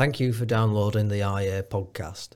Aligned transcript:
Thank 0.00 0.18
you 0.18 0.32
for 0.32 0.46
downloading 0.46 1.08
the 1.08 1.20
IEA 1.20 1.64
podcast. 1.64 2.30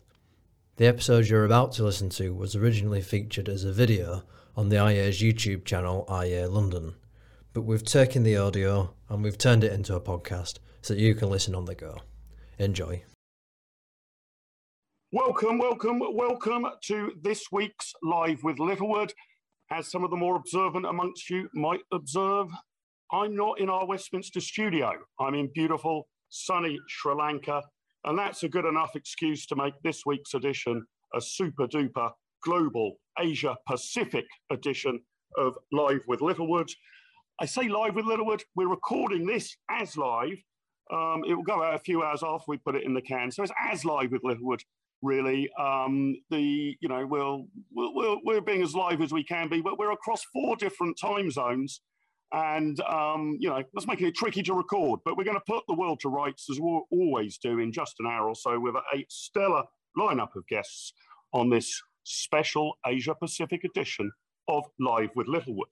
The 0.77 0.85
episode 0.85 1.29
you're 1.29 1.47
about 1.47 1.73
to 1.73 1.83
listen 1.83 2.11
to 2.11 2.35
was 2.35 2.55
originally 2.55 3.01
featured 3.01 3.49
as 3.49 3.65
a 3.65 3.73
video 3.73 4.25
on 4.55 4.69
the 4.69 4.77
IEA's 4.77 5.23
YouTube 5.23 5.65
channel, 5.65 6.05
IEA 6.11 6.53
London, 6.53 6.95
but 7.55 7.63
we've 7.63 7.83
taken 7.83 8.23
the 8.23 8.37
audio 8.37 8.93
and 9.09 9.25
we've 9.25 9.39
turned 9.39 9.65
it 9.65 9.73
into 9.73 9.97
a 9.97 10.01
podcast 10.03 10.59
so 10.83 10.93
that 10.93 11.01
you 11.01 11.15
can 11.15 11.31
listen 11.31 11.55
on 11.55 11.65
the 11.65 11.75
go. 11.75 11.97
Enjoy. 12.59 13.03
Welcome, 15.11 15.57
welcome, 15.57 16.03
welcome 16.13 16.67
to 16.89 17.13
this 17.23 17.47
week's 17.51 17.95
Live 18.03 18.45
with 18.45 18.59
Littlewood. 18.59 19.15
As 19.71 19.91
some 19.91 20.05
of 20.05 20.11
the 20.11 20.19
more 20.19 20.37
observant 20.37 20.85
amongst 20.85 21.31
you 21.31 21.49
might 21.55 21.81
observe, 21.91 22.49
I'm 23.11 23.35
not 23.35 23.59
in 23.59 23.71
our 23.71 23.87
Westminster 23.87 24.41
studio. 24.43 24.93
I'm 25.19 25.35
in 25.35 25.49
beautiful 25.55 26.09
sunny 26.35 26.79
Sri 26.89 27.15
Lanka. 27.15 27.63
And 28.05 28.19
that's 28.19 28.43
a 28.43 28.49
good 28.49 28.65
enough 28.65 28.97
excuse 28.97 29.47
to 29.47 29.57
make 29.57 29.75
this 29.83 30.03
week's 30.05 30.35
edition 30.35 30.85
a 31.15 31.21
super 31.21 31.67
duper 31.67 32.11
global 32.43 32.97
Asia 33.19 33.57
Pacific 33.67 34.27
edition 34.51 35.01
of 35.39 35.55
Live 35.73 36.03
with 36.07 36.21
Littlewood. 36.21 36.69
I 37.41 37.47
say 37.47 37.69
live 37.69 37.95
with 37.95 38.05
Littlewood, 38.05 38.43
we're 38.55 38.69
recording 38.69 39.27
this 39.27 39.57
as 39.71 39.97
live. 39.97 40.37
Um, 40.93 41.23
it 41.27 41.35
will 41.35 41.43
go 41.43 41.63
out 41.63 41.75
a 41.75 41.79
few 41.79 42.03
hours 42.03 42.23
after 42.23 42.45
we 42.49 42.59
put 42.59 42.77
it 42.77 42.85
in 42.85 42.95
the 42.95 43.01
can. 43.01 43.31
So 43.31 43.43
it's 43.43 43.53
as 43.59 43.85
live 43.85 44.13
with 44.13 44.23
Littlewood, 44.23 44.63
really. 45.03 45.49
Um, 45.59 46.17
the, 46.31 46.77
you 46.81 46.89
know, 46.89 47.07
we'll, 47.07 47.47
we'll, 47.73 48.21
we're 48.25 48.43
being 48.43 48.63
as 48.63 48.75
live 48.75 49.01
as 49.01 49.13
we 49.13 49.25
can 49.25 49.49
be, 49.49 49.63
but 49.63 49.79
we're 49.79 49.93
across 49.93 50.23
four 50.33 50.57
different 50.57 50.99
time 50.99 51.31
zones 51.31 51.81
and 52.35 52.81
um, 52.81 53.37
you 53.39 53.49
know 53.49 53.63
that's 53.73 53.87
making 53.87 54.09
it 54.09 54.15
tricky 54.15 54.43
to 54.43 54.55
record. 54.55 55.01
But 55.05 55.17
we're 55.17 55.25
going 55.25 55.37
to 55.37 55.45
put 55.47 55.63
the 55.69 55.75
world 55.75 56.01
to 56.01 56.09
rights 56.09 56.47
as 56.51 56.59
we'll 56.61 56.83
always 56.91 57.39
do 57.39 57.61
in 57.61 57.73
just 57.73 57.95
an 58.01 58.07
hour 58.07 58.29
or 58.29 58.35
so 58.35 58.59
with 58.59 58.75
a 58.75 59.05
stellar 59.09 59.63
lineup 59.97 60.35
of 60.35 60.47
guests 60.49 60.93
on 61.33 61.49
this 61.49 61.81
special 62.03 62.75
Asia 62.85 63.15
Pacific 63.15 63.63
edition 63.65 64.11
of 64.49 64.65
Live 64.81 65.11
with 65.15 65.29
Littlewood. 65.29 65.69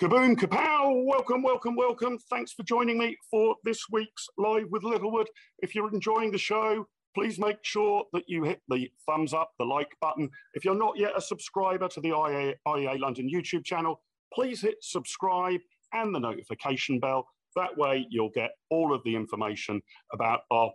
Kaboom, 0.00 0.34
kapow! 0.34 1.04
Welcome, 1.04 1.42
welcome, 1.42 1.76
welcome. 1.76 2.18
Thanks 2.30 2.52
for 2.52 2.62
joining 2.62 2.96
me 2.96 3.18
for 3.30 3.56
this 3.64 3.84
week's 3.92 4.28
Live 4.38 4.70
with 4.70 4.82
Littlewood. 4.82 5.28
If 5.58 5.74
you're 5.74 5.92
enjoying 5.92 6.32
the 6.32 6.38
show, 6.38 6.86
please 7.14 7.38
make 7.38 7.58
sure 7.64 8.04
that 8.14 8.22
you 8.26 8.44
hit 8.44 8.62
the 8.68 8.90
thumbs 9.04 9.34
up, 9.34 9.50
the 9.58 9.66
like 9.66 9.94
button. 10.00 10.30
If 10.54 10.64
you're 10.64 10.74
not 10.74 10.98
yet 10.98 11.12
a 11.14 11.20
subscriber 11.20 11.86
to 11.88 12.00
the 12.00 12.12
IEA, 12.12 12.54
IEA 12.66 12.98
London 12.98 13.28
YouTube 13.30 13.62
channel, 13.62 14.00
please 14.32 14.62
hit 14.62 14.76
subscribe 14.80 15.60
and 15.92 16.14
the 16.14 16.18
notification 16.18 16.98
bell. 16.98 17.28
That 17.54 17.76
way, 17.76 18.06
you'll 18.08 18.30
get 18.30 18.52
all 18.70 18.94
of 18.94 19.04
the 19.04 19.14
information 19.14 19.82
about 20.14 20.40
our 20.50 20.72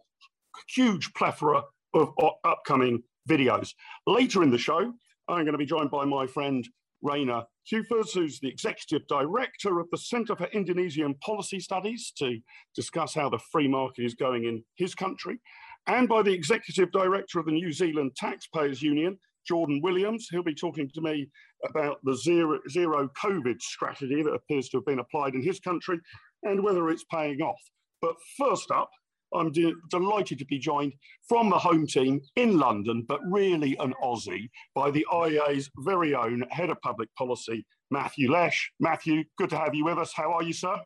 huge 0.70 1.12
plethora 1.16 1.64
of 1.96 2.14
uh, 2.22 2.30
upcoming 2.44 3.02
videos. 3.28 3.74
Later 4.06 4.44
in 4.44 4.52
the 4.52 4.60
show, 4.60 4.94
I'm 5.28 5.46
going 5.46 5.54
to 5.54 5.58
be 5.58 5.66
joined 5.66 5.90
by 5.90 6.06
my 6.06 6.28
friend 6.28 6.64
Rainer 7.06 7.44
Heufers, 7.72 8.14
who's 8.14 8.40
the 8.40 8.50
Executive 8.50 9.08
Director 9.08 9.80
of 9.80 9.88
the 9.92 9.98
Centre 9.98 10.36
for 10.36 10.48
Indonesian 10.48 11.14
Policy 11.16 11.60
Studies, 11.60 12.12
to 12.18 12.40
discuss 12.76 13.14
how 13.14 13.30
the 13.30 13.40
free 13.52 13.68
market 13.68 14.04
is 14.04 14.16
going 14.16 14.46
in 14.46 14.64
his 14.76 14.96
country, 14.96 15.40
and 15.88 16.10
by 16.10 16.24
the 16.24 16.34
Executive 16.34 16.92
Director 16.92 17.40
of 17.40 17.46
the 17.46 17.52
New 17.52 17.72
Zealand 17.72 18.16
Taxpayers 18.16 18.82
Union, 18.82 19.20
Jordan 19.48 19.80
Williams. 19.82 20.28
He'll 20.30 20.44
be 20.44 20.56
talking 20.56 20.90
to 20.94 21.02
me 21.02 21.30
about 21.70 22.00
the 22.04 22.16
zero, 22.16 22.60
zero 22.70 23.10
COVID 23.24 23.62
strategy 23.62 24.24
that 24.24 24.34
appears 24.34 24.70
to 24.70 24.78
have 24.78 24.86
been 24.86 25.00
applied 25.00 25.36
in 25.36 25.44
his 25.44 25.60
country 25.60 26.00
and 26.44 26.64
whether 26.64 26.90
it's 26.90 27.06
paying 27.06 27.42
off. 27.42 27.62
But 28.02 28.16
first 28.38 28.72
up, 28.72 28.90
I'm 29.36 29.52
de 29.52 29.74
delighted 29.90 30.40
to 30.40 30.46
be 30.46 30.60
joined 30.60 30.94
from 31.28 31.50
the 31.50 31.58
home 31.58 31.86
team 31.88 32.22
in 32.36 32.58
London, 32.58 33.06
but 33.08 33.20
really 33.30 33.76
an 33.80 33.94
Aussie, 34.04 34.50
by 34.74 34.92
the 34.92 35.06
IEA's 35.12 35.70
very 35.80 36.16
own 36.16 36.44
Head 36.50 36.70
of 36.70 36.82
Public 36.82 37.14
Policy, 37.16 37.66
Matthew 37.92 38.32
Lesh. 38.32 38.72
Matthew, 38.80 39.24
good 39.38 39.50
to 39.52 39.58
have 39.58 39.76
you 39.76 39.86
with 39.86 39.98
us. 39.98 40.14
How 40.14 40.32
are 40.34 40.44
you, 40.44 40.54
sir? 40.54 40.78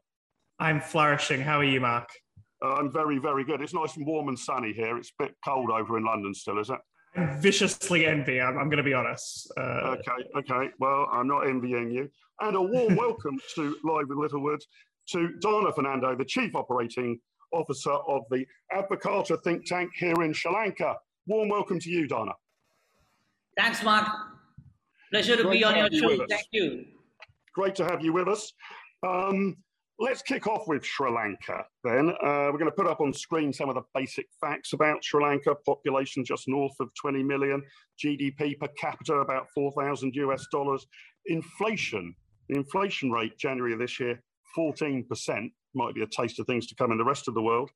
I'm 0.59 0.81
flourishing. 0.81 1.41
How 1.41 1.59
are 1.59 1.63
you, 1.63 1.79
Mark? 1.79 2.09
Uh, 2.63 2.73
I'm 2.75 2.91
very, 2.91 3.19
very 3.19 3.45
good. 3.45 3.61
It's 3.61 3.73
nice 3.73 3.95
and 3.95 4.05
warm 4.05 4.27
and 4.27 4.37
sunny 4.37 4.73
here. 4.73 4.97
It's 4.97 5.11
a 5.17 5.23
bit 5.23 5.35
cold 5.45 5.71
over 5.71 5.97
in 5.97 6.03
London 6.03 6.33
still, 6.33 6.59
is 6.59 6.69
it? 6.69 6.79
I'm 7.15 7.41
viciously 7.41 8.05
envy. 8.05 8.41
I'm, 8.41 8.57
I'm 8.57 8.69
going 8.69 8.77
to 8.77 8.83
be 8.83 8.93
honest. 8.93 9.51
Uh, 9.57 9.95
okay, 9.97 10.29
okay. 10.37 10.69
Well, 10.79 11.07
I'm 11.11 11.27
not 11.27 11.47
envying 11.47 11.91
you. 11.91 12.09
And 12.41 12.55
a 12.55 12.61
warm 12.61 12.95
welcome 12.97 13.39
to 13.55 13.77
Live 13.83 14.09
with 14.09 14.17
Littlewood 14.17 14.61
to 15.11 15.33
Dana 15.39 15.71
Fernando, 15.73 16.15
the 16.15 16.25
Chief 16.25 16.55
Operating 16.55 17.19
Officer 17.51 17.91
of 17.91 18.23
the 18.29 18.45
Advocata 18.73 19.41
think 19.43 19.65
tank 19.65 19.91
here 19.95 20.21
in 20.21 20.33
Sri 20.33 20.51
Lanka. 20.51 20.95
Warm 21.27 21.49
welcome 21.49 21.79
to 21.79 21.89
you, 21.89 22.07
Dana. 22.07 22.31
Thanks, 23.57 23.83
Mark. 23.83 24.07
Pleasure 25.11 25.35
to 25.35 25.43
Great 25.43 25.53
be 25.53 25.59
to 25.59 25.67
on 25.67 25.75
your 25.77 25.91
show. 25.91 26.09
You 26.11 26.25
Thank 26.29 26.47
you. 26.51 26.85
Great 27.53 27.75
to 27.75 27.85
have 27.85 28.03
you 28.03 28.13
with 28.13 28.27
us. 28.27 28.53
Um, 29.05 29.57
let's 29.99 30.21
kick 30.21 30.47
off 30.47 30.67
with 30.67 30.85
Sri 30.85 31.11
Lanka 31.11 31.65
then. 31.83 32.09
Uh, 32.09 32.49
we're 32.51 32.59
going 32.59 32.65
to 32.65 32.71
put 32.71 32.87
up 32.87 33.01
on 33.01 33.13
screen 33.13 33.51
some 33.51 33.69
of 33.69 33.75
the 33.75 33.81
basic 33.93 34.27
facts 34.39 34.73
about 34.73 35.03
Sri 35.03 35.23
Lanka. 35.23 35.55
Population 35.65 36.23
just 36.23 36.47
north 36.47 36.73
of 36.79 36.89
20 37.01 37.23
million, 37.23 37.61
GDP 38.03 38.57
per 38.59 38.67
capita 38.79 39.15
about 39.15 39.47
4,000 39.53 40.15
US 40.15 40.45
dollars. 40.51 40.85
Inflation, 41.25 42.15
the 42.47 42.55
inflation 42.55 43.11
rate 43.11 43.37
January 43.37 43.73
of 43.73 43.79
this 43.79 43.99
year, 43.99 44.21
14% 44.57 45.05
might 45.73 45.95
be 45.95 46.01
a 46.01 46.07
taste 46.07 46.39
of 46.39 46.47
things 46.47 46.67
to 46.67 46.75
come 46.75 46.91
in 46.91 46.97
the 46.97 47.05
rest 47.05 47.27
of 47.27 47.33
the 47.33 47.41
world. 47.41 47.69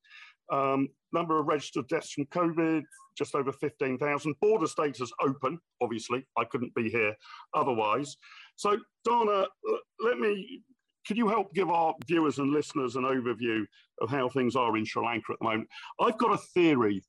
Um, 0.52 0.90
number 1.12 1.40
of 1.40 1.48
registered 1.48 1.88
deaths 1.88 2.12
from 2.12 2.26
COVID, 2.26 2.84
just 3.18 3.36
over 3.36 3.52
15,000. 3.52 4.36
Border 4.42 4.68
status 4.68 5.12
open, 5.22 5.59
obviously. 5.81 6.26
I 6.38 6.44
couldn't 6.46 6.76
be 6.76 6.90
here 6.90 7.16
otherwise. 7.53 8.18
So, 8.56 8.78
uh, 9.09 9.46
let 10.00 10.20
me, 10.20 10.62
could 11.08 11.18
you 11.18 11.28
help 11.28 11.53
give 11.53 11.70
our 11.70 11.96
viewers 12.08 12.40
and 12.40 12.52
listeners 12.52 12.96
an 12.96 13.03
overview 13.03 13.66
of 14.02 14.09
how 14.09 14.30
things 14.30 14.56
are 14.56 14.76
in 14.78 14.86
Sri 14.86 15.03
Lanka 15.03 15.34
at 15.34 15.40
the 15.40 15.46
moment? 15.46 15.70
I've 16.00 16.18
got 16.18 16.34
a 16.34 16.42
theory 16.53 17.03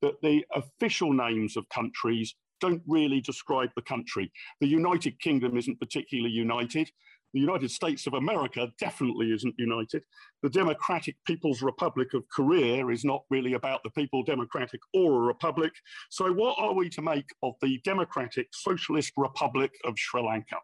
that 0.00 0.20
the 0.22 0.44
official 0.54 1.12
names 1.12 1.56
of 1.56 1.68
countries 1.68 2.34
don't 2.60 2.82
really 2.86 3.20
describe 3.20 3.70
the 3.74 3.82
country. 3.82 4.30
The 4.60 4.68
United 4.68 5.18
Kingdom 5.20 5.56
isn't 5.56 5.80
particularly 5.80 6.30
united. 6.30 6.90
The 7.34 7.40
United 7.40 7.70
States 7.70 8.06
of 8.06 8.14
America 8.14 8.72
definitely 8.78 9.32
isn't 9.32 9.54
united. 9.58 10.02
The 10.42 10.50
Democratic 10.50 11.16
People's 11.26 11.62
Republic 11.62 12.14
of 12.14 12.28
Korea 12.28 12.86
is 12.88 13.04
not 13.04 13.22
really 13.30 13.54
about 13.54 13.82
the 13.82 13.90
people 13.90 14.22
democratic 14.22 14.80
or 14.92 15.22
a 15.22 15.26
republic. 15.26 15.72
So, 16.10 16.32
what 16.32 16.56
are 16.58 16.74
we 16.74 16.88
to 16.90 17.02
make 17.02 17.26
of 17.42 17.54
the 17.62 17.80
Democratic 17.84 18.48
Socialist 18.52 19.12
Republic 19.16 19.72
of 19.84 19.98
Sri 19.98 20.22
Lanka? 20.22 20.56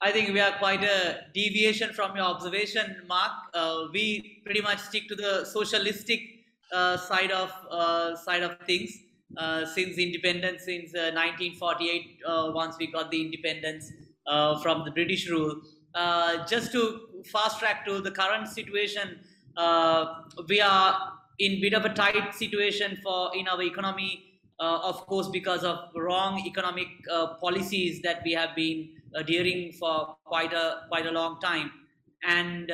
I 0.00 0.12
think 0.12 0.28
we 0.28 0.40
are 0.40 0.52
quite 0.58 0.84
a 0.84 1.20
deviation 1.32 1.94
from 1.94 2.16
your 2.16 2.26
observation, 2.26 2.96
Mark. 3.08 3.32
Uh, 3.54 3.86
we 3.92 4.42
pretty 4.44 4.60
much 4.60 4.78
stick 4.78 5.08
to 5.08 5.14
the 5.14 5.46
socialistic 5.46 6.20
uh, 6.70 6.96
side 6.98 7.30
of 7.30 7.50
uh, 7.70 8.14
side 8.16 8.42
of 8.42 8.58
things. 8.66 8.90
Uh, 9.36 9.66
since 9.66 9.98
independence, 9.98 10.64
since 10.64 10.92
1948, 10.92 12.20
uh, 12.24 12.30
uh, 12.30 12.52
once 12.52 12.76
we 12.78 12.86
got 12.86 13.10
the 13.10 13.20
independence, 13.20 13.90
uh, 14.26 14.58
from 14.58 14.84
the 14.84 14.90
British 14.90 15.28
rule. 15.30 15.60
Uh, 15.94 16.44
just 16.46 16.72
to 16.72 17.00
fast 17.24 17.58
track 17.58 17.86
to 17.86 18.00
the 18.00 18.10
current 18.10 18.48
situation, 18.48 19.20
uh, 19.56 20.22
we 20.48 20.60
are 20.60 21.12
in 21.38 21.60
bit 21.60 21.72
of 21.74 21.84
a 21.84 21.94
tight 21.94 22.34
situation 22.34 22.98
for 23.02 23.30
in 23.36 23.48
our 23.48 23.62
economy, 23.62 24.40
uh, 24.60 24.80
of 24.82 25.06
course, 25.06 25.28
because 25.28 25.64
of 25.64 25.78
wrong 25.94 26.42
economic 26.46 26.88
uh, 27.10 27.34
policies 27.34 28.02
that 28.02 28.20
we 28.24 28.32
have 28.32 28.54
been 28.54 28.90
adhering 29.14 29.72
for 29.72 30.16
quite 30.24 30.52
a 30.52 30.82
quite 30.88 31.06
a 31.06 31.10
long 31.10 31.40
time, 31.40 31.70
and 32.24 32.70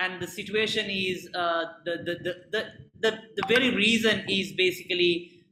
and 0.00 0.22
the 0.22 0.26
situation 0.26 0.86
is 0.88 1.24
the, 1.32 1.68
the, 1.84 2.14
the, 2.22 2.34
the, 2.52 2.66
the, 3.00 3.18
the 3.34 3.42
very 3.48 3.74
reason 3.74 4.24
is 4.28 4.52
basically 4.52 5.42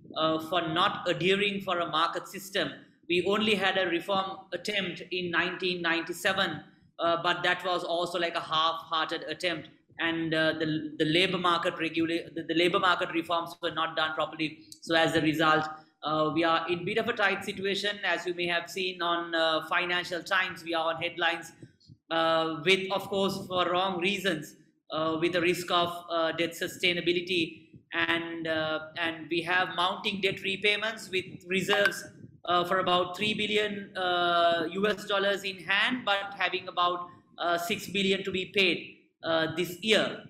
for 0.49 0.63
not 0.69 1.05
adhering 1.09 1.61
for 1.63 1.81
a 1.81 1.87
market 1.87 2.29
system 2.29 2.71
we 3.09 3.25
only 3.27 3.55
had 3.55 3.79
a 3.79 3.87
reform 3.89 4.39
attempt 4.53 5.03
in 5.11 5.33
1997, 5.33 6.61
uh, 6.99 7.23
but 7.23 7.43
that 7.43 7.65
was 7.65 7.85
also 7.85 8.19
like 8.19 8.35
a 8.35 8.41
half-hearted 8.41 9.23
attempt, 9.29 9.69
and 9.99 10.35
uh, 10.35 10.53
the 10.59 10.95
the 10.99 11.05
labor 11.05 11.39
market 11.39 11.75
regula- 11.79 12.31
the, 12.35 12.43
the, 12.43 12.55
labor 12.55 12.79
market 12.79 13.11
reforms 13.13 13.55
were 13.63 13.71
not 13.71 13.97
done 13.97 14.15
properly. 14.15 14.59
So 14.83 14.95
as 14.95 15.15
a 15.15 15.21
result, 15.21 15.67
Uh, 16.07 16.31
we 16.35 16.45
are 16.45 16.69
in 16.69 16.85
bit 16.85 16.99
of 16.99 17.09
a 17.09 17.13
tight 17.13 17.45
situation, 17.45 17.99
as 18.05 18.27
you 18.27 18.35
may 18.35 18.47
have 18.47 18.71
seen 18.71 19.03
on 19.03 19.35
uh, 19.35 19.67
Financial 19.69 20.23
Times. 20.23 20.63
We 20.63 20.73
are 20.73 20.95
on 20.95 21.03
headlines 21.03 21.53
uh, 22.11 22.61
with, 22.65 22.91
of 22.93 23.09
course, 23.09 23.45
for 23.49 23.69
wrong 23.71 23.99
reasons, 24.01 24.55
uh, 24.93 25.17
with 25.21 25.33
the 25.33 25.41
risk 25.41 25.71
of 25.71 26.05
uh, 26.09 26.33
debt 26.33 26.53
sustainability, 26.53 27.71
and 27.93 28.47
and 28.99 29.27
we 29.31 29.43
have 29.43 29.75
mounting 29.75 30.21
debt 30.21 30.43
repayments 30.43 31.11
with 31.11 31.25
reserves 31.49 32.05
Uh, 32.47 32.65
for 32.65 32.79
about 32.79 33.17
three 33.17 33.35
billion 33.35 33.91
uh, 33.97 34.69
US 34.71 35.05
dollars 35.05 35.43
in 35.43 35.57
hand, 35.57 36.05
but 36.05 36.35
having 36.39 36.69
about 36.69 37.09
uh, 37.39 37.59
six 37.59 37.89
billion 37.89 38.23
to 38.23 38.31
be 38.31 38.47
paid 38.55 38.99
this 39.57 39.79
year. 39.83 40.23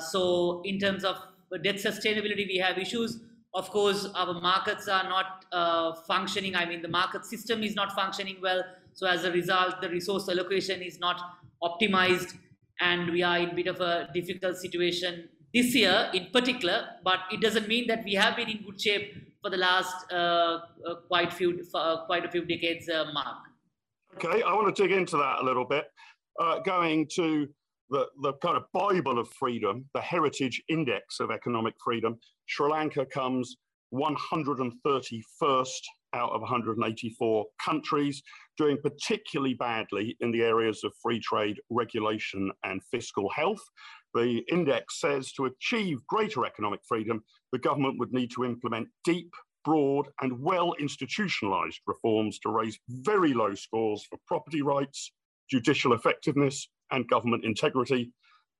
so, 0.00 0.62
in 0.64 0.78
terms 0.80 1.04
of 1.04 1.16
debt 1.62 1.76
sustainability, 1.76 2.46
we 2.48 2.56
have 2.58 2.76
issues 2.76 3.20
of 3.52 3.68
course, 3.70 4.06
our 4.14 4.40
markets 4.40 4.86
are 4.86 5.04
not 5.04 5.44
uh, 5.52 5.94
functioning. 6.06 6.54
I 6.54 6.66
mean, 6.66 6.82
the 6.82 6.88
market 6.88 7.24
system 7.24 7.62
is 7.62 7.74
not 7.74 7.92
functioning 7.92 8.36
well. 8.40 8.62
So 8.94 9.06
as 9.06 9.24
a 9.24 9.32
result, 9.32 9.80
the 9.80 9.88
resource 9.88 10.28
allocation 10.28 10.82
is 10.82 11.00
not 11.00 11.20
optimized, 11.62 12.36
and 12.80 13.10
we 13.10 13.22
are 13.22 13.38
in 13.38 13.50
a 13.50 13.54
bit 13.54 13.66
of 13.66 13.80
a 13.80 14.08
difficult 14.14 14.56
situation 14.56 15.28
this 15.52 15.74
year 15.74 16.10
in 16.14 16.26
particular. 16.32 16.90
But 17.02 17.20
it 17.32 17.40
doesn't 17.40 17.66
mean 17.66 17.88
that 17.88 18.04
we 18.04 18.14
have 18.14 18.36
been 18.36 18.48
in 18.48 18.62
good 18.62 18.80
shape 18.80 19.14
for 19.42 19.50
the 19.50 19.56
last 19.56 20.10
uh, 20.12 20.60
uh, 20.86 20.94
quite 21.08 21.32
few 21.32 21.62
uh, 21.74 22.04
quite 22.06 22.24
a 22.24 22.30
few 22.30 22.44
decades, 22.44 22.88
uh, 22.88 23.06
Mark. 23.12 23.38
Okay, 24.16 24.42
I 24.42 24.52
want 24.54 24.74
to 24.74 24.82
dig 24.82 24.92
into 24.92 25.16
that 25.16 25.40
a 25.40 25.44
little 25.44 25.64
bit. 25.64 25.86
Going 26.64 27.06
to 27.16 27.46
the, 27.90 28.06
the 28.22 28.32
kind 28.34 28.56
of 28.56 28.64
Bible 28.72 29.18
of 29.18 29.28
freedom, 29.28 29.84
the 29.94 30.00
Heritage 30.00 30.62
Index 30.68 31.20
of 31.20 31.30
Economic 31.30 31.74
Freedom, 31.84 32.18
Sri 32.46 32.70
Lanka 32.70 33.04
comes 33.06 33.56
131st 33.92 35.82
out 36.12 36.30
of 36.30 36.40
184 36.40 37.46
countries, 37.64 38.22
doing 38.56 38.78
particularly 38.82 39.54
badly 39.54 40.16
in 40.20 40.32
the 40.32 40.42
areas 40.42 40.82
of 40.82 40.92
free 41.02 41.20
trade, 41.20 41.60
regulation, 41.70 42.50
and 42.64 42.80
fiscal 42.90 43.28
health. 43.30 43.62
The 44.14 44.42
index 44.50 45.00
says 45.00 45.32
to 45.32 45.46
achieve 45.46 46.04
greater 46.08 46.44
economic 46.44 46.80
freedom, 46.86 47.22
the 47.52 47.58
government 47.58 47.98
would 47.98 48.12
need 48.12 48.30
to 48.32 48.44
implement 48.44 48.88
deep, 49.04 49.32
broad, 49.64 50.08
and 50.20 50.40
well 50.40 50.74
institutionalized 50.78 51.80
reforms 51.86 52.38
to 52.40 52.50
raise 52.50 52.78
very 52.88 53.34
low 53.34 53.54
scores 53.54 54.04
for 54.08 54.18
property 54.26 54.62
rights, 54.62 55.12
judicial 55.50 55.92
effectiveness, 55.92 56.68
and 56.90 57.08
government 57.08 57.44
integrity. 57.44 58.12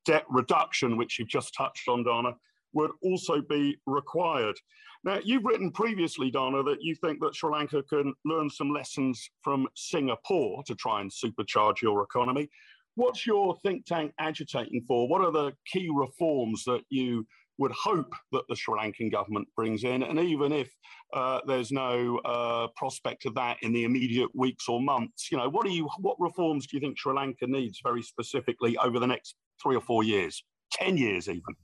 Debt 0.07 0.25
reduction, 0.31 0.97
which 0.97 1.19
you've 1.19 1.29
just 1.29 1.55
touched 1.55 1.89
on, 1.89 2.05
Dana, 2.05 2.35
would 2.73 2.91
also 3.03 3.41
be 3.43 3.77
required. 3.87 4.57
Now, 5.03 5.19
you've 5.25 5.45
written 5.45 5.71
previously, 5.71 6.31
Dana, 6.31 6.63
that 6.63 6.83
you 6.83 6.95
think 6.95 7.21
that 7.21 7.35
Sri 7.35 7.51
Lanka 7.51 7.83
can 7.85 8.13
learn 8.25 8.51
some 8.51 8.71
lessons 8.71 9.31
from 9.43 9.67
Singapore 9.75 10.63
to 10.65 10.75
try 10.75 11.01
and 11.01 11.11
supercharge 11.11 11.81
your 11.81 12.03
economy. 12.03 12.49
What's 12.97 13.27
your 13.27 13.57
think 13.63 13.87
tank 13.87 14.13
agitating 14.19 14.85
for? 14.87 15.09
What 15.09 15.23
are 15.23 15.33
the 15.33 15.53
key 15.67 15.89
reforms 15.93 16.65
that 16.65 16.83
you 16.91 17.27
would 17.59 17.73
hope 17.73 18.13
that 18.33 18.43
the 18.49 18.57
Sri 18.57 18.75
Lankan 18.75 19.13
government 19.13 19.49
brings 19.55 19.85
in. 19.85 20.03
And 20.03 20.19
even 20.19 20.53
if 20.53 20.75
uh, 21.13 21.41
there's 21.47 21.71
no 21.71 22.19
uh, 22.25 22.69
prospect 22.77 23.27
of 23.27 23.35
that 23.35 23.59
in 23.63 23.73
the 23.73 23.85
immediate 23.85 24.31
weeks 24.35 24.69
or 24.69 24.81
months, 24.81 25.31
you 25.31 25.39
know, 25.39 25.49
what 25.49 25.67
do 25.67 25.73
you, 25.73 25.89
what 25.99 26.17
reforms 26.19 26.67
do 26.67 26.77
you 26.77 26.81
think 26.81 26.99
Sri 26.99 27.15
Lanka 27.15 27.47
needs 27.47 27.81
very 27.83 28.03
specifically 28.03 28.77
over 28.79 28.99
the 28.99 29.07
next 29.07 29.37
three 29.63 29.77
or 29.77 29.83
four 29.83 30.03
years, 30.03 30.43
ten 30.73 30.97
years 30.97 31.29
even? 31.29 31.55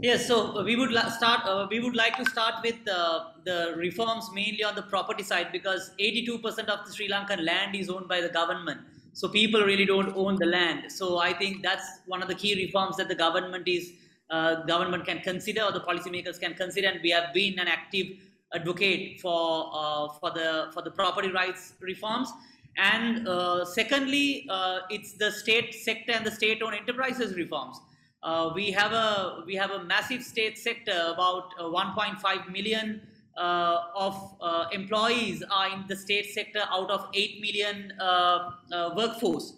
Yes, 0.00 0.26
so 0.26 0.62
we 0.62 0.76
would 0.76 0.90
start. 1.12 1.44
Uh, 1.44 1.66
we 1.70 1.80
would 1.80 1.96
like 1.96 2.16
to 2.16 2.24
start 2.30 2.54
with 2.62 2.76
uh, 2.88 3.30
the 3.44 3.74
reforms 3.76 4.30
mainly 4.32 4.62
on 4.62 4.74
the 4.74 4.82
property 4.82 5.22
side 5.22 5.48
because 5.52 5.92
82% 6.00 6.44
of 6.66 6.86
the 6.86 6.92
Sri 6.92 7.08
Lankan 7.08 7.44
land 7.44 7.74
is 7.74 7.88
owned 7.88 8.08
by 8.08 8.20
the 8.20 8.28
government. 8.28 8.80
So 9.12 9.28
people 9.28 9.62
really 9.62 9.84
don't 9.84 10.14
own 10.16 10.36
the 10.36 10.46
land. 10.46 10.92
So 10.92 11.18
I 11.18 11.32
think 11.32 11.62
that's 11.62 11.84
one 12.06 12.22
of 12.22 12.28
the 12.28 12.34
key 12.34 12.54
reforms 12.54 12.96
that 12.98 13.08
the 13.08 13.16
government 13.16 13.66
is 13.66 13.92
uh, 14.30 14.62
government 14.66 15.06
can 15.06 15.20
consider 15.20 15.62
or 15.62 15.72
the 15.72 15.80
policymakers 15.80 16.38
can 16.38 16.54
consider. 16.54 16.88
And 16.88 17.00
we 17.02 17.10
have 17.10 17.32
been 17.32 17.58
an 17.58 17.68
active 17.68 18.06
advocate 18.54 19.20
for 19.20 19.70
uh, 19.72 20.08
for 20.20 20.30
the 20.30 20.70
for 20.72 20.82
the 20.82 20.90
property 20.90 21.30
rights 21.30 21.74
reforms. 21.80 22.30
And 22.76 23.26
uh, 23.26 23.64
secondly, 23.64 24.46
uh, 24.48 24.80
it's 24.90 25.14
the 25.14 25.32
state 25.32 25.74
sector 25.74 26.12
and 26.12 26.24
the 26.24 26.30
state-owned 26.30 26.76
enterprises 26.76 27.34
reforms. 27.34 27.80
Uh, 28.22 28.52
we 28.54 28.70
have 28.70 28.92
a 28.92 29.42
we 29.46 29.54
have 29.56 29.70
a 29.70 29.82
massive 29.84 30.22
state 30.22 30.58
sector. 30.58 31.12
About 31.14 31.54
uh, 31.58 31.64
1.5 31.64 32.52
million 32.52 33.00
of 33.36 34.14
employees 34.72 35.42
are 35.50 35.68
in 35.72 35.84
the 35.88 35.96
state 35.96 36.26
sector 36.26 36.60
out 36.70 36.90
of 36.90 37.08
8 37.14 37.40
million 37.40 37.92
workforce, 38.96 39.54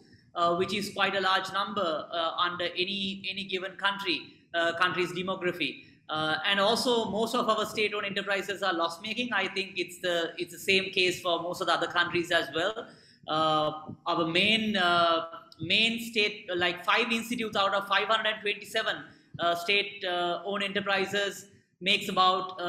which 0.58 0.75
is 0.75 0.93
quite 0.93 1.16
a 1.16 1.20
large 1.20 1.50
number 1.52 2.06
under 2.38 2.66
any 2.76 3.23
any 3.31 3.44
given 3.44 3.73
country 3.76 4.39
uh, 4.55 4.73
country's 4.79 5.12
demography. 5.12 5.85
Uh, 6.11 6.38
and 6.44 6.58
also, 6.58 7.05
most 7.08 7.37
of 7.37 7.49
our 7.49 7.64
state-owned 7.64 8.05
enterprises 8.05 8.64
are 8.64 8.73
loss-making. 8.73 9.32
I 9.32 9.47
think 9.47 9.75
it's 9.76 10.00
the 10.00 10.32
it's 10.38 10.52
the 10.52 10.58
same 10.58 10.91
case 10.91 11.20
for 11.20 11.41
most 11.41 11.61
of 11.61 11.69
the 11.69 11.75
other 11.75 11.87
countries 11.87 12.32
as 12.32 12.49
well. 12.52 12.88
Uh, 13.29 13.93
our 14.06 14.26
main 14.26 14.76
uh, 14.76 15.26
main 15.61 16.00
state, 16.00 16.50
like 16.56 16.85
five 16.85 17.12
institutes 17.12 17.56
out 17.56 17.75
of 17.75 17.87
527 17.87 18.97
uh, 19.38 19.55
state-owned 19.55 20.64
enterprises, 20.64 21.47
makes 21.81 22.08
about 22.08 22.61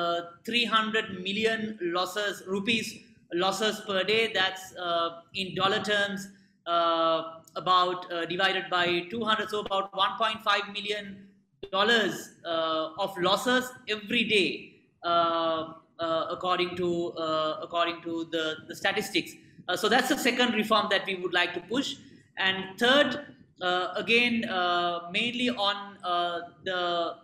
300 0.45 1.23
million 1.23 1.79
losses 1.81 2.43
rupees 2.45 2.99
losses 3.33 3.81
per 3.87 4.03
day. 4.03 4.31
That's 4.31 4.73
in 5.33 5.55
dollar 5.55 5.79
terms 5.79 6.27
about 6.67 8.07
divided 8.29 8.69
by 8.69 9.07
200, 9.09 9.49
so 9.49 9.61
about 9.61 9.91
1.5 9.93 10.73
million 10.73 11.27
dollars 11.71 12.31
uh, 12.45 12.89
of 12.97 13.15
losses 13.17 13.69
every 13.87 14.23
day, 14.23 14.73
uh, 15.03 15.73
uh, 15.99 16.27
according 16.29 16.75
to 16.77 17.13
according 17.61 18.01
to 18.01 18.27
the, 18.31 18.55
the 18.67 18.75
statistics. 18.75 19.31
so 19.75 19.87
that's 19.87 20.09
the 20.09 20.17
second 20.17 20.53
reform 20.53 20.87
that 20.89 21.05
we 21.05 21.15
would 21.15 21.33
like 21.33 21.53
to 21.53 21.61
push. 21.61 21.95
And 22.37 22.79
third, 22.79 23.25
again, 23.95 24.41
mainly 25.11 25.49
on 25.49 25.97
the 26.65 27.15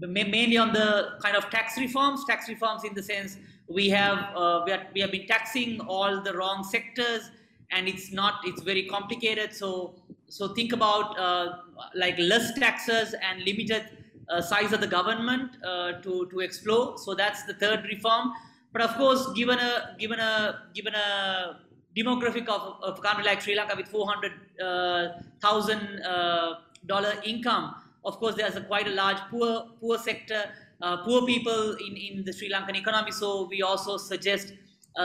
mainly 0.00 0.56
on 0.56 0.72
the 0.72 1.18
kind 1.22 1.36
of 1.36 1.48
tax 1.50 1.78
reforms, 1.78 2.24
tax 2.26 2.48
reforms 2.48 2.84
in 2.84 2.94
the 2.94 3.02
sense 3.02 3.38
we 3.68 3.88
have 3.88 4.18
uh, 4.36 4.62
we, 4.66 4.72
are, 4.72 4.86
we 4.94 5.00
have 5.00 5.10
been 5.10 5.26
taxing 5.26 5.80
all 5.80 6.22
the 6.22 6.32
wrong 6.36 6.62
sectors 6.64 7.30
and 7.72 7.88
it's 7.88 8.12
not 8.12 8.40
it's 8.44 8.62
very 8.62 8.86
complicated 8.86 9.54
so 9.54 9.94
so 10.28 10.48
think 10.54 10.72
about 10.72 11.18
uh, 11.18 11.58
like 11.94 12.18
less 12.18 12.52
taxes 12.58 13.14
and 13.22 13.42
limited 13.44 13.84
uh, 14.28 14.40
size 14.40 14.72
of 14.72 14.80
the 14.80 14.86
government 14.86 15.56
uh, 15.64 15.92
to 16.02 16.26
to 16.30 16.40
explore. 16.40 16.98
So 16.98 17.14
that's 17.14 17.44
the 17.44 17.54
third 17.54 17.84
reform. 17.84 18.32
But 18.72 18.82
of 18.82 18.96
course, 18.96 19.32
given 19.34 19.58
a 19.58 19.94
given 19.98 20.18
a 20.18 20.62
given 20.74 20.94
a 20.94 21.60
demographic 21.96 22.48
of, 22.48 22.82
of 22.82 22.98
a 22.98 23.02
country 23.02 23.24
like 23.24 23.40
Sri 23.40 23.54
Lanka 23.54 23.76
with 23.76 23.88
four 23.88 24.08
hundred 24.08 24.32
uh, 24.60 25.20
thousand 25.40 26.00
uh, 26.02 26.60
dollar 26.86 27.14
income, 27.24 27.74
of 28.04 28.18
course, 28.18 28.34
there's 28.34 28.56
a 28.56 28.62
quite 28.62 28.88
a 28.88 28.90
large 28.90 29.18
poor 29.30 29.68
poor 29.80 29.98
sector, 29.98 30.50
uh, 30.82 30.96
poor 31.04 31.24
people 31.26 31.76
in 31.86 31.96
in 31.96 32.24
the 32.24 32.32
Sri 32.32 32.50
Lankan 32.50 32.76
economy. 32.76 33.12
So 33.12 33.46
we 33.46 33.62
also 33.62 33.96
suggest 33.96 34.52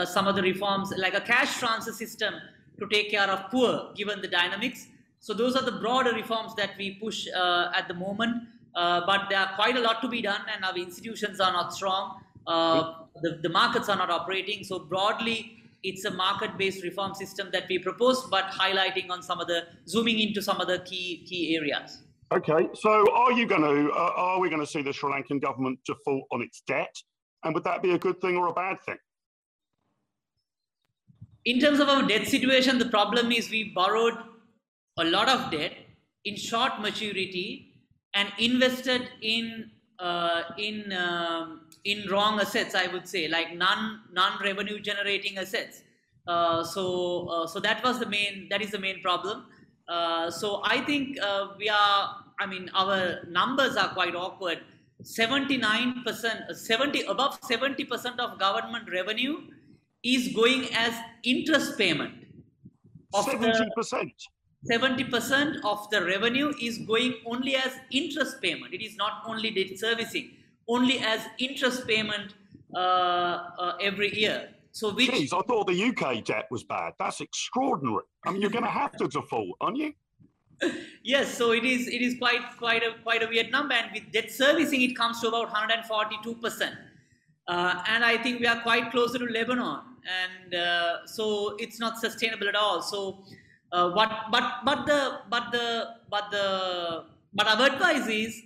some 0.04 0.28
of 0.28 0.36
the 0.36 0.42
reforms 0.42 0.92
like 0.96 1.14
a 1.14 1.20
cash 1.20 1.58
transfer 1.58 1.92
system 1.92 2.34
to 2.78 2.86
take 2.86 3.10
care 3.10 3.28
of 3.28 3.50
poor, 3.50 3.92
given 3.94 4.20
the 4.22 4.28
dynamics. 4.28 4.86
So 5.20 5.34
those 5.34 5.54
are 5.54 5.62
the 5.62 5.72
broader 5.72 6.12
reforms 6.12 6.54
that 6.56 6.70
we 6.78 6.94
push 6.94 7.26
uh, 7.28 7.72
at 7.74 7.88
the 7.88 7.94
moment. 7.94 8.48
Uh, 8.74 9.02
but 9.06 9.28
there 9.28 9.38
are 9.38 9.54
quite 9.54 9.76
a 9.76 9.80
lot 9.80 10.00
to 10.00 10.08
be 10.08 10.22
done, 10.22 10.40
and 10.54 10.64
our 10.64 10.76
institutions 10.76 11.40
are 11.40 11.52
not 11.52 11.74
strong. 11.74 12.20
Uh, 12.46 12.94
the, 13.22 13.38
the 13.42 13.48
markets 13.48 13.88
are 13.88 13.96
not 13.96 14.10
operating. 14.10 14.64
So 14.64 14.78
broadly, 14.78 15.64
it's 15.82 16.04
a 16.04 16.10
market-based 16.10 16.82
reform 16.82 17.14
system 17.14 17.48
that 17.52 17.64
we 17.68 17.78
propose, 17.78 18.26
but 18.30 18.44
highlighting 18.46 19.10
on 19.10 19.22
some 19.22 19.40
of 19.40 19.46
the 19.46 19.64
zooming 19.86 20.20
into 20.20 20.40
some 20.40 20.60
of 20.60 20.68
the 20.68 20.78
key 20.80 21.24
key 21.28 21.56
areas. 21.56 22.02
Okay, 22.32 22.68
so 22.74 23.12
are 23.12 23.32
you 23.32 23.46
going 23.46 23.62
to 23.62 23.90
uh, 23.92 24.12
are 24.16 24.40
we 24.40 24.48
going 24.48 24.60
to 24.60 24.66
see 24.66 24.82
the 24.82 24.92
Sri 24.92 25.10
Lankan 25.10 25.40
government 25.42 25.80
default 25.84 26.24
on 26.30 26.42
its 26.42 26.62
debt, 26.66 26.94
and 27.44 27.54
would 27.54 27.64
that 27.64 27.82
be 27.82 27.92
a 27.92 27.98
good 27.98 28.20
thing 28.20 28.36
or 28.36 28.46
a 28.48 28.52
bad 28.52 28.80
thing? 28.82 28.98
In 31.44 31.58
terms 31.58 31.80
of 31.80 31.88
our 31.88 32.06
debt 32.06 32.28
situation, 32.28 32.78
the 32.78 32.88
problem 32.88 33.32
is 33.32 33.50
we 33.50 33.72
borrowed 33.74 34.16
a 35.00 35.04
lot 35.04 35.28
of 35.28 35.50
debt 35.50 35.74
in 36.24 36.36
short 36.36 36.80
maturity 36.80 37.72
and 38.14 38.28
invested 38.38 39.08
in 39.22 39.70
uh, 39.98 40.42
in 40.58 40.92
um, 40.92 41.62
in 41.84 42.06
wrong 42.10 42.40
assets 42.40 42.74
i 42.74 42.86
would 42.92 43.06
say 43.14 43.28
like 43.28 43.54
non 43.54 44.00
non 44.12 44.32
revenue 44.42 44.78
generating 44.80 45.38
assets 45.38 45.82
uh, 46.26 46.62
so 46.62 46.84
uh, 47.28 47.46
so 47.46 47.60
that 47.60 47.82
was 47.84 47.98
the 47.98 48.10
main 48.16 48.48
that 48.50 48.62
is 48.62 48.70
the 48.70 48.82
main 48.86 49.00
problem 49.00 49.44
uh, 49.88 50.30
so 50.30 50.60
i 50.64 50.80
think 50.90 51.18
uh, 51.28 51.48
we 51.58 51.68
are 51.68 52.16
i 52.40 52.46
mean 52.46 52.70
our 52.74 53.24
numbers 53.38 53.76
are 53.76 53.90
quite 54.00 54.14
awkward 54.14 54.60
79%, 55.02 56.54
70, 56.54 57.02
above 57.02 57.40
70% 57.40 58.18
of 58.18 58.38
government 58.38 58.90
revenue 58.92 59.38
is 60.02 60.28
going 60.34 60.68
as 60.74 60.92
interest 61.22 61.78
payment. 61.78 62.14
Of 63.14 63.26
70%. 63.26 63.40
The, 63.40 64.10
70% 64.68 65.64
of 65.64 65.88
the 65.90 66.04
revenue 66.04 66.52
is 66.60 66.78
going 66.78 67.14
only 67.24 67.56
as 67.56 67.72
interest 67.90 68.42
payment. 68.42 68.74
It 68.74 68.84
is 68.84 68.96
not 68.96 69.22
only 69.26 69.50
debt 69.50 69.78
servicing, 69.78 70.32
only 70.68 70.98
as 70.98 71.20
interest 71.38 71.86
payment 71.86 72.34
uh, 72.74 72.78
uh, 72.78 73.76
every 73.80 74.14
year. 74.14 74.50
So 74.72 74.92
which, 74.92 75.10
Jeez, 75.10 75.32
I 75.32 75.40
thought 75.46 75.66
the 75.66 75.82
UK 75.82 76.24
debt 76.24 76.46
was 76.50 76.62
bad. 76.62 76.92
That's 76.98 77.20
extraordinary. 77.20 78.04
I 78.24 78.32
mean, 78.32 78.42
you're 78.42 78.50
going 78.50 78.64
to 78.64 78.70
have 78.70 78.96
to 78.98 79.08
default, 79.08 79.56
aren't 79.60 79.78
you? 79.78 79.92
yes, 81.02 81.36
so 81.36 81.52
it 81.52 81.64
is. 81.64 81.88
It 81.88 82.02
is 82.02 82.18
quite 82.18 82.42
quite 82.58 82.82
a 82.82 82.94
quite 83.02 83.22
a 83.22 83.26
weird 83.26 83.50
number, 83.50 83.74
and 83.74 83.90
with 83.92 84.12
debt 84.12 84.30
servicing, 84.30 84.82
it 84.82 84.94
comes 84.94 85.20
to 85.22 85.28
about 85.28 85.50
142 85.50 86.34
percent. 86.34 86.74
Uh, 87.48 87.82
and 87.88 88.04
I 88.04 88.18
think 88.18 88.40
we 88.40 88.46
are 88.46 88.60
quite 88.60 88.90
closer 88.90 89.18
to 89.18 89.24
Lebanon, 89.24 89.80
and 90.04 90.54
uh, 90.54 91.06
so 91.06 91.56
it's 91.58 91.80
not 91.80 91.98
sustainable 91.98 92.48
at 92.48 92.54
all. 92.54 92.82
So, 92.82 93.24
uh, 93.72 93.90
what? 93.90 94.26
But 94.30 94.64
but 94.64 94.86
the 94.86 95.20
but 95.28 95.52
the 95.52 95.96
but 96.08 96.30
the 96.30 97.04
but 97.32 97.46
our 97.46 97.66
advice 97.66 98.08
is 98.08 98.42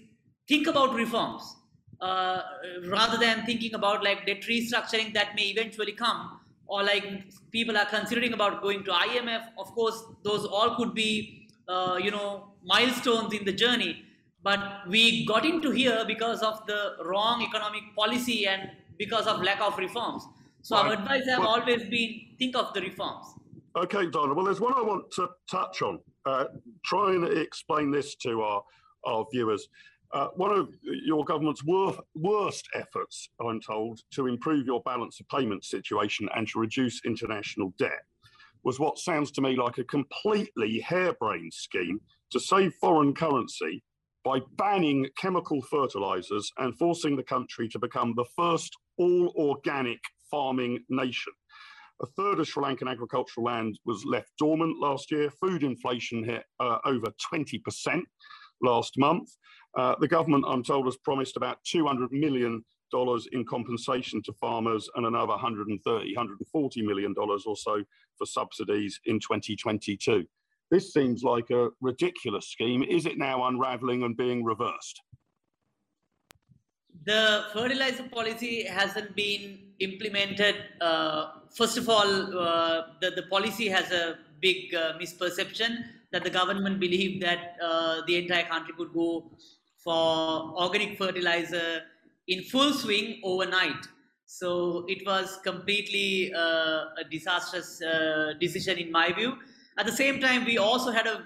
think 0.48 0.66
about 0.66 0.94
reforms 0.94 1.56
uh, 2.00 2.42
rather 2.86 3.18
than 3.18 3.44
thinking 3.46 3.74
about 3.74 4.04
like 4.04 4.26
debt 4.26 4.42
restructuring 4.42 5.14
that 5.14 5.34
may 5.34 5.44
eventually 5.44 5.92
come, 5.92 6.40
or 6.66 6.82
like 6.82 7.04
people 7.50 7.76
are 7.76 7.86
considering 7.86 8.32
about 8.32 8.62
going 8.62 8.84
to 8.84 8.90
IMF. 8.90 9.48
Of 9.58 9.68
course, 9.74 10.02
those 10.22 10.44
all 10.44 10.76
could 10.76 10.94
be 10.94 11.48
uh, 11.68 11.98
you 12.02 12.10
know 12.10 12.52
milestones 12.64 13.32
in 13.34 13.44
the 13.44 13.52
journey 13.52 14.04
but 14.42 14.86
we 14.88 15.24
got 15.26 15.44
into 15.44 15.70
here 15.70 16.04
because 16.06 16.42
of 16.42 16.66
the 16.66 16.96
wrong 17.04 17.42
economic 17.42 17.82
policy 17.96 18.46
and 18.46 18.70
because 18.98 19.26
of 19.26 19.42
lack 19.42 19.60
of 19.60 19.76
reforms 19.78 20.26
so 20.62 20.76
our 20.76 20.92
advice 20.92 21.26
have 21.28 21.44
always 21.44 21.82
been 21.84 22.20
think 22.38 22.56
of 22.56 22.72
the 22.74 22.80
reforms 22.80 23.26
okay 23.76 24.06
donna 24.06 24.34
well 24.34 24.44
there's 24.44 24.60
one 24.60 24.74
i 24.74 24.82
want 24.82 25.10
to 25.10 25.28
touch 25.50 25.82
on 25.82 25.98
uh, 26.26 26.44
try 26.84 27.12
and 27.12 27.26
explain 27.38 27.90
this 27.90 28.14
to 28.16 28.42
our 28.42 28.62
our 29.04 29.26
viewers 29.32 29.68
uh, 30.14 30.28
one 30.36 30.56
of 30.56 30.68
your 30.82 31.24
government's 31.24 31.64
wor- 31.64 31.98
worst 32.14 32.68
efforts, 32.76 33.28
I'm 33.40 33.60
told, 33.60 34.00
to 34.12 34.28
improve 34.28 34.64
your 34.64 34.80
balance 34.82 35.18
of 35.18 35.28
payment 35.28 35.64
situation 35.64 36.28
and 36.36 36.46
to 36.48 36.60
reduce 36.60 37.00
international 37.04 37.74
debt 37.80 38.04
was 38.62 38.78
what 38.78 38.98
sounds 38.98 39.32
to 39.32 39.40
me 39.40 39.56
like 39.56 39.78
a 39.78 39.84
completely 39.84 40.80
harebrained 40.80 41.52
scheme 41.52 42.00
to 42.30 42.38
save 42.38 42.72
foreign 42.80 43.12
currency 43.12 43.82
by 44.24 44.38
banning 44.56 45.06
chemical 45.18 45.60
fertilizers 45.62 46.50
and 46.58 46.78
forcing 46.78 47.16
the 47.16 47.22
country 47.22 47.68
to 47.68 47.78
become 47.80 48.14
the 48.16 48.24
first 48.36 48.72
all 48.96 49.32
organic 49.36 49.98
farming 50.30 50.78
nation. 50.88 51.32
A 52.02 52.06
third 52.06 52.40
of 52.40 52.48
Sri 52.48 52.62
Lankan 52.62 52.90
agricultural 52.90 53.46
land 53.46 53.78
was 53.84 54.04
left 54.04 54.30
dormant 54.38 54.78
last 54.80 55.10
year. 55.10 55.30
Food 55.30 55.62
inflation 55.62 56.24
hit 56.24 56.44
uh, 56.58 56.78
over 56.84 57.06
20% 57.32 58.02
last 58.62 58.98
month. 58.98 59.30
Uh, 59.76 59.94
the 60.00 60.08
government, 60.08 60.44
I'm 60.46 60.62
told, 60.62 60.86
has 60.86 60.96
promised 60.98 61.36
about 61.36 61.58
200 61.64 62.10
million 62.12 62.64
dollars 62.90 63.26
in 63.32 63.44
compensation 63.44 64.22
to 64.22 64.32
farmers 64.34 64.88
and 64.94 65.06
another 65.06 65.32
130, 65.32 66.14
140 66.14 66.82
million 66.82 67.12
dollars 67.12 67.44
or 67.44 67.56
so 67.56 67.82
for 68.16 68.26
subsidies 68.26 69.00
in 69.06 69.18
2022. 69.18 70.24
This 70.70 70.92
seems 70.92 71.22
like 71.22 71.50
a 71.50 71.70
ridiculous 71.80 72.48
scheme. 72.48 72.82
Is 72.82 73.06
it 73.06 73.18
now 73.18 73.46
unraveling 73.46 74.02
and 74.04 74.16
being 74.16 74.44
reversed? 74.44 75.00
The 77.04 77.44
fertilizer 77.52 78.04
policy 78.04 78.64
hasn't 78.64 79.14
been 79.14 79.58
implemented. 79.80 80.56
Uh, 80.80 81.26
first 81.56 81.76
of 81.78 81.88
all, 81.88 82.38
uh, 82.38 82.82
the, 83.00 83.10
the 83.10 83.22
policy 83.30 83.68
has 83.68 83.90
a 83.90 84.18
big 84.40 84.74
uh, 84.74 84.92
misperception 85.00 85.84
that 86.12 86.24
the 86.24 86.30
government 86.30 86.78
believed 86.80 87.22
that 87.22 87.56
uh, 87.62 88.02
the 88.06 88.16
entire 88.16 88.44
country 88.44 88.74
could 88.76 88.92
go 88.92 89.30
for 89.82 90.54
organic 90.56 90.96
fertilizer 90.98 91.82
in 92.28 92.42
full 92.42 92.72
swing 92.72 93.20
overnight. 93.22 93.86
So 94.26 94.84
it 94.88 95.06
was 95.06 95.38
completely 95.44 96.32
a 96.32 97.04
disastrous 97.10 97.82
decision 98.40 98.78
in 98.78 98.90
my 98.90 99.12
view. 99.12 99.36
At 99.78 99.86
the 99.86 99.92
same 99.92 100.20
time, 100.20 100.44
we 100.44 100.56
also 100.56 100.90
had 100.90 101.06
a 101.06 101.24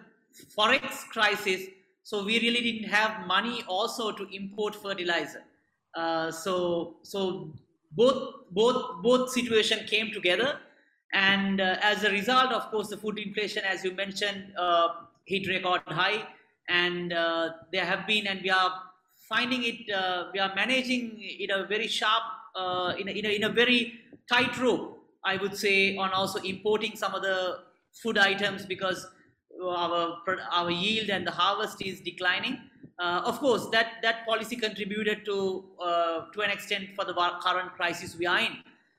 forex 0.56 1.04
crisis, 1.12 1.66
so 2.02 2.24
we 2.24 2.40
really 2.40 2.60
didn't 2.60 2.88
have 2.88 3.26
money 3.26 3.62
also 3.68 4.12
to 4.12 4.26
import 4.34 4.74
fertilizer. 4.74 5.42
Uh, 5.94 6.30
so 6.30 6.96
so 7.02 7.52
both 7.92 8.34
both 8.50 9.02
both 9.02 9.30
situation 9.30 9.86
came 9.86 10.10
together, 10.12 10.58
and 11.12 11.60
uh, 11.60 11.76
as 11.82 12.04
a 12.04 12.10
result, 12.10 12.52
of 12.52 12.70
course, 12.70 12.88
the 12.88 12.96
food 12.96 13.18
inflation, 13.18 13.64
as 13.64 13.84
you 13.84 13.92
mentioned, 13.92 14.52
uh, 14.56 14.88
hit 15.24 15.48
record 15.48 15.82
high, 15.86 16.26
and 16.68 17.12
uh, 17.12 17.50
there 17.72 17.84
have 17.84 18.06
been, 18.06 18.26
and 18.26 18.42
we 18.42 18.50
are 18.50 18.82
finding 19.28 19.62
it, 19.62 19.86
we 20.32 20.38
are 20.38 20.54
managing 20.54 21.20
in 21.20 21.50
a 21.50 21.66
very 21.66 21.86
sharp 21.86 22.22
uh, 22.58 22.94
in, 22.98 23.08
a, 23.08 23.12
in, 23.12 23.26
a, 23.26 23.28
in 23.28 23.44
a 23.44 23.48
very 23.48 24.00
tight 24.28 24.58
rope, 24.58 24.98
I 25.24 25.36
would 25.36 25.56
say, 25.56 25.96
on 25.96 26.10
also 26.10 26.40
importing 26.40 26.96
some 26.96 27.14
of 27.14 27.22
the 27.22 27.58
food 28.02 28.18
items 28.18 28.66
because 28.66 29.06
our 29.62 30.18
our 30.52 30.70
yield 30.70 31.08
and 31.10 31.26
the 31.26 31.30
harvest 31.30 31.82
is 31.82 32.00
declining. 32.00 32.58
Uh, 32.98 33.22
of 33.24 33.38
course, 33.38 33.68
that 33.70 34.02
that 34.02 34.26
policy 34.26 34.56
contributed 34.56 35.24
to 35.24 35.64
uh, 35.80 36.22
to 36.32 36.40
an 36.40 36.50
extent 36.50 36.88
for 36.96 37.04
the 37.04 37.14
current 37.14 37.72
crisis 37.74 38.16
we 38.16 38.26
are 38.26 38.40
in. 38.40 38.56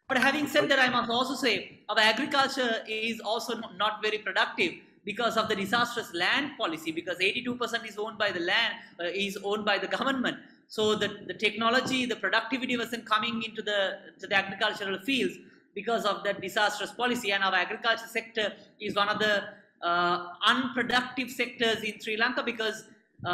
But 0.08 0.18
having 0.18 0.48
said 0.48 0.70
that, 0.70 0.80
I 0.80 0.90
must 0.90 1.10
also 1.12 1.36
say 1.36 1.82
our 1.90 2.00
agriculture 2.00 2.82
is 2.88 3.20
also 3.20 3.60
not 3.78 4.02
very 4.02 4.18
productive 4.20 4.74
because 5.06 5.38
of 5.38 5.50
the 5.50 5.56
disastrous 5.56 6.14
land 6.14 6.52
policy. 6.58 6.92
Because 6.92 7.18
82% 7.18 7.88
is 7.88 7.98
owned 7.98 8.18
by 8.18 8.32
the 8.32 8.40
land 8.40 8.74
uh, 9.00 9.04
is 9.04 9.38
owned 9.44 9.66
by 9.66 9.78
the 9.78 9.88
government. 9.88 10.38
So 10.70 10.96
the, 10.96 11.10
the 11.28 11.34
technology, 11.34 12.06
the 12.06 12.16
productivity 12.16 12.78
wasn't 12.78 13.06
coming 13.06 13.44
into 13.44 13.62
the, 13.62 13.98
to 14.20 14.28
the 14.28 14.36
agricultural 14.36 15.00
fields 15.00 15.36
because 15.74 16.06
of 16.06 16.24
that 16.24 16.42
disastrous 16.42 16.92
policy. 16.92 17.32
And 17.32 17.44
our 17.44 17.56
agriculture 17.56 18.08
sector 18.08 18.54
is 18.80 18.96
one 18.96 19.10
of 19.10 19.20
the 19.20 19.44
uh, 19.82 20.28
unproductive 20.46 21.32
sectors 21.32 21.84
in 21.84 22.00
Sri 22.00 22.18
Lanka 22.18 22.44
because 22.44 22.84
25% 23.26 23.28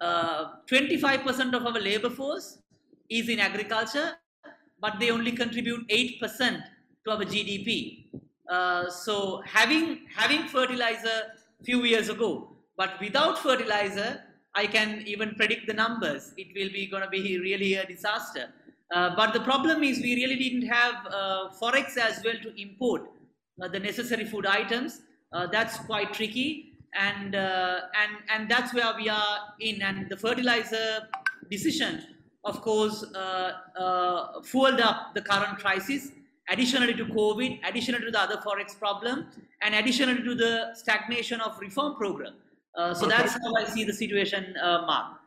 uh, 0.00 1.56
of 1.56 1.66
our 1.66 1.80
labor 1.80 2.10
force 2.10 2.58
is 3.08 3.28
in 3.28 3.40
agriculture, 3.40 4.12
but 4.80 4.98
they 5.00 5.10
only 5.10 5.32
contribute 5.32 5.88
8% 5.88 6.62
to 7.04 7.10
our 7.10 7.24
GDP. 7.24 8.06
Uh, 8.48 8.90
so 8.90 9.42
having 9.46 10.06
having 10.14 10.46
fertilizer 10.48 11.32
few 11.64 11.84
years 11.84 12.08
ago, 12.08 12.56
but 12.76 13.00
without 13.00 13.38
fertilizer, 13.38 14.22
I 14.54 14.66
can 14.66 15.02
even 15.06 15.34
predict 15.36 15.66
the 15.66 15.72
numbers. 15.72 16.34
It 16.36 16.48
will 16.54 16.70
be 16.70 16.86
going 16.86 17.02
to 17.02 17.08
be 17.08 17.38
really 17.38 17.74
a 17.74 17.86
disaster. 17.86 18.52
Uh, 18.92 19.16
but 19.16 19.32
the 19.32 19.40
problem 19.40 19.82
is 19.82 20.00
we 20.00 20.14
really 20.16 20.36
didn't 20.36 20.68
have 20.68 21.06
uh, 21.06 21.48
forex 21.58 21.96
as 21.96 22.22
well 22.24 22.34
to 22.42 22.60
import 22.60 23.10
uh, 23.62 23.68
the 23.68 23.78
necessary 23.78 24.24
food 24.24 24.44
items. 24.44 25.00
That's 25.50 25.78
quite 25.78 26.12
tricky, 26.12 26.71
and 26.94 27.34
uh, 27.34 27.80
and 28.00 28.12
and 28.30 28.50
that's 28.50 28.74
where 28.74 28.94
we 28.96 29.08
are 29.08 29.38
in. 29.60 29.82
And 29.82 30.08
the 30.08 30.16
fertilizer 30.16 31.08
decision, 31.50 32.02
of 32.44 32.60
course, 32.60 33.04
uh, 33.14 34.40
fueled 34.42 34.80
up 34.80 35.14
the 35.14 35.22
current 35.22 35.58
crisis. 35.58 36.12
Additionally 36.48 36.92
to 36.94 37.04
COVID, 37.04 37.60
additionally 37.64 38.04
to 38.04 38.10
the 38.10 38.20
other 38.20 38.36
forex 38.38 38.76
problem, 38.76 39.26
and 39.62 39.74
additionally 39.76 40.22
to 40.24 40.34
the 40.34 40.74
stagnation 40.74 41.40
of 41.40 41.58
reform 41.60 41.94
program. 41.94 42.34
Uh, 42.76 42.92
so 42.92 43.06
okay. 43.06 43.16
that's 43.16 43.32
how 43.34 43.54
I 43.56 43.64
see 43.64 43.84
the 43.84 43.92
situation, 43.92 44.54
uh, 44.60 44.82
Mark. 44.84 45.18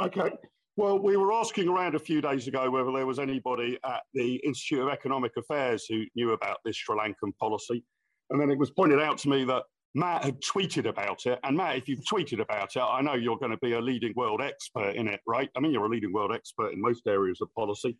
Okay. 0.00 0.30
Well, 0.76 0.98
we 0.98 1.16
were 1.16 1.32
asking 1.32 1.68
around 1.68 1.94
a 1.94 1.98
few 1.98 2.20
days 2.20 2.48
ago 2.48 2.70
whether 2.70 2.92
there 2.92 3.06
was 3.06 3.18
anybody 3.18 3.78
at 3.84 4.02
the 4.14 4.36
Institute 4.36 4.80
of 4.80 4.88
Economic 4.88 5.32
Affairs 5.36 5.84
who 5.88 6.04
knew 6.14 6.32
about 6.32 6.58
this 6.64 6.76
Sri 6.76 6.96
Lankan 6.96 7.36
policy. 7.38 7.84
And 8.30 8.40
then 8.40 8.50
it 8.50 8.58
was 8.58 8.70
pointed 8.70 9.00
out 9.00 9.18
to 9.18 9.28
me 9.28 9.44
that 9.44 9.64
Matt 9.94 10.24
had 10.24 10.40
tweeted 10.40 10.88
about 10.88 11.26
it. 11.26 11.38
And 11.44 11.56
Matt, 11.56 11.76
if 11.76 11.88
you've 11.88 12.04
tweeted 12.10 12.40
about 12.40 12.74
it, 12.74 12.80
I 12.80 13.02
know 13.02 13.14
you're 13.14 13.38
going 13.38 13.50
to 13.50 13.58
be 13.58 13.74
a 13.74 13.80
leading 13.80 14.14
world 14.16 14.40
expert 14.40 14.96
in 14.96 15.06
it, 15.06 15.20
right? 15.26 15.50
I 15.56 15.60
mean, 15.60 15.72
you're 15.72 15.84
a 15.84 15.88
leading 15.88 16.12
world 16.12 16.32
expert 16.32 16.72
in 16.72 16.80
most 16.80 17.06
areas 17.06 17.40
of 17.40 17.52
policy. 17.54 17.98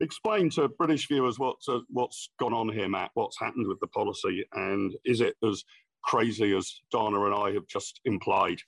Explain 0.00 0.50
to 0.50 0.68
British 0.68 1.08
viewers 1.08 1.38
what's, 1.38 1.68
uh, 1.68 1.80
what's 1.90 2.30
gone 2.40 2.52
on 2.52 2.68
here, 2.68 2.88
Matt, 2.88 3.10
what's 3.14 3.38
happened 3.38 3.68
with 3.68 3.80
the 3.80 3.88
policy, 3.88 4.44
and 4.52 4.94
is 5.04 5.20
it 5.20 5.34
as 5.44 5.64
crazy 6.02 6.56
as 6.56 6.80
Donna 6.90 7.24
and 7.24 7.34
I 7.34 7.52
have 7.52 7.66
just 7.66 8.00
implied. 8.04 8.58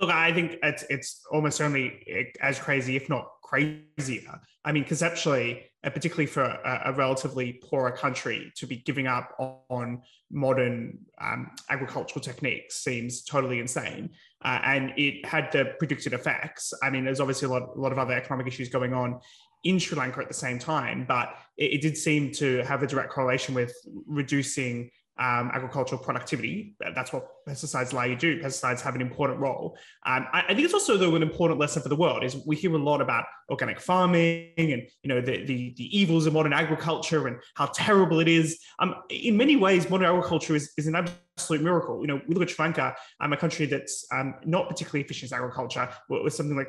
Look, 0.00 0.10
I 0.10 0.32
think 0.32 0.58
it's 0.62 0.84
it's 0.90 1.22
almost 1.30 1.56
certainly 1.56 2.34
as 2.40 2.58
crazy, 2.58 2.96
if 2.96 3.08
not 3.08 3.28
crazier. 3.48 4.40
I 4.64 4.72
mean, 4.72 4.84
conceptually, 4.84 5.48
and 5.84 5.94
particularly 5.94 6.26
for 6.26 6.42
a, 6.42 6.82
a 6.86 6.92
relatively 6.92 7.60
poorer 7.64 7.92
country 7.92 8.52
to 8.56 8.66
be 8.66 8.76
giving 8.88 9.06
up 9.06 9.26
on 9.68 10.02
modern 10.30 10.98
um, 11.20 11.52
agricultural 11.70 12.20
techniques 12.20 12.72
seems 12.86 13.22
totally 13.22 13.58
insane. 13.60 14.10
uh, 14.44 14.60
and 14.64 14.92
it 14.96 15.24
had 15.24 15.50
the 15.52 15.74
predicted 15.78 16.12
effects. 16.12 16.72
I 16.82 16.90
mean, 16.90 17.04
there's 17.04 17.20
obviously 17.20 17.46
a 17.46 17.50
lot, 17.50 17.76
a 17.76 17.80
lot 17.80 17.92
of 17.92 17.98
other 17.98 18.14
economic 18.14 18.46
issues 18.46 18.68
going 18.68 18.92
on 18.92 19.20
in 19.64 19.78
Sri 19.78 19.98
Lanka 19.98 20.20
at 20.20 20.28
the 20.28 20.34
same 20.34 20.58
time, 20.58 21.04
but 21.08 21.34
it, 21.56 21.74
it 21.74 21.80
did 21.80 21.96
seem 21.96 22.30
to 22.32 22.62
have 22.62 22.82
a 22.82 22.86
direct 22.86 23.10
correlation 23.10 23.54
with 23.54 23.74
reducing 24.06 24.90
um, 25.18 25.50
agricultural 25.54 26.00
productivity. 26.00 26.76
That's 26.94 27.12
what 27.12 27.28
pesticides 27.48 27.92
allow 27.92 28.04
you 28.04 28.16
to 28.16 28.20
do. 28.20 28.42
Pesticides 28.42 28.80
have 28.82 28.94
an 28.94 29.00
important 29.00 29.40
role. 29.40 29.76
Um, 30.04 30.26
I, 30.32 30.42
I, 30.48 30.54
think 30.54 30.60
it's 30.60 30.74
also 30.74 30.96
though 30.96 31.14
an 31.16 31.22
important 31.22 31.58
lesson 31.58 31.82
for 31.82 31.88
the 31.88 31.96
world 31.96 32.22
is 32.22 32.36
we 32.46 32.54
hear 32.56 32.74
a 32.74 32.78
lot 32.78 33.00
about 33.00 33.24
organic 33.48 33.80
farming 33.80 34.50
and 34.58 34.82
you 35.02 35.08
know 35.08 35.20
the, 35.20 35.44
the, 35.44 35.74
the 35.76 35.98
evils 35.98 36.26
of 36.26 36.34
modern 36.34 36.52
agriculture 36.52 37.28
and 37.28 37.38
how 37.54 37.66
terrible 37.66 38.20
it 38.20 38.28
is. 38.28 38.58
Um, 38.78 38.94
in 39.08 39.36
many 39.36 39.56
ways, 39.56 39.88
modern 39.88 40.06
agriculture 40.06 40.54
is, 40.54 40.72
is 40.76 40.86
an 40.86 40.94
absolute 40.94 41.62
miracle. 41.62 42.00
You 42.02 42.08
know, 42.08 42.20
we 42.28 42.34
look 42.34 42.42
at 42.42 42.50
Sri 42.50 42.64
Lanka, 42.64 42.94
um, 43.20 43.32
a 43.32 43.36
country 43.36 43.66
that's 43.66 44.06
um, 44.12 44.34
not 44.44 44.68
particularly 44.68 45.04
efficient 45.04 45.32
in 45.32 45.38
agriculture, 45.38 45.88
with 46.10 46.34
something 46.34 46.56
like 46.56 46.68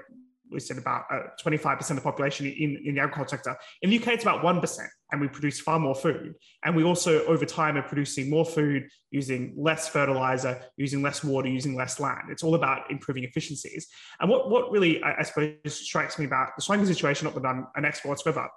we 0.51 0.59
said 0.59 0.77
about 0.77 1.03
uh, 1.11 1.19
25% 1.43 1.89
of 1.89 1.95
the 1.95 2.01
population 2.01 2.45
in, 2.45 2.81
in 2.85 2.95
the 2.95 3.01
agriculture 3.01 3.37
sector. 3.37 3.55
In 3.81 3.89
the 3.89 3.99
UK, 3.99 4.09
it's 4.09 4.23
about 4.23 4.43
1%, 4.43 4.87
and 5.11 5.21
we 5.21 5.27
produce 5.27 5.59
far 5.59 5.79
more 5.79 5.95
food. 5.95 6.33
And 6.63 6.75
we 6.75 6.83
also, 6.83 7.25
over 7.25 7.45
time, 7.45 7.77
are 7.77 7.83
producing 7.83 8.29
more 8.29 8.45
food 8.45 8.87
using 9.11 9.53
less 9.57 9.87
fertilizer, 9.87 10.61
using 10.77 11.01
less 11.01 11.23
water, 11.23 11.49
using 11.49 11.75
less 11.75 11.99
land. 11.99 12.29
It's 12.29 12.43
all 12.43 12.55
about 12.55 12.89
improving 12.91 13.23
efficiencies. 13.23 13.87
And 14.19 14.29
what, 14.29 14.49
what 14.49 14.71
really, 14.71 15.01
I, 15.03 15.19
I 15.19 15.23
suppose, 15.23 15.55
strikes 15.65 16.19
me 16.19 16.25
about 16.25 16.49
the 16.57 16.65
Lanka 16.69 16.85
situation, 16.85 17.25
not 17.25 17.35
that 17.35 17.47
I'm 17.47 17.67
an 17.75 17.85
expert 17.85 18.09
whatsoever, 18.09 18.47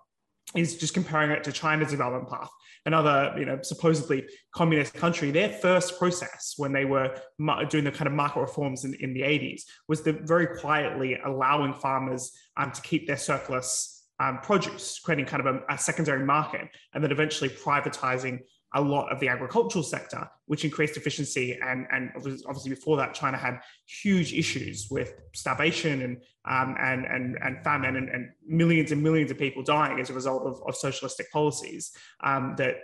is 0.56 0.76
just 0.76 0.94
comparing 0.94 1.30
it 1.30 1.44
to 1.44 1.52
China's 1.52 1.90
development 1.90 2.28
path, 2.28 2.50
another 2.86 3.34
you 3.38 3.44
know 3.44 3.58
supposedly 3.62 4.26
communist 4.54 4.94
country. 4.94 5.30
Their 5.30 5.50
first 5.50 5.98
process 5.98 6.54
when 6.56 6.72
they 6.72 6.84
were 6.84 7.14
doing 7.68 7.84
the 7.84 7.92
kind 7.92 8.06
of 8.06 8.12
market 8.12 8.40
reforms 8.40 8.84
in, 8.84 8.94
in 9.00 9.14
the 9.14 9.22
80s 9.22 9.62
was 9.88 10.02
the 10.02 10.12
very 10.12 10.58
quietly 10.58 11.18
allowing 11.24 11.74
farmers 11.74 12.32
um, 12.56 12.72
to 12.72 12.82
keep 12.82 13.06
their 13.06 13.16
surplus 13.16 14.04
um, 14.20 14.38
produce, 14.42 14.98
creating 14.98 15.24
kind 15.24 15.46
of 15.46 15.54
a, 15.54 15.74
a 15.74 15.78
secondary 15.78 16.24
market, 16.24 16.68
and 16.94 17.02
then 17.02 17.10
eventually 17.10 17.48
privatizing 17.48 18.40
a 18.74 18.80
lot 18.80 19.10
of 19.10 19.18
the 19.18 19.28
agricultural 19.28 19.82
sector, 19.82 20.28
which 20.46 20.64
increased 20.64 20.96
efficiency. 20.96 21.58
And, 21.60 21.86
and 21.90 22.10
obviously 22.14 22.70
before 22.70 22.96
that, 22.98 23.14
China 23.14 23.36
had 23.36 23.60
huge 23.86 24.32
issues 24.32 24.88
with 24.90 25.12
starvation 25.34 26.02
and, 26.02 26.22
um, 26.48 26.76
and, 26.78 27.04
and, 27.04 27.36
and 27.42 27.64
famine 27.64 27.96
and, 27.96 28.08
and, 28.08 28.30
millions 28.46 28.92
and 28.92 29.02
millions 29.02 29.30
of 29.30 29.38
people 29.38 29.62
dying 29.62 29.98
as 30.00 30.10
a 30.10 30.14
result 30.14 30.44
of, 30.44 30.62
of 30.66 30.76
socialistic 30.76 31.30
policies 31.32 31.92
um, 32.22 32.54
that 32.58 32.76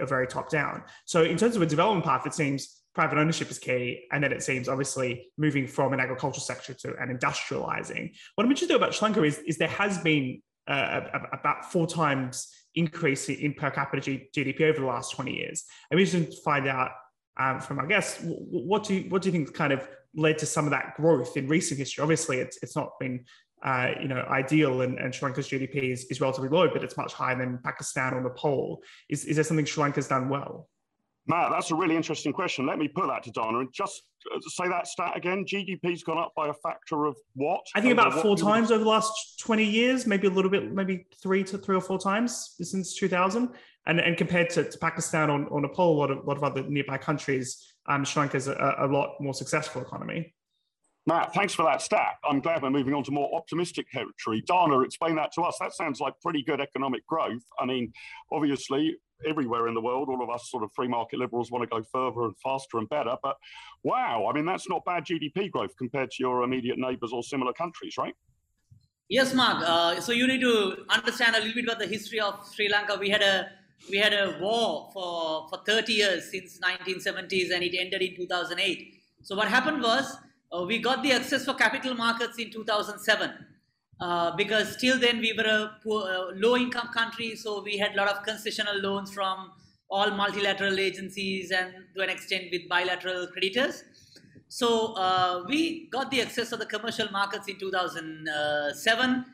are 0.00 0.06
very 0.06 0.26
top 0.26 0.50
down. 0.50 0.82
So 1.04 1.22
in 1.22 1.36
terms 1.36 1.54
of 1.54 1.62
a 1.62 1.66
development 1.66 2.04
path, 2.04 2.26
it 2.26 2.34
seems 2.34 2.82
private 2.94 3.18
ownership 3.18 3.48
is 3.48 3.60
key. 3.60 4.06
And 4.10 4.24
then 4.24 4.32
it 4.32 4.42
seems 4.42 4.68
obviously 4.68 5.30
moving 5.36 5.68
from 5.68 5.92
an 5.92 6.00
agricultural 6.00 6.42
sector 6.42 6.74
to 6.74 6.96
an 6.98 7.16
industrializing. 7.16 8.12
What 8.34 8.44
I'm 8.44 8.50
interested 8.50 8.74
about 8.74 9.00
Lanka 9.00 9.22
is, 9.22 9.38
is 9.46 9.56
there 9.56 9.68
has 9.68 9.98
been 9.98 10.42
uh, 10.66 11.00
about 11.32 11.70
four 11.70 11.86
times 11.86 12.52
increase 12.78 13.28
in 13.28 13.54
per 13.54 13.70
capita 13.70 14.20
GDP 14.34 14.62
over 14.62 14.80
the 14.80 14.86
last 14.86 15.12
20 15.12 15.34
years. 15.34 15.64
And 15.90 15.98
we 15.98 16.04
just 16.04 16.44
find 16.44 16.68
out 16.68 16.92
um, 17.38 17.60
from 17.60 17.78
our 17.78 17.86
guests, 17.86 18.20
what 18.22 18.84
do 18.84 18.94
you, 18.94 19.10
what 19.10 19.22
do 19.22 19.28
you 19.28 19.32
think 19.32 19.54
kind 19.54 19.72
of 19.72 19.86
led 20.14 20.38
to 20.38 20.46
some 20.46 20.64
of 20.64 20.70
that 20.70 20.94
growth 20.96 21.36
in 21.36 21.46
recent 21.46 21.78
history? 21.78 22.02
Obviously, 22.02 22.38
it's, 22.38 22.58
it's 22.62 22.74
not 22.74 22.98
been 22.98 23.24
uh, 23.64 23.90
you 24.00 24.08
know, 24.08 24.24
ideal 24.30 24.82
and, 24.82 24.98
and 24.98 25.14
Sri 25.14 25.26
Lanka's 25.26 25.48
GDP 25.48 25.92
is, 25.92 26.04
is 26.04 26.20
relatively 26.20 26.48
low, 26.48 26.68
but 26.72 26.84
it's 26.84 26.96
much 26.96 27.12
higher 27.12 27.36
than 27.36 27.58
Pakistan 27.64 28.14
or 28.14 28.22
Nepal. 28.22 28.80
Is, 29.08 29.24
is 29.24 29.36
there 29.36 29.44
something 29.44 29.66
Sri 29.66 29.82
Lanka's 29.82 30.08
done 30.08 30.28
well? 30.28 30.68
Matt, 31.28 31.50
that's 31.50 31.70
a 31.70 31.74
really 31.74 31.94
interesting 31.94 32.32
question. 32.32 32.66
Let 32.66 32.78
me 32.78 32.88
put 32.88 33.06
that 33.08 33.22
to 33.24 33.30
Dana 33.30 33.58
and 33.58 33.68
just 33.70 34.02
uh, 34.34 34.40
say 34.40 34.66
that 34.68 34.86
stat 34.86 35.14
again. 35.14 35.44
GDP's 35.44 36.02
gone 36.02 36.16
up 36.16 36.32
by 36.34 36.48
a 36.48 36.54
factor 36.54 37.04
of 37.04 37.16
what? 37.34 37.60
I 37.74 37.82
think 37.82 37.92
about 37.92 38.14
four 38.22 38.34
times 38.34 38.70
over 38.70 38.82
the 38.82 38.88
last 38.88 39.38
20 39.40 39.62
years, 39.62 40.06
maybe 40.06 40.26
a 40.26 40.30
little 40.30 40.50
bit, 40.50 40.72
maybe 40.72 41.06
three 41.22 41.44
to 41.44 41.58
three 41.58 41.76
or 41.76 41.82
four 41.82 41.98
times 41.98 42.54
since 42.58 42.96
2000. 42.96 43.50
And, 43.86 44.00
and 44.00 44.16
compared 44.16 44.48
to, 44.50 44.70
to 44.70 44.78
Pakistan 44.78 45.28
or, 45.28 45.44
or 45.46 45.60
Nepal, 45.60 45.96
a 45.96 45.98
lot 45.98 46.10
of, 46.10 46.18
a 46.18 46.22
lot 46.22 46.38
of 46.38 46.44
other 46.44 46.62
nearby 46.62 46.96
countries, 46.96 47.74
um, 47.86 48.06
Sri 48.06 48.20
Lanka 48.20 48.38
is 48.38 48.48
a, 48.48 48.76
a 48.78 48.86
lot 48.86 49.16
more 49.20 49.34
successful 49.34 49.82
economy. 49.82 50.34
Matt, 51.06 51.32
thanks 51.34 51.54
for 51.54 51.62
that 51.64 51.80
stat. 51.80 52.16
I'm 52.22 52.40
glad 52.40 52.62
we're 52.62 52.68
moving 52.68 52.92
on 52.92 53.02
to 53.04 53.10
more 53.10 53.34
optimistic 53.34 53.90
territory. 53.90 54.42
Dana, 54.46 54.80
explain 54.80 55.16
that 55.16 55.32
to 55.32 55.42
us. 55.42 55.56
That 55.58 55.72
sounds 55.72 56.00
like 56.00 56.12
pretty 56.22 56.42
good 56.42 56.60
economic 56.60 57.06
growth. 57.06 57.44
I 57.58 57.64
mean, 57.64 57.92
obviously, 58.30 58.96
everywhere 59.26 59.68
in 59.68 59.74
the 59.74 59.80
world, 59.80 60.08
all 60.08 60.22
of 60.22 60.30
us 60.30 60.50
sort 60.50 60.62
of 60.62 60.70
free 60.74 60.88
market 60.88 61.18
liberals 61.18 61.50
want 61.50 61.62
to 61.62 61.68
go 61.68 61.82
further 61.82 62.24
and 62.26 62.36
faster 62.38 62.78
and 62.78 62.88
better. 62.88 63.16
But 63.22 63.36
wow, 63.82 64.26
I 64.28 64.34
mean, 64.34 64.44
that's 64.44 64.68
not 64.68 64.84
bad 64.84 65.04
GDP 65.04 65.50
growth 65.50 65.76
compared 65.76 66.10
to 66.12 66.16
your 66.20 66.42
immediate 66.42 66.78
neighbors 66.78 67.12
or 67.12 67.22
similar 67.22 67.52
countries, 67.52 67.94
right? 67.98 68.14
Yes, 69.08 69.32
Mark. 69.32 69.64
Uh, 69.66 70.00
so 70.00 70.12
you 70.12 70.26
need 70.26 70.42
to 70.42 70.84
understand 70.90 71.34
a 71.34 71.38
little 71.38 71.54
bit 71.54 71.64
about 71.64 71.78
the 71.78 71.86
history 71.86 72.20
of 72.20 72.46
Sri 72.54 72.68
Lanka. 72.68 72.96
We 72.98 73.08
had 73.08 73.22
a 73.22 73.48
we 73.90 73.96
had 73.96 74.12
a 74.12 74.36
war 74.40 74.90
for, 74.92 75.48
for 75.48 75.60
30 75.64 75.92
years 75.92 76.30
since 76.30 76.58
1970s 76.58 77.54
and 77.54 77.62
it 77.62 77.76
ended 77.78 78.02
in 78.02 78.16
2008. 78.16 78.94
So 79.22 79.36
what 79.36 79.48
happened 79.48 79.82
was 79.82 80.16
uh, 80.52 80.62
we 80.62 80.78
got 80.78 81.02
the 81.02 81.12
access 81.12 81.44
for 81.44 81.54
capital 81.54 81.94
markets 81.94 82.38
in 82.38 82.50
2007 82.50 83.30
uh, 84.00 84.36
because 84.36 84.76
till 84.76 84.98
then 84.98 85.18
we 85.18 85.32
were 85.32 85.44
a 85.44 85.76
poor, 85.82 86.02
uh, 86.08 86.32
low 86.34 86.56
income 86.56 86.88
country, 86.88 87.34
so 87.34 87.62
we 87.62 87.76
had 87.76 87.94
a 87.94 87.96
lot 87.96 88.08
of 88.08 88.24
concessional 88.24 88.82
loans 88.82 89.12
from 89.12 89.52
all 89.90 90.10
multilateral 90.10 90.78
agencies 90.78 91.50
and 91.50 91.72
to 91.96 92.02
an 92.02 92.10
extent 92.10 92.44
with 92.52 92.68
bilateral 92.68 93.26
creditors. 93.28 93.82
So 94.48 94.94
uh, 94.94 95.44
we 95.48 95.88
got 95.90 96.10
the 96.10 96.22
access 96.22 96.52
of 96.52 96.58
the 96.58 96.66
commercial 96.66 97.10
markets 97.10 97.48
in 97.48 97.58
2007 97.58 99.24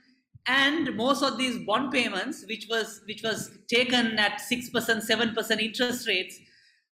and 0.46 0.96
most 0.96 1.22
of 1.22 1.38
these 1.38 1.59
bond 1.64 1.90
payments 1.90 2.44
which 2.48 2.66
was 2.68 3.00
which 3.07 3.22
was 3.22 3.50
taken 3.68 4.18
at 4.18 4.40
6% 4.40 4.70
7% 4.70 5.61
interest 5.61 6.07
rates 6.07 6.38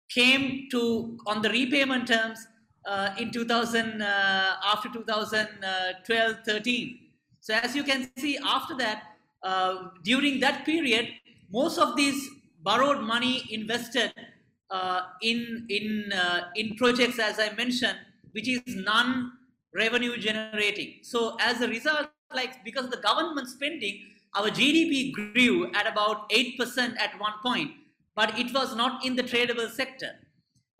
came 0.09 0.67
to 0.71 1.17
on 1.25 1.41
the 1.41 1.49
repayment 1.49 2.07
terms 2.07 2.45
uh, 2.85 3.11
in 3.17 3.31
2000 3.31 4.01
uh, 4.01 4.55
after 4.65 4.89
2012 4.89 6.35
13 6.45 6.99
so 7.47 7.53
as 7.67 7.75
you 7.75 7.83
can 7.89 8.09
see 8.17 8.37
after 8.55 8.75
that 8.83 9.03
uh, 9.43 9.75
during 10.03 10.39
that 10.39 10.65
period 10.65 11.07
most 11.59 11.77
of 11.85 11.95
these 11.95 12.19
borrowed 12.67 13.01
money 13.13 13.35
invested 13.57 14.11
uh, 14.77 15.01
in 15.21 15.65
in 15.69 16.11
uh, 16.23 16.41
in 16.55 16.75
projects 16.81 17.19
as 17.29 17.39
i 17.39 17.49
mentioned 17.61 17.99
which 18.31 18.49
is 18.55 18.61
non 18.91 19.31
revenue 19.81 20.17
generating 20.27 20.93
so 21.13 21.23
as 21.39 21.61
a 21.61 21.67
result 21.67 22.09
like 22.41 22.63
because 22.69 22.85
of 22.85 22.91
the 22.91 23.03
government 23.09 23.47
spending 23.47 23.97
our 24.35 24.49
gdp 24.59 25.13
grew 25.17 25.71
at 25.79 25.87
about 25.87 26.29
8% 26.29 26.97
at 27.05 27.19
one 27.25 27.37
point 27.43 27.71
but 28.15 28.37
it 28.37 28.53
was 28.53 28.75
not 28.75 29.05
in 29.05 29.15
the 29.15 29.23
tradable 29.23 29.69
sector 29.69 30.11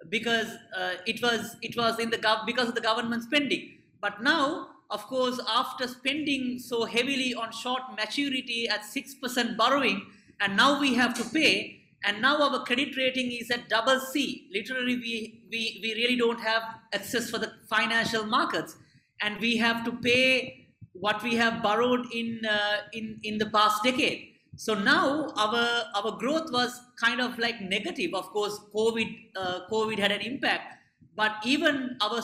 because 0.10 0.47
uh, 0.75 0.93
it 1.06 1.21
was 1.21 1.56
it 1.62 1.75
was 1.77 1.99
in 1.99 2.10
the 2.10 2.17
gov 2.17 2.45
because 2.45 2.69
of 2.69 2.75
the 2.75 2.82
government 2.82 3.23
spending. 3.23 3.73
But 4.01 4.21
now, 4.21 4.69
of 4.89 5.06
course, 5.08 5.39
after 5.47 5.88
spending 5.88 6.60
so 6.60 6.86
heavily 6.86 7.34
on 7.34 7.52
short 7.52 7.82
maturity 7.95 8.67
at 8.69 8.86
six 8.86 9.15
percent 9.15 9.58
borrowing, 9.58 10.06
and 10.39 10.56
now 10.56 10.80
we 10.80 10.93
have 10.95 11.13
to 11.15 11.23
pay, 11.26 11.82
and 12.04 12.21
now 12.21 12.41
our 12.41 12.63
credit 12.63 12.95
rating 12.95 13.32
is 13.32 13.52
at 13.52 13.67
double 13.69 14.00
C. 14.00 14.47
Literally, 14.54 14.95
we 14.95 15.43
we 15.52 15.80
we 15.82 15.93
really 15.95 16.15
don't 16.15 16.39
have 16.39 16.63
access 16.93 17.30
for 17.30 17.38
the 17.38 17.52
financial 17.69 18.26
markets, 18.26 18.78
and 19.21 19.39
we 19.39 19.58
have 19.58 19.84
to 19.86 19.91
pay 19.91 20.67
what 20.93 21.21
we 21.23 21.36
have 21.36 21.62
borrowed 21.62 22.06
in 22.13 22.41
uh, 22.45 22.78
in 22.93 23.19
in 23.23 23.38
the 23.38 23.47
past 23.47 23.84
decade. 23.84 24.34
So 24.56 24.73
now 24.73 25.32
our 25.38 25.84
our 25.95 26.17
growth 26.17 26.52
was 26.52 26.80
kind 27.00 27.21
of 27.21 27.38
like 27.38 27.62
negative. 27.62 28.13
Of 28.13 28.30
course, 28.30 28.60
COVID 28.73 29.10
uh, 29.36 29.60
COVID 29.69 30.00
had 30.00 30.12
an 30.12 30.21
impact, 30.21 30.76
but 31.17 31.34
even 31.43 31.97
our 32.01 32.21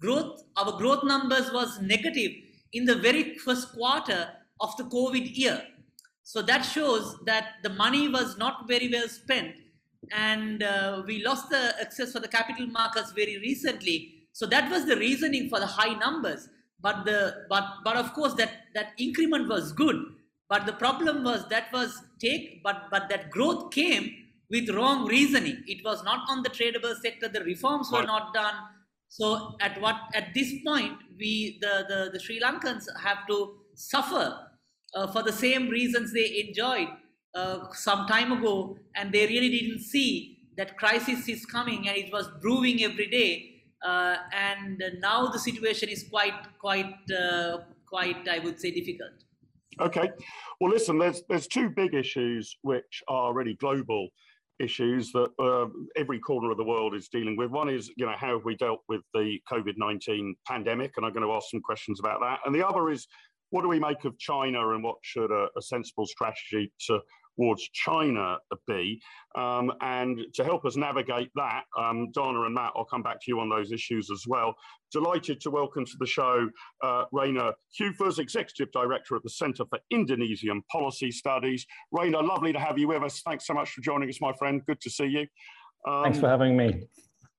growth 0.00 0.42
our 0.56 0.72
growth 0.78 1.04
numbers 1.04 1.50
was 1.52 1.80
negative 1.80 2.32
in 2.72 2.84
the 2.84 2.96
very 2.96 3.38
first 3.38 3.72
quarter 3.72 4.30
of 4.60 4.76
the 4.76 4.84
COVID 4.84 5.36
year. 5.36 5.62
So 6.22 6.42
that 6.42 6.62
shows 6.62 7.16
that 7.26 7.54
the 7.62 7.70
money 7.70 8.08
was 8.08 8.36
not 8.36 8.68
very 8.68 8.88
well 8.92 9.08
spent, 9.08 9.54
and 10.12 10.62
uh, 10.62 11.02
we 11.06 11.24
lost 11.24 11.48
the 11.50 11.74
access 11.80 12.12
for 12.12 12.20
the 12.20 12.28
capital 12.28 12.66
markets 12.66 13.12
very 13.12 13.38
recently. 13.38 14.26
So 14.32 14.46
that 14.46 14.70
was 14.70 14.86
the 14.86 14.96
reasoning 14.96 15.48
for 15.48 15.60
the 15.60 15.66
high 15.66 15.94
numbers. 15.94 16.48
But 16.80 17.04
the 17.04 17.46
but 17.48 17.64
but 17.84 17.96
of 17.96 18.12
course 18.12 18.34
that 18.34 18.50
that 18.74 18.92
increment 18.98 19.48
was 19.48 19.72
good 19.72 19.96
but 20.52 20.66
the 20.66 20.74
problem 20.74 21.24
was 21.24 21.48
that 21.48 21.72
was 21.72 22.02
take, 22.20 22.62
but 22.62 22.88
but 22.90 23.08
that 23.08 23.30
growth 23.30 23.72
came 23.72 24.21
with 24.52 24.68
wrong 24.76 25.06
reasoning. 25.06 25.58
It 25.66 25.80
was 25.84 26.04
not 26.04 26.20
on 26.28 26.42
the 26.46 26.50
tradable 26.50 26.94
sector. 27.04 27.28
The 27.28 27.44
reforms 27.52 27.90
were 27.90 28.04
not 28.04 28.34
done. 28.34 28.54
So 29.08 29.56
at 29.60 29.80
what 29.80 29.96
at 30.14 30.26
this 30.34 30.50
point 30.66 30.98
we 31.18 31.58
the 31.64 31.74
the, 31.90 32.10
the 32.12 32.20
Sri 32.20 32.40
Lankans 32.40 32.84
have 33.06 33.26
to 33.30 33.38
suffer 33.74 34.26
uh, 34.94 35.06
for 35.12 35.22
the 35.22 35.32
same 35.32 35.68
reasons 35.78 36.12
they 36.12 36.28
enjoyed 36.46 36.88
uh, 37.34 37.58
some 37.72 38.06
time 38.06 38.30
ago, 38.38 38.76
and 38.94 39.12
they 39.12 39.26
really 39.26 39.48
didn't 39.58 39.80
see 39.80 40.10
that 40.58 40.76
crisis 40.76 41.28
is 41.28 41.46
coming 41.46 41.88
and 41.88 41.96
it 41.96 42.12
was 42.12 42.28
brewing 42.42 42.84
every 42.90 43.08
day. 43.20 43.32
uh, 43.82 44.16
and 44.32 44.82
now 45.00 45.26
the 45.26 45.38
situation 45.38 45.88
is 45.88 46.04
quite, 46.08 46.34
quite, 46.60 46.94
uh, 47.10 47.58
quite, 47.88 48.28
I 48.28 48.38
would 48.38 48.60
say, 48.60 48.70
difficult. 48.70 49.12
Okay. 49.80 50.10
Well, 50.60 50.70
listen, 50.70 50.98
there's 50.98 51.22
there's 51.28 51.46
two 51.46 51.70
big 51.70 51.94
issues 51.94 52.56
which 52.62 53.02
are 53.08 53.32
really 53.32 53.54
global 53.54 54.08
issues 54.62 55.12
that 55.12 55.30
uh, 55.38 55.66
every 55.96 56.18
corner 56.18 56.50
of 56.50 56.56
the 56.56 56.64
world 56.64 56.94
is 56.94 57.08
dealing 57.08 57.36
with. 57.36 57.50
One 57.50 57.68
is, 57.68 57.90
you 57.96 58.06
know, 58.06 58.14
how 58.16 58.36
have 58.36 58.44
we 58.44 58.56
dealt 58.56 58.80
with 58.88 59.02
the 59.12 59.38
COVID 59.50 59.74
19 59.76 60.34
pandemic? 60.46 60.92
And 60.96 61.04
I'm 61.04 61.12
going 61.12 61.26
to 61.26 61.32
ask 61.32 61.50
some 61.50 61.60
questions 61.60 62.00
about 62.00 62.20
that. 62.20 62.38
And 62.46 62.54
the 62.54 62.66
other 62.66 62.90
is, 62.90 63.06
what 63.50 63.62
do 63.62 63.68
we 63.68 63.78
make 63.78 64.04
of 64.04 64.18
China 64.18 64.70
and 64.70 64.82
what 64.82 64.96
should 65.02 65.30
a, 65.30 65.48
a 65.58 65.62
sensible 65.62 66.06
strategy 66.06 66.72
to 66.86 67.00
towards 67.36 67.62
China 67.72 68.38
be. 68.66 69.00
Um, 69.36 69.72
and 69.80 70.20
to 70.34 70.44
help 70.44 70.64
us 70.64 70.76
navigate 70.76 71.30
that, 71.34 71.64
um, 71.78 72.10
Dana 72.12 72.42
and 72.42 72.54
Matt, 72.54 72.72
I'll 72.76 72.84
come 72.84 73.02
back 73.02 73.16
to 73.16 73.24
you 73.28 73.40
on 73.40 73.48
those 73.48 73.72
issues 73.72 74.10
as 74.10 74.24
well. 74.26 74.54
Delighted 74.92 75.40
to 75.40 75.50
welcome 75.50 75.84
to 75.84 75.96
the 75.98 76.06
show 76.06 76.48
uh, 76.82 77.04
Rainer 77.12 77.52
Heufers, 77.78 78.18
Executive 78.18 78.70
Director 78.72 79.16
at 79.16 79.22
the 79.22 79.30
Centre 79.30 79.64
for 79.68 79.78
Indonesian 79.90 80.62
Policy 80.70 81.10
Studies. 81.10 81.66
Rainer, 81.92 82.22
lovely 82.22 82.52
to 82.52 82.58
have 82.58 82.78
you 82.78 82.88
with 82.88 83.02
us. 83.02 83.20
Thanks 83.24 83.46
so 83.46 83.54
much 83.54 83.70
for 83.70 83.80
joining 83.80 84.08
us, 84.08 84.20
my 84.20 84.32
friend. 84.34 84.60
Good 84.66 84.80
to 84.82 84.90
see 84.90 85.06
you. 85.06 85.26
Um, 85.90 86.04
Thanks 86.04 86.18
for 86.18 86.28
having 86.28 86.56
me. 86.56 86.82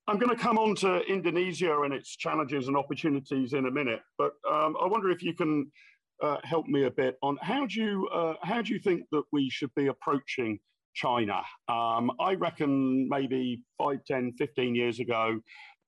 I'm 0.08 0.18
going 0.18 0.36
to 0.36 0.42
come 0.42 0.58
on 0.58 0.76
to 0.78 1.00
Indonesia 1.06 1.80
and 1.84 1.94
its 1.94 2.18
challenges 2.18 2.68
and 2.68 2.76
opportunities 2.76 3.54
in 3.54 3.68
a 3.68 3.72
minute, 3.72 4.02
but 4.18 4.34
um, 4.52 4.76
I 4.82 4.86
wonder 4.88 5.10
if 5.10 5.24
you 5.24 5.34
can 5.34 5.72
uh, 6.21 6.38
help 6.43 6.67
me 6.67 6.84
a 6.84 6.91
bit 6.91 7.17
on 7.21 7.38
how 7.41 7.65
do 7.65 7.82
you 7.82 8.08
uh, 8.13 8.36
how 8.41 8.62
do 8.62 8.73
you 8.73 8.80
think 8.80 9.04
that 9.12 9.23
we 9.32 9.49
should 9.49 9.73
be 9.76 9.88
approaching 9.88 10.60
China? 10.93 11.41
Um, 11.67 12.12
I 12.19 12.36
reckon 12.36 13.08
maybe 13.10 13.62
5, 13.78 14.04
10, 14.06 14.34
15 14.38 14.76
years 14.76 14.99
ago, 14.99 15.39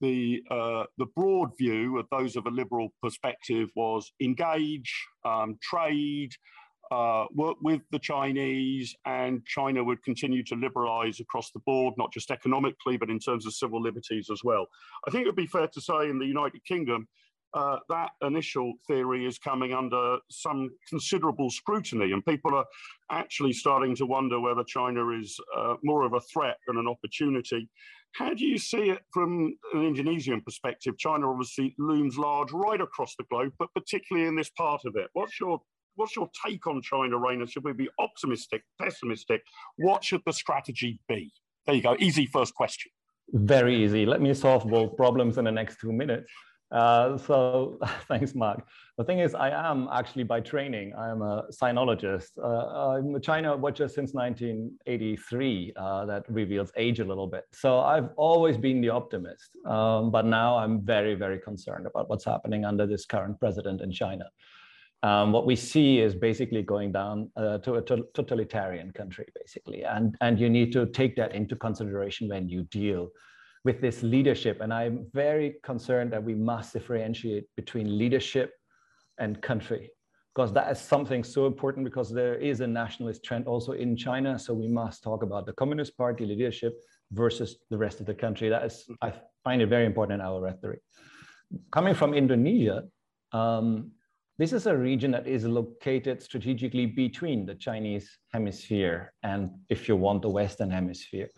the 0.02 0.44
uh, 0.50 0.86
the 0.98 1.06
broad 1.16 1.52
view 1.58 1.98
of 2.00 2.08
those 2.12 2.36
of 2.36 2.46
a 2.48 2.50
liberal 2.50 2.90
perspective 3.02 3.70
was 3.76 4.12
engage, 4.20 4.94
um, 5.24 5.58
trade, 5.62 6.32
uh, 6.92 7.26
work 7.34 7.58
with 7.62 7.82
the 7.92 8.00
Chinese, 8.00 8.96
and 9.06 9.46
China 9.46 9.84
would 9.84 10.04
continue 10.04 10.44
to 10.44 10.56
liberalize 10.56 11.20
across 11.20 11.52
the 11.52 11.60
board, 11.66 11.94
not 11.98 12.12
just 12.12 12.32
economically, 12.32 12.98
but 12.98 13.10
in 13.10 13.20
terms 13.20 13.46
of 13.46 13.54
civil 13.54 13.82
liberties 13.82 14.30
as 14.32 14.44
well. 14.44 14.68
I 15.08 15.12
think 15.12 15.24
it 15.24 15.28
would 15.28 15.36
be 15.36 15.48
fair 15.48 15.68
to 15.68 15.82
say 15.82 16.10
in 16.10 16.20
the 16.20 16.26
United 16.26 16.64
Kingdom, 16.66 17.08
uh, 17.56 17.78
that 17.88 18.12
initial 18.22 18.74
theory 18.86 19.26
is 19.26 19.40
coming 19.40 19.74
under 19.74 20.18
some 20.30 20.70
considerable 20.90 21.50
scrutiny, 21.50 22.12
and 22.12 22.24
people 22.26 22.54
are 22.54 22.66
actually 23.10 23.54
starting 23.54 23.96
to 23.96 24.06
wonder 24.06 24.40
whether 24.40 24.64
China 24.64 25.10
is 25.10 25.40
uh, 25.58 25.76
more 25.84 26.06
of 26.06 26.14
a 26.14 26.20
threat 26.20 26.58
than 26.68 26.78
an 26.78 26.88
opportunity. 26.88 27.70
How 28.14 28.34
do 28.34 28.46
you 28.46 28.58
see 28.58 28.90
it 28.90 29.00
from 29.12 29.56
an 29.74 29.84
Indonesian 29.84 30.42
perspective? 30.42 30.98
China 30.98 31.32
obviously 31.32 31.74
looms 31.80 32.18
large 32.18 32.52
right 32.52 32.82
across 32.82 33.16
the 33.18 33.26
globe, 33.32 33.54
but 33.58 33.74
particularly 33.74 34.28
in 34.28 34.36
this 34.36 34.50
part 34.52 34.82
of 34.86 34.96
it. 34.96 35.08
What's 35.14 35.40
your 35.40 35.60
what's 35.96 36.16
your 36.16 36.30
take 36.46 36.68
on 36.68 36.82
China, 36.82 37.18
Rainer? 37.18 37.48
Should 37.48 37.64
we 37.64 37.72
be 37.72 37.90
optimistic, 38.00 38.64
pessimistic? 38.82 39.42
What 39.78 40.04
should 40.04 40.22
the 40.26 40.34
strategy 40.34 41.00
be? 41.08 41.32
There 41.66 41.76
you 41.76 41.82
go. 41.82 41.96
Easy 42.00 42.26
first 42.26 42.54
question. 42.54 42.92
Very 43.32 43.84
easy. 43.84 44.06
Let 44.06 44.22
me 44.22 44.34
solve 44.34 44.68
both 44.68 44.96
problems 44.98 45.38
in 45.38 45.46
the 45.46 45.52
next 45.52 45.80
two 45.80 45.94
minutes. 45.94 46.30
Uh, 46.76 47.18
so 47.18 47.80
thanks, 48.10 48.36
Mark. 48.36 48.68
The 48.98 49.04
thing 49.06 49.20
is, 49.20 49.34
I 49.34 49.50
am 49.50 49.88
actually 49.92 50.24
by 50.24 50.42
training, 50.42 50.94
I 50.98 51.10
am 51.10 51.22
a 51.22 51.46
sinologist. 51.50 52.38
Uh, 52.38 52.98
I'm 52.98 53.16
a 53.16 53.20
China 53.20 53.56
watcher 53.56 53.88
since 53.88 54.14
1983. 54.14 55.74
Uh, 55.78 56.06
that 56.06 56.26
reveals 56.28 56.74
age 56.76 57.00
a 57.00 57.06
little 57.06 57.28
bit. 57.28 57.46
So 57.54 57.80
I've 57.80 58.10
always 58.18 58.58
been 58.58 58.82
the 58.82 58.90
optimist, 58.90 59.56
um, 59.66 60.12
but 60.12 60.26
now 60.26 60.58
I'm 60.58 60.82
very, 60.82 61.16
very 61.16 61.40
concerned 61.40 61.88
about 61.88 62.10
what's 62.10 62.26
happening 62.26 62.66
under 62.66 62.86
this 62.86 63.06
current 63.06 63.40
president 63.40 63.80
in 63.80 63.92
China. 63.92 64.26
Um, 65.02 65.32
what 65.32 65.46
we 65.46 65.56
see 65.56 66.00
is 66.00 66.14
basically 66.14 66.62
going 66.62 66.92
down 66.92 67.32
uh, 67.38 67.60
to 67.60 67.76
a 67.76 67.82
totalitarian 67.82 68.92
country, 68.92 69.28
basically, 69.36 69.84
and 69.84 70.16
and 70.20 70.40
you 70.40 70.50
need 70.50 70.72
to 70.74 70.88
take 70.88 71.16
that 71.18 71.36
into 71.36 71.56
consideration 71.56 72.28
when 72.28 72.50
you 72.50 72.64
deal 72.64 73.10
with 73.66 73.82
this 73.82 74.04
leadership. 74.04 74.62
And 74.62 74.72
I'm 74.72 75.08
very 75.12 75.56
concerned 75.64 76.14
that 76.14 76.24
we 76.24 76.36
must 76.36 76.72
differentiate 76.72 77.46
between 77.58 77.98
leadership 77.98 78.54
and 79.18 79.42
country, 79.42 79.90
because 80.34 80.54
that 80.54 80.72
is 80.72 80.80
something 80.80 81.24
so 81.24 81.48
important 81.48 81.84
because 81.84 82.14
there 82.14 82.36
is 82.36 82.62
a 82.62 82.68
nationalist 82.68 83.24
trend 83.24 83.48
also 83.48 83.72
in 83.72 83.98
China. 83.98 84.38
So 84.38 84.54
we 84.54 84.68
must 84.68 85.04
talk 85.04 85.24
about 85.24 85.46
the 85.48 85.54
Communist 85.54 85.98
Party 85.98 86.26
leadership 86.26 86.74
versus 87.12 87.58
the 87.72 87.78
rest 87.78 88.00
of 88.00 88.06
the 88.06 88.14
country. 88.14 88.50
That 88.50 88.64
is, 88.66 88.88
I 89.02 89.14
find 89.44 89.62
it 89.62 89.68
very 89.68 89.86
important 89.86 90.22
in 90.22 90.26
our 90.26 90.40
rhetoric. 90.40 90.82
Coming 91.72 91.96
from 91.96 92.14
Indonesia, 92.14 92.84
um, 93.32 93.92
this 94.38 94.54
is 94.54 94.68
a 94.68 94.76
region 94.78 95.12
that 95.12 95.28
is 95.28 95.46
located 95.46 96.22
strategically 96.22 96.86
between 96.86 97.46
the 97.46 97.56
Chinese 97.56 98.20
hemisphere 98.34 99.14
and, 99.24 99.50
if 99.70 99.88
you 99.88 99.96
want, 99.96 100.22
the 100.22 100.30
Western 100.30 100.70
hemisphere 100.70 101.30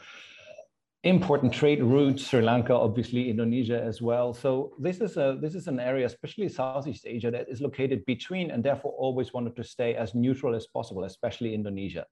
important 1.03 1.53
trade 1.53 1.83
routes, 1.83 2.27
Sri 2.27 2.41
Lanka, 2.41 2.73
obviously 2.73 3.29
Indonesia 3.29 3.81
as 3.81 4.01
well. 4.01 4.33
So 4.33 4.73
this 4.79 4.99
is 4.99 5.17
a 5.17 5.37
this 5.41 5.55
is 5.55 5.67
an 5.67 5.79
area, 5.79 6.05
especially 6.05 6.49
Southeast 6.49 7.05
Asia, 7.05 7.31
that 7.31 7.47
is 7.49 7.61
located 7.61 8.05
between 8.05 8.51
and 8.51 8.63
therefore 8.63 8.93
always 8.97 9.33
wanted 9.33 9.55
to 9.55 9.63
stay 9.63 9.95
as 9.95 10.15
neutral 10.15 10.55
as 10.55 10.67
possible, 10.67 11.03
especially 11.03 11.53
Indonesia. 11.53 12.05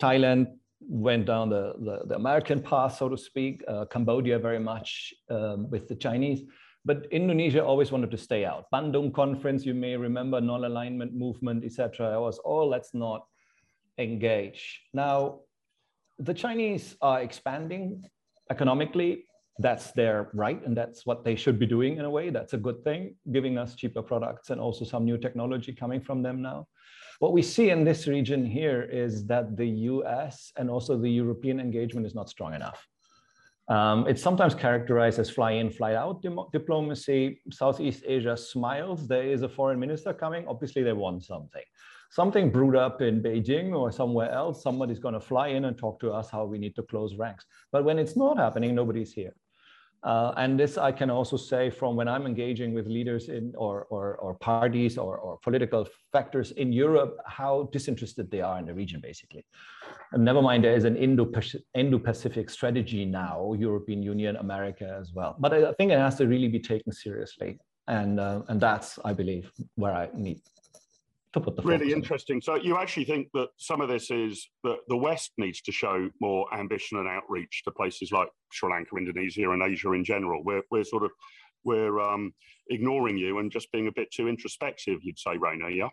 Thailand 0.00 0.46
went 0.80 1.26
down 1.26 1.48
the, 1.50 1.74
the, 1.78 2.06
the 2.06 2.14
American 2.16 2.60
path, 2.60 2.96
so 2.96 3.08
to 3.08 3.16
speak. 3.16 3.62
Uh, 3.68 3.84
Cambodia 3.86 4.38
very 4.38 4.58
much 4.58 5.14
um, 5.30 5.70
with 5.70 5.88
the 5.88 5.94
Chinese. 5.94 6.42
But 6.84 7.06
Indonesia 7.10 7.64
always 7.64 7.90
wanted 7.90 8.10
to 8.10 8.18
stay 8.18 8.44
out. 8.44 8.66
Bandung 8.70 9.12
conference, 9.14 9.64
you 9.64 9.72
may 9.72 9.96
remember, 9.96 10.40
non-alignment 10.40 11.14
movement, 11.14 11.64
etc. 11.64 12.14
It 12.14 12.20
was, 12.20 12.38
oh, 12.44 12.66
let's 12.66 12.92
not 12.92 13.26
engage. 13.96 14.82
Now, 14.92 15.40
the 16.18 16.34
Chinese 16.34 16.96
are 17.00 17.20
expanding 17.20 18.04
economically, 18.50 19.24
that's 19.58 19.92
their 19.92 20.30
right 20.34 20.64
and 20.66 20.76
that's 20.76 21.06
what 21.06 21.24
they 21.24 21.36
should 21.36 21.58
be 21.58 21.66
doing 21.66 21.96
in 21.98 22.04
a 22.04 22.10
way. 22.10 22.30
That's 22.30 22.54
a 22.54 22.58
good 22.58 22.82
thing, 22.82 23.14
giving 23.32 23.56
us 23.56 23.74
cheaper 23.74 24.02
products 24.02 24.50
and 24.50 24.60
also 24.60 24.84
some 24.84 25.04
new 25.04 25.16
technology 25.16 25.72
coming 25.72 26.00
from 26.00 26.22
them 26.22 26.42
now. 26.42 26.66
What 27.20 27.32
we 27.32 27.42
see 27.42 27.70
in 27.70 27.84
this 27.84 28.08
region 28.08 28.44
here 28.44 28.82
is 28.82 29.24
that 29.26 29.56
the 29.56 29.66
US 29.66 30.52
and 30.56 30.68
also 30.68 30.98
the 30.98 31.08
European 31.08 31.60
engagement 31.60 32.06
is 32.06 32.14
not 32.14 32.28
strong 32.28 32.54
enough. 32.54 32.86
Um, 33.68 34.06
it's 34.08 34.20
sometimes 34.20 34.54
characterized 34.54 35.18
as 35.18 35.30
fly 35.30 35.52
in, 35.52 35.70
fly 35.70 35.94
out 35.94 36.22
diplomacy. 36.52 37.40
Southeast 37.50 38.02
Asia 38.06 38.36
smiles. 38.36 39.06
There 39.06 39.22
is 39.22 39.42
a 39.42 39.48
foreign 39.48 39.78
minister 39.78 40.12
coming. 40.12 40.46
Obviously, 40.48 40.82
they 40.82 40.92
want 40.92 41.24
something 41.24 41.62
something 42.14 42.48
brewed 42.48 42.76
up 42.76 43.02
in 43.02 43.20
Beijing 43.20 43.74
or 43.74 43.90
somewhere 43.90 44.30
else, 44.30 44.62
somebody's 44.62 45.00
going 45.00 45.14
to 45.14 45.20
fly 45.20 45.48
in 45.48 45.64
and 45.64 45.76
talk 45.76 45.98
to 45.98 46.12
us 46.12 46.30
how 46.30 46.44
we 46.44 46.58
need 46.58 46.76
to 46.76 46.82
close 46.84 47.16
ranks. 47.16 47.44
But 47.72 47.84
when 47.84 47.98
it's 47.98 48.16
not 48.16 48.38
happening, 48.38 48.72
nobody's 48.72 49.12
here. 49.12 49.34
Uh, 50.04 50.32
and 50.36 50.60
this 50.60 50.76
I 50.78 50.92
can 50.92 51.10
also 51.10 51.36
say 51.36 51.70
from 51.70 51.96
when 51.96 52.06
I'm 52.06 52.26
engaging 52.26 52.72
with 52.72 52.86
leaders 52.86 53.30
in 53.30 53.52
or, 53.56 53.86
or, 53.90 54.16
or 54.16 54.34
parties 54.34 54.96
or, 54.98 55.16
or, 55.16 55.38
political 55.38 55.88
factors 56.12 56.52
in 56.52 56.74
Europe, 56.74 57.16
how 57.26 57.70
disinterested 57.72 58.30
they 58.30 58.42
are 58.42 58.58
in 58.58 58.66
the 58.66 58.74
region, 58.74 59.00
basically. 59.00 59.44
And 60.12 60.22
never 60.22 60.42
mind, 60.42 60.62
there 60.62 60.76
is 60.76 60.84
an 60.84 60.96
Indo-Pacific 60.96 62.50
strategy 62.50 63.06
now, 63.06 63.54
European 63.54 64.02
Union, 64.02 64.36
America 64.36 64.94
as 65.00 65.12
well. 65.14 65.36
But 65.40 65.54
I 65.54 65.72
think 65.72 65.90
it 65.90 65.98
has 65.98 66.16
to 66.16 66.28
really 66.28 66.48
be 66.48 66.60
taken 66.60 66.92
seriously. 66.92 67.58
And, 67.88 68.20
uh, 68.20 68.42
and 68.48 68.60
that's, 68.60 68.98
I 69.04 69.14
believe, 69.14 69.50
where 69.74 69.94
I 69.94 70.10
need 70.14 70.42
the 71.40 71.62
really 71.62 71.92
interesting. 71.92 72.40
So 72.40 72.56
you 72.56 72.76
actually 72.76 73.04
think 73.04 73.28
that 73.34 73.48
some 73.56 73.80
of 73.80 73.88
this 73.88 74.10
is 74.10 74.48
that 74.62 74.78
the 74.88 74.96
West 74.96 75.32
needs 75.38 75.60
to 75.62 75.72
show 75.72 76.08
more 76.20 76.46
ambition 76.54 76.98
and 76.98 77.08
outreach 77.08 77.62
to 77.64 77.70
places 77.70 78.12
like 78.12 78.28
Sri 78.52 78.70
Lanka, 78.70 78.96
Indonesia, 78.96 79.50
and 79.50 79.62
Asia 79.62 79.92
in 79.92 80.04
general. 80.04 80.42
We're 80.44 80.62
we're 80.70 80.84
sort 80.84 81.04
of 81.04 81.10
we're 81.64 81.98
um, 82.00 82.32
ignoring 82.68 83.16
you 83.18 83.38
and 83.38 83.50
just 83.50 83.72
being 83.72 83.88
a 83.88 83.92
bit 83.92 84.10
too 84.12 84.28
introspective. 84.28 85.00
You'd 85.02 85.18
say, 85.18 85.36
Rainer, 85.36 85.70
yeah. 85.70 85.88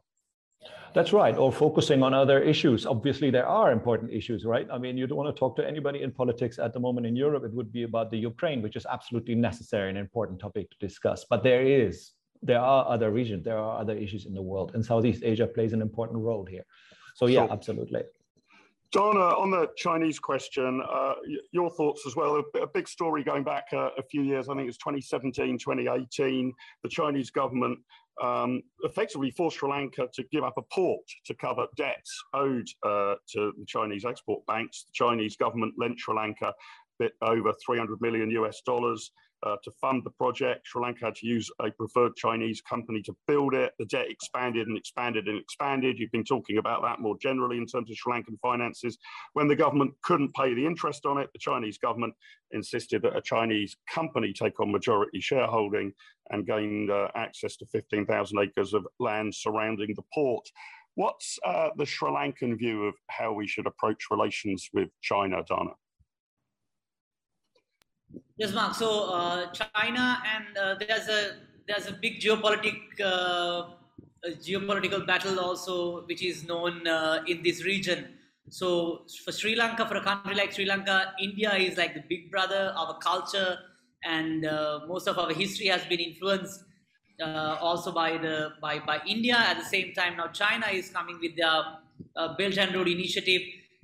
That's 0.93 1.13
right, 1.13 1.35
or 1.35 1.51
focusing 1.51 2.03
on 2.03 2.13
other 2.13 2.39
issues. 2.39 2.85
Obviously, 2.85 3.31
there 3.31 3.47
are 3.47 3.71
important 3.71 4.11
issues, 4.11 4.45
right? 4.45 4.67
I 4.71 4.77
mean, 4.77 4.97
you 4.97 5.07
don't 5.07 5.17
want 5.17 5.33
to 5.33 5.39
talk 5.39 5.55
to 5.55 5.67
anybody 5.67 6.03
in 6.03 6.11
politics 6.11 6.59
at 6.59 6.73
the 6.73 6.79
moment 6.79 7.07
in 7.07 7.15
Europe. 7.15 7.43
It 7.45 7.53
would 7.53 7.71
be 7.71 7.83
about 7.83 8.11
the 8.11 8.17
Ukraine, 8.17 8.61
which 8.61 8.75
is 8.75 8.85
absolutely 8.85 9.33
necessary 9.33 9.89
and 9.89 9.97
important 9.97 10.39
topic 10.39 10.69
to 10.69 10.77
discuss. 10.79 11.25
But 11.27 11.43
there 11.43 11.63
is 11.63 12.11
there 12.41 12.59
are 12.59 12.87
other 12.87 13.11
regions, 13.11 13.43
there 13.43 13.57
are 13.57 13.79
other 13.79 13.95
issues 13.95 14.25
in 14.25 14.33
the 14.33 14.41
world, 14.41 14.71
and 14.73 14.85
Southeast 14.85 15.23
Asia 15.23 15.47
plays 15.47 15.73
an 15.73 15.81
important 15.81 16.19
role 16.19 16.45
here. 16.45 16.65
So 17.15 17.27
yeah, 17.27 17.47
so, 17.47 17.53
absolutely. 17.53 18.03
Donna, 18.91 19.19
on 19.19 19.51
the 19.51 19.69
Chinese 19.77 20.19
question, 20.19 20.81
uh, 20.91 21.13
your 21.51 21.69
thoughts 21.69 22.05
as 22.05 22.15
well. 22.15 22.35
A, 22.35 22.59
a 22.59 22.67
big 22.67 22.87
story 22.89 23.23
going 23.23 23.43
back 23.43 23.67
uh, 23.71 23.89
a 23.97 24.03
few 24.03 24.21
years, 24.21 24.49
I 24.49 24.53
think 24.53 24.63
it 24.63 24.67
was 24.67 24.77
2017, 24.77 25.57
2018. 25.59 26.53
The 26.83 26.89
Chinese 26.89 27.29
government 27.29 27.79
um, 28.21 28.61
effectively 28.83 29.31
forced 29.31 29.59
Sri 29.59 29.69
Lanka 29.69 30.09
to 30.13 30.23
give 30.31 30.43
up 30.43 30.55
a 30.57 30.61
port 30.73 31.05
to 31.25 31.33
cover 31.35 31.67
debts 31.77 32.21
owed 32.33 32.67
uh, 32.83 33.15
to 33.29 33.53
the 33.57 33.65
Chinese 33.65 34.03
export 34.03 34.45
banks. 34.45 34.83
The 34.83 34.91
Chinese 34.93 35.37
government 35.37 35.73
lent 35.77 35.97
Sri 35.97 36.15
Lanka 36.15 36.53
bit 36.99 37.13
over 37.21 37.51
300 37.65 37.99
million 37.99 38.29
US 38.31 38.61
dollars 38.61 39.11
uh, 39.43 39.55
to 39.63 39.71
fund 39.81 40.03
the 40.03 40.11
project. 40.11 40.67
Sri 40.67 40.81
Lanka 40.81 41.05
had 41.05 41.15
to 41.15 41.27
use 41.27 41.49
a 41.59 41.71
preferred 41.71 42.15
Chinese 42.15 42.61
company 42.61 43.01
to 43.03 43.15
build 43.27 43.53
it. 43.53 43.73
The 43.79 43.85
debt 43.85 44.09
expanded 44.09 44.67
and 44.67 44.77
expanded 44.77 45.27
and 45.27 45.39
expanded. 45.39 45.97
You've 45.97 46.11
been 46.11 46.23
talking 46.23 46.57
about 46.57 46.81
that 46.83 46.99
more 46.99 47.17
generally 47.21 47.57
in 47.57 47.65
terms 47.65 47.89
of 47.89 47.97
Sri 47.97 48.13
Lankan 48.13 48.39
finances. 48.41 48.97
When 49.33 49.47
the 49.47 49.55
government 49.55 49.93
couldn't 50.03 50.33
pay 50.33 50.53
the 50.53 50.65
interest 50.65 51.05
on 51.05 51.17
it, 51.17 51.29
the 51.33 51.39
Chinese 51.39 51.77
government 51.77 52.13
insisted 52.51 53.01
that 53.03 53.15
a 53.15 53.21
Chinese 53.21 53.75
company 53.93 54.33
take 54.33 54.59
on 54.59 54.71
majority 54.71 55.19
shareholding 55.19 55.93
and 56.29 56.45
gained 56.45 56.91
uh, 56.91 57.07
access 57.15 57.55
to 57.57 57.65
15,000 57.65 58.37
acres 58.39 58.73
of 58.73 58.85
land 58.99 59.33
surrounding 59.33 59.93
the 59.95 60.03
port. 60.13 60.47
What's 60.95 61.39
uh, 61.45 61.69
the 61.77 61.85
Sri 61.85 62.09
Lankan 62.09 62.57
view 62.57 62.85
of 62.85 62.95
how 63.09 63.31
we 63.31 63.47
should 63.47 63.65
approach 63.65 64.05
relations 64.11 64.69
with 64.73 64.89
China, 65.01 65.43
Dana? 65.47 65.71
Yes, 68.37 68.53
Mark. 68.53 68.73
So 68.73 69.13
uh, 69.13 69.51
China 69.51 70.17
and 70.25 70.57
uh, 70.57 70.75
there's 70.79 71.07
a 71.07 71.35
there's 71.67 71.87
a 71.87 71.93
big 71.93 72.19
geopolitic 72.19 72.79
uh, 72.99 73.69
geopolitical 74.41 75.05
battle 75.05 75.39
also, 75.39 76.05
which 76.05 76.23
is 76.23 76.43
known 76.43 76.87
uh, 76.87 77.23
in 77.27 77.43
this 77.43 77.63
region. 77.63 78.17
So 78.49 79.05
for 79.23 79.31
Sri 79.31 79.55
Lanka, 79.55 79.85
for 79.87 79.97
a 79.97 80.03
country 80.03 80.35
like 80.35 80.51
Sri 80.53 80.65
Lanka, 80.65 81.13
India 81.21 81.53
is 81.53 81.77
like 81.77 81.93
the 81.93 82.03
big 82.09 82.31
brother. 82.31 82.73
Of 82.75 82.89
our 82.89 82.99
culture 82.99 83.59
and 84.03 84.45
uh, 84.45 84.79
most 84.87 85.07
of 85.07 85.19
our 85.19 85.31
history 85.31 85.67
has 85.67 85.85
been 85.85 85.99
influenced 85.99 86.63
uh, 87.21 87.57
also 87.61 87.91
by 87.91 88.17
the 88.17 88.53
by 88.59 88.79
by 88.79 89.01
India. 89.07 89.35
At 89.37 89.59
the 89.59 89.65
same 89.65 89.93
time, 89.93 90.17
now 90.17 90.27
China 90.27 90.65
is 90.71 90.89
coming 90.89 91.19
with 91.21 91.35
their 91.35 91.61
Belt 92.37 92.57
and 92.57 92.75
Road 92.75 92.87
Initiative, 92.87 93.41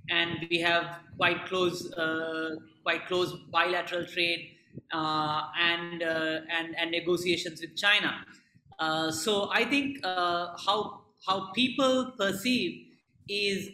and 0.09 0.47
we 0.49 0.59
have 0.59 0.99
quite 1.17 1.45
close 1.45 1.93
quite 2.87 3.05
close 3.05 3.33
bilateral 3.51 4.05
trade 4.05 4.41
uh, 4.93 5.41
and, 5.59 6.03
uh, 6.03 6.57
and, 6.57 6.67
and 6.79 6.89
negotiations 6.89 7.59
with 7.59 7.75
China. 7.75 8.11
Uh, 8.79 9.11
so 9.11 9.49
I 9.51 9.65
think 9.65 9.97
how, 10.05 11.01
how 11.27 11.51
people 11.51 12.13
perceive 12.17 12.85
is 13.27 13.71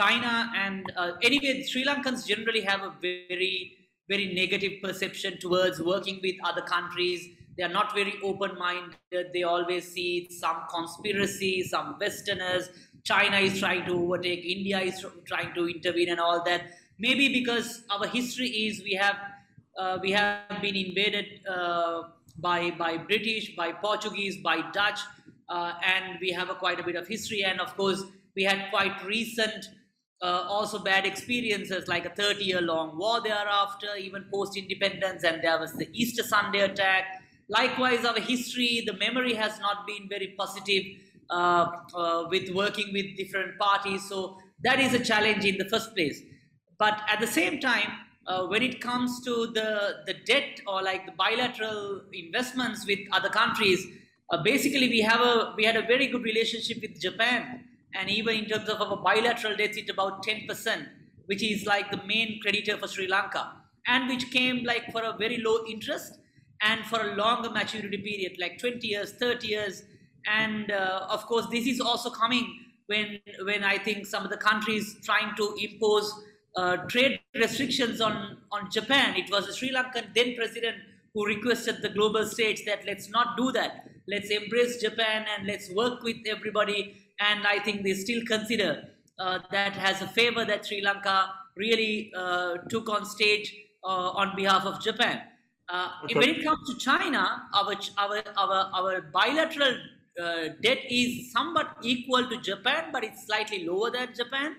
China 0.00 0.52
and 0.64 0.92
anyway, 1.22 1.62
Sri 1.62 1.84
Lankans 1.86 2.26
generally 2.26 2.60
have 2.60 2.82
a 2.82 2.92
very, 3.00 3.78
very 4.08 4.34
negative 4.34 4.82
perception 4.82 5.38
towards 5.38 5.80
working 5.80 6.20
with 6.22 6.36
other 6.44 6.62
countries. 6.62 7.28
They 7.56 7.62
are 7.62 7.74
not 7.80 7.94
very 7.94 8.14
open-minded. 8.22 9.24
They 9.32 9.42
always 9.42 9.90
see 9.90 10.28
some 10.30 10.58
conspiracy, 10.70 11.62
some 11.62 11.96
Westerners. 11.98 12.68
China 13.04 13.38
is 13.38 13.58
trying 13.58 13.84
to 13.86 13.94
overtake. 14.04 14.44
India 14.44 14.80
is 14.80 15.04
trying 15.26 15.52
to 15.54 15.68
intervene 15.68 16.10
and 16.10 16.20
all 16.20 16.44
that 16.44 16.62
maybe 17.02 17.28
because 17.40 17.82
our 17.90 18.06
history 18.06 18.48
is 18.48 18.82
we 18.82 18.94
have 18.94 19.16
uh, 19.76 19.98
we 20.00 20.12
have 20.12 20.62
been 20.62 20.76
invaded 20.76 21.26
uh, 21.48 22.02
by 22.38 22.70
by 22.70 22.96
British, 22.96 23.54
by 23.56 23.72
Portuguese, 23.72 24.36
by 24.42 24.56
Dutch, 24.72 25.00
uh, 25.48 25.72
and 25.84 26.18
we 26.20 26.30
have 26.30 26.48
a 26.50 26.54
quite 26.54 26.80
a 26.80 26.84
bit 26.84 26.96
of 26.96 27.06
history. 27.08 27.42
And 27.44 27.60
of 27.60 27.76
course, 27.76 28.04
we 28.36 28.44
had 28.44 28.70
quite 28.70 29.04
recent 29.04 29.68
uh, 30.22 30.46
also 30.56 30.78
bad 30.78 31.04
experiences, 31.04 31.88
like 31.88 32.04
a 32.06 32.10
30-year-long 32.10 32.96
war 32.96 33.20
thereafter, 33.20 33.96
even 33.98 34.24
post-independence, 34.32 35.24
and 35.24 35.42
there 35.42 35.58
was 35.58 35.72
the 35.72 35.88
Easter 35.92 36.22
Sunday 36.22 36.60
attack. 36.60 37.04
Likewise, 37.48 38.04
our 38.04 38.20
history, 38.20 38.84
the 38.86 38.96
memory 38.98 39.34
has 39.34 39.58
not 39.58 39.86
been 39.86 40.08
very 40.08 40.34
positive 40.38 40.84
uh, 41.28 41.66
uh, 41.94 42.24
with 42.30 42.50
working 42.50 42.92
with 42.92 43.16
different 43.16 43.58
parties. 43.58 44.08
So 44.08 44.38
that 44.62 44.78
is 44.78 44.94
a 44.94 45.04
challenge 45.04 45.44
in 45.44 45.58
the 45.58 45.68
first 45.68 45.94
place. 45.94 46.22
But 46.82 47.00
at 47.08 47.20
the 47.20 47.28
same 47.28 47.60
time, 47.60 47.90
uh, 48.26 48.46
when 48.46 48.60
it 48.60 48.80
comes 48.80 49.20
to 49.24 49.46
the, 49.54 50.02
the 50.04 50.14
debt 50.26 50.60
or 50.66 50.82
like 50.82 51.06
the 51.06 51.12
bilateral 51.12 52.00
investments 52.12 52.84
with 52.84 52.98
other 53.12 53.28
countries, 53.28 53.86
uh, 54.30 54.42
basically 54.42 54.88
we 54.88 55.00
have 55.02 55.20
a 55.20 55.54
we 55.56 55.64
had 55.64 55.76
a 55.76 55.82
very 55.82 56.08
good 56.08 56.24
relationship 56.24 56.78
with 56.82 57.00
Japan, 57.00 57.60
and 57.94 58.10
even 58.10 58.34
in 58.34 58.46
terms 58.46 58.68
of 58.68 58.80
our 58.80 58.96
bilateral 58.96 59.54
debts, 59.56 59.76
it's 59.76 59.92
about 59.92 60.26
10%, 60.26 60.88
which 61.26 61.40
is 61.40 61.66
like 61.66 61.88
the 61.92 62.02
main 62.04 62.40
creditor 62.42 62.76
for 62.76 62.88
Sri 62.88 63.06
Lanka, 63.06 63.44
and 63.86 64.08
which 64.08 64.32
came 64.32 64.64
like 64.64 64.90
for 64.90 65.02
a 65.04 65.12
very 65.16 65.38
low 65.38 65.64
interest 65.68 66.18
and 66.62 66.84
for 66.86 67.00
a 67.00 67.14
longer 67.14 67.50
maturity 67.50 67.98
period, 67.98 68.32
like 68.40 68.58
20 68.58 68.84
years, 68.88 69.12
30 69.12 69.46
years, 69.46 69.84
and 70.26 70.72
uh, 70.72 71.06
of 71.08 71.26
course 71.26 71.46
this 71.46 71.64
is 71.64 71.80
also 71.80 72.10
coming 72.10 72.44
when 72.88 73.20
when 73.44 73.62
I 73.62 73.78
think 73.78 74.04
some 74.04 74.24
of 74.24 74.30
the 74.30 74.42
countries 74.50 74.96
trying 75.04 75.36
to 75.36 75.54
impose 75.60 76.12
uh, 76.56 76.76
trade 76.88 77.20
restrictions 77.34 78.00
on, 78.00 78.38
on 78.50 78.70
Japan. 78.70 79.16
It 79.16 79.30
was 79.30 79.46
the 79.46 79.52
Sri 79.52 79.72
Lankan 79.72 80.14
then 80.14 80.34
president 80.36 80.76
who 81.14 81.26
requested 81.26 81.82
the 81.82 81.88
global 81.88 82.26
states 82.26 82.62
that 82.66 82.84
let's 82.86 83.10
not 83.10 83.36
do 83.36 83.52
that. 83.52 83.88
Let's 84.08 84.30
embrace 84.30 84.80
Japan 84.80 85.26
and 85.36 85.46
let's 85.46 85.70
work 85.70 86.02
with 86.02 86.16
everybody. 86.26 86.96
And 87.20 87.46
I 87.46 87.58
think 87.58 87.84
they 87.84 87.94
still 87.94 88.22
consider 88.26 88.88
uh, 89.18 89.38
that 89.50 89.76
as 89.78 90.02
a 90.02 90.08
favor 90.08 90.44
that 90.44 90.66
Sri 90.66 90.82
Lanka 90.82 91.30
really 91.56 92.12
uh, 92.16 92.56
took 92.68 92.88
on 92.88 93.04
stage 93.04 93.54
uh, 93.84 94.10
on 94.10 94.34
behalf 94.34 94.64
of 94.64 94.82
Japan. 94.82 95.20
Uh, 95.68 95.88
okay. 96.04 96.14
When 96.14 96.28
it 96.28 96.44
comes 96.44 96.68
to 96.68 96.78
China, 96.78 97.42
our, 97.54 97.74
our, 97.98 98.22
our, 98.36 98.70
our 98.74 99.00
bilateral 99.12 99.74
uh, 100.22 100.48
debt 100.62 100.78
is 100.90 101.32
somewhat 101.32 101.76
equal 101.82 102.28
to 102.28 102.36
Japan, 102.38 102.90
but 102.92 103.04
it's 103.04 103.26
slightly 103.26 103.66
lower 103.66 103.90
than 103.90 104.08
Japan. 104.14 104.56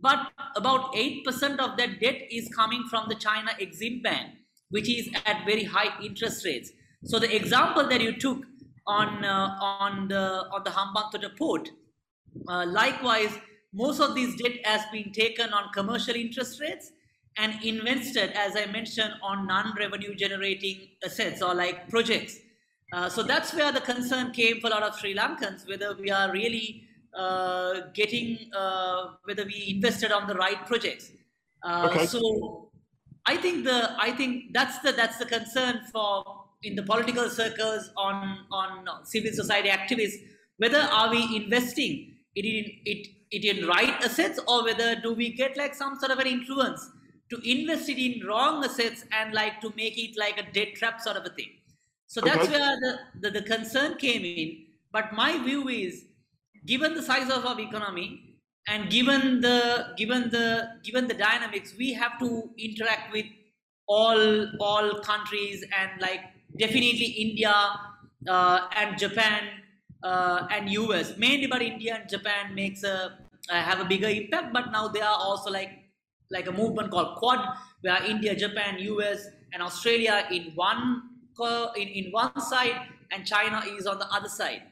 But 0.00 0.32
about 0.56 0.94
8% 0.94 1.58
of 1.58 1.76
that 1.76 2.00
debt 2.00 2.22
is 2.30 2.48
coming 2.54 2.84
from 2.88 3.08
the 3.08 3.14
China 3.14 3.50
Exim 3.60 4.02
Bank, 4.02 4.34
which 4.70 4.88
is 4.88 5.08
at 5.26 5.44
very 5.44 5.64
high 5.64 6.02
interest 6.02 6.44
rates. 6.44 6.70
So 7.04 7.18
the 7.18 7.34
example 7.34 7.88
that 7.88 8.00
you 8.00 8.16
took 8.18 8.44
on, 8.86 9.24
uh, 9.24 9.56
on 9.60 10.08
the, 10.08 10.46
on 10.52 10.64
the 10.64 10.70
Hambantota 10.70 11.36
port, 11.36 11.70
uh, 12.48 12.66
likewise, 12.66 13.32
most 13.72 14.00
of 14.00 14.14
this 14.14 14.34
debt 14.36 14.64
has 14.64 14.82
been 14.92 15.12
taken 15.12 15.52
on 15.52 15.72
commercial 15.72 16.14
interest 16.14 16.60
rates 16.60 16.92
and 17.36 17.62
invested, 17.62 18.32
as 18.32 18.56
I 18.56 18.66
mentioned, 18.66 19.14
on 19.22 19.46
non-revenue 19.46 20.14
generating 20.14 20.88
assets 21.04 21.42
or 21.42 21.54
like 21.54 21.88
projects. 21.88 22.38
Uh, 22.92 23.08
so 23.08 23.22
that's 23.22 23.54
where 23.54 23.70
the 23.70 23.80
concern 23.80 24.32
came 24.32 24.60
for 24.60 24.66
a 24.66 24.70
lot 24.70 24.82
of 24.82 24.98
Sri 24.98 25.14
Lankans, 25.14 25.68
whether 25.68 25.94
we 25.94 26.10
are 26.10 26.32
really 26.32 26.84
getting 27.94 28.50
uh, 28.56 29.14
whether 29.24 29.44
we 29.44 29.74
invested 29.76 30.12
on 30.12 30.26
the 30.26 30.34
right 30.34 30.66
projects. 30.66 31.10
Uh, 31.62 31.88
okay. 31.90 32.06
So 32.06 32.70
I 33.26 33.36
think 33.36 33.64
the 33.64 33.94
I 33.98 34.12
think 34.12 34.52
that's 34.52 34.78
the 34.80 34.92
that's 34.92 35.18
the 35.18 35.26
concern 35.26 35.80
for 35.92 36.24
in 36.62 36.74
the 36.74 36.82
political 36.82 37.28
circles 37.28 37.90
on 37.96 38.38
on 38.50 38.86
civil 39.04 39.32
society 39.32 39.68
activists 39.68 40.16
whether 40.58 40.78
are 40.78 41.10
we 41.10 41.36
investing 41.36 42.14
it 42.34 42.44
in 42.44 42.64
it 42.84 43.06
it 43.30 43.44
in 43.44 43.66
right 43.66 44.04
assets 44.04 44.38
or 44.46 44.64
whether 44.64 44.94
do 45.00 45.14
we 45.14 45.32
get 45.32 45.56
like 45.56 45.74
some 45.74 45.98
sort 45.98 46.12
of 46.12 46.18
an 46.18 46.26
influence 46.26 46.90
to 47.30 47.40
invest 47.44 47.88
it 47.88 47.98
in 47.98 48.26
wrong 48.26 48.64
assets 48.64 49.04
and 49.12 49.32
like 49.32 49.60
to 49.60 49.72
make 49.76 49.96
it 49.96 50.18
like 50.18 50.38
a 50.38 50.52
debt 50.52 50.74
trap 50.74 51.00
sort 51.00 51.16
of 51.16 51.24
a 51.24 51.30
thing. 51.30 51.50
So 52.08 52.20
that's 52.20 52.48
okay. 52.48 52.58
where 52.58 52.76
the, 52.80 52.98
the, 53.20 53.40
the 53.40 53.42
concern 53.42 53.96
came 53.96 54.24
in. 54.24 54.66
But 54.92 55.12
my 55.12 55.38
view 55.38 55.68
is 55.68 56.06
given 56.66 56.94
the 56.94 57.02
size 57.02 57.30
of 57.30 57.46
our 57.46 57.60
economy 57.60 58.30
and 58.68 58.90
given 58.90 59.40
the 59.40 59.94
given 59.96 60.30
the 60.30 60.68
given 60.82 61.08
the 61.08 61.14
dynamics 61.14 61.74
we 61.78 61.92
have 61.92 62.18
to 62.18 62.50
interact 62.58 63.12
with 63.12 63.26
all 63.86 64.46
all 64.60 65.00
countries 65.00 65.64
and 65.78 66.00
like 66.00 66.20
definitely 66.58 67.08
india 67.26 67.54
uh, 68.28 68.60
and 68.76 68.98
japan 68.98 69.42
uh, 70.02 70.46
and 70.50 70.68
us 70.68 71.16
mainly 71.16 71.46
but 71.46 71.62
india 71.62 71.94
and 71.96 72.08
japan 72.08 72.54
makes 72.54 72.84
a 72.84 73.18
uh, 73.50 73.62
have 73.68 73.80
a 73.80 73.84
bigger 73.84 74.08
impact 74.08 74.52
but 74.52 74.70
now 74.70 74.86
they 74.88 75.00
are 75.00 75.18
also 75.18 75.50
like 75.50 75.72
like 76.30 76.46
a 76.46 76.52
movement 76.52 76.90
called 76.90 77.16
quad 77.16 77.40
where 77.80 78.02
india 78.04 78.34
japan 78.34 78.76
us 78.78 79.26
and 79.52 79.62
australia 79.62 80.26
in 80.30 80.52
one 80.54 81.02
in, 81.76 81.88
in 81.88 82.10
one 82.12 82.40
side 82.40 82.80
and 83.10 83.26
china 83.26 83.62
is 83.76 83.86
on 83.86 83.98
the 83.98 84.06
other 84.12 84.28
side 84.28 84.62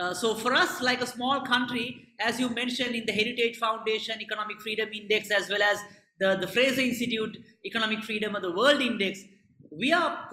uh, 0.00 0.14
so 0.14 0.34
for 0.34 0.54
us, 0.54 0.80
like 0.80 1.02
a 1.02 1.06
small 1.06 1.42
country, 1.42 2.08
as 2.18 2.40
you 2.40 2.48
mentioned 2.48 2.94
in 2.94 3.04
the 3.04 3.12
Heritage 3.12 3.58
Foundation 3.58 4.20
Economic 4.20 4.60
Freedom 4.60 4.88
Index, 4.92 5.30
as 5.30 5.50
well 5.50 5.62
as 5.62 5.78
the, 6.18 6.36
the 6.36 6.46
Fraser 6.46 6.80
Institute 6.80 7.36
Economic 7.66 8.02
Freedom 8.04 8.34
of 8.34 8.42
the 8.42 8.52
World 8.52 8.80
Index, 8.80 9.22
we 9.70 9.92
are 9.92 10.30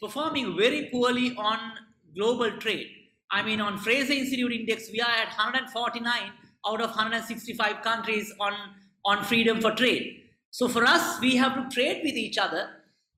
performing 0.00 0.56
very 0.56 0.88
poorly 0.90 1.34
on 1.36 1.58
global 2.14 2.50
trade. 2.58 2.88
I 3.30 3.42
mean, 3.42 3.60
on 3.60 3.78
Fraser 3.78 4.12
Institute 4.12 4.52
Index, 4.52 4.90
we 4.92 5.00
are 5.00 5.10
at 5.10 5.28
149 5.28 6.32
out 6.66 6.80
of 6.80 6.90
165 6.90 7.82
countries 7.82 8.32
on, 8.40 8.52
on 9.04 9.24
freedom 9.24 9.60
for 9.60 9.72
trade. 9.72 10.22
So 10.50 10.68
for 10.68 10.84
us, 10.84 11.20
we 11.20 11.36
have 11.36 11.54
to 11.54 11.74
trade 11.74 12.02
with 12.04 12.14
each 12.14 12.38
other. 12.38 12.68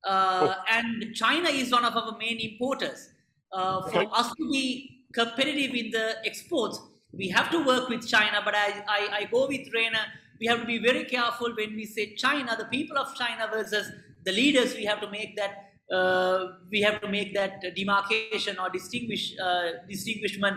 Uh, 0.05 0.49
oh. 0.49 0.55
And 0.71 1.15
China 1.15 1.49
is 1.49 1.73
one 1.73 1.85
of 1.85 1.97
our 1.97 2.17
main 2.19 2.39
importers. 2.39 3.09
Uh, 3.53 3.83
for 3.89 4.03
okay. 4.03 4.09
us 4.13 4.29
to 4.29 4.51
be 4.51 5.00
competitive 5.13 5.75
in 5.75 5.91
the 5.91 6.17
exports, 6.25 6.81
we 7.13 7.29
have 7.29 7.51
to 7.51 7.65
work 7.65 7.89
with 7.89 8.07
China. 8.07 8.41
But 8.45 8.55
I, 8.55 8.85
I, 8.89 9.09
I 9.13 9.25
go 9.25 9.47
with 9.47 9.69
Rainer 9.75 10.07
we 10.41 10.47
have 10.47 10.61
to 10.61 10.67
be 10.67 10.79
very 10.79 11.05
careful 11.05 11.53
when 11.55 11.77
we 11.77 11.85
say 11.85 12.15
China, 12.15 12.57
the 12.59 12.65
people 12.65 12.97
of 12.97 13.15
China 13.15 13.49
versus 13.53 13.93
the 14.25 14.33
leaders. 14.33 14.75
We 14.75 14.85
have 14.87 15.01
to 15.03 15.11
make 15.11 15.37
that 15.37 15.67
uh, 15.95 16.53
we 16.71 16.81
have 16.81 17.01
to 17.03 17.09
make 17.09 17.35
that 17.35 17.63
demarcation 17.77 18.59
or 18.59 18.71
distinguish 18.71 19.35
uh, 19.39 19.85
distinguishment 19.89 20.57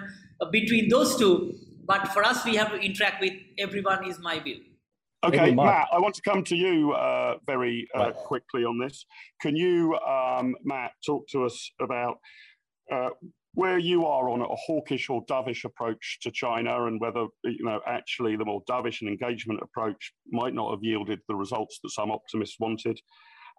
between 0.52 0.89
those 0.89 1.18
two. 1.18 1.56
But 1.86 2.08
for 2.10 2.24
us, 2.24 2.46
we 2.46 2.56
have 2.56 2.72
to 2.72 2.78
interact 2.78 3.20
with 3.20 3.34
everyone. 3.58 4.08
Is 4.08 4.20
my 4.20 4.39
view. 4.39 4.62
Okay, 5.26 5.52
Matt, 5.52 5.88
I 5.92 6.00
want 6.00 6.16
to 6.16 6.22
come 6.22 6.44
to 6.44 6.56
you 6.56 6.92
uh, 6.92 7.38
very 7.46 7.88
uh, 7.96 8.00
right. 8.00 8.13
quickly 8.13 8.66
on 8.66 8.78
this. 8.78 9.06
Can 9.39 9.56
you, 9.56 9.98
um, 10.06 10.54
Matt, 10.66 10.92
talk 11.06 11.30
to 11.30 11.46
us 11.46 11.72
about 11.80 12.18
uh, 12.92 13.10
where 13.56 13.78
you 13.78 14.06
are 14.06 14.30
on 14.30 14.42
a 14.42 14.56
hawkish 14.56 15.10
or 15.10 15.26
dovish 15.26 15.63
approach 15.63 16.20
to 16.22 16.32
China 16.32 16.86
and 16.86 17.00
whether, 17.00 17.28
you 17.44 17.63
know, 17.63 17.80
actually 17.86 18.36
the 18.36 18.46
more 18.46 18.63
dovish 18.70 19.02
and 19.02 19.10
engagement 19.10 19.60
approach 19.62 20.13
might 20.28 20.54
not 20.54 20.72
have 20.72 20.84
yielded 20.84 21.20
the 21.28 21.36
results 21.36 21.80
that 21.84 21.92
some 21.92 22.10
optimists 22.10 22.60
wanted? 22.60 23.00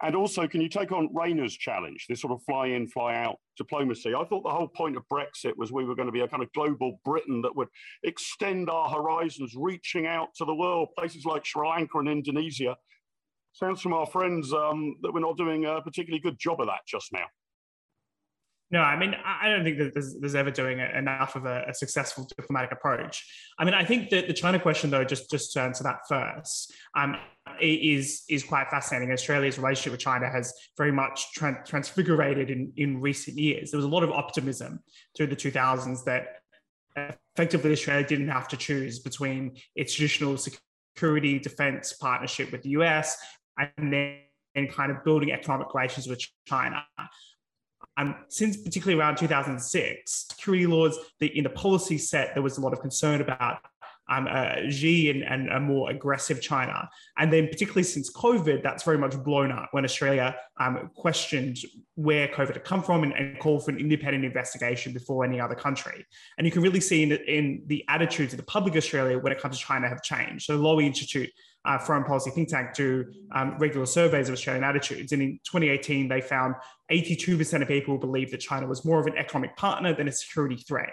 And 0.03 0.17
also, 0.17 0.49
can 0.49 0.61
you 0.61 0.69
take 0.69 0.91
on 0.91 1.09
Rainer's 1.15 1.57
challenge, 1.57 2.07
this 2.09 2.21
sort 2.21 2.33
of 2.33 2.43
fly 2.43 2.67
in, 2.67 2.89
fly 2.89 3.15
out 3.15 3.37
diplomacy? 3.57 4.13
I 4.13 4.25
thought 4.25 4.43
the 4.43 4.51
whole 4.51 4.67
point 4.67 4.97
of 4.97 5.05
Brexit 5.11 5.57
was 5.57 5.71
we 5.71 5.85
were 5.85 5.95
going 5.95 6.09
to 6.09 6.13
be 6.13 6.23
a 6.23 6.29
kind 6.29 6.43
of 6.43 6.53
global 6.53 7.01
Britain 7.05 7.41
that 7.43 7.55
would 7.55 7.69
extend 8.03 8.69
our 8.69 8.89
horizons, 8.89 9.55
reaching 9.57 10.09
out 10.09 10.31
to 10.37 10.45
the 10.45 10.55
world, 10.55 10.89
places 10.99 11.25
like 11.25 11.45
Sri 11.45 11.69
Lanka 11.69 11.99
and 11.99 12.09
Indonesia. 12.09 12.77
Sounds 13.53 13.81
from 13.81 13.93
our 13.93 14.07
friends 14.07 14.53
um, 14.53 14.97
that 15.03 15.15
we're 15.15 15.21
not 15.21 15.37
doing 15.37 15.65
a 15.65 15.81
particularly 15.81 16.21
good 16.21 16.41
job 16.41 16.61
of 16.61 16.67
that 16.67 16.81
just 16.89 17.13
now. 17.13 17.27
No, 18.75 18.81
I 18.81 18.99
mean, 18.99 19.15
I 19.25 19.49
don't 19.51 19.63
think 19.63 19.79
that 19.79 19.95
there's, 19.95 20.17
there's 20.19 20.35
ever 20.35 20.51
doing 20.51 20.81
enough 20.81 21.37
of 21.37 21.47
a, 21.47 21.65
a, 21.69 21.73
successful 21.73 22.29
diplomatic 22.37 22.73
approach. 22.73 23.25
I 23.57 23.65
mean, 23.65 23.73
I 23.73 23.85
think 23.85 24.11
that 24.11 24.27
the 24.27 24.33
China 24.33 24.59
question, 24.59 24.91
though, 24.91 25.05
just 25.05 25.31
just 25.31 25.53
to 25.53 25.61
answer 25.61 25.85
that 25.85 25.99
first, 26.09 26.75
um, 26.97 27.15
is 27.61 28.25
is 28.29 28.43
quite 28.43 28.69
fascinating. 28.71 29.13
Australia's 29.13 29.59
relationship 29.59 29.93
with 29.93 30.01
China 30.01 30.29
has 30.29 30.53
very 30.77 30.91
much 30.91 31.35
tra- 31.35 31.63
transfigurated 31.65 32.51
in 32.51 32.73
in 32.77 33.01
recent 33.01 33.39
years. 33.39 33.71
There 33.71 33.79
was 33.79 33.85
a 33.85 33.95
lot 33.97 34.03
of 34.03 34.11
optimism 34.11 34.81
through 35.17 35.29
the 35.29 35.37
2000s 35.37 36.03
that 36.07 36.41
effectively 37.37 37.71
Australia 37.71 38.05
didn't 38.05 38.29
have 38.29 38.49
to 38.49 38.57
choose 38.57 38.99
between 38.99 39.57
its 39.77 39.95
traditional 39.95 40.37
security 40.37 41.39
defense 41.39 41.93
partnership 41.93 42.51
with 42.51 42.63
the 42.63 42.71
US 42.71 43.17
and 43.57 43.93
then 43.93 44.19
and 44.57 44.73
kind 44.73 44.91
of 44.91 45.05
building 45.05 45.31
economic 45.33 45.73
relations 45.75 46.09
with 46.09 46.21
China. 46.47 46.85
Um, 47.97 48.17
since 48.29 48.57
particularly 48.57 49.01
around 49.01 49.17
2006, 49.17 50.27
security 50.31 50.67
laws, 50.67 50.99
the, 51.21 51.27
in 51.39 51.45
the 51.45 51.51
policy 51.51 51.99
set, 51.99 52.35
there 52.35 52.43
was 52.43 52.59
a 52.59 52.61
lot 52.61 52.73
of 52.73 52.81
concern 52.81 53.21
about 53.21 53.59
um, 54.09 54.29
uh, 54.31 54.69
Xi 54.69 55.11
and, 55.11 55.23
and, 55.23 55.49
a 55.49 55.61
more 55.61 55.91
aggressive 55.91 56.41
China. 56.43 56.89
And 57.17 57.33
then, 57.33 57.49
particularly 57.49 57.85
since 57.85 58.13
COVID, 58.13 58.63
that's 58.63 58.83
very 58.83 58.99
much 58.99 59.17
blown 59.23 59.51
up 59.51 59.69
when 59.71 59.85
Australia 59.85 60.37
um, 60.61 60.91
questioned 60.95 61.59
where 61.95 62.29
COVID 62.29 62.55
had 62.55 62.65
come 62.65 62.83
from 62.83 63.03
and, 63.03 63.13
and, 63.15 63.39
called 63.39 63.65
for 63.65 63.71
an 63.71 63.79
independent 63.79 64.25
investigation 64.25 64.93
before 64.93 65.25
any 65.25 65.41
other 65.41 65.55
country. 65.55 66.05
And 66.37 66.47
you 66.47 66.51
can 66.51 66.63
really 66.63 66.81
see 66.81 67.03
in 67.03 67.09
the, 67.11 67.33
in 67.33 67.63
the 67.67 67.85
attitudes 67.89 68.33
of 68.33 68.37
the 68.37 68.45
public 68.45 68.77
Australia 68.77 69.19
when 69.19 69.33
it 69.33 69.41
comes 69.41 69.59
to 69.59 69.65
China 69.65 69.89
have 69.89 70.03
changed. 70.03 70.45
So, 70.45 70.57
the 70.57 70.63
Lowy 70.63 70.85
Institute 70.85 71.31
uh, 71.64 71.79
foreign 71.79 72.05
policy 72.05 72.31
think 72.31 72.48
tank 72.48 72.74
do 72.74 73.05
um, 73.33 73.57
regular 73.59 73.87
surveys 73.87 74.29
of 74.29 74.35
Australian 74.35 74.64
attitudes. 74.64 75.12
And 75.12 75.22
in 75.22 75.40
2018, 75.44 76.09
they 76.09 76.20
found 76.20 76.55
82% 76.90 77.62
of 77.62 77.68
people 77.68 77.98
believed 77.98 78.33
that 78.33 78.40
China 78.40 78.66
was 78.66 78.85
more 78.85 79.00
of 79.00 79.07
an 79.07 79.16
economic 79.16 79.57
partner 79.57 79.94
than 79.94 80.09
a 80.09 80.12
security 80.12 80.57
threat. 80.57 80.92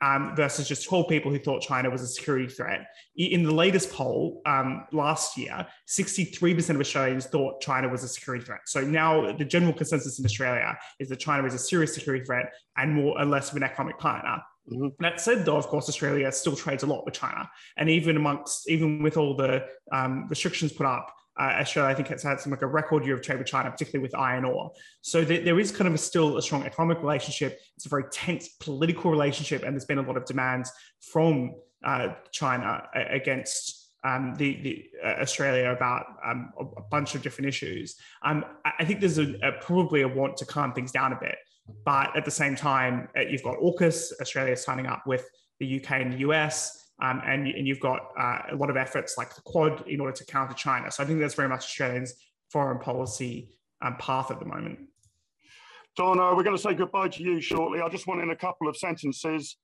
Um, 0.00 0.34
versus 0.34 0.66
just 0.66 0.88
12 0.88 1.08
people 1.08 1.30
who 1.30 1.38
thought 1.38 1.60
China 1.60 1.90
was 1.90 2.00
a 2.00 2.06
security 2.06 2.48
threat. 2.48 2.86
In 3.16 3.42
the 3.42 3.52
latest 3.52 3.92
poll 3.92 4.40
um, 4.46 4.86
last 4.92 5.36
year, 5.36 5.66
63% 5.88 6.70
of 6.70 6.80
Australians 6.80 7.26
thought 7.26 7.60
China 7.60 7.88
was 7.90 8.02
a 8.02 8.08
security 8.08 8.44
threat. 8.44 8.60
So 8.64 8.80
now 8.80 9.32
the 9.36 9.44
general 9.44 9.74
consensus 9.74 10.18
in 10.18 10.24
Australia 10.24 10.76
is 11.00 11.10
that 11.10 11.20
China 11.20 11.46
is 11.46 11.52
a 11.52 11.58
serious 11.58 11.94
security 11.94 12.24
threat 12.24 12.46
and 12.78 12.94
more 12.94 13.18
or 13.20 13.26
less 13.26 13.50
of 13.50 13.58
an 13.58 13.62
economic 13.62 13.98
partner. 13.98 14.38
Mm-hmm. 14.70 14.88
That 15.00 15.20
said, 15.20 15.44
though, 15.44 15.56
of 15.56 15.66
course, 15.66 15.88
Australia 15.88 16.30
still 16.32 16.56
trades 16.56 16.82
a 16.82 16.86
lot 16.86 17.04
with 17.04 17.14
China, 17.14 17.48
and 17.76 17.90
even 17.90 18.16
amongst 18.16 18.68
even 18.68 19.02
with 19.02 19.16
all 19.16 19.36
the 19.36 19.64
um, 19.92 20.26
restrictions 20.28 20.72
put 20.72 20.86
up, 20.86 21.14
uh, 21.38 21.56
Australia 21.60 21.90
I 21.90 21.94
think 21.94 22.08
has 22.08 22.22
had 22.22 22.40
some 22.40 22.50
like 22.50 22.62
a 22.62 22.66
record 22.66 23.04
year 23.04 23.14
of 23.14 23.22
trade 23.22 23.38
with 23.38 23.46
China, 23.46 23.70
particularly 23.70 24.02
with 24.02 24.14
iron 24.14 24.44
ore. 24.44 24.72
So 25.02 25.24
th- 25.24 25.44
there 25.44 25.60
is 25.60 25.70
kind 25.70 25.88
of 25.88 25.94
a 25.94 25.98
still 25.98 26.38
a 26.38 26.42
strong 26.42 26.64
economic 26.64 26.98
relationship. 27.00 27.60
It's 27.76 27.86
a 27.86 27.88
very 27.88 28.04
tense 28.10 28.48
political 28.60 29.10
relationship, 29.10 29.64
and 29.64 29.74
there's 29.74 29.84
been 29.84 29.98
a 29.98 30.02
lot 30.02 30.16
of 30.16 30.24
demands 30.24 30.72
from 31.00 31.54
uh, 31.84 32.14
China 32.30 32.88
against. 32.94 33.82
Um, 34.06 34.34
the, 34.36 34.60
the 34.60 34.84
uh, 35.02 35.22
Australia 35.22 35.70
about 35.70 36.04
um, 36.22 36.52
a, 36.60 36.82
bunch 36.90 37.14
of 37.14 37.22
different 37.22 37.48
issues. 37.48 37.96
Um, 38.22 38.44
I 38.78 38.84
think 38.84 39.00
there's 39.00 39.16
a, 39.16 39.32
a, 39.42 39.52
probably 39.62 40.02
a 40.02 40.08
want 40.08 40.36
to 40.36 40.44
calm 40.44 40.74
things 40.74 40.92
down 40.92 41.14
a 41.14 41.18
bit. 41.18 41.36
But 41.84 42.16
at 42.16 42.24
the 42.24 42.30
same 42.30 42.54
time, 42.54 43.08
uh, 43.16 43.20
you've 43.22 43.42
got 43.42 43.58
AUKUS, 43.58 44.20
Australia 44.20 44.56
signing 44.56 44.86
up 44.86 45.06
with 45.06 45.26
the 45.60 45.80
UK 45.80 45.92
and 45.92 46.12
the 46.12 46.18
US. 46.18 46.80
Um, 47.02 47.20
and, 47.26 47.48
and 47.48 47.66
you've 47.66 47.80
got 47.80 48.10
uh, 48.18 48.38
a 48.52 48.56
lot 48.56 48.70
of 48.70 48.76
efforts 48.76 49.16
like 49.18 49.34
the 49.34 49.42
Quad 49.42 49.86
in 49.88 50.00
order 50.00 50.12
to 50.12 50.24
counter 50.26 50.54
China. 50.54 50.90
So 50.90 51.02
I 51.02 51.06
think 51.06 51.20
that's 51.20 51.34
very 51.34 51.48
much 51.48 51.64
Australia's 51.64 52.14
foreign 52.50 52.78
policy 52.78 53.50
um, 53.82 53.96
path 53.98 54.30
at 54.30 54.38
the 54.38 54.46
moment. 54.46 54.78
Donna, 55.96 56.34
we're 56.34 56.42
going 56.42 56.56
to 56.56 56.62
say 56.62 56.74
goodbye 56.74 57.08
to 57.08 57.22
you 57.22 57.40
shortly. 57.40 57.80
I 57.80 57.88
just 57.88 58.06
want 58.06 58.20
in 58.20 58.30
a 58.30 58.36
couple 58.36 58.68
of 58.68 58.76
sentences, 58.76 59.56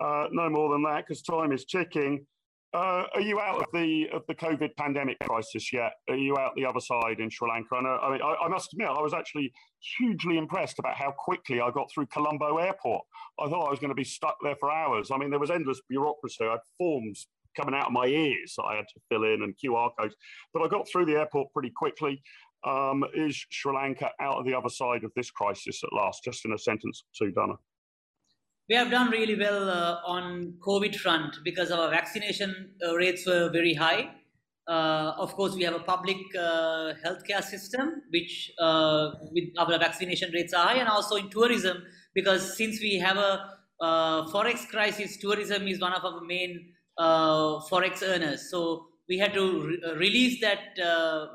uh, 0.00 0.26
no 0.30 0.48
more 0.48 0.70
than 0.72 0.82
that, 0.84 1.04
because 1.06 1.22
time 1.22 1.52
is 1.52 1.64
ticking. 1.64 2.26
Uh, 2.74 3.04
are 3.14 3.20
you 3.20 3.38
out 3.38 3.60
of 3.60 3.66
the 3.74 4.08
of 4.14 4.22
the 4.28 4.34
COVID 4.34 4.74
pandemic 4.76 5.18
crisis 5.20 5.72
yet? 5.74 5.92
Are 6.08 6.16
you 6.16 6.38
out 6.38 6.52
the 6.56 6.64
other 6.64 6.80
side 6.80 7.20
in 7.20 7.28
Sri 7.28 7.46
Lanka? 7.46 7.74
And, 7.74 7.86
uh, 7.86 7.98
I 8.02 8.10
mean, 8.10 8.22
I, 8.22 8.34
I, 8.44 8.48
must 8.48 8.72
admit, 8.72 8.88
I 8.88 9.02
was 9.02 9.12
actually 9.12 9.52
hugely 9.98 10.38
impressed 10.38 10.78
about 10.78 10.96
how 10.96 11.10
quickly 11.10 11.60
I 11.60 11.70
got 11.70 11.90
through 11.92 12.06
Colombo 12.06 12.56
Airport. 12.56 13.02
I 13.38 13.48
thought 13.48 13.66
I 13.66 13.70
was 13.70 13.78
going 13.78 13.90
to 13.90 13.94
be 13.94 14.04
stuck 14.04 14.36
there 14.42 14.56
for 14.56 14.70
hours. 14.70 15.10
I 15.10 15.18
mean, 15.18 15.28
there 15.28 15.38
was 15.38 15.50
endless 15.50 15.82
bureaucracy. 15.86 16.44
I 16.46 16.52
had 16.52 16.60
forms 16.78 17.26
coming 17.54 17.74
out 17.74 17.88
of 17.88 17.92
my 17.92 18.06
ears 18.06 18.54
that 18.56 18.64
I 18.64 18.76
had 18.76 18.86
to 18.88 19.00
fill 19.10 19.24
in 19.24 19.42
and 19.42 19.54
QR 19.62 19.90
codes, 20.00 20.16
but 20.54 20.62
I 20.62 20.68
got 20.68 20.88
through 20.88 21.04
the 21.04 21.16
airport 21.16 21.52
pretty 21.52 21.72
quickly. 21.76 22.22
Um, 22.66 23.04
is 23.12 23.44
Sri 23.50 23.74
Lanka 23.74 24.10
out 24.18 24.38
of 24.38 24.46
the 24.46 24.54
other 24.54 24.70
side 24.70 25.04
of 25.04 25.10
this 25.14 25.30
crisis 25.30 25.82
at 25.84 25.92
last? 25.92 26.24
Just 26.24 26.46
in 26.46 26.54
a 26.54 26.58
sentence 26.58 27.04
or 27.04 27.26
two, 27.26 27.32
Donna 27.32 27.54
we 28.68 28.74
have 28.74 28.90
done 28.90 29.10
really 29.10 29.36
well 29.38 29.68
uh, 29.68 30.00
on 30.06 30.54
COVID 30.60 30.96
front 30.96 31.36
because 31.44 31.70
our 31.70 31.90
vaccination 31.90 32.74
uh, 32.86 32.94
rates 32.94 33.26
were 33.26 33.50
very 33.50 33.74
high. 33.74 34.10
Uh, 34.68 35.14
of 35.18 35.34
course, 35.34 35.54
we 35.54 35.62
have 35.64 35.74
a 35.74 35.80
public 35.80 36.16
uh, 36.38 36.94
healthcare 37.04 37.42
system, 37.42 38.02
which 38.10 38.52
uh, 38.60 39.10
with 39.32 39.48
our 39.58 39.78
vaccination 39.78 40.30
rates 40.32 40.52
are 40.52 40.66
high, 40.68 40.76
and 40.76 40.88
also 40.88 41.16
in 41.16 41.28
tourism 41.30 41.82
because 42.14 42.56
since 42.56 42.80
we 42.80 42.98
have 42.98 43.16
a 43.16 43.50
uh, 43.80 44.24
forex 44.30 44.68
crisis, 44.68 45.16
tourism 45.16 45.66
is 45.66 45.80
one 45.80 45.92
of 45.92 46.04
our 46.04 46.20
main 46.20 46.72
forex 46.98 48.02
earners. 48.02 48.48
So 48.50 48.86
we 49.08 49.18
had 49.18 49.34
to 49.34 49.66
re- 49.66 49.94
release 49.96 50.40
that 50.40 50.78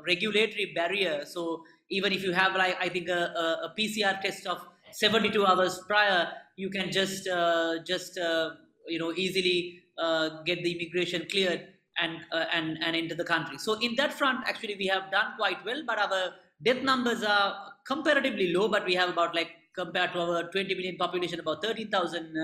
regulatory 0.06 0.72
barrier. 0.74 1.26
So 1.26 1.64
even 1.90 2.12
if 2.12 2.22
you 2.22 2.32
have 2.32 2.54
like 2.56 2.76
I 2.80 2.88
think 2.88 3.08
a, 3.08 3.12
a, 3.12 3.66
a 3.66 3.74
PCR 3.78 4.20
test 4.22 4.46
of 4.46 4.66
72 4.92 5.44
hours 5.44 5.80
prior, 5.86 6.28
you 6.56 6.70
can 6.70 6.90
just 6.90 7.28
uh, 7.28 7.76
just 7.86 8.18
uh, 8.18 8.50
you 8.86 8.98
know 8.98 9.12
easily 9.12 9.80
uh, 9.98 10.42
get 10.44 10.62
the 10.62 10.72
immigration 10.72 11.26
cleared 11.30 11.66
and 12.00 12.18
uh, 12.32 12.44
and 12.52 12.78
and 12.84 12.96
into 12.96 13.14
the 13.14 13.24
country. 13.24 13.58
So 13.58 13.74
in 13.80 13.94
that 13.96 14.12
front, 14.12 14.46
actually, 14.46 14.76
we 14.76 14.86
have 14.86 15.10
done 15.10 15.32
quite 15.36 15.64
well. 15.64 15.82
But 15.86 15.98
our 15.98 16.32
death 16.62 16.82
numbers 16.82 17.22
are 17.22 17.72
comparatively 17.86 18.52
low. 18.52 18.68
But 18.68 18.84
we 18.84 18.94
have 18.94 19.10
about 19.10 19.34
like 19.34 19.50
compared 19.74 20.12
to 20.12 20.20
our 20.20 20.42
20 20.50 20.74
million 20.74 20.96
population, 20.96 21.38
about 21.38 21.62
13,000 21.62 22.34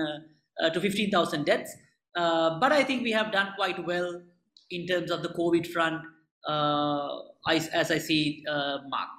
uh, 0.63 0.69
to 0.69 0.79
15,000 0.79 1.45
deaths. 1.45 1.75
but 2.15 2.71
I 2.71 2.81
think 2.83 3.03
we 3.03 3.11
have 3.11 3.31
done 3.33 3.49
quite 3.57 3.85
well 3.85 4.21
in 4.71 4.87
terms 4.87 5.11
of 5.11 5.21
the 5.21 5.29
COVID 5.29 5.67
front, 5.67 6.01
as, 7.49 7.67
as 7.67 7.91
I 7.91 7.97
see, 7.97 8.41
Mark. 8.87 9.09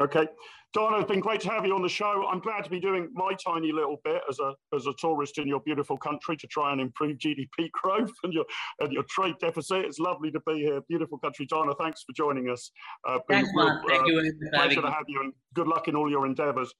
Okay. 0.00 0.26
Donna, 0.72 0.98
it's 0.98 1.08
been 1.08 1.20
great 1.20 1.40
to 1.40 1.48
have 1.48 1.66
you 1.66 1.74
on 1.74 1.82
the 1.82 1.88
show. 1.88 2.24
I'm 2.30 2.38
glad 2.38 2.62
to 2.62 2.70
be 2.70 2.78
doing 2.78 3.08
my 3.12 3.32
tiny 3.44 3.72
little 3.72 4.00
bit 4.04 4.22
as 4.28 4.38
a 4.38 4.54
as 4.74 4.86
a 4.86 4.92
tourist 4.98 5.38
in 5.38 5.48
your 5.48 5.58
beautiful 5.60 5.96
country 5.96 6.36
to 6.36 6.46
try 6.46 6.70
and 6.70 6.80
improve 6.80 7.18
GDP 7.18 7.70
growth 7.72 8.12
and 8.22 8.32
your 8.32 8.44
and 8.78 8.92
your 8.92 9.02
trade 9.08 9.34
deficit. 9.40 9.84
It's 9.84 9.98
lovely 9.98 10.30
to 10.30 10.40
be 10.46 10.60
here. 10.60 10.80
Beautiful 10.88 11.18
country, 11.18 11.46
Donna. 11.46 11.72
Thanks 11.76 12.04
for 12.04 12.12
joining 12.12 12.48
us. 12.50 12.70
Uh, 13.08 13.18
thanks, 13.28 13.50
Mark. 13.52 13.82
Thank 13.88 14.02
uh, 14.02 14.06
you. 14.06 14.32
Pleasure 14.52 14.82
to 14.82 14.90
have 14.90 15.04
you, 15.08 15.20
and 15.22 15.32
good 15.54 15.66
luck 15.66 15.88
in 15.88 15.96
all 15.96 16.08
your 16.08 16.24
endeavours. 16.24 16.72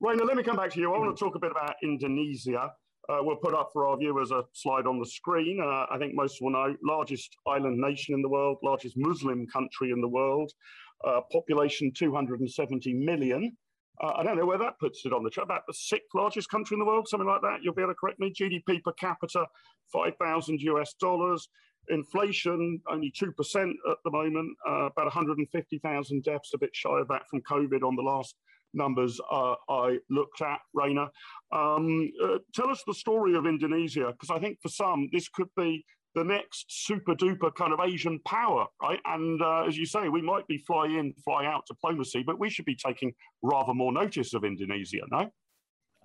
Rainer, 0.00 0.24
let 0.24 0.36
me 0.36 0.42
come 0.42 0.56
back 0.56 0.70
to 0.72 0.80
you. 0.80 0.94
I 0.94 0.98
want 0.98 1.14
to 1.14 1.22
talk 1.22 1.34
a 1.34 1.38
bit 1.38 1.50
about 1.50 1.74
Indonesia. 1.82 2.72
Uh, 3.06 3.18
we'll 3.20 3.36
put 3.36 3.54
up 3.54 3.68
for 3.74 3.86
our 3.86 3.98
viewers 3.98 4.30
a 4.30 4.42
slide 4.54 4.86
on 4.86 4.98
the 4.98 5.04
screen. 5.04 5.60
Uh, 5.62 5.84
I 5.90 5.98
think 5.98 6.14
most 6.14 6.40
will 6.40 6.50
know, 6.50 6.74
largest 6.82 7.36
island 7.46 7.76
nation 7.76 8.14
in 8.14 8.22
the 8.22 8.28
world, 8.30 8.56
largest 8.62 8.96
Muslim 8.96 9.46
country 9.46 9.90
in 9.90 10.00
the 10.00 10.08
world 10.08 10.50
uh, 11.06 11.20
population 11.32 11.92
270 11.94 12.94
million. 12.94 13.56
Uh, 14.02 14.12
I 14.16 14.22
don't 14.24 14.36
know 14.36 14.46
where 14.46 14.58
that 14.58 14.78
puts 14.80 15.06
it 15.06 15.12
on 15.12 15.22
the 15.22 15.30
chart. 15.30 15.46
About 15.46 15.62
the 15.66 15.74
sixth 15.74 16.08
largest 16.14 16.50
country 16.50 16.74
in 16.74 16.80
the 16.80 16.84
world, 16.84 17.06
something 17.08 17.28
like 17.28 17.42
that. 17.42 17.58
You'll 17.62 17.74
be 17.74 17.82
able 17.82 17.92
to 17.92 17.98
correct 17.98 18.18
me. 18.18 18.32
GDP 18.32 18.82
per 18.82 18.92
capita, 18.92 19.46
5,000 19.92 20.60
US 20.60 20.94
dollars. 20.94 21.48
inflation 21.90 22.80
only 22.90 23.12
2% 23.12 23.28
at 23.90 23.96
the 24.04 24.10
moment, 24.10 24.56
uh, 24.68 24.86
about 24.86 25.04
150,000 25.04 26.22
deaths, 26.22 26.50
a 26.54 26.58
bit 26.58 26.70
shy 26.72 27.00
of 27.00 27.08
that 27.08 27.28
from 27.28 27.40
COVID 27.42 27.82
on 27.82 27.94
the 27.96 28.02
last 28.02 28.36
numbers 28.72 29.20
uh, 29.30 29.54
I 29.68 29.98
looked 30.10 30.40
at, 30.42 30.58
Rainer. 30.72 31.08
Um, 31.52 32.10
uh, 32.22 32.38
tell 32.54 32.68
us 32.68 32.82
the 32.86 32.94
story 32.94 33.36
of 33.36 33.46
Indonesia, 33.46 34.12
because 34.12 34.30
I 34.30 34.38
think 34.38 34.58
for 34.60 34.68
some, 34.68 35.08
this 35.12 35.28
could 35.28 35.48
be 35.56 35.84
the 36.14 36.24
next 36.24 36.66
super 36.68 37.14
duper 37.14 37.54
kind 37.54 37.72
of 37.72 37.80
Asian 37.80 38.18
power, 38.24 38.66
right? 38.82 39.00
And 39.04 39.40
uh, 39.42 39.64
as 39.64 39.76
you 39.76 39.86
say, 39.86 40.08
we 40.08 40.22
might 40.22 40.46
be 40.46 40.58
fly 40.58 40.86
in, 40.86 41.12
fly 41.24 41.46
out 41.46 41.66
diplomacy, 41.66 42.22
but 42.24 42.38
we 42.38 42.48
should 42.50 42.64
be 42.64 42.76
taking 42.76 43.12
rather 43.42 43.74
more 43.74 43.92
notice 43.92 44.34
of 44.34 44.44
Indonesia, 44.44 45.02
no? 45.10 45.30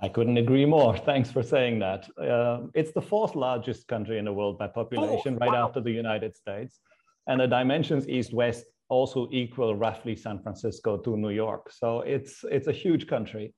I 0.01 0.07
couldn't 0.07 0.37
agree 0.37 0.65
more. 0.65 0.97
Thanks 0.97 1.29
for 1.29 1.43
saying 1.43 1.79
that. 1.79 2.09
Uh, 2.17 2.67
it's 2.73 2.93
the 2.93 3.01
fourth 3.01 3.35
largest 3.35 3.87
country 3.87 4.17
in 4.17 4.25
the 4.25 4.33
world 4.33 4.57
by 4.57 4.67
population, 4.67 5.37
right 5.37 5.51
wow. 5.51 5.65
after 5.65 5.81
the 5.81 5.91
United 5.91 6.35
States. 6.35 6.79
And 7.27 7.41
the 7.41 7.47
dimensions 7.47 8.07
east 8.07 8.33
west 8.33 8.65
also 8.87 9.27
equal 9.31 9.75
roughly 9.75 10.15
San 10.15 10.41
Francisco 10.41 10.97
to 10.97 11.17
New 11.17 11.29
York. 11.29 11.71
So 11.71 12.01
it's, 12.01 12.43
it's 12.49 12.67
a 12.67 12.71
huge 12.71 13.07
country. 13.07 13.53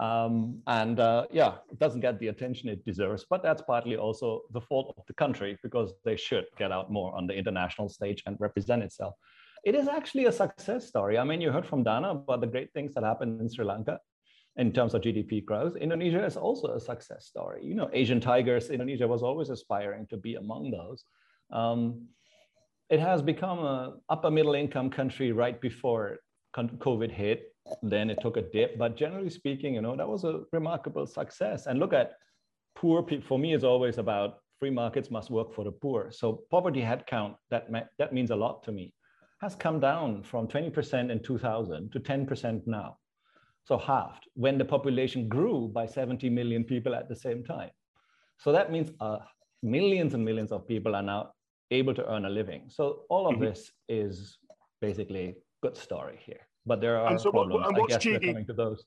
Um, 0.00 0.62
and 0.66 0.98
uh, 0.98 1.26
yeah, 1.30 1.56
it 1.70 1.78
doesn't 1.78 2.00
get 2.00 2.18
the 2.18 2.28
attention 2.28 2.70
it 2.70 2.84
deserves, 2.86 3.26
but 3.28 3.42
that's 3.42 3.60
partly 3.60 3.96
also 3.96 4.40
the 4.50 4.60
fault 4.60 4.94
of 4.96 5.04
the 5.06 5.12
country 5.12 5.58
because 5.62 5.92
they 6.06 6.16
should 6.16 6.46
get 6.56 6.72
out 6.72 6.90
more 6.90 7.14
on 7.14 7.26
the 7.26 7.34
international 7.34 7.90
stage 7.90 8.22
and 8.24 8.34
represent 8.40 8.82
itself. 8.82 9.14
It 9.62 9.74
is 9.74 9.88
actually 9.88 10.24
a 10.24 10.32
success 10.32 10.88
story. 10.88 11.18
I 11.18 11.24
mean, 11.24 11.42
you 11.42 11.52
heard 11.52 11.66
from 11.66 11.82
Dana 11.82 12.12
about 12.12 12.40
the 12.40 12.46
great 12.46 12.72
things 12.72 12.94
that 12.94 13.04
happened 13.04 13.42
in 13.42 13.48
Sri 13.50 13.62
Lanka 13.62 14.00
in 14.56 14.72
terms 14.72 14.94
of 14.94 15.02
GDP 15.02 15.44
growth. 15.44 15.76
Indonesia 15.76 16.24
is 16.24 16.38
also 16.38 16.68
a 16.68 16.80
success 16.80 17.26
story. 17.26 17.62
You 17.62 17.74
know, 17.74 17.90
Asian 17.92 18.20
tigers, 18.20 18.70
Indonesia 18.70 19.06
was 19.06 19.22
always 19.22 19.50
aspiring 19.50 20.06
to 20.08 20.16
be 20.16 20.36
among 20.36 20.70
those. 20.70 21.04
Um, 21.52 22.06
it 22.88 23.00
has 23.00 23.20
become 23.20 23.58
a 23.58 23.96
upper 24.08 24.30
middle 24.30 24.54
income 24.54 24.88
country 24.88 25.30
right 25.30 25.60
before 25.60 26.20
COVID 26.56 27.10
hit 27.10 27.49
then 27.82 28.10
it 28.10 28.18
took 28.20 28.36
a 28.36 28.42
dip. 28.42 28.78
But 28.78 28.96
generally 28.96 29.30
speaking, 29.30 29.74
you 29.74 29.82
know, 29.82 29.96
that 29.96 30.08
was 30.08 30.24
a 30.24 30.42
remarkable 30.52 31.06
success. 31.06 31.66
And 31.66 31.78
look 31.78 31.92
at 31.92 32.12
poor 32.74 33.02
people. 33.02 33.26
For 33.26 33.38
me, 33.38 33.54
it's 33.54 33.64
always 33.64 33.98
about 33.98 34.38
free 34.58 34.70
markets 34.70 35.10
must 35.10 35.30
work 35.30 35.54
for 35.54 35.64
the 35.64 35.72
poor. 35.72 36.10
So 36.10 36.44
poverty 36.50 36.80
headcount, 36.80 37.36
that, 37.50 37.68
that 37.98 38.12
means 38.12 38.30
a 38.30 38.36
lot 38.36 38.62
to 38.64 38.72
me, 38.72 38.92
has 39.40 39.54
come 39.54 39.80
down 39.80 40.22
from 40.22 40.46
20% 40.46 41.10
in 41.10 41.22
2000 41.22 41.92
to 41.92 42.00
10% 42.00 42.66
now. 42.66 42.98
So 43.64 43.78
halved 43.78 44.26
when 44.34 44.58
the 44.58 44.64
population 44.64 45.28
grew 45.28 45.68
by 45.68 45.86
70 45.86 46.28
million 46.30 46.64
people 46.64 46.94
at 46.94 47.08
the 47.08 47.16
same 47.16 47.44
time. 47.44 47.70
So 48.38 48.52
that 48.52 48.72
means 48.72 48.90
uh, 49.00 49.18
millions 49.62 50.14
and 50.14 50.24
millions 50.24 50.50
of 50.50 50.66
people 50.66 50.94
are 50.94 51.02
now 51.02 51.32
able 51.70 51.94
to 51.94 52.06
earn 52.10 52.24
a 52.24 52.30
living. 52.30 52.64
So 52.68 53.02
all 53.08 53.26
of 53.28 53.34
mm-hmm. 53.34 53.44
this 53.44 53.70
is 53.88 54.38
basically 54.80 55.36
good 55.62 55.76
story 55.76 56.18
here 56.24 56.40
but 56.66 56.80
there 56.80 56.98
are 56.98 57.18
so 57.18 57.30
problems. 57.30 57.64
What, 57.64 57.84
I 57.84 57.86
guess 57.88 58.04
GD, 58.04 58.26
coming 58.26 58.46
to 58.46 58.52
those. 58.52 58.84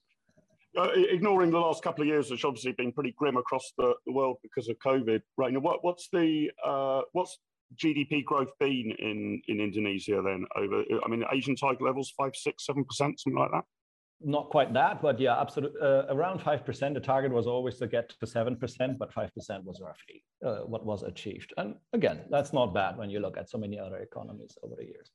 Uh, 0.76 0.90
ignoring 0.96 1.52
the 1.52 1.60
last 1.60 1.84
couple 1.84 2.02
of 2.02 2.08
years, 2.08 2.32
which 2.32 2.46
obviously 2.46 2.72
been 2.72 2.92
pretty 2.92 3.14
grim 3.18 3.38
across 3.38 3.74
the, 3.78 3.94
the 4.08 4.12
world 4.12 4.38
because 4.42 4.68
of 4.70 4.76
COVID, 4.80 5.22
right? 5.38 5.54
Now, 5.54 5.60
what, 5.60 5.84
what's 5.84 6.10
the 6.12 6.50
uh, 6.66 7.02
what's 7.12 7.38
GDP 7.76 8.26
growth 8.26 8.50
been 8.60 8.92
in 8.98 9.42
in 9.48 9.60
Indonesia 9.60 10.22
then? 10.24 10.46
Over, 10.56 10.84
I 11.06 11.10
mean, 11.10 11.24
Asian 11.32 11.56
tiger 11.56 11.84
levels 11.84 12.12
five, 12.18 12.36
six, 12.36 12.66
seven 12.66 12.84
percent, 12.86 13.20
something 13.20 13.40
like 13.40 13.52
that. 13.52 13.66
Not 14.26 14.50
quite 14.50 14.74
that, 14.74 15.02
but 15.02 15.20
yeah, 15.20 15.40
absolutely. 15.40 15.80
Uh, 15.82 16.06
around 16.10 16.42
five 16.42 16.66
percent. 16.66 16.96
The 16.96 17.02
target 17.02 17.32
was 17.32 17.46
always 17.46 17.78
to 17.78 17.88
get 17.88 18.10
to 18.20 18.26
seven 18.26 18.56
percent, 18.56 18.98
but 18.98 19.14
five 19.14 19.34
percent 19.36 19.66
was 19.66 19.80
roughly 19.80 20.24
uh, 20.44 20.66
what 20.66 20.86
was 20.86 21.04
achieved. 21.04 21.54
And 21.58 21.76
again, 21.92 22.22
that's 22.32 22.54
not 22.54 22.74
bad 22.74 22.98
when 22.98 23.10
you 23.10 23.20
look 23.20 23.38
at 23.38 23.50
so 23.50 23.58
many 23.58 23.78
other 23.78 23.98
economies 23.98 24.58
over 24.64 24.76
the 24.76 24.86
years. 24.86 25.12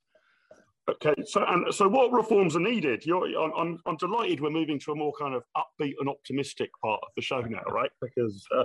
Okay, 0.88 1.14
so 1.26 1.44
and 1.46 1.72
so 1.74 1.86
what 1.86 2.12
reforms 2.12 2.56
are 2.56 2.60
needed? 2.60 3.04
You're, 3.04 3.26
I'm, 3.38 3.78
I'm 3.84 3.96
delighted 3.98 4.40
we're 4.40 4.48
moving 4.48 4.78
to 4.80 4.92
a 4.92 4.94
more 4.94 5.12
kind 5.20 5.34
of 5.34 5.42
upbeat 5.54 5.92
and 6.00 6.08
optimistic 6.08 6.70
part 6.82 7.00
of 7.02 7.08
the 7.14 7.20
show 7.20 7.42
now, 7.42 7.62
right? 7.70 7.90
Because 8.00 8.42
uh, 8.56 8.64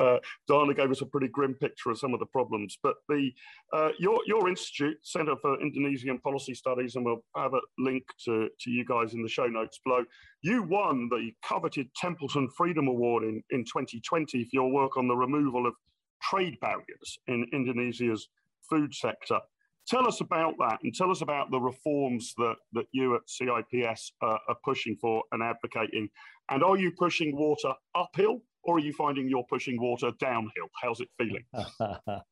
uh, 0.00 0.18
Dana 0.46 0.72
gave 0.72 0.92
us 0.92 1.00
a 1.00 1.06
pretty 1.06 1.26
grim 1.26 1.54
picture 1.54 1.90
of 1.90 1.98
some 1.98 2.14
of 2.14 2.20
the 2.20 2.26
problems. 2.26 2.78
But 2.80 2.94
the 3.08 3.32
uh, 3.72 3.88
your 3.98 4.20
your 4.26 4.48
institute, 4.48 4.98
Centre 5.02 5.34
for 5.42 5.60
Indonesian 5.60 6.18
Policy 6.20 6.54
Studies, 6.54 6.94
and 6.94 7.04
we'll 7.04 7.24
have 7.36 7.54
a 7.54 7.60
link 7.78 8.04
to, 8.26 8.48
to 8.60 8.70
you 8.70 8.84
guys 8.84 9.14
in 9.14 9.22
the 9.22 9.28
show 9.28 9.46
notes 9.46 9.80
below. 9.84 10.04
You 10.42 10.62
won 10.62 11.08
the 11.10 11.32
coveted 11.42 11.88
Templeton 11.96 12.50
Freedom 12.56 12.86
Award 12.86 13.24
in, 13.24 13.42
in 13.50 13.64
2020 13.64 14.44
for 14.44 14.50
your 14.52 14.70
work 14.70 14.96
on 14.96 15.08
the 15.08 15.16
removal 15.16 15.66
of 15.66 15.74
trade 16.22 16.56
barriers 16.60 17.18
in 17.26 17.46
Indonesia's 17.52 18.28
food 18.70 18.94
sector. 18.94 19.40
Tell 19.86 20.06
us 20.06 20.20
about 20.20 20.54
that 20.60 20.78
and 20.82 20.94
tell 20.94 21.10
us 21.10 21.20
about 21.20 21.50
the 21.50 21.60
reforms 21.60 22.32
that, 22.38 22.56
that 22.72 22.86
you 22.92 23.16
at 23.16 23.22
CIPS 23.28 24.12
uh, 24.22 24.38
are 24.48 24.56
pushing 24.64 24.96
for 24.96 25.22
and 25.32 25.42
advocating. 25.42 26.08
And 26.50 26.62
are 26.62 26.76
you 26.76 26.90
pushing 26.98 27.36
water 27.36 27.74
uphill 27.94 28.40
or 28.62 28.76
are 28.76 28.80
you 28.80 28.92
finding 28.94 29.28
you're 29.28 29.44
pushing 29.48 29.80
water 29.80 30.10
downhill? 30.18 30.68
How's 30.82 31.00
it 31.00 31.08
feeling? 31.18 31.44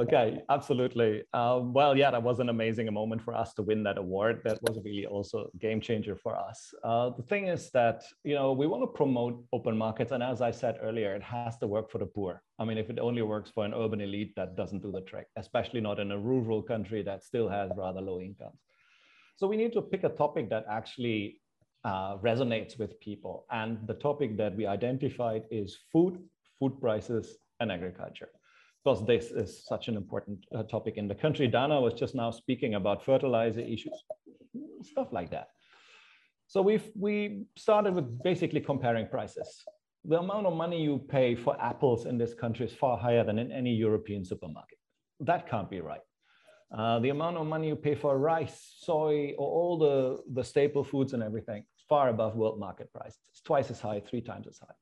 Okay, 0.00 0.42
absolutely. 0.50 1.22
Um, 1.32 1.72
well, 1.72 1.96
yeah, 1.96 2.10
that 2.10 2.22
was 2.22 2.40
an 2.40 2.50
amazing 2.50 2.92
moment 2.92 3.22
for 3.22 3.34
us 3.34 3.54
to 3.54 3.62
win 3.62 3.82
that 3.84 3.96
award. 3.96 4.42
That 4.44 4.58
was 4.62 4.78
really 4.84 5.06
also 5.06 5.48
a 5.52 5.56
game 5.58 5.80
changer 5.80 6.14
for 6.14 6.36
us. 6.36 6.74
Uh, 6.84 7.10
the 7.16 7.22
thing 7.22 7.48
is 7.48 7.70
that 7.70 8.04
you 8.22 8.34
know 8.34 8.52
we 8.52 8.66
want 8.66 8.82
to 8.82 8.86
promote 8.86 9.42
open 9.52 9.76
markets, 9.76 10.12
and 10.12 10.22
as 10.22 10.42
I 10.42 10.50
said 10.50 10.78
earlier, 10.82 11.14
it 11.14 11.22
has 11.22 11.56
to 11.58 11.66
work 11.66 11.90
for 11.90 11.98
the 11.98 12.06
poor. 12.06 12.42
I 12.58 12.64
mean, 12.64 12.76
if 12.76 12.90
it 12.90 12.98
only 12.98 13.22
works 13.22 13.50
for 13.50 13.64
an 13.64 13.72
urban 13.72 14.00
elite, 14.00 14.34
that 14.36 14.56
doesn't 14.56 14.82
do 14.82 14.92
the 14.92 15.00
trick, 15.00 15.26
especially 15.36 15.80
not 15.80 15.98
in 15.98 16.12
a 16.12 16.18
rural 16.18 16.62
country 16.62 17.02
that 17.04 17.24
still 17.24 17.48
has 17.48 17.70
rather 17.74 18.02
low 18.02 18.20
incomes. 18.20 18.60
So 19.36 19.46
we 19.46 19.56
need 19.56 19.72
to 19.72 19.82
pick 19.82 20.04
a 20.04 20.10
topic 20.10 20.50
that 20.50 20.66
actually 20.70 21.40
uh, 21.84 22.18
resonates 22.18 22.78
with 22.78 23.00
people, 23.00 23.46
and 23.50 23.78
the 23.86 23.94
topic 23.94 24.36
that 24.36 24.54
we 24.54 24.66
identified 24.66 25.44
is 25.50 25.78
food, 25.90 26.18
food 26.58 26.78
prices, 26.78 27.38
and 27.60 27.72
agriculture 27.72 28.28
because 28.88 29.06
this 29.06 29.30
is 29.30 29.66
such 29.66 29.88
an 29.88 29.96
important 29.96 30.38
uh, 30.54 30.62
topic 30.62 30.96
in 30.96 31.06
the 31.08 31.14
country. 31.14 31.46
Dana 31.46 31.78
was 31.78 31.92
just 31.92 32.14
now 32.14 32.30
speaking 32.30 32.74
about 32.74 33.04
fertilizer 33.04 33.60
issues, 33.60 34.02
stuff 34.82 35.08
like 35.12 35.30
that. 35.30 35.48
So 36.46 36.62
we've 36.62 36.88
we 36.98 37.44
started 37.54 37.94
with 37.94 38.06
basically 38.22 38.60
comparing 38.60 39.06
prices. 39.08 39.48
The 40.06 40.18
amount 40.18 40.46
of 40.46 40.54
money 40.54 40.82
you 40.82 40.98
pay 41.16 41.34
for 41.34 41.54
apples 41.60 42.06
in 42.06 42.16
this 42.16 42.32
country 42.32 42.64
is 42.64 42.72
far 42.72 42.96
higher 42.96 43.24
than 43.24 43.38
in 43.38 43.52
any 43.52 43.74
European 43.74 44.24
supermarket. 44.24 44.78
That 45.20 45.50
can't 45.50 45.68
be 45.68 45.80
right. 45.82 46.06
Uh, 46.72 46.98
the 47.00 47.10
amount 47.10 47.36
of 47.36 47.46
money 47.46 47.68
you 47.68 47.76
pay 47.76 47.94
for 47.94 48.16
rice, 48.18 48.58
soy, 48.86 49.34
or 49.36 49.48
all 49.58 49.76
the, 49.78 50.22
the 50.32 50.44
staple 50.44 50.84
foods 50.84 51.12
and 51.12 51.22
everything, 51.22 51.64
far 51.88 52.08
above 52.08 52.36
world 52.36 52.58
market 52.58 52.90
price. 52.92 53.18
It's 53.30 53.42
twice 53.42 53.70
as 53.70 53.80
high, 53.80 54.00
three 54.00 54.22
times 54.22 54.46
as 54.46 54.58
high 54.58 54.78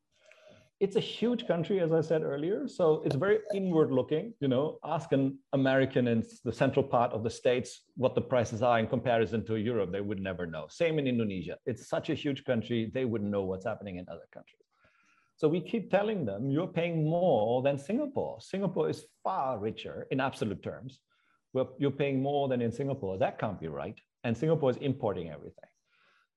it's 0.78 0.96
a 0.96 1.00
huge 1.00 1.46
country, 1.46 1.80
as 1.80 1.92
I 1.92 2.02
said 2.02 2.22
earlier. 2.22 2.68
So 2.68 3.02
it's 3.04 3.16
very 3.16 3.38
inward 3.54 3.90
looking, 3.90 4.34
you 4.40 4.48
know, 4.48 4.78
ask 4.84 5.12
an 5.12 5.38
American 5.54 6.06
in 6.06 6.22
the 6.44 6.52
central 6.52 6.84
part 6.84 7.12
of 7.12 7.22
the 7.22 7.30
States 7.30 7.82
what 7.96 8.14
the 8.14 8.20
prices 8.20 8.62
are 8.62 8.78
in 8.78 8.86
comparison 8.86 9.44
to 9.46 9.56
Europe, 9.56 9.90
they 9.90 10.02
would 10.02 10.20
never 10.20 10.46
know. 10.46 10.66
Same 10.68 10.98
in 10.98 11.06
Indonesia. 11.06 11.56
It's 11.64 11.88
such 11.88 12.10
a 12.10 12.14
huge 12.14 12.44
country, 12.44 12.90
they 12.92 13.06
wouldn't 13.06 13.30
know 13.30 13.44
what's 13.44 13.64
happening 13.64 13.96
in 13.96 14.06
other 14.08 14.28
countries. 14.34 14.60
So 15.36 15.48
we 15.48 15.60
keep 15.60 15.90
telling 15.90 16.24
them 16.24 16.50
you're 16.50 16.66
paying 16.66 17.08
more 17.08 17.62
than 17.62 17.78
Singapore. 17.78 18.38
Singapore 18.40 18.88
is 18.90 19.04
far 19.22 19.58
richer 19.58 20.06
in 20.10 20.20
absolute 20.20 20.62
terms. 20.62 21.00
You're 21.78 21.90
paying 21.90 22.22
more 22.22 22.48
than 22.48 22.60
in 22.60 22.70
Singapore. 22.70 23.18
That 23.18 23.38
can't 23.38 23.58
be 23.58 23.68
right. 23.68 23.98
And 24.24 24.36
Singapore 24.36 24.70
is 24.70 24.76
importing 24.78 25.30
everything. 25.30 25.65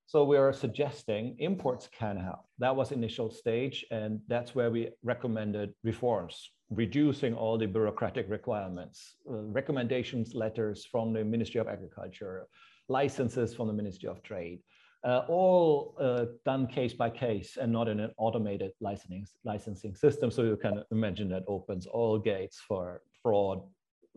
So 0.09 0.23
we 0.23 0.37
are 0.37 0.51
suggesting 0.51 1.35
imports 1.37 1.87
can 1.87 2.17
help. 2.17 2.43
That 2.57 2.75
was 2.75 2.91
initial 2.91 3.29
stage, 3.29 3.85
and 3.91 4.19
that's 4.27 4.55
where 4.55 4.71
we 4.71 4.89
recommended 5.03 5.71
reforms, 5.83 6.49
reducing 6.71 7.35
all 7.35 7.59
the 7.59 7.67
bureaucratic 7.67 8.27
requirements, 8.27 9.17
uh, 9.29 9.33
recommendations 9.33 10.33
letters 10.33 10.83
from 10.83 11.13
the 11.13 11.23
Ministry 11.23 11.61
of 11.61 11.67
Agriculture, 11.67 12.47
licenses 12.87 13.53
from 13.53 13.67
the 13.67 13.73
Ministry 13.73 14.09
of 14.09 14.23
Trade, 14.23 14.61
uh, 15.03 15.25
all 15.29 15.95
uh, 16.01 16.25
done 16.43 16.65
case 16.65 16.93
by 16.93 17.11
case 17.11 17.57
and 17.61 17.71
not 17.71 17.87
in 17.87 17.99
an 17.99 18.09
automated 18.17 18.71
licensing, 18.81 19.27
licensing 19.45 19.93
system. 19.93 20.31
So 20.31 20.41
you 20.41 20.57
can 20.57 20.83
imagine 20.91 21.29
that 21.29 21.43
opens 21.47 21.85
all 21.85 22.17
gates 22.17 22.59
for 22.67 23.03
fraud, 23.21 23.61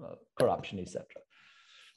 uh, 0.03 0.15
corruption, 0.41 0.79
etc. 0.79 1.05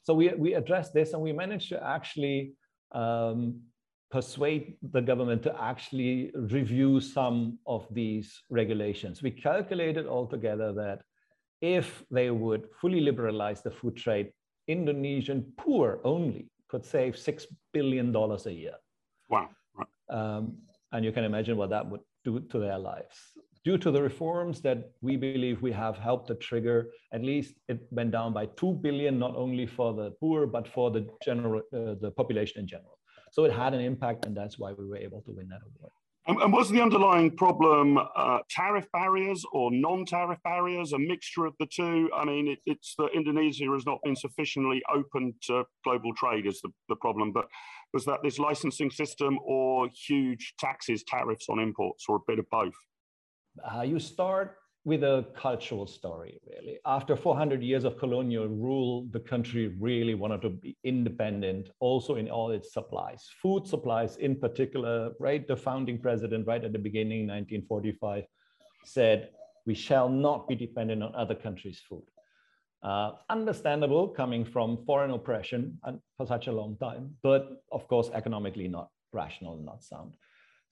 So 0.02 0.12
we, 0.12 0.34
we 0.34 0.52
addressed 0.52 0.92
this 0.92 1.14
and 1.14 1.22
we 1.22 1.32
managed 1.32 1.70
to 1.70 1.82
actually 1.82 2.52
um, 2.92 3.62
persuade 4.10 4.76
the 4.92 5.00
government 5.00 5.42
to 5.42 5.62
actually 5.62 6.30
review 6.34 7.00
some 7.00 7.58
of 7.66 7.86
these 7.90 8.42
regulations. 8.50 9.22
We 9.22 9.30
calculated 9.30 10.06
altogether 10.06 10.72
that 10.74 11.00
if 11.60 12.04
they 12.10 12.30
would 12.30 12.68
fully 12.80 13.00
liberalize 13.00 13.62
the 13.62 13.70
food 13.70 13.96
trade, 13.96 14.32
Indonesian 14.68 15.52
poor 15.56 16.00
only 16.04 16.50
could 16.68 16.84
save 16.84 17.14
$6 17.14 17.44
billion 17.72 18.14
a 18.14 18.50
year. 18.50 18.74
Wow. 19.28 19.48
Um, 20.08 20.58
and 20.92 21.04
you 21.04 21.12
can 21.12 21.24
imagine 21.24 21.56
what 21.56 21.70
that 21.70 21.88
would 21.88 22.00
do 22.24 22.40
to 22.40 22.58
their 22.58 22.78
lives. 22.78 23.16
due 23.66 23.76
to 23.76 23.90
the 23.90 24.00
reforms 24.00 24.60
that 24.60 24.92
we 25.00 25.16
believe 25.16 25.60
we 25.60 25.72
have 25.72 25.96
helped 25.98 26.28
to 26.28 26.36
trigger, 26.36 26.78
at 27.12 27.22
least 27.30 27.54
it 27.66 27.80
went 27.90 28.12
down 28.12 28.32
by 28.32 28.46
2 28.46 28.74
billion, 28.74 29.18
not 29.18 29.34
only 29.34 29.66
for 29.66 29.92
the 29.92 30.12
poor, 30.20 30.46
but 30.46 30.68
for 30.68 30.88
the 30.92 31.02
general, 31.24 31.60
uh, 31.74 31.94
the 32.00 32.12
population 32.16 32.60
in 32.60 32.68
general. 32.68 32.96
So 33.32 33.44
it 33.44 33.52
had 33.52 33.74
an 33.74 33.80
impact 33.80 34.24
and 34.24 34.36
that's 34.36 34.58
why 34.58 34.72
we 34.72 34.86
were 34.86 34.96
able 34.96 35.20
to 35.22 35.32
win 35.32 35.48
that 35.48 35.60
award. 35.62 35.92
And, 36.28 36.40
and 36.42 36.52
was 36.52 36.70
the 36.70 36.82
underlying 36.82 37.30
problem 37.30 37.98
uh, 37.98 38.38
tariff 38.50 38.86
barriers 38.92 39.44
or 39.52 39.70
non-tariff 39.70 40.38
barriers, 40.42 40.92
a 40.92 40.98
mixture 40.98 41.46
of 41.46 41.54
the 41.60 41.66
two? 41.66 42.10
I 42.16 42.24
mean, 42.24 42.48
it, 42.48 42.58
it's 42.66 42.94
that 42.98 43.10
Indonesia 43.14 43.66
has 43.72 43.86
not 43.86 43.98
been 44.02 44.16
sufficiently 44.16 44.82
open 44.92 45.34
to 45.42 45.64
global 45.84 46.12
trade 46.14 46.46
is 46.46 46.60
the, 46.62 46.70
the 46.88 46.96
problem, 46.96 47.32
but 47.32 47.46
was 47.92 48.04
that 48.06 48.24
this 48.24 48.40
licensing 48.40 48.90
system 48.90 49.38
or 49.44 49.88
huge 49.88 50.54
taxes, 50.58 51.04
tariffs 51.04 51.46
on 51.48 51.60
imports, 51.60 52.06
or 52.08 52.16
a 52.16 52.20
bit 52.26 52.40
of 52.40 52.50
both? 52.50 52.74
Uh, 53.64 53.82
you 53.82 54.00
start 54.00 54.56
with 54.86 55.02
a 55.02 55.26
cultural 55.34 55.84
story, 55.84 56.40
really. 56.48 56.78
After 56.86 57.16
400 57.16 57.60
years 57.60 57.82
of 57.82 57.98
colonial 57.98 58.46
rule, 58.46 59.08
the 59.10 59.18
country 59.18 59.74
really 59.80 60.14
wanted 60.14 60.42
to 60.42 60.50
be 60.50 60.76
independent, 60.84 61.70
also 61.80 62.14
in 62.14 62.30
all 62.30 62.52
its 62.52 62.72
supplies, 62.72 63.28
food 63.42 63.66
supplies 63.66 64.16
in 64.18 64.36
particular. 64.36 65.10
Right, 65.18 65.44
the 65.46 65.56
founding 65.56 65.98
president, 65.98 66.46
right 66.46 66.62
at 66.62 66.72
the 66.72 66.78
beginning, 66.78 67.26
1945, 67.26 68.26
said, 68.84 69.30
"We 69.66 69.74
shall 69.74 70.08
not 70.08 70.46
be 70.46 70.54
dependent 70.54 71.02
on 71.02 71.12
other 71.16 71.34
countries' 71.34 71.80
food." 71.80 72.06
Uh, 72.80 73.10
understandable, 73.28 74.06
coming 74.06 74.44
from 74.44 74.84
foreign 74.86 75.10
oppression 75.10 75.80
for 76.16 76.26
such 76.26 76.46
a 76.46 76.52
long 76.52 76.76
time, 76.76 77.16
but 77.24 77.60
of 77.72 77.88
course, 77.88 78.08
economically 78.10 78.68
not 78.68 78.90
rational, 79.12 79.56
not 79.56 79.82
sound. 79.82 80.14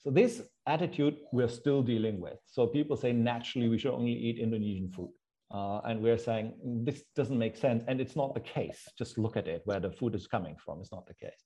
So 0.04 0.10
this 0.10 0.42
attitude 0.66 1.16
we're 1.32 1.48
still 1.48 1.82
dealing 1.82 2.20
with. 2.20 2.38
So 2.46 2.66
people 2.66 2.96
say 2.96 3.12
naturally 3.12 3.68
we 3.68 3.78
should 3.78 3.94
only 3.94 4.12
eat 4.12 4.38
Indonesian 4.38 4.90
food. 4.90 5.10
Uh, 5.50 5.80
and 5.84 6.02
we're 6.02 6.18
saying 6.18 6.54
this 6.62 7.04
doesn't 7.16 7.38
make 7.38 7.56
sense. 7.56 7.84
And 7.88 8.00
it's 8.00 8.16
not 8.16 8.34
the 8.34 8.40
case. 8.40 8.86
Just 8.98 9.16
look 9.16 9.36
at 9.36 9.46
it, 9.48 9.62
where 9.64 9.80
the 9.80 9.90
food 9.90 10.14
is 10.14 10.26
coming 10.26 10.56
from. 10.62 10.80
It's 10.80 10.92
not 10.92 11.06
the 11.06 11.14
case. 11.14 11.42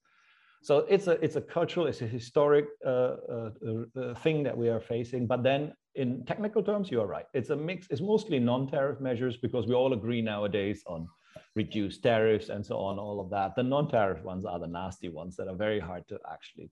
So 0.63 0.79
it's 0.89 1.07
a, 1.07 1.13
it's 1.25 1.37
a 1.37 1.41
cultural, 1.41 1.87
it's 1.87 2.03
a 2.03 2.07
historic 2.07 2.67
uh, 2.85 3.15
uh, 3.31 3.51
uh 3.97 4.15
thing 4.15 4.43
that 4.43 4.57
we 4.57 4.69
are 4.69 4.81
facing. 4.81 5.29
But 5.29 5.45
then 5.45 5.73
in 5.95 6.25
technical 6.25 6.63
terms, 6.65 6.91
you 6.91 7.01
are 7.01 7.07
right. 7.07 7.27
It's 7.35 7.51
a 7.51 7.57
mix, 7.57 7.87
it's 7.91 8.01
mostly 8.01 8.41
non-tariff 8.41 9.01
measures 9.01 9.37
because 9.37 9.69
we 9.69 9.75
all 9.75 9.93
agree 9.93 10.21
nowadays 10.21 10.83
on 10.87 11.07
reduced 11.55 12.03
tariffs 12.03 12.49
and 12.49 12.67
so 12.67 12.79
on, 12.79 12.99
all 12.99 13.21
of 13.21 13.31
that. 13.31 13.55
The 13.55 13.63
non-tariff 13.63 14.25
ones 14.25 14.45
are 14.45 14.59
the 14.59 14.67
nasty 14.67 15.09
ones 15.09 15.37
that 15.37 15.47
are 15.47 15.57
very 15.57 15.79
hard 15.79 16.09
to 16.09 16.19
actually 16.33 16.71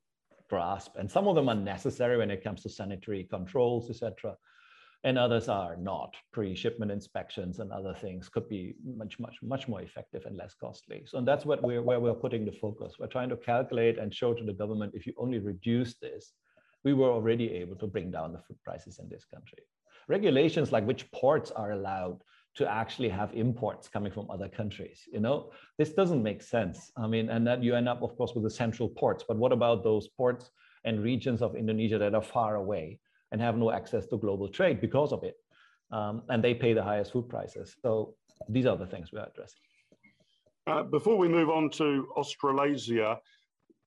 grasp. 0.48 0.96
And 0.96 1.10
some 1.10 1.28
of 1.28 1.34
them 1.34 1.48
are 1.48 1.54
necessary 1.54 2.16
when 2.18 2.30
it 2.30 2.42
comes 2.42 2.62
to 2.62 2.68
sanitary 2.68 3.24
controls, 3.24 3.90
etc. 3.90 4.36
And 5.04 5.18
others 5.18 5.48
are 5.48 5.76
not. 5.76 6.14
Pre-shipment 6.32 6.90
inspections 6.90 7.60
and 7.60 7.70
other 7.70 7.94
things 7.94 8.28
could 8.28 8.48
be 8.48 8.74
much, 8.84 9.18
much, 9.20 9.36
much 9.42 9.68
more 9.68 9.82
effective 9.82 10.24
and 10.26 10.36
less 10.36 10.54
costly. 10.54 11.04
So 11.06 11.20
that's 11.20 11.44
what 11.44 11.62
we're 11.62 11.82
where 11.82 12.00
we're 12.00 12.14
putting 12.14 12.44
the 12.44 12.52
focus. 12.52 12.94
We're 12.98 13.06
trying 13.06 13.28
to 13.30 13.36
calculate 13.36 13.98
and 13.98 14.14
show 14.14 14.34
to 14.34 14.44
the 14.44 14.52
government 14.52 14.94
if 14.94 15.06
you 15.06 15.14
only 15.18 15.38
reduce 15.38 15.94
this, 15.98 16.32
we 16.84 16.94
were 16.94 17.10
already 17.10 17.52
able 17.52 17.76
to 17.76 17.86
bring 17.86 18.10
down 18.10 18.32
the 18.32 18.38
food 18.38 18.58
prices 18.64 18.98
in 18.98 19.08
this 19.08 19.24
country. 19.24 19.62
Regulations 20.08 20.70
like 20.70 20.86
which 20.86 21.10
ports 21.10 21.50
are 21.50 21.72
allowed, 21.72 22.22
to 22.56 22.66
actually 22.70 23.10
have 23.10 23.34
imports 23.34 23.86
coming 23.86 24.10
from 24.10 24.30
other 24.30 24.48
countries. 24.48 25.02
You 25.12 25.20
know, 25.20 25.50
this 25.78 25.92
doesn't 25.92 26.22
make 26.22 26.42
sense. 26.42 26.90
I 26.96 27.06
mean, 27.06 27.28
and 27.28 27.46
then 27.46 27.62
you 27.62 27.74
end 27.74 27.88
up, 27.88 28.02
of 28.02 28.16
course, 28.16 28.32
with 28.34 28.44
the 28.44 28.50
central 28.50 28.88
ports. 28.88 29.24
But 29.28 29.36
what 29.36 29.52
about 29.52 29.84
those 29.84 30.08
ports 30.08 30.50
and 30.84 31.02
regions 31.02 31.42
of 31.42 31.54
Indonesia 31.54 31.98
that 31.98 32.14
are 32.14 32.22
far 32.22 32.56
away 32.56 32.98
and 33.30 33.40
have 33.40 33.58
no 33.58 33.70
access 33.70 34.06
to 34.06 34.16
global 34.16 34.48
trade 34.48 34.80
because 34.80 35.12
of 35.12 35.22
it? 35.22 35.36
Um, 35.92 36.22
and 36.30 36.42
they 36.42 36.54
pay 36.54 36.72
the 36.72 36.82
highest 36.82 37.12
food 37.12 37.28
prices. 37.28 37.76
So 37.82 38.14
these 38.48 38.66
are 38.66 38.76
the 38.76 38.86
things 38.86 39.12
we 39.12 39.18
are 39.18 39.28
addressing. 39.28 39.60
Uh, 40.66 40.82
before 40.82 41.16
we 41.16 41.28
move 41.28 41.48
on 41.48 41.70
to 41.70 42.08
Australasia, 42.16 43.18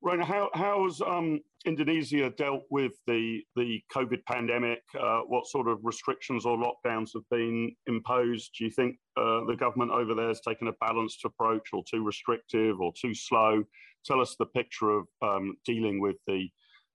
How, 0.01 0.49
how 0.53 0.83
has 0.85 1.01
um, 1.01 1.41
Indonesia 1.65 2.29
dealt 2.29 2.63
with 2.69 2.93
the, 3.05 3.41
the 3.55 3.81
COVID 3.93 4.23
pandemic? 4.25 4.81
Uh, 4.97 5.19
what 5.27 5.45
sort 5.47 5.67
of 5.67 5.79
restrictions 5.83 6.45
or 6.45 6.57
lockdowns 6.57 7.09
have 7.13 7.27
been 7.29 7.75
imposed? 7.87 8.51
Do 8.57 8.63
you 8.63 8.71
think 8.71 8.95
uh, 9.17 9.43
the 9.45 9.57
government 9.59 9.91
over 9.91 10.15
there 10.15 10.29
has 10.29 10.41
taken 10.41 10.67
a 10.67 10.73
balanced 10.79 11.25
approach 11.25 11.69
or 11.73 11.83
too 11.89 12.03
restrictive 12.03 12.79
or 12.79 12.93
too 12.99 13.13
slow? 13.13 13.63
Tell 14.05 14.21
us 14.21 14.35
the 14.39 14.45
picture 14.45 14.91
of 14.91 15.05
um, 15.21 15.57
dealing 15.65 15.99
with 15.99 16.15
the 16.27 16.47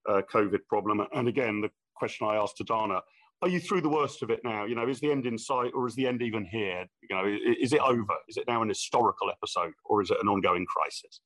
uh, 0.09 0.21
COVID 0.33 0.59
problem. 0.67 1.01
And 1.13 1.27
again, 1.27 1.61
the 1.61 1.69
question 1.95 2.27
I 2.27 2.35
asked 2.35 2.57
to 2.57 2.63
Dana, 2.63 3.01
are 3.41 3.49
you 3.49 3.59
through 3.59 3.81
the 3.81 3.89
worst 3.89 4.23
of 4.23 4.31
it 4.31 4.39
now? 4.43 4.65
You 4.65 4.73
know, 4.73 4.87
is 4.87 4.99
the 4.99 5.11
end 5.11 5.27
in 5.27 5.37
sight 5.37 5.71
or 5.75 5.85
is 5.85 5.93
the 5.95 6.07
end 6.07 6.23
even 6.23 6.45
here? 6.45 6.85
You 7.07 7.15
know, 7.15 7.37
is 7.59 7.73
it 7.73 7.81
over? 7.81 8.15
Is 8.27 8.37
it 8.37 8.45
now 8.47 8.63
an 8.63 8.69
historical 8.69 9.29
episode 9.29 9.73
or 9.83 10.01
is 10.01 10.09
it 10.09 10.17
an 10.21 10.27
ongoing 10.27 10.65
crisis? 10.65 11.21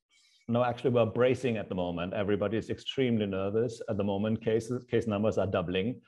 No, 0.50 0.64
actually, 0.64 0.90
we're 0.90 1.06
bracing 1.06 1.58
at 1.58 1.68
the 1.68 1.76
moment. 1.76 2.12
Everybody 2.12 2.56
is 2.56 2.70
extremely 2.70 3.24
nervous 3.24 3.80
at 3.88 3.96
the 3.96 4.02
moment. 4.02 4.44
Cases, 4.44 4.82
case 4.82 5.06
numbers 5.06 5.38
are 5.38 5.46
doubling. 5.46 6.00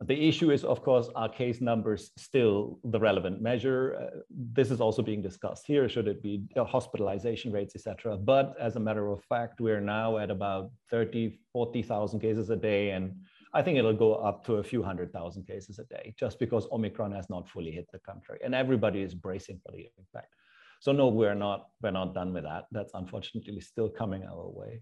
The 0.00 0.18
issue 0.26 0.50
is, 0.50 0.64
of 0.64 0.82
course, 0.82 1.10
are 1.14 1.28
case 1.28 1.60
numbers 1.60 2.10
still 2.16 2.78
the 2.84 2.98
relevant 2.98 3.42
measure? 3.42 3.82
Uh, 4.00 4.20
this 4.30 4.70
is 4.70 4.80
also 4.80 5.02
being 5.02 5.20
discussed 5.20 5.66
here. 5.66 5.86
Should 5.86 6.08
it 6.08 6.22
be 6.22 6.44
uh, 6.56 6.64
hospitalization 6.64 7.52
rates, 7.52 7.74
etc.? 7.76 8.16
But 8.16 8.54
as 8.58 8.76
a 8.76 8.80
matter 8.80 9.08
of 9.08 9.22
fact, 9.24 9.60
we're 9.60 9.82
now 9.82 10.16
at 10.16 10.30
about 10.30 10.70
30, 10.90 11.38
40,000 11.52 12.20
cases 12.20 12.48
a 12.48 12.56
day. 12.56 12.92
And 12.92 13.14
I 13.52 13.60
think 13.60 13.76
it'll 13.76 13.92
go 13.92 14.14
up 14.14 14.46
to 14.46 14.54
a 14.54 14.64
few 14.64 14.82
hundred 14.82 15.12
thousand 15.12 15.46
cases 15.46 15.78
a 15.78 15.84
day 15.84 16.14
just 16.18 16.38
because 16.38 16.66
Omicron 16.72 17.12
has 17.12 17.28
not 17.28 17.46
fully 17.50 17.72
hit 17.72 17.86
the 17.92 17.98
country. 17.98 18.38
And 18.42 18.54
everybody 18.54 19.02
is 19.02 19.14
bracing 19.14 19.60
for 19.62 19.72
the 19.72 19.90
impact. 19.98 20.32
So 20.80 20.92
no, 20.92 21.08
we're 21.08 21.34
not 21.34 21.68
we're 21.82 21.90
not 21.90 22.14
done 22.14 22.32
with 22.32 22.44
that. 22.44 22.64
That's 22.72 22.92
unfortunately 22.94 23.60
still 23.60 23.88
coming 23.88 24.24
our 24.24 24.48
way. 24.48 24.80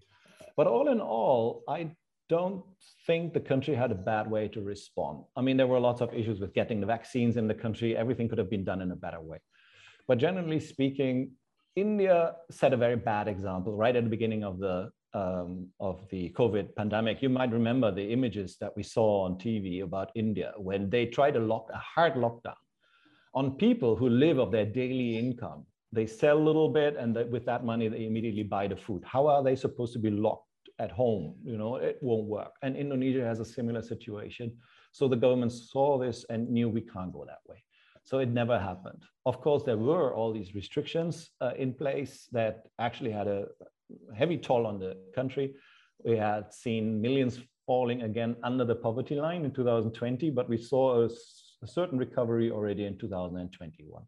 But 0.55 0.67
all 0.67 0.89
in 0.89 1.01
all, 1.01 1.63
I 1.67 1.91
don't 2.29 2.63
think 3.05 3.33
the 3.33 3.39
country 3.39 3.75
had 3.75 3.91
a 3.91 3.95
bad 3.95 4.29
way 4.29 4.47
to 4.49 4.61
respond. 4.61 5.23
I 5.35 5.41
mean, 5.41 5.57
there 5.57 5.67
were 5.67 5.79
lots 5.79 6.01
of 6.01 6.13
issues 6.13 6.39
with 6.39 6.53
getting 6.53 6.79
the 6.79 6.85
vaccines 6.85 7.37
in 7.37 7.47
the 7.47 7.53
country. 7.53 7.97
Everything 7.97 8.29
could 8.29 8.37
have 8.37 8.49
been 8.49 8.63
done 8.63 8.81
in 8.81 8.91
a 8.91 8.95
better 8.95 9.19
way. 9.19 9.39
But 10.07 10.19
generally 10.19 10.59
speaking, 10.59 11.31
India 11.75 12.35
set 12.49 12.71
a 12.73 12.77
very 12.77 12.95
bad 12.95 13.27
example 13.27 13.75
right 13.75 13.95
at 13.95 14.03
the 14.03 14.09
beginning 14.09 14.43
of 14.43 14.59
the 14.59 14.91
um, 15.13 15.67
of 15.79 16.07
the 16.09 16.29
COVID 16.37 16.75
pandemic. 16.75 17.21
You 17.21 17.29
might 17.29 17.51
remember 17.51 17.91
the 17.91 18.13
images 18.13 18.57
that 18.61 18.75
we 18.77 18.83
saw 18.83 19.25
on 19.25 19.35
TV 19.35 19.83
about 19.83 20.11
India 20.15 20.53
when 20.57 20.89
they 20.89 21.07
tried 21.07 21.33
to 21.33 21.39
lock 21.39 21.67
a 21.73 21.77
hard 21.77 22.13
lockdown 22.13 22.61
on 23.33 23.55
people 23.55 23.95
who 23.95 24.07
live 24.07 24.37
of 24.37 24.51
their 24.51 24.65
daily 24.65 25.17
income 25.17 25.65
they 25.91 26.05
sell 26.05 26.37
a 26.37 26.47
little 26.49 26.69
bit 26.69 26.95
and 26.97 27.15
with 27.31 27.45
that 27.45 27.65
money 27.65 27.87
they 27.87 28.05
immediately 28.05 28.43
buy 28.43 28.67
the 28.67 28.75
food. 28.75 29.03
How 29.05 29.27
are 29.27 29.43
they 29.43 29.55
supposed 29.55 29.93
to 29.93 29.99
be 29.99 30.11
locked 30.11 30.45
at 30.77 30.91
home? 30.91 31.35
You 31.43 31.57
know 31.57 31.75
it 31.77 31.97
won't 32.01 32.27
work. 32.27 32.53
And 32.61 32.75
indonesia 32.75 33.25
has 33.25 33.39
a 33.39 33.45
similar 33.45 33.81
situation. 33.81 34.55
So 34.91 35.07
the 35.07 35.15
government 35.15 35.51
saw 35.51 35.97
this 35.97 36.25
and 36.29 36.49
knew 36.49 36.69
we 36.69 36.81
can't 36.81 37.13
go 37.13 37.25
that 37.25 37.39
way. 37.47 37.63
So 38.03 38.19
it 38.19 38.29
never 38.29 38.57
happened. 38.59 39.03
Of 39.25 39.41
course 39.41 39.63
there 39.63 39.77
were 39.77 40.13
all 40.13 40.33
these 40.33 40.55
restrictions 40.55 41.31
uh, 41.41 41.51
in 41.57 41.73
place 41.73 42.27
that 42.31 42.67
actually 42.79 43.11
had 43.11 43.27
a 43.27 43.45
heavy 44.15 44.37
toll 44.37 44.65
on 44.67 44.79
the 44.79 44.95
country. 45.15 45.55
We 46.05 46.17
had 46.17 46.53
seen 46.53 47.01
millions 47.01 47.39
falling 47.65 48.03
again 48.03 48.35
under 48.43 48.65
the 48.65 48.75
poverty 48.75 49.15
line 49.15 49.45
in 49.45 49.51
2020 49.51 50.31
but 50.31 50.49
we 50.49 50.57
saw 50.57 51.03
a, 51.03 51.09
a 51.61 51.67
certain 51.67 51.99
recovery 51.99 52.49
already 52.49 52.85
in 52.85 52.97
2021 52.97 54.03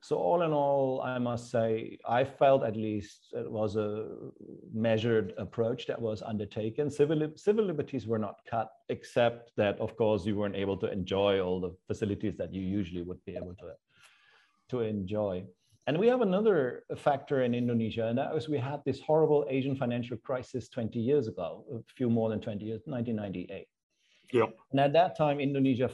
so 0.00 0.16
all 0.16 0.42
in 0.42 0.52
all, 0.52 1.02
I 1.02 1.18
must 1.18 1.50
say, 1.50 1.98
I 2.06 2.24
felt 2.24 2.62
at 2.62 2.76
least 2.76 3.28
it 3.32 3.50
was 3.50 3.76
a 3.76 4.06
measured 4.72 5.34
approach 5.38 5.86
that 5.88 6.00
was 6.00 6.22
undertaken. 6.22 6.88
Civil, 6.90 7.32
civil 7.34 7.64
liberties 7.64 8.06
were 8.06 8.18
not 8.18 8.36
cut, 8.48 8.70
except 8.88 9.50
that, 9.56 9.78
of 9.80 9.96
course, 9.96 10.24
you 10.24 10.36
weren't 10.36 10.54
able 10.54 10.76
to 10.78 10.90
enjoy 10.90 11.40
all 11.40 11.60
the 11.60 11.74
facilities 11.88 12.36
that 12.36 12.52
you 12.54 12.62
usually 12.62 13.02
would 13.02 13.22
be 13.24 13.34
able 13.34 13.54
to, 13.56 13.72
to 14.70 14.80
enjoy. 14.80 15.44
And 15.88 15.98
we 15.98 16.06
have 16.06 16.20
another 16.20 16.84
factor 16.96 17.42
in 17.42 17.54
Indonesia, 17.54 18.06
and 18.06 18.18
that 18.18 18.32
was 18.32 18.48
we 18.48 18.58
had 18.58 18.82
this 18.84 19.00
horrible 19.00 19.46
Asian 19.48 19.74
financial 19.74 20.16
crisis 20.18 20.68
20 20.68 21.00
years 21.00 21.26
ago, 21.26 21.64
a 21.74 21.78
few 21.96 22.08
more 22.08 22.28
than 22.28 22.40
20 22.40 22.64
years, 22.64 22.82
1998. 22.84 23.66
Yeah. 24.32 24.44
And 24.70 24.78
at 24.78 24.92
that 24.92 25.16
time, 25.16 25.40
Indonesia 25.40 25.90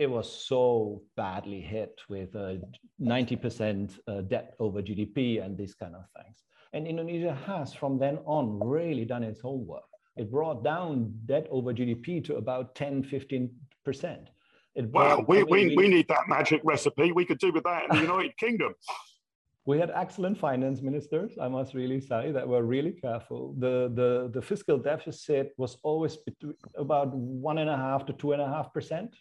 it 0.00 0.10
was 0.10 0.26
so 0.46 1.02
badly 1.14 1.60
hit 1.60 2.00
with 2.08 2.34
uh, 2.34 2.54
90% 3.02 3.98
uh, 4.08 4.22
debt 4.22 4.54
over 4.58 4.80
GDP 4.80 5.44
and 5.44 5.58
these 5.58 5.74
kind 5.74 5.94
of 5.94 6.04
things. 6.16 6.38
And 6.72 6.86
Indonesia 6.86 7.36
has 7.46 7.74
from 7.74 7.98
then 7.98 8.18
on 8.24 8.58
really 8.60 9.04
done 9.04 9.22
its 9.22 9.42
homework. 9.42 9.82
It 10.16 10.30
brought 10.30 10.64
down 10.64 11.12
debt 11.26 11.46
over 11.50 11.74
GDP 11.74 12.24
to 12.24 12.36
about 12.36 12.74
10, 12.74 13.02
15%. 13.04 13.50
It 14.74 14.86
wow, 14.86 15.22
we, 15.28 15.42
we, 15.42 15.76
we 15.76 15.86
need 15.86 16.08
that 16.08 16.28
magic 16.28 16.62
recipe. 16.64 17.12
We 17.12 17.26
could 17.26 17.38
do 17.38 17.52
with 17.52 17.64
that 17.64 17.84
in 17.90 17.96
the 17.96 18.02
United 18.02 18.36
Kingdom. 18.38 18.74
We 19.66 19.78
had 19.78 19.92
excellent 19.94 20.38
finance 20.38 20.80
ministers, 20.80 21.32
I 21.40 21.46
must 21.46 21.74
really 21.74 22.00
say, 22.00 22.32
that 22.32 22.48
were 22.48 22.62
really 22.62 22.92
careful. 22.92 23.54
The, 23.58 23.92
the, 23.94 24.30
the 24.32 24.40
fiscal 24.40 24.78
deficit 24.78 25.52
was 25.58 25.76
always 25.82 26.16
between 26.16 26.54
about 26.76 27.14
one 27.14 27.58
and 27.58 27.68
a 27.68 27.76
half 27.76 28.06
to 28.06 28.14
two 28.14 28.32
and 28.32 28.40
a 28.40 28.48
half 28.48 28.72
percent 28.72 29.14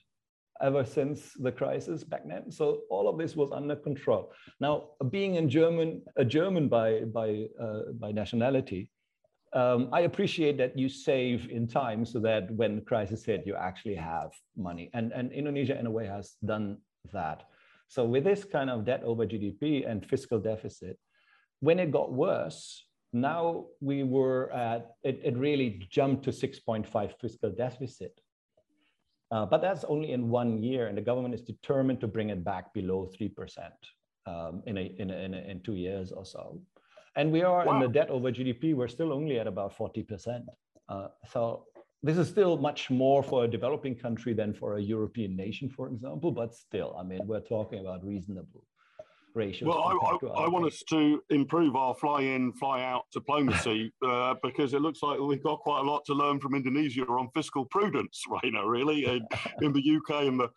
ever 0.62 0.84
since 0.84 1.34
the 1.34 1.52
crisis 1.52 2.04
back 2.04 2.28
then. 2.28 2.52
So 2.52 2.82
all 2.90 3.08
of 3.08 3.18
this 3.18 3.36
was 3.36 3.52
under 3.52 3.76
control. 3.76 4.32
Now, 4.60 4.90
being 5.10 5.36
in 5.36 5.50
German, 5.50 6.02
a 6.16 6.26
German 6.26 6.68
by 6.68 7.02
by 7.06 7.48
uh, 7.60 7.92
by 8.00 8.12
nationality, 8.12 8.92
um, 9.54 9.90
I 9.92 10.02
appreciate 10.02 10.58
that 10.58 10.78
you 10.78 10.90
save 10.90 11.50
in 11.50 11.68
time 11.68 12.06
so 12.06 12.20
that 12.20 12.52
when 12.52 12.82
crisis 12.82 13.26
hit, 13.26 13.48
you 13.48 13.56
actually 13.56 13.96
have 13.96 14.32
money. 14.56 14.90
And 14.94 15.12
and 15.14 15.32
Indonesia 15.32 15.78
in 15.80 15.86
a 15.86 15.92
way 15.92 16.06
has 16.08 16.36
done 16.46 16.78
that. 17.14 17.48
So 17.88 18.06
with 18.06 18.24
this 18.24 18.46
kind 18.46 18.70
of 18.70 18.86
debt 18.86 19.02
over 19.04 19.26
GDP 19.26 19.90
and 19.90 20.06
fiscal 20.06 20.40
deficit, 20.40 21.00
when 21.60 21.80
it 21.80 21.92
got 21.92 22.14
worse, 22.14 22.86
now 23.14 23.66
we 23.82 24.04
were 24.04 24.52
at 24.54 24.92
it, 25.04 25.20
it 25.24 25.36
really 25.38 25.88
jumped 25.90 26.24
to 26.26 26.32
6.5 26.32 27.14
fiscal 27.20 27.50
deficit 27.50 28.20
uh, 29.32 29.46
but 29.46 29.62
that's 29.62 29.84
only 29.86 30.12
in 30.12 30.30
one 30.30 30.62
year, 30.62 30.88
and 30.88 30.98
the 30.98 31.02
government 31.02 31.34
is 31.34 31.42
determined 31.42 32.02
to 32.02 32.08
bring 32.08 32.30
it 32.30 32.44
back 32.44 32.74
below 32.74 33.10
3% 33.20 33.70
um, 34.26 34.64
in, 34.66 34.78
a, 34.78 34.96
in, 34.98 35.12
a, 35.12 35.18
in, 35.18 35.34
a, 35.34 35.38
in, 35.38 35.62
two 35.62 35.76
years 35.76 36.12
or 36.12 36.26
so. 36.26 36.60
And 37.16 37.32
we 37.32 37.44
are 37.44 37.66
wow. 37.66 37.74
in 37.74 37.80
the 37.82 37.88
debt 37.88 38.10
over 38.10 38.32
GDP, 38.32 38.74
we're 38.74 38.88
still 38.88 39.14
only 39.14 39.40
at 39.40 39.48
about 39.48 39.78
40%. 39.78 40.46
Uh, 40.88 41.08
so 41.32 41.66
this 42.02 42.18
is 42.18 42.28
still 42.28 42.58
much 42.58 42.90
more 42.90 43.22
for 43.22 43.44
a 43.44 43.48
developing 43.48 43.96
country 43.96 44.34
than 44.34 44.54
for 44.54 44.78
a 44.78 44.82
European 44.82 45.36
nation, 45.36 45.70
for 45.70 45.88
example, 45.88 46.32
but 46.32 46.56
still, 46.56 46.96
I 47.00 47.04
mean, 47.04 47.22
we're 47.26 47.42
talking 47.42 47.80
about 47.80 48.06
reasonable 48.06 48.66
ratios. 49.34 49.68
Well, 49.68 49.80
I, 49.80 49.92
I, 49.92 50.44
I 50.46 50.50
want 50.50 50.66
us 50.66 50.84
to 50.90 51.22
improve 51.30 51.76
our 51.76 51.94
fly-in, 51.96 52.54
fly-out 52.54 53.04
diplomacy 53.12 53.92
uh, 54.06 54.36
because 54.44 54.74
it 54.74 54.82
looks 54.82 55.02
like 55.04 55.20
we've 55.20 55.44
got 55.44 55.60
quite 55.60 55.80
a 55.80 55.84
lot 55.84 56.06
to 56.06 56.14
learn 56.14 56.40
from 56.40 56.56
Indonesia 56.56 57.04
on 57.04 57.30
fiscal 57.34 57.66
prudence, 57.66 58.24
Rainer, 58.44 58.70
really, 58.70 59.06
in, 59.06 59.26
in 59.62 59.74
the 59.74 59.98
UK 59.98 60.24
and 60.24 60.40
the 60.40 60.50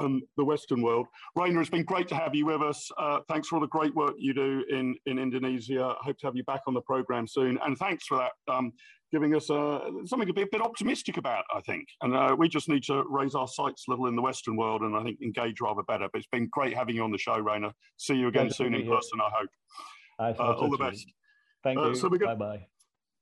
and 0.00 0.22
the 0.36 0.44
Western 0.44 0.82
world. 0.82 1.06
Rainer, 1.36 1.60
it's 1.60 1.70
been 1.70 1.84
great 1.84 2.08
to 2.08 2.16
have 2.16 2.34
you 2.34 2.46
with 2.46 2.62
us. 2.62 2.90
Uh, 2.98 3.20
thanks 3.28 3.46
for 3.46 3.56
all 3.56 3.60
the 3.60 3.68
great 3.68 3.94
work 3.94 4.14
you 4.18 4.34
do 4.34 4.64
in, 4.68 4.96
in 5.06 5.20
Indonesia. 5.20 5.94
Hope 6.00 6.18
to 6.18 6.26
have 6.26 6.34
you 6.34 6.42
back 6.44 6.62
on 6.66 6.74
the 6.74 6.80
program 6.80 7.28
soon. 7.28 7.58
And 7.64 7.78
thanks 7.78 8.04
for 8.06 8.18
that 8.18 8.32
um, 8.52 8.72
giving 9.14 9.36
us 9.36 9.48
uh, 9.48 9.78
something 10.06 10.26
to 10.26 10.34
be 10.34 10.42
a 10.42 10.46
bit 10.50 10.60
optimistic 10.60 11.18
about, 11.18 11.44
I 11.54 11.60
think. 11.60 11.86
And 12.02 12.16
uh, 12.16 12.34
we 12.36 12.48
just 12.48 12.68
need 12.68 12.82
to 12.84 13.04
raise 13.08 13.36
our 13.36 13.46
sights 13.46 13.84
a 13.86 13.92
little 13.92 14.06
in 14.06 14.16
the 14.16 14.22
Western 14.22 14.56
world 14.56 14.82
and 14.82 14.96
I 14.96 15.04
think 15.04 15.20
engage 15.22 15.60
rather 15.60 15.84
better. 15.84 16.08
But 16.12 16.18
it's 16.18 16.28
been 16.32 16.48
great 16.50 16.74
having 16.74 16.96
you 16.96 17.04
on 17.04 17.12
the 17.12 17.18
show, 17.18 17.38
Rainer. 17.38 17.70
See 17.96 18.14
you 18.14 18.26
again 18.26 18.50
soon 18.50 18.74
in 18.74 18.88
person, 18.88 19.20
I 19.20 19.30
hope. 19.32 19.50
I 20.18 20.30
uh, 20.30 20.54
all 20.54 20.68
the 20.70 20.78
best. 20.78 21.06
Thank 21.62 21.78
uh, 21.78 21.90
you. 21.90 21.94
So 21.94 22.10
bye 22.10 22.34
bye. 22.34 22.66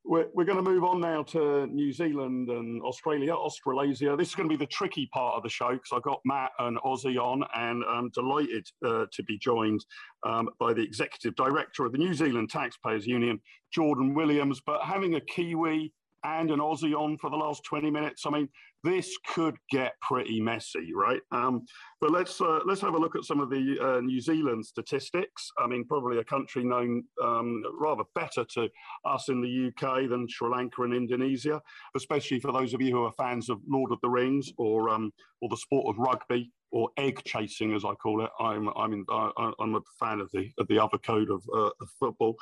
We're, 0.04 0.26
we're 0.34 0.44
going 0.44 0.62
to 0.62 0.68
move 0.68 0.82
on 0.82 1.00
now 1.00 1.22
to 1.24 1.66
New 1.68 1.92
Zealand 1.92 2.48
and 2.48 2.82
Australia, 2.82 3.32
Australasia. 3.32 4.16
This 4.16 4.30
is 4.30 4.34
going 4.34 4.48
to 4.48 4.56
be 4.56 4.62
the 4.62 4.68
tricky 4.70 5.08
part 5.12 5.36
of 5.36 5.44
the 5.44 5.48
show 5.48 5.70
because 5.70 5.90
I've 5.92 6.02
got 6.02 6.20
Matt 6.24 6.50
and 6.58 6.76
Aussie 6.78 7.18
on, 7.18 7.44
and 7.54 7.84
I'm 7.88 8.10
delighted 8.10 8.66
uh, 8.84 9.06
to 9.12 9.22
be 9.22 9.38
joined 9.38 9.84
um, 10.24 10.48
by 10.58 10.72
the 10.72 10.82
Executive 10.82 11.36
Director 11.36 11.84
of 11.84 11.92
the 11.92 11.98
New 11.98 12.14
Zealand 12.14 12.50
Taxpayers 12.50 13.06
Union, 13.06 13.40
Jordan 13.72 14.12
Williams. 14.12 14.60
But 14.66 14.82
having 14.82 15.14
a 15.14 15.20
Kiwi 15.20 15.92
and 16.24 16.50
an 16.50 16.60
Aussie 16.60 16.94
on 16.94 17.18
for 17.18 17.30
the 17.30 17.36
last 17.36 17.64
20 17.64 17.90
minutes. 17.90 18.24
I 18.26 18.30
mean, 18.30 18.48
this 18.84 19.16
could 19.28 19.56
get 19.70 19.92
pretty 20.00 20.40
messy, 20.40 20.92
right? 20.94 21.20
Um, 21.30 21.64
but 22.00 22.10
let's 22.10 22.40
uh, 22.40 22.60
let's 22.66 22.80
have 22.80 22.94
a 22.94 22.98
look 22.98 23.14
at 23.14 23.24
some 23.24 23.40
of 23.40 23.48
the 23.48 23.78
uh, 23.80 24.00
New 24.00 24.20
Zealand 24.20 24.66
statistics. 24.66 25.50
I 25.58 25.66
mean, 25.66 25.84
probably 25.84 26.18
a 26.18 26.24
country 26.24 26.64
known 26.64 27.04
um, 27.22 27.62
rather 27.78 28.04
better 28.14 28.44
to 28.54 28.68
us 29.04 29.28
in 29.28 29.40
the 29.40 29.68
UK 29.68 30.08
than 30.08 30.26
Sri 30.28 30.48
Lanka 30.48 30.82
and 30.82 30.94
Indonesia, 30.94 31.60
especially 31.96 32.40
for 32.40 32.52
those 32.52 32.74
of 32.74 32.82
you 32.82 32.90
who 32.90 33.04
are 33.04 33.12
fans 33.12 33.48
of 33.48 33.60
Lord 33.68 33.92
of 33.92 33.98
the 34.02 34.10
Rings 34.10 34.50
or 34.58 34.90
um, 34.90 35.12
or 35.40 35.48
the 35.48 35.56
sport 35.56 35.86
of 35.88 35.98
rugby 35.98 36.50
or 36.72 36.88
egg 36.96 37.22
chasing, 37.24 37.74
as 37.74 37.84
I 37.84 37.92
call 37.94 38.24
it. 38.24 38.30
I'm 38.40 38.68
I'm 38.76 38.92
in, 38.92 39.04
I, 39.10 39.52
am 39.60 39.74
a 39.76 39.80
fan 40.00 40.20
of 40.20 40.30
the 40.32 40.50
of 40.58 40.66
the 40.68 40.82
other 40.82 40.98
code 40.98 41.30
of, 41.30 41.42
uh, 41.54 41.70
of 41.80 41.88
football. 42.00 42.36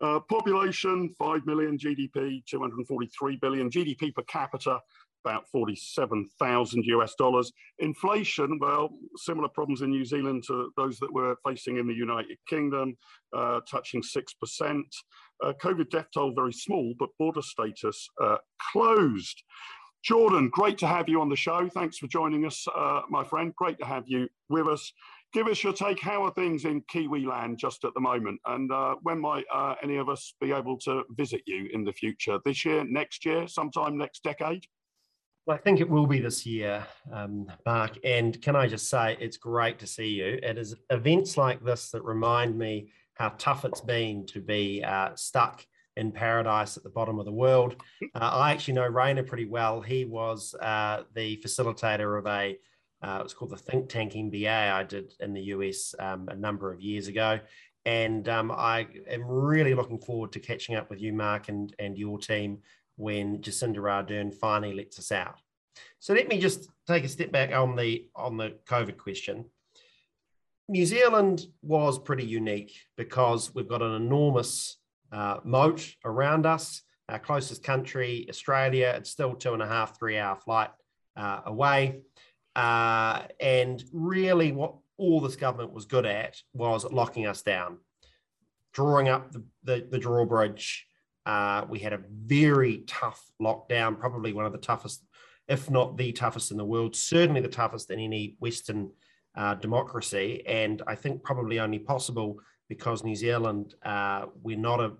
Uh, 0.00 0.20
population 0.20 1.14
five 1.18 1.46
million, 1.46 1.78
GDP 1.78 2.44
243 2.46 3.36
billion, 3.36 3.70
GDP 3.70 4.14
per 4.14 4.22
capita 4.22 4.80
about 5.26 5.48
47,000 5.50 6.84
US 6.84 7.14
dollars. 7.16 7.52
Inflation, 7.80 8.58
well, 8.60 8.90
similar 9.16 9.48
problems 9.48 9.82
in 9.82 9.90
New 9.90 10.04
Zealand 10.04 10.44
to 10.46 10.70
those 10.76 10.98
that 10.98 11.12
we're 11.12 11.34
facing 11.44 11.78
in 11.78 11.86
the 11.88 11.94
United 11.94 12.38
Kingdom, 12.48 12.96
uh, 13.36 13.60
touching 13.68 14.02
6%. 14.02 14.82
Uh, 15.44 15.52
COVID 15.62 15.90
death 15.90 16.06
toll 16.14 16.32
very 16.34 16.52
small, 16.52 16.94
but 16.98 17.08
border 17.18 17.42
status 17.42 18.08
uh, 18.22 18.36
closed. 18.72 19.42
Jordan, 20.06 20.48
great 20.50 20.78
to 20.78 20.86
have 20.86 21.08
you 21.08 21.20
on 21.20 21.28
the 21.28 21.34
show. 21.34 21.68
Thanks 21.68 21.98
for 21.98 22.06
joining 22.06 22.46
us, 22.46 22.64
uh, 22.76 23.00
my 23.10 23.24
friend. 23.24 23.52
Great 23.56 23.76
to 23.80 23.84
have 23.84 24.04
you 24.06 24.28
with 24.48 24.68
us. 24.68 24.92
Give 25.32 25.48
us 25.48 25.64
your 25.64 25.72
take. 25.72 25.98
How 25.98 26.22
are 26.22 26.30
things 26.30 26.64
in 26.64 26.84
Kiwi 26.88 27.26
land 27.26 27.58
just 27.58 27.82
at 27.82 27.92
the 27.92 28.00
moment? 28.00 28.40
And 28.46 28.70
uh, 28.70 28.94
when 29.02 29.18
might 29.18 29.46
uh, 29.52 29.74
any 29.82 29.96
of 29.96 30.08
us 30.08 30.32
be 30.40 30.52
able 30.52 30.78
to 30.82 31.02
visit 31.16 31.42
you 31.44 31.68
in 31.72 31.82
the 31.82 31.92
future? 31.92 32.38
This 32.44 32.64
year, 32.64 32.84
next 32.84 33.26
year, 33.26 33.48
sometime 33.48 33.98
next 33.98 34.22
decade? 34.22 34.64
Well, 35.44 35.56
I 35.56 35.60
think 35.60 35.80
it 35.80 35.90
will 35.90 36.06
be 36.06 36.20
this 36.20 36.46
year, 36.46 36.86
um, 37.12 37.50
Mark. 37.66 37.98
And 38.04 38.40
can 38.40 38.54
I 38.54 38.68
just 38.68 38.88
say, 38.88 39.16
it's 39.18 39.36
great 39.36 39.80
to 39.80 39.88
see 39.88 40.06
you. 40.06 40.38
It 40.40 40.56
is 40.56 40.76
events 40.88 41.36
like 41.36 41.64
this 41.64 41.90
that 41.90 42.04
remind 42.04 42.56
me 42.56 42.92
how 43.14 43.30
tough 43.38 43.64
it's 43.64 43.80
been 43.80 44.24
to 44.26 44.40
be 44.40 44.84
uh, 44.84 45.16
stuck 45.16 45.66
in 45.96 46.12
paradise 46.12 46.76
at 46.76 46.82
the 46.82 46.90
bottom 46.90 47.18
of 47.18 47.24
the 47.24 47.32
world. 47.32 47.76
Uh, 48.14 48.18
I 48.18 48.52
actually 48.52 48.74
know 48.74 48.86
Rainer 48.86 49.22
pretty 49.22 49.46
well. 49.46 49.80
He 49.80 50.04
was 50.04 50.54
uh, 50.54 51.04
the 51.14 51.36
facilitator 51.44 52.18
of 52.18 52.26
a, 52.26 52.58
uh, 53.02 53.18
it 53.20 53.22
was 53.22 53.34
called 53.34 53.50
the 53.50 53.56
Think 53.56 53.88
Tank 53.88 54.12
MBA 54.12 54.72
I 54.72 54.82
did 54.82 55.14
in 55.20 55.32
the 55.32 55.42
US 55.42 55.94
um, 55.98 56.28
a 56.28 56.36
number 56.36 56.72
of 56.72 56.80
years 56.80 57.08
ago. 57.08 57.40
And 57.84 58.28
um, 58.28 58.50
I 58.50 58.88
am 59.08 59.24
really 59.24 59.74
looking 59.74 59.98
forward 59.98 60.32
to 60.32 60.40
catching 60.40 60.74
up 60.74 60.90
with 60.90 61.00
you, 61.00 61.12
Mark, 61.12 61.48
and, 61.48 61.74
and 61.78 61.96
your 61.96 62.18
team 62.18 62.58
when 62.96 63.40
Jacinda 63.40 63.76
Ardern 63.76 64.34
finally 64.34 64.74
lets 64.74 64.98
us 64.98 65.12
out. 65.12 65.36
So 66.00 66.14
let 66.14 66.28
me 66.28 66.38
just 66.40 66.68
take 66.86 67.04
a 67.04 67.08
step 67.08 67.30
back 67.30 67.52
on 67.52 67.76
the 67.76 68.08
on 68.14 68.36
the 68.36 68.56
COVID 68.66 68.96
question. 68.96 69.44
New 70.68 70.84
Zealand 70.84 71.46
was 71.62 71.98
pretty 71.98 72.24
unique 72.24 72.72
because 72.96 73.54
we've 73.54 73.68
got 73.68 73.82
an 73.82 73.94
enormous 73.94 74.78
uh, 75.12 75.38
moat 75.44 75.94
around 76.04 76.46
us. 76.46 76.82
Our 77.08 77.18
closest 77.18 77.62
country, 77.62 78.26
Australia, 78.28 78.94
it's 78.96 79.10
still 79.10 79.34
two 79.34 79.52
and 79.52 79.62
a 79.62 79.66
half, 79.66 79.98
three 79.98 80.18
hour 80.18 80.34
flight 80.34 80.70
uh, 81.16 81.42
away. 81.46 82.00
Uh, 82.56 83.22
and 83.38 83.82
really, 83.92 84.50
what 84.52 84.74
all 84.96 85.20
this 85.20 85.36
government 85.36 85.72
was 85.72 85.84
good 85.84 86.06
at 86.06 86.36
was 86.52 86.84
locking 86.90 87.26
us 87.26 87.42
down, 87.42 87.78
drawing 88.72 89.08
up 89.08 89.30
the, 89.32 89.44
the, 89.62 89.86
the 89.90 89.98
drawbridge. 89.98 90.86
Uh, 91.26 91.64
we 91.68 91.78
had 91.78 91.92
a 91.92 92.00
very 92.10 92.78
tough 92.86 93.22
lockdown, 93.40 93.98
probably 93.98 94.32
one 94.32 94.46
of 94.46 94.52
the 94.52 94.58
toughest, 94.58 95.04
if 95.48 95.70
not 95.70 95.96
the 95.96 96.12
toughest 96.12 96.50
in 96.50 96.56
the 96.56 96.64
world, 96.64 96.96
certainly 96.96 97.40
the 97.40 97.48
toughest 97.48 97.90
in 97.90 97.98
any 97.98 98.36
Western 98.40 98.90
uh, 99.36 99.54
democracy. 99.54 100.42
And 100.46 100.82
I 100.86 100.94
think 100.94 101.22
probably 101.22 101.60
only 101.60 101.78
possible 101.78 102.38
because 102.68 103.04
New 103.04 103.16
Zealand, 103.16 103.74
uh, 103.84 104.26
we're 104.42 104.58
not 104.58 104.80
a, 104.80 104.92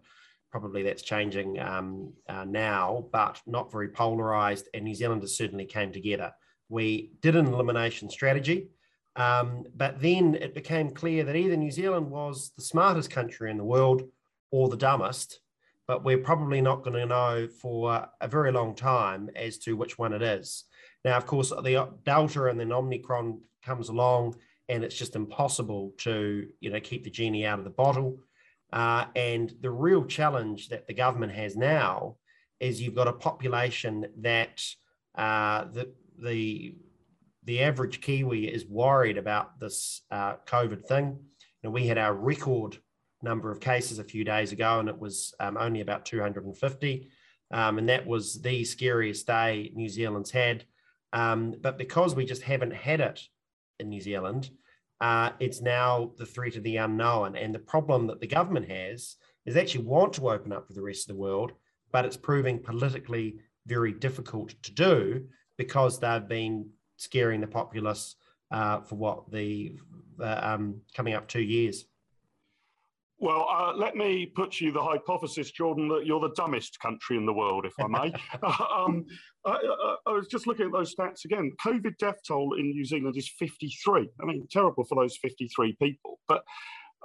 probably 0.51 0.83
that's 0.83 1.03
changing 1.03 1.59
um, 1.59 2.13
uh, 2.29 2.45
now, 2.45 3.07
but 3.13 3.41
not 3.47 3.73
very 3.73 3.89
polarized. 3.89 4.69
And 4.75 4.85
New 4.85 4.95
Zealanders 4.95 5.37
certainly 5.37 5.67
came 5.67 5.93
together. 5.93 6.33
We 6.69 7.13
did 7.21 7.37
an 7.37 7.47
elimination 7.47 8.11
strategy, 8.11 8.69
um, 9.17 9.65
but 9.75 10.01
then 10.01 10.35
it 10.35 10.55
became 10.55 10.91
clear 10.91 11.25
that 11.25 11.37
either 11.37 11.57
New 11.57 11.71
Zealand 11.71 12.11
was 12.11 12.53
the 12.57 12.63
smartest 12.63 13.11
country 13.11 13.51
in 13.51 13.57
the 13.57 13.65
world 13.65 14.03
or 14.51 14.69
the 14.69 14.77
dumbest, 14.77 15.41
but 15.87 16.05
we're 16.05 16.19
probably 16.19 16.61
not 16.61 16.83
going 16.83 16.97
to 16.97 17.07
know 17.07 17.49
for 17.61 18.09
a 18.21 18.29
very 18.29 18.53
long 18.53 18.75
time 18.75 19.31
as 19.37 19.59
to 19.59 19.77
which 19.77 19.99
one 19.99 20.13
it 20.13 20.23
is. 20.23 20.65
Now, 21.05 21.17
of 21.17 21.27
course, 21.27 21.51
the 21.51 21.89
Delta 22.05 22.47
and 22.47 22.59
then 22.59 22.73
Omicron 22.73 23.41
comes 23.65 23.89
along 23.89 24.37
and 24.69 24.85
it's 24.85 24.97
just 24.97 25.17
impossible 25.17 25.95
to 25.99 26.49
you 26.61 26.71
know 26.71 26.81
keep 26.81 27.05
the 27.05 27.11
genie 27.11 27.47
out 27.47 27.59
of 27.59 27.65
the 27.65 27.71
bottle. 27.71 28.19
Uh, 28.73 29.07
and 29.15 29.55
the 29.61 29.71
real 29.71 30.05
challenge 30.05 30.69
that 30.69 30.87
the 30.87 30.95
government 30.95 31.33
has 31.33 31.57
now 31.57 32.17
is 32.59 32.81
you've 32.81 32.95
got 32.95 33.09
a 33.09 33.13
population 33.13 34.07
that 34.19 34.63
uh, 35.15 35.65
the 35.73 35.93
the 36.19 36.75
the 37.45 37.63
average 37.63 38.01
Kiwi 38.01 38.53
is 38.53 38.67
worried 38.67 39.19
about 39.19 39.59
this 39.61 40.03
uh, 40.11 40.35
COVID 40.47 40.85
thing. 40.85 41.19
And 41.63 41.73
we 41.73 41.87
had 41.87 41.97
our 41.97 42.13
record 42.13 42.79
number 43.23 43.51
of 43.51 43.61
cases 43.61 43.99
a 43.99 44.05
few 44.05 44.25
days 44.25 44.53
ago, 44.53 44.81
and 44.81 44.89
it 44.89 44.99
was 44.99 45.33
um, 45.41 45.57
only 45.57 45.81
about 45.81 46.05
250. 46.05 47.09
Um, 47.53 47.79
and 47.79 47.89
that 47.89 48.07
was 48.07 48.43
the 48.43 48.65
scariest 48.65 49.27
day 49.27 49.71
New 49.75 49.89
Zealand's 49.89 50.33
had. 50.33 50.65
Um, 51.13 51.55
but 51.61 51.79
because 51.79 52.15
we 52.15 52.27
just 52.27 52.43
haven't 52.43 52.73
had 52.73 53.01
it 53.01 53.23
in 53.81 53.89
New 53.89 54.01
Zealand, 54.01 54.51
uh, 55.01 55.31
it's 55.41 55.61
now 55.61 56.13
the 56.17 56.27
threat 56.27 56.57
of 56.57 56.63
the 56.63 56.77
unknown. 56.77 57.37
And 57.37 57.55
the 57.55 57.59
problem 57.59 58.07
that 58.07 58.21
the 58.21 58.27
government 58.27 58.71
has 58.71 59.17
is 59.45 59.57
actually 59.57 59.85
want 59.85 60.15
to 60.15 60.31
open 60.31 60.53
up 60.53 60.67
for 60.67 60.73
the 60.73 60.83
rest 60.83 61.09
of 61.09 61.15
the 61.15 61.21
world, 61.21 61.53
but 61.93 62.05
it's 62.05 62.17
proving 62.17 62.59
politically 62.59 63.37
very 63.67 63.93
difficult 63.93 64.55
to 64.63 64.73
do 64.73 65.27
because 65.57 65.99
they've 65.99 66.29
been 66.29 66.69
scaring 66.97 67.41
the 67.41 67.47
populace 67.47 68.17
uh, 68.51 68.81
for 68.81 68.95
what 68.97 69.31
the 69.31 69.77
um, 70.21 70.81
coming 70.95 71.15
up 71.15 71.29
two 71.29 71.43
years. 71.43 71.85
Well, 73.19 73.47
uh, 73.51 73.73
let 73.75 73.97
me 73.97 74.27
put 74.27 74.61
you 74.61 74.73
the 74.73 74.83
hypothesis, 74.83 75.51
Jordan, 75.51 75.89
that 75.89 76.05
you're 76.05 76.21
the 76.21 76.35
dumbest 76.37 76.79
country 76.81 77.17
in 77.17 77.25
the 77.25 77.33
world, 77.33 77.65
if 77.65 77.73
I 77.81 77.87
may. 77.87 78.13
um, 78.43 79.07
I, 79.45 79.53
I, 79.53 79.97
I, 80.07 80.13
was 80.13 80.27
just 80.27 80.47
looking 80.47 80.67
at 80.67 80.73
those 80.73 80.95
stats 80.95 81.25
again. 81.25 81.53
COVID 81.65 81.97
death 81.99 82.19
toll 82.27 82.55
in 82.59 82.71
New 82.71 82.85
Zealand 82.85 83.17
is 83.17 83.31
53. 83.39 84.11
I 84.21 84.25
mean, 84.27 84.47
terrible 84.51 84.85
for 84.85 84.97
those 84.97 85.17
53 85.17 85.77
people. 85.81 86.19
But 86.29 86.45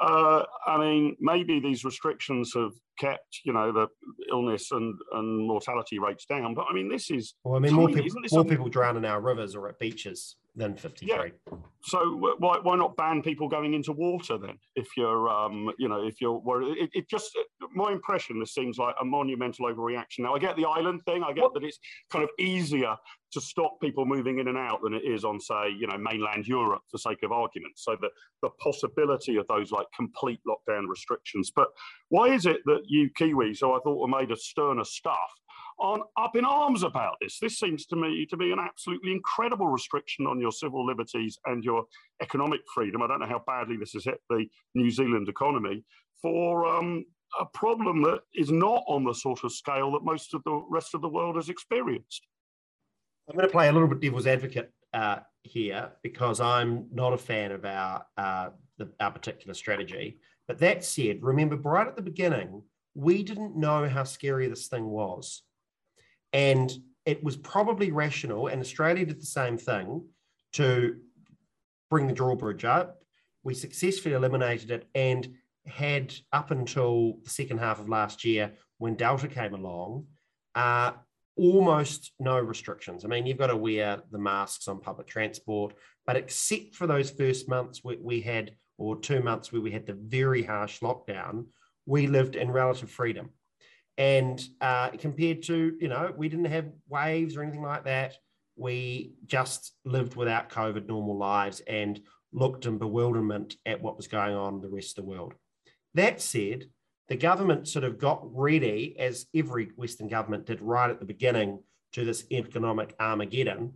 uh, 0.02 0.44
I 0.68 0.78
mean, 0.78 1.16
maybe 1.22 1.62
these 1.62 1.86
restrictions 1.86 2.52
have 2.56 2.72
kept, 3.00 3.40
you 3.46 3.54
know, 3.54 3.72
the 3.72 3.88
illness 4.30 4.72
and, 4.72 4.94
and 5.14 5.48
mortality 5.48 5.98
rates 6.00 6.26
down. 6.26 6.56
But 6.56 6.66
I 6.70 6.74
mean, 6.74 6.90
this 6.90 7.10
is. 7.10 7.36
Well, 7.46 7.56
I 7.56 7.60
mean, 7.60 7.74
more 7.74 7.88
people, 7.88 8.22
more 8.34 8.46
people 8.46 8.68
drown 8.68 8.98
in 8.98 9.06
our 9.06 9.22
rivers 9.22 9.56
or 9.56 9.70
at 9.70 9.80
beaches 9.80 10.36
than 10.56 10.76
53. 10.76 11.08
Yeah. 11.08 11.58
So 11.84 12.36
why, 12.38 12.60
why 12.62 12.76
not 12.76 12.96
ban 12.98 13.22
people 13.22 13.48
going 13.48 13.74
into 13.74 13.94
water 13.94 14.38
then? 14.38 14.58
If 14.76 14.90
you're, 14.98 15.30
um, 15.30 15.72
you 15.80 15.88
know, 15.88 16.06
if 16.06 16.22
you're 16.22 16.40
worried, 16.40 16.78
it, 16.78 16.90
it 16.94 17.10
just, 17.10 17.32
my 17.74 17.92
impression, 17.92 18.40
this 18.40 18.54
seems 18.54 18.78
like 18.78 18.94
a 19.02 19.06
monumental 19.06 19.66
overreaction. 19.66 20.20
Now, 20.20 20.36
I 20.36 20.40
get 20.40 20.58
the 20.58 20.66
island 20.66 21.02
thing. 21.06 21.24
I 21.24 21.34
get 21.34 21.44
what? 21.44 21.54
that 21.56 21.64
it's 21.64 21.80
kind 22.12 22.24
of 22.24 22.30
easier 22.38 22.96
to 23.32 23.42
stop 23.42 23.80
people 23.82 24.06
moving 24.06 24.40
in 24.40 24.50
and 24.50 24.58
out 24.58 24.82
than 24.84 24.94
it 24.94 25.04
is 25.06 25.24
on, 25.24 25.40
say, 25.40 25.70
you 25.80 25.88
know, 25.88 25.98
mainland 25.98 26.46
Europe 26.48 26.82
for 26.92 26.98
sake 26.98 27.24
of 27.24 27.32
argument. 27.32 27.74
So 27.78 27.96
the, 28.00 28.10
the 28.42 28.50
possibility 28.62 29.38
of 29.38 29.48
those 29.48 29.72
like 29.72 29.88
complete 29.96 30.42
lockdown 30.48 30.88
restrictions. 30.88 31.52
But 31.56 31.70
why 32.10 32.28
is 32.28 32.46
it 32.46 32.58
that 32.66 32.82
you 32.88 33.10
Kiwis, 33.18 33.60
who 33.62 33.72
I 33.72 33.80
thought 33.80 34.00
were 34.00 34.20
made 34.20 34.32
of 34.32 34.40
sterner 34.40 34.84
stuff, 34.84 35.32
aren't 35.82 36.04
up 36.18 36.36
in 36.36 36.46
arms 36.46 36.84
about 36.84 37.16
this. 37.20 37.40
This 37.40 37.60
seems 37.60 37.86
to 37.88 37.96
me 37.96 38.26
to 38.28 38.38
be 38.38 38.52
an 38.52 38.60
absolutely 38.60 39.12
incredible 39.12 39.68
restriction 39.68 40.28
on 40.28 40.40
your 40.40 40.52
civil 40.52 40.86
liberties 40.86 41.38
and 41.46 41.64
your 41.64 41.86
economic 42.22 42.62
freedom. 42.74 43.02
I 43.02 43.08
don't 43.08 43.20
know 43.20 43.26
how 43.26 43.44
badly 43.46 43.78
this 43.78 43.94
has 43.94 44.06
hit 44.06 44.20
the 44.30 44.46
New 44.76 44.92
Zealand 44.92 45.28
economy 45.28 45.84
for 46.22 46.66
um, 46.68 47.04
a 47.40 47.46
problem 47.46 48.04
that 48.04 48.22
is 48.36 48.52
not 48.52 48.84
on 48.88 49.04
the 49.04 49.14
sort 49.14 49.44
of 49.44 49.52
scale 49.52 49.92
that 49.92 50.04
most 50.04 50.34
of 50.34 50.44
the 50.44 50.64
rest 50.70 50.94
of 50.94 51.02
the 51.02 51.10
world 51.10 51.36
has 51.36 51.50
experienced. 51.50 52.28
I'm 53.30 53.36
going 53.36 53.48
to 53.48 53.52
play 53.52 53.70
a 53.70 53.72
little 53.72 53.88
bit 53.88 54.02
devil's 54.02 54.28
advocate 54.28 54.72
uh, 54.94 55.20
here 55.44 55.92
because 56.04 56.42
I'm 56.42 56.88
not 56.92 57.14
a 57.14 57.18
fan 57.18 57.52
of 57.52 57.66
our, 57.66 58.06
uh, 58.18 58.50
the, 58.78 58.90
our 59.00 59.12
particular 59.12 59.54
strategy. 59.54 60.20
But 60.48 60.60
that 60.60 60.84
said, 60.84 61.20
remember 61.22 61.56
right 61.56 61.88
at 61.88 61.96
the 61.96 62.02
beginning, 62.02 62.62
we 62.94 63.24
didn't 63.24 63.56
know 63.56 63.88
how 63.88 64.04
scary 64.04 64.48
this 64.48 64.68
thing 64.68 64.86
was. 64.86 65.44
And 66.34 66.72
it 67.06 67.24
was 67.24 67.36
probably 67.36 67.92
rational, 67.92 68.48
and 68.48 68.62
Australia 68.62 69.06
did 69.06 69.22
the 69.22 69.26
same 69.26 69.58
thing 69.58 70.06
to 70.54 70.98
bring 71.90 72.08
the 72.08 72.14
drawbridge 72.14 72.66
up. 72.66 73.02
We 73.44 73.54
successfully 73.54 74.14
eliminated 74.16 74.72
it 74.72 74.88
and 74.94 75.36
had 75.66 76.14
up 76.32 76.52
until 76.52 77.18
the 77.24 77.30
second 77.30 77.60
half 77.60 77.80
of 77.80 77.90
last 77.90 78.24
year 78.24 78.54
when 78.78 78.96
Delta 78.96 79.28
came 79.28 79.54
along, 79.54 80.06
uh, 80.56 80.92
almost 81.38 82.12
no 82.20 82.38
restrictions. 82.40 83.06
I 83.06 83.08
mean, 83.08 83.26
you've 83.26 83.38
got 83.38 83.48
to 83.48 83.58
wear 83.58 84.02
the 84.12 84.18
masks 84.18 84.68
on 84.68 84.80
public 84.80 85.08
transport, 85.08 85.74
but 86.06 86.16
except 86.16 86.76
for 86.76 86.88
those 86.88 87.12
first 87.12 87.48
months 87.48 87.82
we, 87.84 87.98
we 87.98 88.22
had, 88.22 88.52
or 88.78 89.00
two 89.00 89.22
months 89.22 89.52
where 89.52 89.62
we 89.62 89.72
had 89.72 89.86
the 89.86 89.94
very 89.94 90.44
harsh 90.44 90.80
lockdown, 90.82 91.46
we 91.86 92.08
lived 92.08 92.36
in 92.36 92.52
relative 92.52 92.90
freedom. 92.90 93.30
And 93.98 94.42
uh, 94.62 94.90
compared 94.92 95.44
to, 95.44 95.78
you 95.80 95.88
know, 95.88 96.14
we 96.16 96.30
didn't 96.30 96.46
have 96.46 96.72
waves 96.88 97.36
or 97.36 97.44
anything 97.44 97.62
like 97.62 97.86
that. 97.86 98.16
We 98.56 99.14
just 99.26 99.74
lived 99.86 100.16
without 100.16 100.50
COVID 100.50 100.88
normal 100.88 101.18
lives 101.18 101.62
and 101.68 102.00
looked 102.34 102.66
in 102.66 102.78
bewilderment 102.78 103.58
at 103.66 103.82
what 103.82 103.98
was 103.98 104.08
going 104.08 104.36
on 104.36 104.56
in 104.56 104.62
the 104.62 104.70
rest 104.70 104.98
of 104.98 105.04
the 105.04 105.10
world. 105.10 105.34
That 105.94 106.22
said, 106.22 106.66
the 107.10 107.18
government 107.18 107.68
sort 107.68 107.84
of 107.84 107.98
got 107.98 108.22
ready, 108.34 108.96
as 108.98 109.26
every 109.36 109.72
Western 109.76 110.08
government 110.08 110.46
did 110.46 110.62
right 110.62 110.90
at 110.90 111.00
the 111.00 111.06
beginning, 111.06 111.60
to 111.94 112.06
this 112.06 112.26
economic 112.32 112.96
Armageddon 113.00 113.74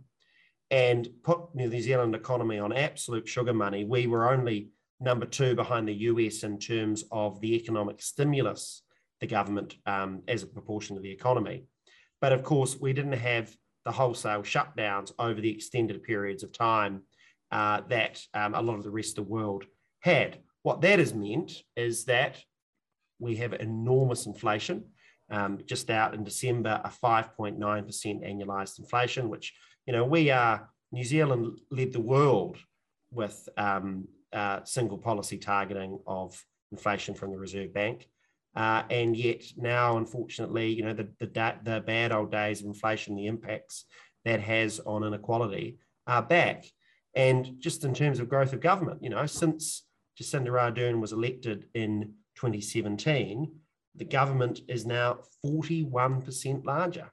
and 0.70 1.08
put 1.22 1.54
New 1.54 1.70
Zealand 1.80 2.14
economy 2.14 2.58
on 2.58 2.72
absolute 2.72 3.28
sugar 3.28 3.52
money. 3.52 3.84
We 3.84 4.06
were 4.06 4.30
only 4.30 4.70
number 5.00 5.26
two 5.26 5.54
behind 5.54 5.86
the 5.86 5.94
US 5.94 6.42
in 6.42 6.58
terms 6.58 7.04
of 7.12 7.40
the 7.40 7.54
economic 7.54 8.00
stimulus 8.00 8.82
the 9.20 9.26
government 9.26 9.76
um, 9.86 10.22
as 10.28 10.42
a 10.42 10.46
proportion 10.46 10.96
of 10.96 11.02
the 11.02 11.10
economy. 11.10 11.64
But 12.20 12.32
of 12.32 12.42
course, 12.42 12.76
we 12.80 12.92
didn't 12.92 13.12
have 13.12 13.54
the 13.84 13.92
wholesale 13.92 14.42
shutdowns 14.42 15.12
over 15.18 15.40
the 15.40 15.50
extended 15.50 16.02
periods 16.02 16.42
of 16.42 16.52
time 16.52 17.02
uh, 17.52 17.82
that 17.88 18.20
um, 18.34 18.54
a 18.54 18.62
lot 18.62 18.78
of 18.78 18.84
the 18.84 18.90
rest 18.90 19.18
of 19.18 19.26
the 19.26 19.32
world 19.32 19.64
had. 20.00 20.38
What 20.62 20.80
that 20.80 20.98
has 20.98 21.14
meant 21.14 21.62
is 21.76 22.04
that 22.06 22.42
we 23.18 23.36
have 23.36 23.52
enormous 23.54 24.26
inflation. 24.26 24.84
Um, 25.30 25.58
just 25.66 25.90
out 25.90 26.14
in 26.14 26.24
December, 26.24 26.80
a 26.84 26.88
5.9% 26.88 27.58
annualized 27.58 28.78
inflation, 28.78 29.28
which, 29.28 29.54
you 29.86 29.92
know, 29.92 30.04
we 30.04 30.30
are, 30.30 30.68
New 30.92 31.04
Zealand 31.04 31.60
led 31.70 31.92
the 31.92 32.00
world 32.00 32.58
with 33.10 33.48
um, 33.56 34.06
uh, 34.32 34.60
single 34.64 34.98
policy 34.98 35.38
targeting 35.38 35.98
of 36.06 36.40
inflation 36.70 37.14
from 37.14 37.30
the 37.30 37.38
Reserve 37.38 37.72
Bank. 37.72 38.08
Uh, 38.56 38.82
and 38.90 39.14
yet 39.14 39.42
now, 39.58 39.98
unfortunately, 39.98 40.68
you 40.72 40.82
know, 40.82 40.94
the, 40.94 41.08
the, 41.20 41.26
the 41.62 41.82
bad 41.86 42.10
old 42.10 42.32
days 42.32 42.60
of 42.60 42.66
inflation, 42.66 43.14
the 43.14 43.26
impacts 43.26 43.84
that 44.24 44.40
has 44.40 44.80
on 44.80 45.04
inequality 45.04 45.78
are 46.06 46.22
back. 46.22 46.64
And 47.14 47.60
just 47.60 47.84
in 47.84 47.92
terms 47.92 48.18
of 48.18 48.28
growth 48.28 48.54
of 48.54 48.60
government, 48.60 49.02
you 49.02 49.10
know, 49.10 49.26
since 49.26 49.84
Jacinda 50.18 50.48
Ardern 50.48 51.00
was 51.00 51.12
elected 51.12 51.66
in 51.74 52.14
2017, 52.36 53.52
the 53.94 54.04
government 54.04 54.60
is 54.68 54.86
now 54.86 55.18
41% 55.44 56.64
larger. 56.64 57.10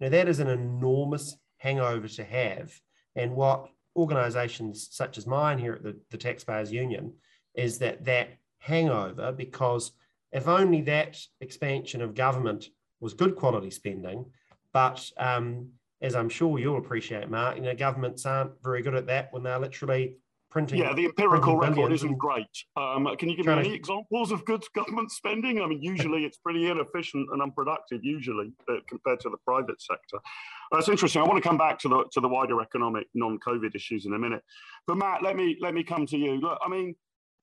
Now, 0.00 0.08
that 0.08 0.28
is 0.28 0.40
an 0.40 0.48
enormous 0.48 1.36
hangover 1.58 2.08
to 2.08 2.24
have. 2.24 2.72
And 3.14 3.34
what 3.34 3.68
organisations 3.96 4.88
such 4.90 5.18
as 5.18 5.26
mine 5.26 5.58
here 5.58 5.74
at 5.74 5.82
the, 5.82 5.98
the 6.10 6.18
Taxpayers 6.18 6.72
Union 6.72 7.14
is 7.54 7.78
that 7.78 8.04
that 8.04 8.30
hangover, 8.58 9.32
because 9.32 9.92
if 10.32 10.48
only 10.48 10.82
that 10.82 11.18
expansion 11.40 12.02
of 12.02 12.14
government 12.14 12.68
was 13.00 13.14
good 13.14 13.36
quality 13.36 13.70
spending, 13.70 14.26
but 14.72 15.10
um, 15.18 15.70
as 16.00 16.14
I'm 16.14 16.28
sure 16.28 16.58
you'll 16.58 16.78
appreciate, 16.78 17.30
Mark, 17.30 17.56
you 17.56 17.62
know, 17.62 17.74
governments 17.74 18.26
aren't 18.26 18.52
very 18.62 18.82
good 18.82 18.94
at 18.94 19.06
that 19.06 19.32
when 19.32 19.42
they're 19.42 19.58
literally 19.58 20.16
printing. 20.50 20.78
Yeah, 20.78 20.94
the 20.94 21.06
empirical 21.06 21.56
record 21.56 21.92
isn't 21.92 22.16
great. 22.16 22.46
Um, 22.76 23.08
can 23.18 23.28
you 23.28 23.36
give 23.36 23.46
me 23.46 23.52
any 23.52 23.68
to... 23.70 23.74
examples 23.74 24.32
of 24.32 24.44
good 24.44 24.62
government 24.74 25.10
spending? 25.10 25.60
I 25.60 25.66
mean, 25.66 25.82
usually 25.82 26.24
it's 26.24 26.38
pretty 26.38 26.68
inefficient 26.70 27.28
and 27.32 27.42
unproductive, 27.42 28.04
usually 28.04 28.52
uh, 28.68 28.76
compared 28.88 29.20
to 29.20 29.30
the 29.30 29.36
private 29.44 29.80
sector. 29.80 30.18
That's 30.72 30.88
interesting. 30.88 31.22
I 31.22 31.24
want 31.24 31.42
to 31.42 31.48
come 31.48 31.58
back 31.58 31.78
to 31.80 31.88
the 31.88 32.04
to 32.12 32.20
the 32.20 32.28
wider 32.28 32.60
economic 32.60 33.06
non-COVID 33.14 33.74
issues 33.74 34.06
in 34.06 34.14
a 34.14 34.18
minute, 34.18 34.42
but 34.86 34.96
Matt, 34.96 35.22
let 35.22 35.36
me 35.36 35.56
let 35.60 35.74
me 35.74 35.82
come 35.82 36.06
to 36.06 36.16
you. 36.16 36.40
Look, 36.40 36.58
I 36.64 36.68
mean 36.68 36.94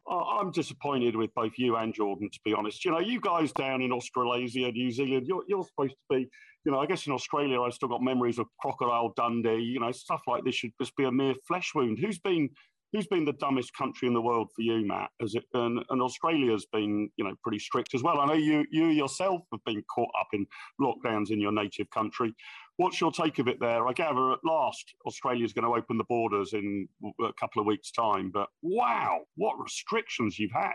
I'm 0.08 0.52
disappointed 0.52 1.16
with 1.16 1.34
both 1.34 1.54
you 1.58 1.78
and 1.78 1.94
Jordan, 1.94 2.30
to 2.32 2.40
be 2.46 2.54
honest. 2.54 2.86
You 2.86 2.92
know, 2.92 3.00
you 3.00 3.20
guys 3.20 3.52
down 3.52 3.82
in 3.82 3.92
Australasia, 3.92 4.72
New 4.72 4.92
Zealand, 4.92 5.26
you're, 5.28 5.44
you're 5.48 5.66
supposed 5.66 5.94
to 5.94 6.16
be, 6.16 6.30
you 6.64 6.72
know, 6.72 6.80
I 6.80 6.86
guess 6.86 7.08
in 7.08 7.14
Australia, 7.14 7.62
I've 7.62 7.74
still 7.74 7.90
got 7.90 8.04
memories 8.04 8.38
of 8.38 8.46
Crocodile 8.60 9.14
Dundee. 9.16 9.64
You 9.64 9.80
know, 9.80 9.92
stuff 9.92 10.22
like 10.28 10.44
this 10.44 10.56
should 10.56 10.74
just 10.80 10.96
be 10.96 11.06
a 11.06 11.12
mere 11.12 11.34
flesh 11.48 11.72
wound. 11.74 11.98
Who's 12.00 12.20
been 12.20 12.50
who's 12.94 13.08
been 13.08 13.26
the 13.26 13.34
dumbest 13.34 13.76
country 13.76 14.08
in 14.08 14.14
the 14.14 14.22
world 14.22 14.50
for 14.56 14.62
you, 14.62 14.86
Matt? 14.86 15.10
Has 15.22 15.36
it 15.36 15.44
been, 15.54 15.84
and 15.90 16.02
Australia's 16.02 16.66
been, 16.72 17.10
you 17.18 17.26
know, 17.26 17.36
pretty 17.44 17.60
strict 17.60 17.94
as 17.94 18.04
well. 18.04 18.20
I 18.20 18.26
know 18.26 18.34
you 18.34 18.66
you 18.72 18.88
yourself 18.88 19.42
have 19.52 19.64
been 19.66 19.84
caught 19.94 20.12
up 20.20 20.28
in 20.34 20.46
lockdowns 20.82 21.32
in 21.32 21.40
your 21.40 21.52
native 21.52 21.90
country. 21.90 22.34
What's 22.78 23.00
your 23.00 23.12
take 23.12 23.40
of 23.40 23.48
it 23.48 23.60
there? 23.60 23.88
I 23.88 23.94
gather 23.94 24.32
at 24.32 24.40
last 24.46 24.96
Australia's 25.06 25.54
going 25.54 25.66
to 25.66 25.78
open 25.78 25.98
the 25.98 26.04
borders 26.06 26.54
in 26.54 26.88
a 27.22 27.34
couple 27.40 27.62
of 27.62 27.66
weeks' 27.66 27.92
time, 27.92 28.32
but 28.34 28.48
wow, 28.62 29.22
what 29.36 29.62
restrictions 29.62 30.38
you've 30.38 30.52
had. 30.52 30.74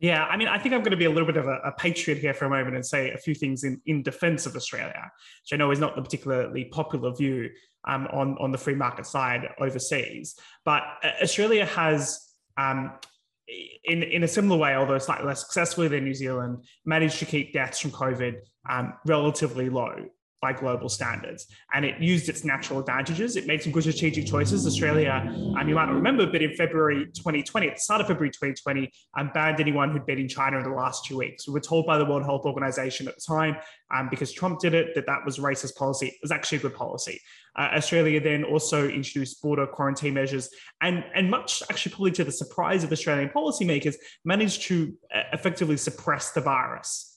Yeah, 0.00 0.24
I 0.24 0.36
mean, 0.36 0.48
I 0.48 0.58
think 0.58 0.74
I'm 0.74 0.80
going 0.80 0.90
to 0.90 0.98
be 0.98 1.04
a 1.04 1.10
little 1.10 1.26
bit 1.26 1.36
of 1.36 1.46
a, 1.46 1.60
a, 1.64 1.72
patriot 1.72 2.18
here 2.18 2.34
for 2.34 2.44
a 2.44 2.50
moment 2.50 2.74
and 2.74 2.84
say 2.84 3.12
a 3.12 3.16
few 3.16 3.34
things 3.34 3.64
in, 3.64 3.80
in 3.86 4.02
defense 4.02 4.44
of 4.44 4.54
Australia, 4.54 5.10
which 5.42 5.54
I 5.54 5.56
know 5.56 5.70
is 5.70 5.78
not 5.78 5.96
the 5.96 6.02
particularly 6.02 6.66
popular 6.66 7.14
view 7.14 7.48
um, 7.86 8.06
on, 8.12 8.36
on 8.40 8.52
the 8.52 8.58
free 8.58 8.74
market 8.74 9.06
side 9.06 9.48
overseas. 9.60 10.36
But 10.64 10.82
uh, 11.02 11.10
Australia 11.22 11.66
has 11.66 12.20
um, 12.56 12.92
in, 13.84 14.02
in 14.02 14.22
a 14.22 14.28
similar 14.28 14.58
way, 14.58 14.74
although 14.74 14.98
slightly 14.98 15.26
less 15.26 15.40
successfully 15.40 15.88
than 15.88 16.04
New 16.04 16.14
Zealand, 16.14 16.64
managed 16.84 17.18
to 17.18 17.26
keep 17.26 17.52
deaths 17.52 17.80
from 17.80 17.90
COVID 17.90 18.36
um, 18.68 18.94
relatively 19.06 19.68
low 19.68 20.06
by 20.40 20.52
global 20.52 20.90
standards. 20.90 21.46
And 21.72 21.86
it 21.86 21.98
used 22.02 22.28
its 22.28 22.44
natural 22.44 22.78
advantages. 22.78 23.36
It 23.36 23.46
made 23.46 23.62
some 23.62 23.72
good 23.72 23.82
strategic 23.82 24.26
choices. 24.26 24.66
Australia, 24.66 25.22
um, 25.58 25.66
you 25.66 25.74
might 25.74 25.86
not 25.86 25.94
remember, 25.94 26.26
but 26.26 26.42
in 26.42 26.54
February 26.54 27.06
2020, 27.06 27.68
at 27.68 27.76
the 27.76 27.80
start 27.80 28.02
of 28.02 28.08
February 28.08 28.30
2020, 28.30 28.90
um, 29.18 29.30
banned 29.32 29.58
anyone 29.58 29.90
who'd 29.90 30.04
been 30.04 30.18
in 30.18 30.28
China 30.28 30.58
in 30.58 30.64
the 30.64 30.68
last 30.68 31.06
two 31.06 31.16
weeks. 31.16 31.48
We 31.48 31.54
were 31.54 31.60
told 31.60 31.86
by 31.86 31.96
the 31.96 32.04
World 32.04 32.24
Health 32.24 32.44
Organization 32.44 33.08
at 33.08 33.14
the 33.14 33.22
time, 33.26 33.56
um, 33.94 34.08
because 34.10 34.32
Trump 34.32 34.60
did 34.60 34.74
it, 34.74 34.94
that 34.94 35.06
that 35.06 35.24
was 35.24 35.38
racist 35.38 35.76
policy. 35.76 36.08
It 36.08 36.18
was 36.20 36.30
actually 36.30 36.58
a 36.58 36.62
good 36.62 36.74
policy. 36.74 37.18
Uh, 37.56 37.68
Australia 37.74 38.20
then 38.20 38.44
also 38.44 38.88
introduced 38.88 39.40
border 39.42 39.66
quarantine 39.66 40.14
measures, 40.14 40.50
and, 40.80 41.04
and 41.14 41.30
much 41.30 41.62
actually 41.70 41.92
probably 41.92 42.10
to 42.12 42.24
the 42.24 42.32
surprise 42.32 42.84
of 42.84 42.92
Australian 42.92 43.28
policymakers, 43.28 43.94
managed 44.24 44.62
to 44.62 44.94
uh, 45.14 45.22
effectively 45.32 45.76
suppress 45.76 46.32
the 46.32 46.40
virus 46.40 47.13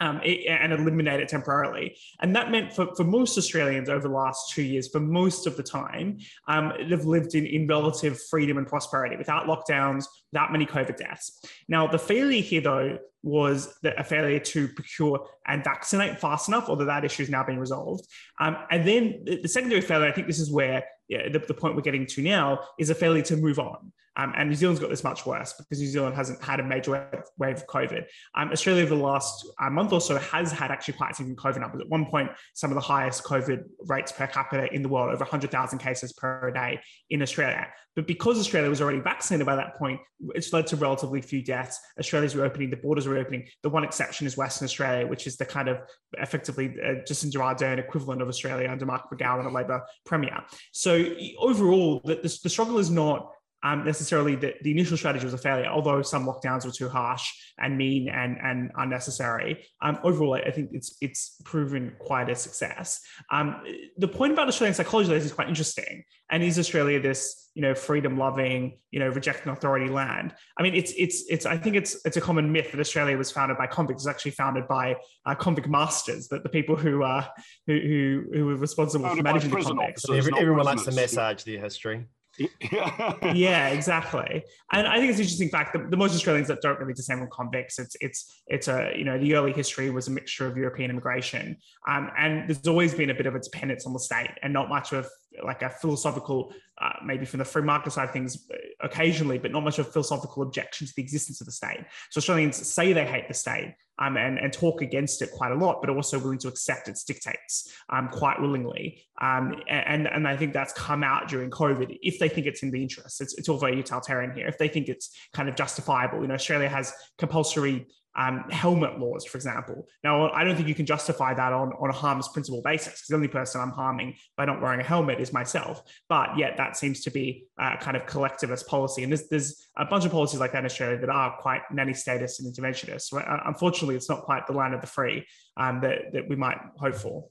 um, 0.00 0.20
and 0.22 0.72
eliminate 0.72 1.20
it 1.20 1.28
temporarily. 1.28 1.96
And 2.20 2.34
that 2.36 2.50
meant 2.50 2.72
for, 2.72 2.94
for 2.94 3.04
most 3.04 3.36
Australians 3.36 3.88
over 3.88 4.06
the 4.06 4.14
last 4.14 4.52
two 4.52 4.62
years, 4.62 4.88
for 4.88 5.00
most 5.00 5.46
of 5.46 5.56
the 5.56 5.62
time, 5.62 6.18
um, 6.46 6.72
they've 6.88 7.04
lived 7.04 7.34
in, 7.34 7.46
in 7.46 7.66
relative 7.66 8.18
freedom 8.30 8.58
and 8.58 8.66
prosperity 8.66 9.16
without 9.16 9.46
lockdowns, 9.46 10.04
without 10.32 10.52
many 10.52 10.66
COVID 10.66 10.96
deaths. 10.96 11.40
Now, 11.68 11.86
the 11.86 11.98
failure 11.98 12.42
here, 12.42 12.60
though, 12.60 12.98
was 13.22 13.74
a 13.84 14.04
failure 14.04 14.38
to 14.38 14.68
procure 14.68 15.26
and 15.46 15.64
vaccinate 15.64 16.20
fast 16.20 16.48
enough, 16.48 16.68
although 16.68 16.84
that 16.84 17.04
issue 17.04 17.24
is 17.24 17.28
now 17.28 17.44
being 17.44 17.58
resolved. 17.58 18.06
Um, 18.38 18.56
and 18.70 18.86
then 18.86 19.22
the, 19.24 19.42
the, 19.42 19.48
secondary 19.48 19.80
failure, 19.80 20.06
I 20.06 20.12
think 20.12 20.28
this 20.28 20.38
is 20.38 20.52
where 20.52 20.84
yeah, 21.08 21.28
the, 21.28 21.40
the, 21.40 21.54
point 21.54 21.74
we're 21.74 21.82
getting 21.82 22.06
to 22.06 22.22
now, 22.22 22.60
is 22.78 22.90
a 22.90 22.94
failure 22.94 23.22
to 23.24 23.36
move 23.36 23.58
on. 23.58 23.92
Um, 24.18 24.32
and 24.36 24.48
New 24.48 24.56
Zealand's 24.56 24.80
got 24.80 24.90
this 24.90 25.04
much 25.04 25.24
worse 25.24 25.52
because 25.52 25.80
New 25.80 25.86
Zealand 25.86 26.16
hasn't 26.16 26.42
had 26.42 26.58
a 26.58 26.62
major 26.64 27.08
wave, 27.38 27.56
of 27.56 27.66
COVID. 27.68 28.04
Um, 28.34 28.50
Australia, 28.50 28.82
over 28.82 28.96
the 28.96 29.00
last 29.00 29.46
uh, 29.60 29.70
month 29.70 29.92
or 29.92 30.00
so, 30.00 30.18
has 30.18 30.50
had 30.50 30.72
actually 30.72 30.94
quite 30.94 31.14
significant 31.14 31.54
COVID 31.54 31.60
numbers. 31.60 31.80
At 31.82 31.88
one 31.88 32.04
point, 32.04 32.30
some 32.54 32.70
of 32.70 32.74
the 32.74 32.80
highest 32.80 33.22
COVID 33.22 33.62
rates 33.86 34.10
per 34.10 34.26
capita 34.26 34.72
in 34.74 34.82
the 34.82 34.88
world, 34.88 35.10
over 35.10 35.20
100,000 35.20 35.78
cases 35.78 36.12
per 36.12 36.50
day 36.50 36.80
in 37.10 37.22
Australia. 37.22 37.68
But 37.94 38.06
because 38.06 38.38
Australia 38.38 38.68
was 38.68 38.80
already 38.80 39.00
vaccinated 39.00 39.46
by 39.46 39.56
that 39.56 39.76
point, 39.76 40.00
it's 40.34 40.52
led 40.52 40.66
to 40.68 40.76
relatively 40.76 41.20
few 41.20 41.42
deaths. 41.42 41.80
Australia's 41.98 42.36
reopening, 42.36 42.70
the 42.70 42.76
borders 42.76 43.06
are 43.06 43.10
reopening. 43.10 43.48
The 43.62 43.70
one 43.70 43.82
exception 43.82 44.26
is 44.26 44.36
Western 44.36 44.66
Australia, 44.66 45.06
which 45.06 45.26
is 45.26 45.36
the 45.36 45.44
kind 45.44 45.68
of 45.68 45.78
effectively 46.18 46.76
uh, 46.80 47.02
Jacinda 47.08 47.36
Ardern 47.36 47.78
equivalent 47.78 48.22
of 48.22 48.28
Australia 48.28 48.68
under 48.68 48.86
Mark 48.86 49.10
McGowan, 49.12 49.46
a 49.46 49.48
Labor 49.48 49.82
premier. 50.06 50.44
So 50.72 51.04
overall, 51.38 52.00
the, 52.04 52.16
the, 52.16 52.38
the 52.44 52.50
struggle 52.50 52.78
is 52.78 52.90
not 52.90 53.32
um, 53.62 53.84
necessarily 53.84 54.36
the, 54.36 54.54
the 54.62 54.70
initial 54.70 54.96
strategy 54.96 55.24
was 55.24 55.34
a 55.34 55.38
failure, 55.38 55.66
although 55.66 56.02
some 56.02 56.26
lockdowns 56.26 56.64
were 56.64 56.70
too 56.70 56.88
harsh 56.88 57.32
and 57.58 57.76
mean 57.76 58.08
and, 58.08 58.36
and 58.40 58.70
unnecessary. 58.76 59.64
Um, 59.82 59.98
overall, 60.04 60.34
I 60.34 60.50
think 60.50 60.70
it's 60.72 60.96
it's 61.00 61.40
proven 61.44 61.96
quite 61.98 62.28
a 62.28 62.36
success. 62.36 63.00
Um, 63.32 63.62
the 63.96 64.08
point 64.08 64.32
about 64.32 64.48
Australian 64.48 64.74
psychology 64.74 65.12
is 65.12 65.32
quite 65.32 65.48
interesting. 65.48 66.04
And 66.30 66.42
is 66.42 66.58
Australia 66.58 67.00
this 67.00 67.50
you 67.54 67.62
know 67.62 67.74
freedom 67.74 68.18
loving 68.18 68.78
you 68.90 69.00
know 69.00 69.08
rejecting 69.08 69.50
authority 69.50 69.88
land? 69.88 70.34
I 70.56 70.62
mean, 70.62 70.74
it's 70.74 70.92
it's 70.96 71.24
it's 71.28 71.46
I 71.46 71.56
think 71.56 71.74
it's 71.74 72.04
it's 72.04 72.16
a 72.16 72.20
common 72.20 72.52
myth 72.52 72.70
that 72.70 72.80
Australia 72.80 73.16
was 73.16 73.32
founded 73.32 73.58
by 73.58 73.66
convicts. 73.66 74.02
It's 74.02 74.08
actually 74.08 74.32
founded 74.32 74.68
by 74.68 74.96
uh, 75.26 75.34
convict 75.34 75.68
masters, 75.68 76.28
that 76.28 76.44
the 76.44 76.48
people 76.48 76.76
who 76.76 77.02
uh, 77.02 77.24
who 77.66 77.80
who, 77.80 78.24
who 78.34 78.46
were 78.46 78.56
responsible 78.56 79.06
founded 79.06 79.24
for 79.24 79.32
managing 79.32 79.50
the 79.50 79.62
convicts. 79.62 80.08
Every, 80.08 80.32
everyone 80.38 80.66
likes 80.66 80.84
to 80.84 80.92
massage 80.92 81.42
their 81.42 81.60
history. 81.60 82.06
yeah, 83.34 83.68
exactly. 83.68 84.44
And 84.72 84.86
I 84.86 84.98
think 84.98 85.10
it's 85.10 85.18
an 85.18 85.24
interesting 85.24 85.48
fact 85.48 85.72
that 85.72 85.90
the 85.90 85.96
most 85.96 86.14
Australians 86.14 86.48
that 86.48 86.60
don't 86.62 86.78
really 86.78 86.92
descend 86.92 87.20
from 87.20 87.28
convicts, 87.30 87.78
it's 87.78 87.96
it's 88.00 88.42
it's 88.46 88.68
a 88.68 88.92
you 88.96 89.04
know 89.04 89.18
the 89.18 89.34
early 89.34 89.52
history 89.52 89.90
was 89.90 90.08
a 90.08 90.10
mixture 90.10 90.46
of 90.46 90.56
European 90.56 90.90
immigration, 90.90 91.56
um, 91.88 92.10
and 92.16 92.48
there's 92.48 92.66
always 92.66 92.94
been 92.94 93.10
a 93.10 93.14
bit 93.14 93.26
of 93.26 93.34
a 93.34 93.40
dependence 93.40 93.86
on 93.86 93.92
the 93.92 94.00
state 94.00 94.30
and 94.42 94.52
not 94.52 94.68
much 94.68 94.92
of 94.92 95.08
like 95.44 95.62
a 95.62 95.70
philosophical, 95.70 96.52
uh, 96.80 96.92
maybe 97.04 97.24
from 97.24 97.38
the 97.38 97.44
free 97.44 97.62
market 97.62 97.92
side 97.92 98.04
of 98.04 98.12
things, 98.12 98.48
uh, 98.52 98.56
occasionally, 98.80 99.38
but 99.38 99.52
not 99.52 99.62
much 99.62 99.78
of 99.78 99.86
a 99.86 99.90
philosophical 99.90 100.42
objection 100.42 100.86
to 100.86 100.92
the 100.96 101.02
existence 101.02 101.40
of 101.40 101.46
the 101.46 101.52
state. 101.52 101.84
So 102.10 102.18
Australians 102.18 102.56
say 102.56 102.92
they 102.92 103.06
hate 103.06 103.28
the 103.28 103.34
state 103.34 103.74
um, 103.98 104.16
and, 104.16 104.38
and 104.38 104.52
talk 104.52 104.82
against 104.82 105.22
it 105.22 105.30
quite 105.32 105.52
a 105.52 105.54
lot, 105.54 105.80
but 105.80 105.90
also 105.90 106.18
willing 106.18 106.38
to 106.38 106.48
accept 106.48 106.88
its 106.88 107.04
dictates 107.04 107.72
um, 107.90 108.08
quite 108.08 108.40
willingly. 108.40 109.04
Um, 109.20 109.60
and, 109.68 110.06
and 110.06 110.26
I 110.28 110.36
think 110.36 110.52
that's 110.52 110.72
come 110.72 111.02
out 111.02 111.28
during 111.28 111.50
COVID 111.50 111.98
if 112.02 112.18
they 112.18 112.28
think 112.28 112.46
it's 112.46 112.62
in 112.62 112.70
the 112.70 112.82
interest. 112.82 113.20
It's, 113.20 113.36
it's 113.36 113.48
all 113.48 113.58
very 113.58 113.76
utilitarian 113.76 114.32
here. 114.32 114.46
If 114.46 114.58
they 114.58 114.68
think 114.68 114.88
it's 114.88 115.10
kind 115.32 115.48
of 115.48 115.56
justifiable, 115.56 116.20
you 116.22 116.28
know, 116.28 116.34
Australia 116.34 116.68
has 116.68 116.92
compulsory 117.18 117.86
um, 118.18 118.44
helmet 118.50 118.98
laws, 118.98 119.24
for 119.24 119.38
example. 119.38 119.86
Now, 120.02 120.30
I 120.32 120.42
don't 120.42 120.56
think 120.56 120.66
you 120.66 120.74
can 120.74 120.86
justify 120.86 121.34
that 121.34 121.52
on, 121.52 121.72
on 121.80 121.88
a 121.88 121.92
harmless 121.92 122.26
principle 122.28 122.60
basis 122.62 122.94
because 122.94 123.06
the 123.08 123.14
only 123.14 123.28
person 123.28 123.60
I'm 123.60 123.70
harming 123.70 124.16
by 124.36 124.44
not 124.44 124.60
wearing 124.60 124.80
a 124.80 124.84
helmet 124.84 125.20
is 125.20 125.32
myself. 125.32 125.82
But 126.08 126.36
yet, 126.36 126.56
that 126.56 126.76
seems 126.76 127.02
to 127.02 127.10
be 127.10 127.46
a 127.58 127.76
kind 127.76 127.96
of 127.96 128.06
collectivist 128.06 128.66
policy. 128.66 129.04
And 129.04 129.12
there's, 129.12 129.28
there's 129.28 129.68
a 129.76 129.84
bunch 129.84 130.04
of 130.04 130.10
policies 130.10 130.40
like 130.40 130.50
that 130.52 130.58
in 130.58 130.64
Australia 130.64 130.98
that 130.98 131.08
are 131.08 131.36
quite 131.38 131.62
nanny 131.72 131.94
status 131.94 132.40
and 132.40 132.52
interventionist. 132.52 133.02
So, 133.02 133.18
uh, 133.18 133.40
unfortunately, 133.46 133.94
it's 133.94 134.10
not 134.10 134.22
quite 134.22 134.48
the 134.48 134.52
land 134.52 134.74
of 134.74 134.80
the 134.80 134.88
free 134.88 135.24
um, 135.56 135.80
that, 135.82 136.12
that 136.12 136.28
we 136.28 136.34
might 136.34 136.58
hope 136.76 136.96
for. 136.96 137.28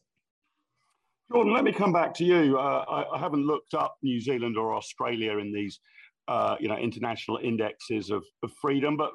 Jordan, 1.29 1.53
let 1.53 1.65
me 1.65 1.73
come 1.73 1.91
back 1.91 2.13
to 2.15 2.23
you. 2.23 2.57
Uh, 2.57 2.85
I, 2.87 3.17
I, 3.17 3.19
haven't 3.19 3.45
looked 3.45 3.73
up 3.73 3.97
New 4.01 4.21
Zealand 4.21 4.57
or 4.57 4.73
Australia 4.73 5.39
in 5.39 5.51
these, 5.51 5.81
uh, 6.29 6.55
you 6.57 6.69
know, 6.69 6.77
international 6.77 7.39
indexes 7.43 8.09
of, 8.09 8.23
of 8.43 8.53
freedom, 8.61 8.95
but 8.95 9.11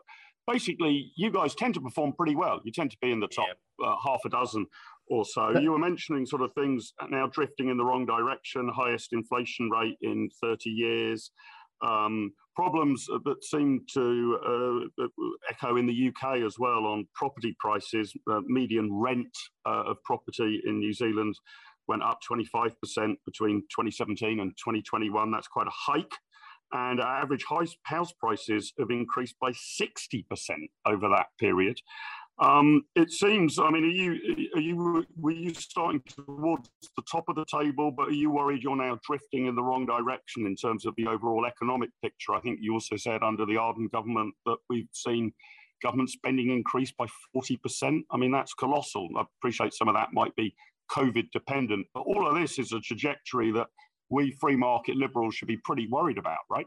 basically, 0.47 1.13
you 1.17 1.31
guys 1.31 1.55
tend 1.55 1.75
to 1.75 1.81
perform 1.81 2.13
pretty 2.13 2.37
well. 2.37 2.61
You 2.65 2.73
tend 2.73 2.91
to 2.91 2.97
be 3.01 3.13
in 3.13 3.21
the 3.21 3.29
top 3.29 3.47
yeah. 3.81 3.87
uh, 3.87 3.97
half 4.05 4.21
a 4.25 4.29
dozen 4.29 4.67
or 5.09 5.25
so. 5.25 5.59
You 5.59 5.73
were 5.73 5.79
mentioning 5.79 6.27
sort 6.27 6.43
of 6.43 6.53
things 6.55 6.93
now 7.11 7.27
drifting 7.27 7.69
in 7.69 7.77
the 7.77 7.85
wrong 7.85 8.07
direction, 8.07 8.71
highest 8.75 9.13
inflation 9.13 9.71
rate 9.71 9.97
in 10.03 10.29
30 10.43 10.71
years. 10.71 11.31
Um, 11.85 12.33
problems 12.55 13.07
that 13.07 13.45
seem 13.45 13.85
to 13.95 14.89
uh, 14.99 15.05
echo 15.51 15.77
in 15.77 15.87
the 15.87 16.09
UK 16.09 16.43
as 16.43 16.59
well 16.59 16.87
on 16.87 17.09
property 17.15 17.57
prices. 17.59 18.15
Uh, 18.31 18.41
median 18.47 18.93
rent 18.93 19.37
uh, 19.67 19.85
of 19.87 19.97
property 20.05 20.63
in 20.65 20.79
New 20.79 20.93
Zealand 20.93 21.35
went 21.89 22.03
up 22.03 22.21
25% 22.31 22.73
between 23.27 23.63
2017 23.63 24.41
and 24.41 24.53
2021. 24.57 25.31
That's 25.33 25.49
quite 25.49 25.67
a 25.67 25.73
hike 25.75 26.15
and 26.73 27.01
our 27.01 27.23
average 27.23 27.45
house 27.85 28.13
prices 28.19 28.73
have 28.79 28.91
increased 28.91 29.37
by 29.41 29.51
60% 29.51 30.25
over 30.87 31.09
that 31.09 31.27
period. 31.39 31.79
Um, 32.39 32.85
it 32.97 33.11
seems, 33.11 33.59
I 33.59 33.71
mean, 33.71 33.85
are 33.85 33.89
you, 33.89 34.49
are 34.55 34.61
you, 34.61 35.07
were 35.17 35.31
you 35.31 35.55
starting 35.55 36.03
towards 36.09 36.71
the 36.97 37.03
top 37.11 37.25
of 37.29 37.37
the 37.37 37.45
table, 37.45 37.93
but 37.97 38.09
are 38.09 38.13
you 38.13 38.31
worried 38.31 38.63
you're 38.63 38.75
now 38.75 38.99
drifting 39.07 39.47
in 39.47 39.55
the 39.55 39.63
wrong 39.63 39.87
direction 39.87 40.47
in 40.47 40.57
terms 40.57 40.87
of 40.87 40.95
the 40.97 41.07
overall 41.07 41.47
economic 41.47 41.91
picture? 42.03 42.35
I 42.35 42.41
think 42.41 42.59
you 42.61 42.73
also 42.73 42.97
said 42.97 43.23
under 43.23 43.45
the 43.45 43.55
Ardern 43.55 43.91
government 43.91 44.35
that 44.47 44.57
we've 44.71 44.89
seen 44.93 45.33
government 45.83 46.11
spending 46.11 46.51
increase 46.51 46.93
by 46.93 47.07
40%. 47.37 48.01
I 48.11 48.17
mean, 48.17 48.33
that's 48.33 48.55
colossal. 48.55 49.09
I 49.17 49.25
appreciate 49.39 49.75
some 49.75 49.89
of 49.89 49.95
that 49.95 50.13
might 50.13 50.35
be 50.37 50.55
COVID 50.91 51.31
dependent, 51.33 51.87
but 51.95 52.01
all 52.01 52.27
of 52.27 52.35
this 52.35 52.59
is 52.59 52.73
a 52.73 52.81
trajectory 52.81 53.53
that 53.53 53.69
we 54.13 54.31
free 54.33 54.57
market 54.57 54.97
liberals 54.97 55.35
should 55.35 55.49
be 55.49 55.57
pretty 55.57 55.89
worried 55.89 56.19
about, 56.19 56.39
right? 56.51 56.67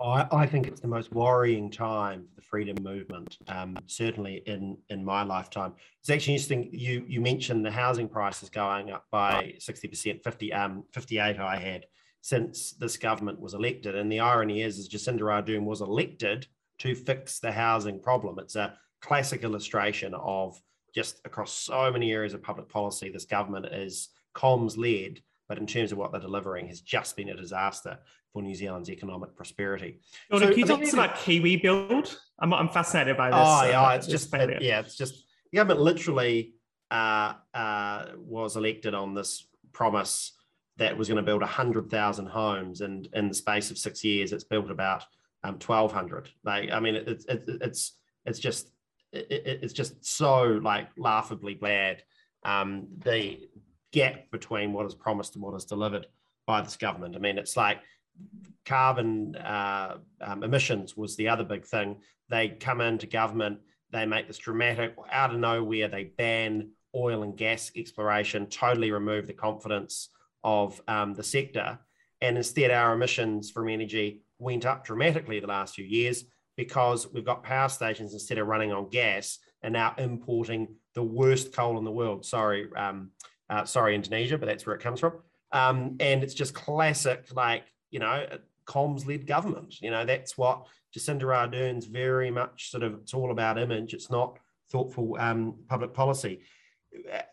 I, 0.00 0.26
I 0.30 0.46
think 0.46 0.66
it's 0.66 0.80
the 0.80 0.88
most 0.88 1.12
worrying 1.12 1.70
time 1.70 2.26
for 2.28 2.34
the 2.36 2.42
freedom 2.42 2.82
movement, 2.82 3.38
um, 3.48 3.76
certainly 3.86 4.42
in, 4.46 4.76
in 4.90 5.04
my 5.04 5.22
lifetime. 5.22 5.72
It's 6.00 6.10
actually 6.10 6.34
interesting. 6.34 6.68
You 6.72 7.04
you 7.08 7.20
mentioned 7.20 7.64
the 7.64 7.70
housing 7.70 8.08
prices 8.08 8.50
going 8.50 8.90
up 8.90 9.06
by 9.10 9.54
60%, 9.58 10.22
50, 10.22 10.52
um, 10.52 10.84
58 10.92 11.38
I 11.38 11.56
had 11.56 11.86
since 12.20 12.72
this 12.72 12.96
government 12.96 13.40
was 13.40 13.54
elected. 13.54 13.94
And 13.94 14.10
the 14.10 14.20
irony 14.20 14.62
is, 14.62 14.78
is 14.78 14.88
Jacinda 14.88 15.20
Ardern 15.20 15.64
was 15.64 15.80
elected 15.80 16.46
to 16.80 16.94
fix 16.94 17.38
the 17.38 17.52
housing 17.52 18.00
problem. 18.00 18.38
It's 18.38 18.56
a 18.56 18.74
classic 19.00 19.44
illustration 19.44 20.12
of 20.14 20.60
just 20.94 21.20
across 21.24 21.52
so 21.52 21.90
many 21.92 22.12
areas 22.12 22.34
of 22.34 22.42
public 22.42 22.68
policy, 22.68 23.10
this 23.10 23.26
government 23.26 23.66
is 23.66 24.08
comms 24.34 24.76
led 24.76 25.20
but 25.48 25.58
in 25.58 25.66
terms 25.66 25.92
of 25.92 25.98
what 25.98 26.12
they're 26.12 26.20
delivering, 26.20 26.68
has 26.68 26.80
just 26.80 27.16
been 27.16 27.28
a 27.28 27.36
disaster 27.36 27.98
for 28.32 28.42
New 28.42 28.54
Zealand's 28.54 28.90
economic 28.90 29.34
prosperity. 29.36 30.00
so, 30.30 30.40
can 30.40 30.58
you 30.58 30.66
talk 30.66 30.82
to 30.82 30.92
about 30.92 31.16
KiwiBuild? 31.16 32.16
I'm, 32.38 32.52
I'm 32.52 32.68
fascinated 32.68 33.16
by 33.16 33.30
this. 33.30 33.38
Oh, 33.40 33.68
yeah, 33.68 33.82
uh, 33.82 33.94
it's 33.94 34.06
just, 34.06 34.32
it, 34.34 34.62
yeah, 34.62 34.80
it's 34.80 34.96
just, 34.96 35.24
the 35.50 35.56
government 35.56 35.80
literally 35.80 36.54
uh, 36.90 37.34
uh, 37.54 38.06
was 38.16 38.56
elected 38.56 38.94
on 38.94 39.14
this 39.14 39.46
promise 39.72 40.32
that 40.78 40.96
was 40.96 41.08
going 41.08 41.16
to 41.16 41.22
build 41.22 41.40
100,000 41.40 42.26
homes, 42.26 42.80
and 42.80 43.08
in 43.14 43.28
the 43.28 43.34
space 43.34 43.70
of 43.70 43.78
six 43.78 44.04
years, 44.04 44.32
it's 44.32 44.44
built 44.44 44.70
about 44.70 45.04
um, 45.42 45.54
1,200. 45.54 46.28
Like, 46.44 46.70
I 46.70 46.80
mean, 46.80 46.96
it's 46.96 47.24
it, 47.26 47.44
it's 47.46 47.92
it's 48.24 48.38
just 48.38 48.70
it, 49.12 49.60
it's 49.62 49.72
just 49.72 50.04
so 50.04 50.42
like 50.62 50.88
laughably 50.98 51.54
bad. 51.54 52.02
Um, 52.44 52.88
the 52.98 53.48
gap 53.92 54.30
between 54.30 54.72
what 54.72 54.86
is 54.86 54.94
promised 54.94 55.34
and 55.34 55.44
what 55.44 55.54
is 55.54 55.64
delivered 55.64 56.06
by 56.46 56.60
this 56.60 56.76
government. 56.76 57.16
I 57.16 57.18
mean, 57.18 57.38
it's 57.38 57.56
like 57.56 57.80
carbon 58.64 59.36
uh, 59.36 59.98
um, 60.20 60.42
emissions 60.42 60.96
was 60.96 61.16
the 61.16 61.28
other 61.28 61.44
big 61.44 61.64
thing. 61.64 62.00
They 62.28 62.48
come 62.48 62.80
into 62.80 63.06
government, 63.06 63.60
they 63.90 64.06
make 64.06 64.26
this 64.26 64.38
dramatic, 64.38 64.96
out 65.10 65.32
of 65.32 65.40
nowhere, 65.40 65.88
they 65.88 66.04
ban 66.04 66.70
oil 66.94 67.22
and 67.22 67.36
gas 67.36 67.70
exploration, 67.76 68.46
totally 68.46 68.90
remove 68.90 69.26
the 69.26 69.32
confidence 69.32 70.08
of 70.42 70.80
um, 70.88 71.14
the 71.14 71.22
sector. 71.22 71.78
And 72.20 72.36
instead, 72.36 72.70
our 72.70 72.94
emissions 72.94 73.50
from 73.50 73.68
energy 73.68 74.22
went 74.38 74.64
up 74.64 74.84
dramatically 74.84 75.40
the 75.40 75.46
last 75.46 75.74
few 75.74 75.84
years 75.84 76.24
because 76.56 77.12
we've 77.12 77.24
got 77.24 77.42
power 77.42 77.68
stations 77.68 78.14
instead 78.14 78.38
of 78.38 78.46
running 78.46 78.72
on 78.72 78.88
gas 78.88 79.38
and 79.62 79.74
now 79.74 79.94
importing 79.98 80.68
the 80.94 81.02
worst 81.02 81.52
coal 81.52 81.78
in 81.78 81.84
the 81.84 81.90
world. 81.90 82.24
Sorry, 82.24 82.68
um, 82.76 83.10
uh, 83.50 83.64
sorry, 83.64 83.94
Indonesia, 83.94 84.38
but 84.38 84.46
that's 84.46 84.66
where 84.66 84.74
it 84.74 84.82
comes 84.82 85.00
from. 85.00 85.14
Um, 85.52 85.96
and 86.00 86.22
it's 86.22 86.34
just 86.34 86.54
classic, 86.54 87.26
like, 87.34 87.64
you 87.90 88.00
know, 88.00 88.26
comms 88.66 89.06
led 89.06 89.26
government. 89.26 89.80
You 89.80 89.90
know, 89.90 90.04
that's 90.04 90.36
what 90.36 90.66
Jacinda 90.94 91.22
Ardern's 91.34 91.86
very 91.86 92.30
much 92.30 92.70
sort 92.70 92.82
of, 92.82 92.94
it's 93.02 93.14
all 93.14 93.30
about 93.30 93.58
image. 93.58 93.94
It's 93.94 94.10
not 94.10 94.38
thoughtful 94.70 95.16
um, 95.18 95.54
public 95.68 95.94
policy. 95.94 96.40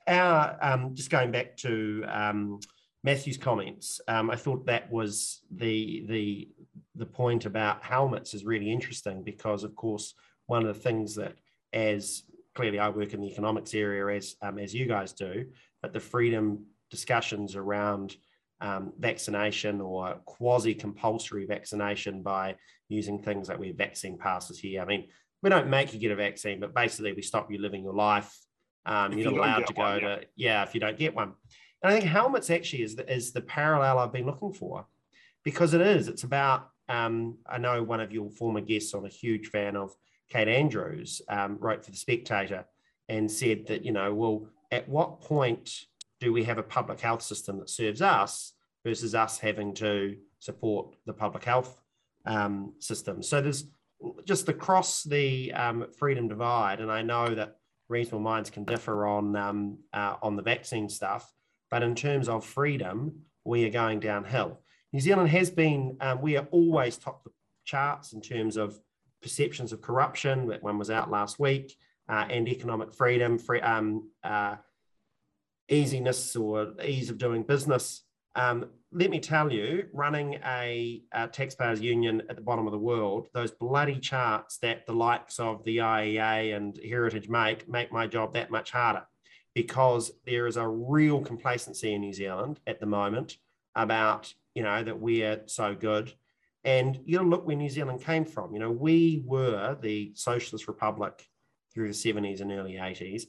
Our, 0.07 0.57
um, 0.61 0.93
just 0.93 1.09
going 1.09 1.31
back 1.31 1.57
to 1.57 2.03
um, 2.07 2.59
Matthew's 3.03 3.37
comments, 3.37 3.99
um, 4.07 4.29
I 4.29 4.35
thought 4.35 4.65
that 4.67 4.91
was 4.91 5.41
the, 5.49 6.05
the, 6.07 6.49
the 6.95 7.05
point 7.05 7.45
about 7.45 7.83
helmets 7.83 8.33
is 8.33 8.45
really 8.45 8.71
interesting 8.71 9.23
because, 9.23 9.63
of 9.63 9.75
course, 9.75 10.13
one 10.45 10.65
of 10.65 10.73
the 10.73 10.81
things 10.81 11.15
that 11.15 11.35
as 11.71 12.23
clearly 12.53 12.77
I 12.77 12.89
work 12.89 13.13
in 13.13 13.21
the 13.21 13.27
economics 13.27 13.73
area 13.73 14.15
as, 14.15 14.35
um, 14.41 14.59
as 14.59 14.73
you 14.75 14.85
guys 14.85 15.13
do, 15.13 15.47
but 15.83 15.93
the 15.93 15.99
freedom 15.99 16.65
discussions 16.89 17.55
around 17.55 18.15
um, 18.61 18.93
vaccination 18.97 19.81
or 19.81 20.15
quasi 20.25 20.73
compulsory 20.73 21.45
vaccination 21.45 22.23
by 22.23 22.55
using 22.87 23.21
things 23.21 23.49
like 23.49 23.59
we 23.59 23.67
have 23.67 23.75
vaccine 23.75 24.17
passes 24.17 24.57
here. 24.57 24.81
I 24.81 24.85
mean, 24.85 25.09
we 25.43 25.49
don't 25.49 25.67
make 25.67 25.93
you 25.93 25.99
get 25.99 26.11
a 26.11 26.15
vaccine, 26.15 26.61
but 26.61 26.73
basically 26.73 27.11
we 27.13 27.21
stop 27.21 27.51
you 27.51 27.59
living 27.59 27.83
your 27.83 27.93
life. 27.93 28.33
Um, 28.85 29.11
you're 29.11 29.31
not 29.31 29.39
allowed 29.39 29.67
to 29.67 29.73
go 29.73 29.81
one, 29.81 30.01
yeah. 30.01 30.15
to, 30.15 30.25
yeah, 30.37 30.63
if 30.63 30.73
you 30.73 30.79
don't 30.79 30.97
get 30.97 31.13
one. 31.13 31.33
And 31.83 31.91
I 31.91 31.99
think 31.99 32.09
helmets 32.09 32.49
actually 32.49 32.83
is 32.83 32.95
the, 32.95 33.13
is 33.13 33.33
the 33.33 33.41
parallel 33.41 33.99
I've 33.99 34.13
been 34.13 34.25
looking 34.25 34.53
for 34.53 34.85
because 35.43 35.73
it 35.73 35.81
is. 35.81 36.07
It's 36.07 36.23
about, 36.23 36.69
um, 36.87 37.37
I 37.45 37.57
know 37.57 37.83
one 37.83 37.99
of 37.99 38.13
your 38.13 38.29
former 38.31 38.61
guests, 38.61 38.93
I'm 38.93 39.05
a 39.05 39.09
huge 39.09 39.47
fan 39.47 39.75
of 39.75 39.91
Kate 40.29 40.47
Andrews, 40.47 41.21
um, 41.27 41.57
wrote 41.59 41.83
for 41.83 41.91
The 41.91 41.97
Spectator 41.97 42.65
and 43.09 43.29
said 43.29 43.67
that, 43.67 43.83
you 43.83 43.91
know, 43.91 44.13
well, 44.13 44.47
at 44.73 44.89
what 44.89 45.21
point 45.21 45.85
do 46.19 46.33
we 46.33 46.43
have 46.45 46.57
a 46.57 46.63
public 46.63 46.99
health 46.99 47.21
system 47.21 47.59
that 47.59 47.69
serves 47.69 48.01
us 48.01 48.53
versus 48.85 49.13
us 49.13 49.39
having 49.39 49.73
to 49.75 50.17
support 50.39 50.95
the 51.05 51.13
public 51.13 51.43
health 51.43 51.79
um, 52.25 52.73
system? 52.79 53.21
So 53.21 53.41
there's 53.41 53.65
just 54.25 54.49
across 54.49 55.03
the 55.03 55.53
um, 55.53 55.85
freedom 55.97 56.27
divide, 56.27 56.79
and 56.81 56.91
I 56.91 57.01
know 57.01 57.35
that 57.35 57.57
reasonable 57.87 58.21
minds 58.21 58.49
can 58.49 58.65
differ 58.65 59.05
on 59.05 59.35
um, 59.35 59.77
uh, 59.93 60.15
on 60.21 60.35
the 60.35 60.41
vaccine 60.41 60.89
stuff, 60.89 61.31
but 61.69 61.83
in 61.83 61.95
terms 61.95 62.27
of 62.27 62.43
freedom, 62.43 63.21
we 63.45 63.65
are 63.65 63.69
going 63.69 63.99
downhill. 63.99 64.59
New 64.91 64.99
Zealand 64.99 65.29
has 65.29 65.49
been, 65.49 65.97
um, 66.01 66.21
we 66.21 66.37
are 66.37 66.47
always 66.51 66.97
top 66.97 67.23
the 67.23 67.31
charts 67.65 68.13
in 68.13 68.21
terms 68.21 68.57
of 68.57 68.79
perceptions 69.21 69.73
of 69.73 69.81
corruption. 69.81 70.47
That 70.47 70.63
one 70.63 70.77
was 70.77 70.89
out 70.89 71.09
last 71.09 71.39
week, 71.39 71.75
uh, 72.09 72.25
and 72.29 72.47
economic 72.47 72.93
freedom, 72.93 73.37
free, 73.37 73.61
um, 73.61 74.09
uh, 74.23 74.55
easiness 75.69 76.35
or 76.35 76.73
ease 76.83 77.09
of 77.09 77.17
doing 77.17 77.43
business. 77.43 78.03
Um, 78.35 78.65
let 78.91 79.09
me 79.09 79.19
tell 79.19 79.51
you, 79.51 79.87
running 79.93 80.35
a, 80.45 81.03
a, 81.13 81.27
taxpayers 81.27 81.81
union 81.81 82.23
at 82.29 82.35
the 82.35 82.41
bottom 82.41 82.67
of 82.67 82.71
the 82.71 82.79
world, 82.79 83.27
those 83.33 83.51
bloody 83.51 83.99
charts 83.99 84.57
that 84.59 84.85
the 84.85 84.93
likes 84.93 85.39
of 85.39 85.63
the 85.63 85.77
IEA 85.77 86.55
and 86.55 86.79
Heritage 86.83 87.29
make 87.29 87.67
make 87.69 87.91
my 87.91 88.07
job 88.07 88.33
that 88.33 88.51
much 88.51 88.71
harder 88.71 89.03
because 89.53 90.11
there 90.25 90.47
is 90.47 90.57
a 90.57 90.67
real 90.67 91.21
complacency 91.21 91.93
in 91.93 92.01
New 92.01 92.13
Zealand 92.13 92.59
at 92.65 92.79
the 92.79 92.85
moment 92.87 93.37
about, 93.75 94.33
you 94.55 94.63
know, 94.63 94.83
that 94.83 94.99
we're 94.99 95.43
so 95.45 95.75
good. 95.75 96.11
And 96.63 96.99
you 97.05 97.17
know, 97.17 97.23
look 97.23 97.45
where 97.45 97.55
New 97.55 97.69
Zealand 97.69 98.01
came 98.03 98.25
from. 98.25 98.53
You 98.53 98.59
know, 98.59 98.71
we 98.71 99.21
were 99.25 99.77
the 99.79 100.11
socialist 100.15 100.67
republic 100.67 101.27
through 101.73 101.87
the 101.87 101.93
70s 101.93 102.41
and 102.41 102.51
early 102.51 102.73
80s, 102.73 103.23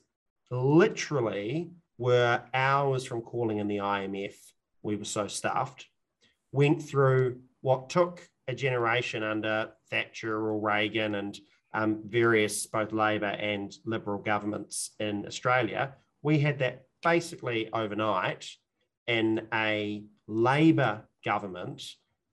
literally 0.50 1.70
were 1.98 2.42
hours 2.52 3.04
from 3.04 3.22
calling 3.22 3.58
in 3.58 3.68
the 3.68 3.78
IMF. 3.78 4.34
We 4.82 4.96
were 4.96 5.04
so 5.04 5.26
stuffed. 5.26 5.86
Went 6.52 6.82
through 6.82 7.40
what 7.60 7.90
took 7.90 8.28
a 8.46 8.54
generation 8.54 9.22
under 9.22 9.70
Thatcher 9.90 10.34
or 10.34 10.58
Reagan 10.58 11.14
and 11.14 11.38
um, 11.72 12.02
various 12.06 12.66
both 12.66 12.92
Labor 12.92 13.26
and 13.26 13.74
Liberal 13.84 14.20
governments 14.20 14.90
in 15.00 15.26
Australia. 15.26 15.94
We 16.22 16.38
had 16.38 16.58
that 16.60 16.84
basically 17.02 17.70
overnight 17.72 18.48
in 19.06 19.48
a 19.52 20.04
Labor 20.26 21.02
government 21.24 21.82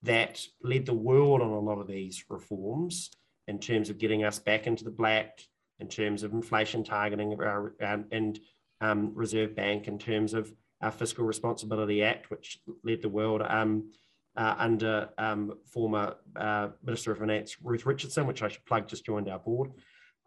that 0.03 0.45
led 0.64 0.86
the 0.86 0.93
world 0.93 1.41
on 1.41 1.49
a 1.49 1.59
lot 1.59 1.80
of 1.80 1.88
these 1.88 2.24
reforms 2.30 3.09
in 3.47 3.59
terms 3.59 3.89
of 3.89 3.97
getting 3.97 4.24
us 4.24 4.39
back 4.39 4.68
into 4.68 4.84
the 4.84 4.91
black, 4.91 5.39
in 5.82 5.88
terms 5.88 6.23
of 6.23 6.32
inflation 6.32 6.84
targeting, 6.84 7.38
um, 7.82 8.05
and 8.11 8.39
um, 8.79 9.11
Reserve 9.13 9.55
Bank 9.55 9.88
in 9.88 9.99
terms 9.99 10.34
of 10.34 10.51
our 10.82 10.91
Fiscal 10.91 11.25
Responsibility 11.25 12.03
Act, 12.03 12.32
which 12.32 12.59
led 12.84 13.01
the 13.01 13.09
world 13.09 13.41
um, 13.47 13.91
uh, 14.36 14.55
under 14.57 15.09
um, 15.17 15.53
former 15.65 16.15
uh, 16.36 16.69
Minister 16.84 17.11
of 17.11 17.19
Finance 17.19 17.57
Ruth 17.61 17.86
Richardson, 17.86 18.25
which 18.27 18.41
I 18.41 18.47
should 18.47 18.65
plug, 18.65 18.88
just 18.88 19.05
joined 19.05 19.29
our 19.29 19.39
board. 19.39 19.71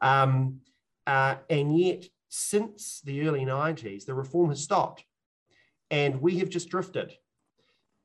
Um, 0.01 0.61
uh, 1.07 1.37
and 1.49 1.79
yet, 1.79 2.05
since 2.29 3.01
the 3.05 3.27
early 3.27 3.45
90s, 3.45 4.05
the 4.05 4.15
reform 4.15 4.51
has 4.51 4.63
stopped 4.63 5.05
and 5.91 6.21
we 6.21 6.39
have 6.39 6.49
just 6.49 6.69
drifted. 6.69 7.15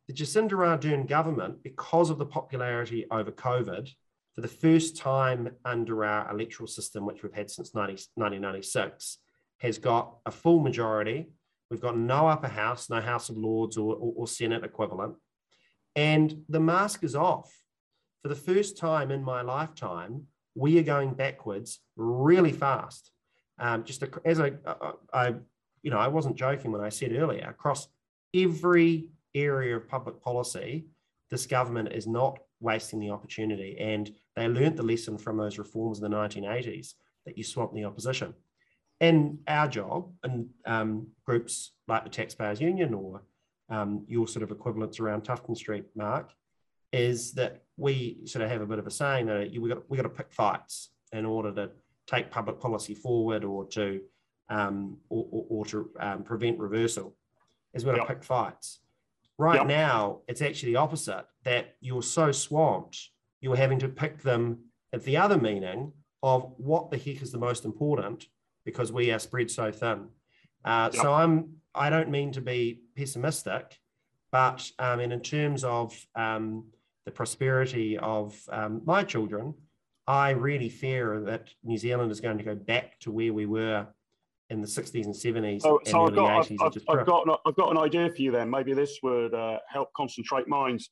The 0.07 0.13
Jacinda 0.13 0.51
Ardern 0.51 1.07
government, 1.07 1.63
because 1.63 2.09
of 2.09 2.17
the 2.17 2.25
popularity 2.25 3.05
over 3.11 3.31
COVID, 3.31 3.91
for 4.39 4.47
the 4.47 4.47
first 4.47 4.95
time 4.95 5.49
under 5.65 6.05
our 6.05 6.31
electoral 6.31 6.65
system, 6.65 7.05
which 7.05 7.23
we've 7.23 7.33
had 7.33 7.51
since 7.51 7.75
90, 7.75 7.91
1996, 8.15 9.17
has 9.57 9.77
got 9.77 10.15
a 10.25 10.31
full 10.31 10.61
majority. 10.61 11.27
We've 11.69 11.81
got 11.81 11.97
no 11.97 12.29
upper 12.29 12.47
house, 12.47 12.89
no 12.89 13.01
House 13.01 13.27
of 13.27 13.35
Lords 13.35 13.75
or, 13.75 13.95
or, 13.95 14.13
or 14.15 14.27
Senate 14.27 14.63
equivalent. 14.63 15.15
And 15.93 16.45
the 16.47 16.61
mask 16.61 17.03
is 17.03 17.15
off. 17.15 17.53
For 18.21 18.29
the 18.29 18.35
first 18.35 18.77
time 18.77 19.11
in 19.11 19.25
my 19.25 19.41
lifetime, 19.41 20.27
we 20.55 20.79
are 20.79 20.83
going 20.83 21.15
backwards 21.15 21.81
really 21.97 22.53
fast. 22.53 23.11
Um, 23.59 23.83
just 23.83 24.01
as 24.23 24.39
I, 24.39 24.53
I, 25.11 25.33
you 25.81 25.91
know, 25.91 25.99
I 25.99 26.07
wasn't 26.07 26.37
joking 26.37 26.71
when 26.71 26.79
I 26.79 26.87
said 26.87 27.11
earlier, 27.11 27.45
across 27.49 27.89
every 28.33 29.09
area 29.35 29.75
of 29.75 29.89
public 29.89 30.21
policy, 30.21 30.85
this 31.29 31.45
government 31.45 31.91
is 31.91 32.07
not 32.07 32.39
wasting 32.59 32.99
the 32.99 33.09
opportunity. 33.09 33.77
And 33.79 34.11
they 34.39 34.47
learned 34.47 34.77
the 34.77 34.83
lesson 34.83 35.17
from 35.17 35.37
those 35.37 35.57
reforms 35.57 35.99
in 35.99 36.09
the 36.09 36.17
1980s 36.17 36.93
that 37.25 37.37
you 37.37 37.43
swamp 37.43 37.73
the 37.73 37.85
opposition. 37.85 38.33
And 39.01 39.39
our 39.47 39.67
job 39.67 40.11
and 40.23 40.49
um, 40.65 41.07
groups 41.25 41.71
like 41.87 42.03
the 42.03 42.09
Taxpayers 42.09 42.59
Union 42.59 42.93
or 42.93 43.23
um, 43.69 44.05
your 44.07 44.27
sort 44.27 44.43
of 44.43 44.51
equivalents 44.51 44.99
around 44.99 45.23
Tufton 45.23 45.55
Street, 45.55 45.85
Mark, 45.95 46.31
is 46.91 47.33
that 47.33 47.63
we 47.77 48.19
sort 48.25 48.43
of 48.43 48.49
have 48.51 48.61
a 48.61 48.65
bit 48.65 48.79
of 48.79 48.87
a 48.87 48.91
saying 48.91 49.27
that 49.27 49.51
we 49.59 49.69
got 49.69 49.89
we 49.89 49.95
got 49.95 50.03
to 50.03 50.09
pick 50.09 50.31
fights 50.31 50.89
in 51.13 51.25
order 51.25 51.51
to 51.53 51.71
take 52.07 52.31
public 52.31 52.59
policy 52.59 52.95
forward 52.95 53.43
or 53.43 53.65
to 53.67 54.01
um, 54.49 54.97
or, 55.09 55.27
or, 55.31 55.45
or, 55.49 55.65
to 55.65 55.89
um, 55.99 56.23
prevent 56.23 56.57
reversal. 56.57 57.15
Is 57.73 57.85
we've 57.85 57.95
got 57.95 58.07
to 58.07 58.13
pick 58.15 58.23
fights. 58.23 58.79
Right 59.37 59.59
yep. 59.59 59.67
now, 59.67 60.21
it's 60.27 60.41
actually 60.41 60.73
the 60.73 60.79
opposite. 60.79 61.25
That 61.43 61.75
you're 61.79 62.01
so 62.01 62.31
swamped, 62.31 63.09
you're 63.41 63.55
having 63.55 63.79
to 63.79 63.89
pick 63.89 64.21
them 64.21 64.59
at 64.93 65.03
the 65.03 65.17
other 65.17 65.37
meaning 65.37 65.91
of 66.23 66.51
what 66.57 66.91
the 66.91 66.97
heck 66.97 67.21
is 67.21 67.31
the 67.31 67.37
most 67.37 67.65
important 67.65 68.25
because 68.65 68.91
we 68.91 69.11
are 69.11 69.19
spread 69.19 69.49
so 69.49 69.71
thin. 69.71 70.07
Uh, 70.65 70.89
yep. 70.91 71.01
So 71.01 71.13
I'm 71.13 71.55
I 71.73 71.89
don't 71.89 72.09
mean 72.09 72.31
to 72.33 72.41
be 72.41 72.81
pessimistic, 72.95 73.77
but 74.31 74.69
um, 74.79 74.99
and 74.99 75.13
in 75.13 75.21
terms 75.21 75.63
of 75.63 75.95
um, 76.15 76.65
the 77.05 77.11
prosperity 77.11 77.97
of 77.97 78.37
um, 78.51 78.81
my 78.85 79.03
children, 79.03 79.53
I 80.07 80.31
really 80.31 80.69
fear 80.69 81.21
that 81.21 81.49
New 81.63 81.77
Zealand 81.77 82.11
is 82.11 82.19
going 82.19 82.37
to 82.39 82.43
go 82.43 82.55
back 82.55 82.99
to 83.01 83.11
where 83.11 83.31
we 83.31 83.45
were 83.45 83.87
in 84.49 84.61
the 84.61 84.67
60s 84.67 85.05
and 85.05 85.13
70s 85.13 85.61
oh, 85.63 85.77
and 85.77 85.87
so 85.87 86.07
early 86.07 86.09
I've 86.09 86.15
got, 86.15 86.47
80s. 86.47 86.57
I've, 86.59 86.83
I've, 86.89 86.99
I've 86.99 87.05
got, 87.05 87.27
an, 87.27 87.35
I've 87.45 87.55
got 87.55 87.71
an 87.71 87.77
idea 87.77 88.09
for 88.09 88.21
you 88.21 88.31
then. 88.31 88.49
Maybe 88.49 88.73
this 88.73 88.97
would 89.03 89.33
uh, 89.33 89.59
help 89.67 89.93
concentrate 89.93 90.47
minds. 90.47 90.89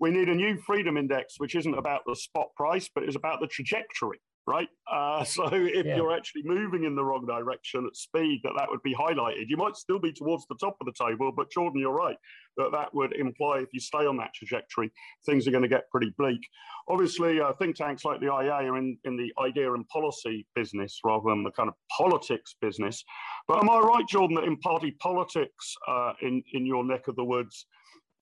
We 0.00 0.10
need 0.10 0.28
a 0.28 0.34
new 0.34 0.56
freedom 0.66 0.96
index, 0.96 1.34
which 1.38 1.54
isn't 1.54 1.74
about 1.74 2.00
the 2.06 2.16
spot 2.16 2.48
price, 2.56 2.88
but 2.94 3.04
is 3.04 3.16
about 3.16 3.40
the 3.40 3.46
trajectory 3.46 4.20
right? 4.46 4.68
Uh, 4.90 5.22
so 5.36 5.48
if 5.52 5.86
Yeah. 5.86 5.96
you're 5.96 6.12
actually 6.12 6.42
moving 6.44 6.84
in 6.84 6.94
the 6.94 7.04
wrong 7.04 7.26
direction 7.26 7.86
at 7.86 7.94
speed, 7.94 8.40
that 8.42 8.54
that 8.56 8.68
would 8.68 8.82
be 8.82 8.94
highlighted. 8.94 9.44
You 9.48 9.56
might 9.56 9.76
still 9.76 9.98
be 9.98 10.12
towards 10.12 10.46
the 10.48 10.56
top 10.56 10.76
of 10.80 10.86
the 10.86 10.92
table, 10.92 11.32
but 11.34 11.50
Jordan, 11.50 11.80
you're 11.80 11.92
right 11.92 12.16
that 12.56 12.72
that 12.72 12.92
would 12.92 13.14
imply 13.14 13.58
if 13.58 13.68
you 13.72 13.80
stay 13.80 14.06
on 14.06 14.16
that 14.18 14.34
trajectory, 14.34 14.90
things 15.24 15.46
are 15.46 15.50
going 15.50 15.62
to 15.62 15.68
get 15.68 15.88
pretty 15.90 16.12
bleak. 16.18 16.40
Obviously, 16.88 17.40
uh, 17.40 17.52
think 17.54 17.76
tanks 17.76 18.04
like 18.04 18.20
the 18.20 18.26
IEA 18.26 18.70
are 18.70 18.76
in, 18.76 18.98
in 19.04 19.16
the 19.16 19.32
idea 19.42 19.72
and 19.72 19.86
policy 19.88 20.46
business 20.54 20.98
rather 21.04 21.30
than 21.30 21.44
the 21.44 21.52
kind 21.52 21.68
of 21.68 21.74
politics 21.96 22.56
business. 22.60 23.02
But 23.46 23.62
am 23.62 23.70
I 23.70 23.78
right, 23.78 24.06
Jordan, 24.08 24.34
that 24.36 24.44
in 24.44 24.56
party 24.58 24.90
politics 25.00 25.74
uh, 25.88 26.12
in 26.22 26.42
in 26.52 26.66
your 26.66 26.84
neck 26.84 27.08
of 27.08 27.16
the 27.16 27.24
woods? 27.24 27.66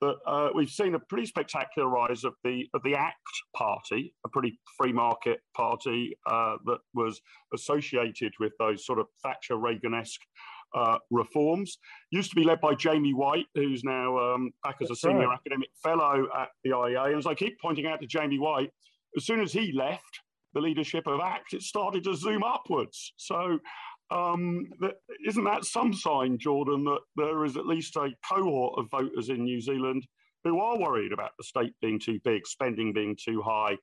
That 0.00 0.14
uh, 0.26 0.50
we've 0.54 0.70
seen 0.70 0.94
a 0.94 1.00
pretty 1.00 1.26
spectacular 1.26 1.88
rise 1.88 2.24
of 2.24 2.34
the 2.44 2.66
of 2.72 2.82
the 2.84 2.94
ACT 2.94 3.16
party, 3.56 4.14
a 4.24 4.28
pretty 4.28 4.58
free 4.76 4.92
market 4.92 5.40
party 5.56 6.16
uh, 6.26 6.56
that 6.66 6.78
was 6.94 7.20
associated 7.52 8.32
with 8.38 8.52
those 8.58 8.86
sort 8.86 9.00
of 9.00 9.06
Thatcher 9.24 9.56
Reagan-esque 9.56 10.20
uh, 10.74 10.98
reforms. 11.10 11.78
Used 12.10 12.30
to 12.30 12.36
be 12.36 12.44
led 12.44 12.60
by 12.60 12.74
Jamie 12.74 13.14
Whyte, 13.14 13.46
who's 13.54 13.82
now 13.84 14.18
um, 14.18 14.50
back 14.64 14.76
as 14.82 14.90
a 14.90 14.96
senior 14.96 15.28
right. 15.28 15.38
academic 15.38 15.70
fellow 15.82 16.28
at 16.36 16.48
the 16.64 16.70
IEA. 16.70 17.08
And 17.08 17.18
as 17.18 17.26
I 17.26 17.34
keep 17.34 17.58
pointing 17.60 17.86
out 17.86 18.00
to 18.00 18.06
Jamie 18.06 18.38
Whyte, 18.38 18.70
as 19.16 19.24
soon 19.24 19.40
as 19.40 19.52
he 19.52 19.72
left 19.72 20.20
the 20.54 20.60
leadership 20.60 21.06
of 21.06 21.20
ACT, 21.20 21.54
it 21.54 21.62
started 21.62 22.04
to 22.04 22.14
zoom 22.14 22.42
upwards. 22.42 23.12
So 23.16 23.58
um, 24.10 24.66
that, 24.80 24.96
isn't 25.26 25.44
that 25.44 25.64
some 25.64 25.92
sign, 25.92 26.38
Jordan, 26.38 26.84
that 26.84 27.00
there 27.16 27.44
is 27.44 27.56
at 27.56 27.66
least 27.66 27.96
a 27.96 28.10
cohort 28.28 28.78
of 28.78 28.90
voters 28.90 29.28
in 29.28 29.44
New 29.44 29.60
Zealand 29.60 30.06
who 30.44 30.60
are 30.60 30.78
worried 30.78 31.12
about 31.12 31.32
the 31.36 31.44
state 31.44 31.74
being 31.82 31.98
too 31.98 32.18
big, 32.24 32.46
spending 32.46 32.92
being 32.92 33.16
too 33.22 33.42
high, 33.42 33.76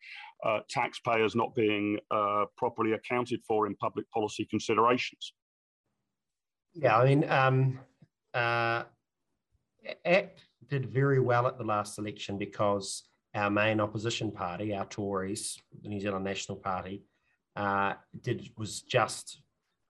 uh, 0.44 0.60
taxpayers 0.70 1.36
not 1.36 1.54
being 1.54 2.00
uh, 2.12 2.46
properly 2.58 2.94
accounted 2.94 3.42
for 3.48 3.68
in 3.68 3.76
public 3.76 4.10
policy 4.10 4.46
considerations? 4.46 5.34
Yeah, 6.74 6.98
I 6.98 7.06
mean, 7.06 7.30
um, 7.30 7.80
uh, 8.34 8.84
ACT 10.06 10.44
did 10.68 10.86
very 10.88 11.20
well 11.20 11.46
at 11.48 11.58
the 11.58 11.64
last 11.64 12.00
election 12.00 12.38
because 12.38 13.04
our 13.34 13.50
main 13.50 13.80
opposition 13.80 14.32
party, 14.32 14.74
our 14.74 14.86
Tories, 14.86 15.58
the 15.82 15.90
New 15.90 16.00
Zealand 16.00 16.26
National 16.26 16.58
Party, 16.58 17.04
uh, 17.56 17.94
did 18.22 18.50
was 18.58 18.82
just 18.82 19.42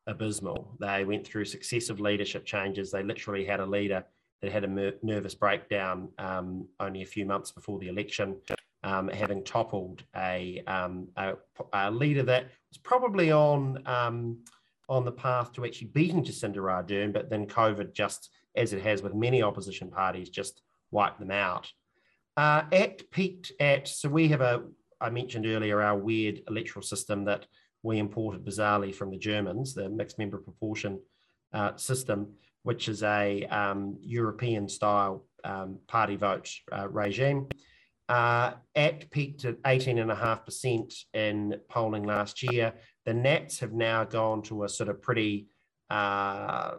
abysmal. 0.08 0.76
They 0.80 1.06
went 1.06 1.26
through 1.26 1.46
successive 1.46 2.00
leadership 2.00 2.46
changes. 2.46 2.92
They 2.92 3.04
literally 3.04 3.46
had 3.46 3.60
a 3.60 3.66
leader 3.66 4.06
that 4.42 4.52
had 4.52 4.64
a 4.64 4.68
mer- 4.68 4.94
nervous 5.02 5.36
breakdown 5.36 6.10
um, 6.18 6.68
only 6.80 7.02
a 7.02 7.06
few 7.06 7.26
months 7.26 7.52
before 7.52 7.80
the 7.80 7.88
election, 7.88 8.38
um, 8.84 9.08
having 9.08 9.44
toppled 9.44 10.04
a, 10.16 10.62
um, 10.68 11.08
a, 11.18 11.34
a 11.74 11.92
leader 11.92 12.24
that 12.24 12.44
was 12.70 12.78
probably 12.78 13.32
on 13.32 13.82
um, 13.88 14.38
on 14.88 15.04
the 15.04 15.12
path 15.12 15.52
to 15.54 15.66
actually 15.66 15.88
beating 15.88 16.24
Jacinda 16.24 16.58
Ardern, 16.58 17.12
but 17.12 17.30
then 17.30 17.48
COVID 17.48 17.94
just, 17.94 18.30
as 18.56 18.74
it 18.74 18.84
has 18.84 19.02
with 19.02 19.16
many 19.16 19.42
opposition 19.42 19.90
parties, 19.90 20.30
just 20.30 20.62
wiped 20.92 21.20
them 21.20 21.32
out. 21.32 21.72
Uh, 22.38 22.64
ACT 22.72 23.10
peaked 23.12 23.52
at, 23.60 23.88
so 23.88 24.10
we 24.10 24.28
have 24.28 24.42
a, 24.42 24.64
I 25.02 25.10
mentioned 25.10 25.46
earlier, 25.46 25.82
our 25.82 25.98
weird 25.98 26.42
electoral 26.48 26.84
system 26.84 27.26
that 27.26 27.48
we 27.86 28.00
imported 28.00 28.44
bizarrely 28.44 28.94
from 28.94 29.12
the 29.12 29.18
Germans, 29.18 29.76
the 29.76 29.88
mixed 29.90 30.18
member 30.18 30.40
proportion 30.40 31.00
uh, 31.54 31.76
system, 31.78 32.34
which 32.64 32.90
is 32.90 33.04
a 33.04 33.46
um, 33.46 33.98
European 34.02 34.68
style 34.68 35.26
um, 35.44 35.78
party 35.88 36.16
vote 36.16 36.50
uh, 36.76 36.88
regime. 36.90 37.48
Uh, 38.10 38.54
ACT 38.76 39.12
peaked 39.12 39.46
at 39.46 39.62
18.5% 39.62 40.94
in 41.14 41.56
polling 41.70 42.04
last 42.04 42.42
year. 42.44 42.74
The 43.06 43.14
Nats 43.14 43.60
have 43.60 43.74
now 43.74 44.04
gone 44.04 44.42
to 44.44 44.64
a 44.64 44.70
sort 44.70 44.90
of 44.90 45.02
pretty 45.02 45.48
uh, 45.92 46.76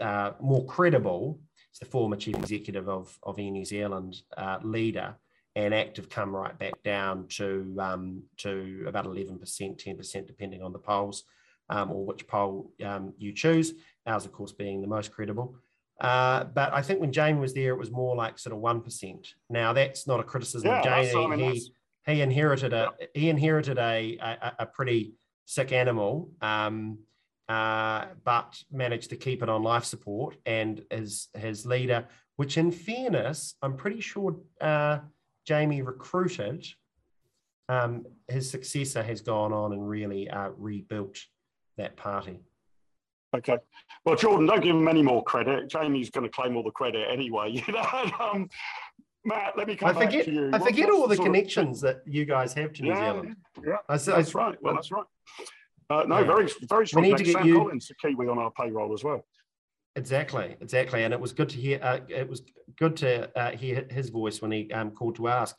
uh, 0.00 0.32
more 0.40 0.64
credible. 0.64 1.38
It's 1.70 1.78
the 1.78 1.86
former 1.86 2.16
chief 2.16 2.36
executive 2.36 2.88
of, 2.88 3.16
of 3.22 3.38
Air 3.38 3.50
New 3.50 3.64
Zealand 3.64 4.16
uh, 4.36 4.58
leader, 4.62 5.16
and 5.64 5.74
ACT 5.74 5.96
have 5.96 6.08
come 6.08 6.34
right 6.34 6.56
back 6.58 6.82
down 6.82 7.26
to 7.28 7.74
um, 7.78 8.22
to 8.38 8.84
about 8.86 9.04
11%, 9.06 9.38
10%, 9.40 10.26
depending 10.26 10.62
on 10.62 10.72
the 10.72 10.78
polls 10.78 11.24
um, 11.68 11.90
or 11.92 12.04
which 12.04 12.26
poll 12.26 12.72
um, 12.84 13.12
you 13.18 13.32
choose. 13.32 13.74
Ours, 14.06 14.24
of 14.24 14.32
course, 14.32 14.52
being 14.52 14.80
the 14.80 14.88
most 14.88 15.12
credible. 15.12 15.56
Uh, 16.00 16.44
but 16.44 16.72
I 16.72 16.80
think 16.82 17.00
when 17.00 17.12
Jamie 17.12 17.40
was 17.40 17.52
there, 17.52 17.74
it 17.74 17.78
was 17.78 17.90
more 17.90 18.16
like 18.16 18.38
sort 18.38 18.54
of 18.54 18.60
one 18.60 18.80
percent. 18.80 19.34
Now 19.48 19.72
that's 19.72 20.06
not 20.06 20.20
a 20.20 20.24
criticism 20.24 20.68
Yeah, 20.70 20.78
of 20.78 20.84
that's- 20.84 21.12
Jamie. 21.12 21.24
I 21.24 21.36
mean, 21.36 21.52
he 21.54 21.72
he 22.06 22.20
inherited 22.22 22.72
a 22.72 22.90
he 23.14 23.28
inherited 23.28 23.78
a 23.78 24.16
a, 24.20 24.52
a 24.60 24.66
pretty 24.66 25.14
sick 25.44 25.72
animal, 25.72 26.30
um, 26.40 26.98
uh, 27.48 28.06
but 28.24 28.62
managed 28.72 29.10
to 29.10 29.16
keep 29.16 29.42
it 29.42 29.48
on 29.50 29.62
life 29.62 29.84
support. 29.84 30.36
And 30.46 30.82
his 30.90 31.28
his 31.34 31.66
leader, 31.66 32.06
which 32.36 32.56
in 32.56 32.70
fairness, 32.72 33.54
I'm 33.60 33.76
pretty 33.76 34.00
sure 34.00 34.36
uh, 34.60 35.00
Jamie 35.46 35.82
recruited. 35.82 36.66
Um, 37.68 38.04
his 38.28 38.50
successor 38.50 39.02
has 39.02 39.20
gone 39.20 39.52
on 39.52 39.72
and 39.72 39.88
really 39.88 40.28
uh, 40.28 40.50
rebuilt 40.56 41.18
that 41.76 41.96
party. 41.96 42.40
Okay. 43.36 43.58
Well, 44.04 44.16
Jordan, 44.16 44.46
don't 44.46 44.60
give 44.60 44.74
him 44.74 44.88
any 44.88 45.02
more 45.02 45.22
credit. 45.22 45.68
Jamie's 45.68 46.10
going 46.10 46.24
to 46.24 46.30
claim 46.30 46.56
all 46.56 46.64
the 46.64 46.72
credit 46.72 47.06
anyway. 47.10 47.52
You 47.66 47.72
know, 47.72 48.10
um, 48.18 48.48
Matt, 49.24 49.52
let 49.56 49.68
me 49.68 49.76
come 49.76 49.90
I 49.90 49.92
back 49.92 50.02
forget 50.10 50.24
to 50.24 50.32
you. 50.32 50.46
I 50.52 50.58
What- 50.58 50.62
forget 50.70 50.90
all 50.90 51.06
the 51.06 51.14
sort 51.14 51.28
of- 51.28 51.32
connections 51.34 51.80
that 51.82 52.00
you 52.06 52.24
guys 52.24 52.52
have 52.54 52.72
to 52.72 52.82
New 52.82 52.88
Yeah, 52.88 53.12
Zealand. 53.12 53.36
yeah, 53.64 53.72
I, 53.88 53.94
I 53.94 53.96
that's 53.98 54.08
s- 54.08 54.34
right. 54.34 54.56
Well, 54.62 54.74
that's 54.74 54.90
right. 54.90 55.04
Uh, 55.90 56.04
no, 56.08 56.18
Yeah. 56.20 56.24
very, 56.24 56.48
very 56.68 56.86
strong. 56.88 57.02
need 57.04 57.18
to 57.18 57.24
get 57.24 57.34
Sam 57.34 57.46
you- 57.46 57.58
Collins, 57.58 57.90
a 57.90 57.94
Kiwi 58.06 58.26
on 58.28 58.38
our 58.38 58.50
payroll 58.50 58.92
as 58.94 59.04
well. 59.04 59.24
Exactly, 60.00 60.56
exactly, 60.62 61.04
and 61.04 61.12
it 61.12 61.20
was 61.20 61.34
good 61.34 61.50
to 61.50 61.58
hear. 61.58 61.78
Uh, 61.82 61.98
it 62.08 62.26
was 62.26 62.40
good 62.78 62.96
to 62.96 63.38
uh, 63.38 63.50
hear 63.50 63.86
his 63.90 64.08
voice 64.08 64.40
when 64.40 64.50
he 64.50 64.72
um, 64.72 64.92
called 64.92 65.16
to 65.16 65.28
ask. 65.28 65.54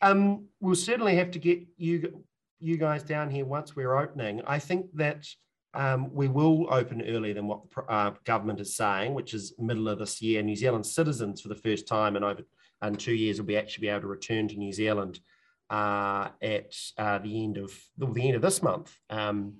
Um, 0.00 0.44
we'll 0.60 0.76
certainly 0.76 1.16
have 1.16 1.32
to 1.32 1.40
get 1.40 1.58
you 1.76 2.22
you 2.60 2.76
guys 2.76 3.02
down 3.02 3.30
here 3.30 3.44
once 3.44 3.74
we're 3.74 3.96
opening. 3.96 4.42
I 4.46 4.60
think 4.60 4.86
that 4.94 5.26
um, 5.74 6.14
we 6.14 6.28
will 6.28 6.72
open 6.72 7.02
earlier 7.02 7.34
than 7.34 7.48
what 7.48 7.68
the 7.72 7.82
uh, 7.92 8.14
government 8.22 8.60
is 8.60 8.76
saying, 8.76 9.12
which 9.12 9.34
is 9.34 9.54
middle 9.58 9.88
of 9.88 9.98
this 9.98 10.22
year. 10.22 10.40
New 10.40 10.54
Zealand 10.54 10.86
citizens, 10.86 11.40
for 11.40 11.48
the 11.48 11.56
first 11.56 11.88
time 11.88 12.14
in 12.14 12.22
over 12.22 12.42
in 12.84 12.94
two 12.94 13.14
years, 13.14 13.40
will 13.40 13.46
be 13.46 13.56
actually 13.56 13.88
be 13.88 13.88
able 13.88 14.02
to 14.02 14.06
return 14.06 14.46
to 14.46 14.56
New 14.56 14.72
Zealand 14.72 15.18
uh, 15.68 16.28
at 16.40 16.72
uh, 16.96 17.18
the 17.18 17.42
end 17.42 17.56
of 17.56 17.76
well, 17.98 18.12
the 18.12 18.28
end 18.28 18.36
of 18.36 18.42
this 18.42 18.62
month. 18.62 18.96
Um, 19.10 19.54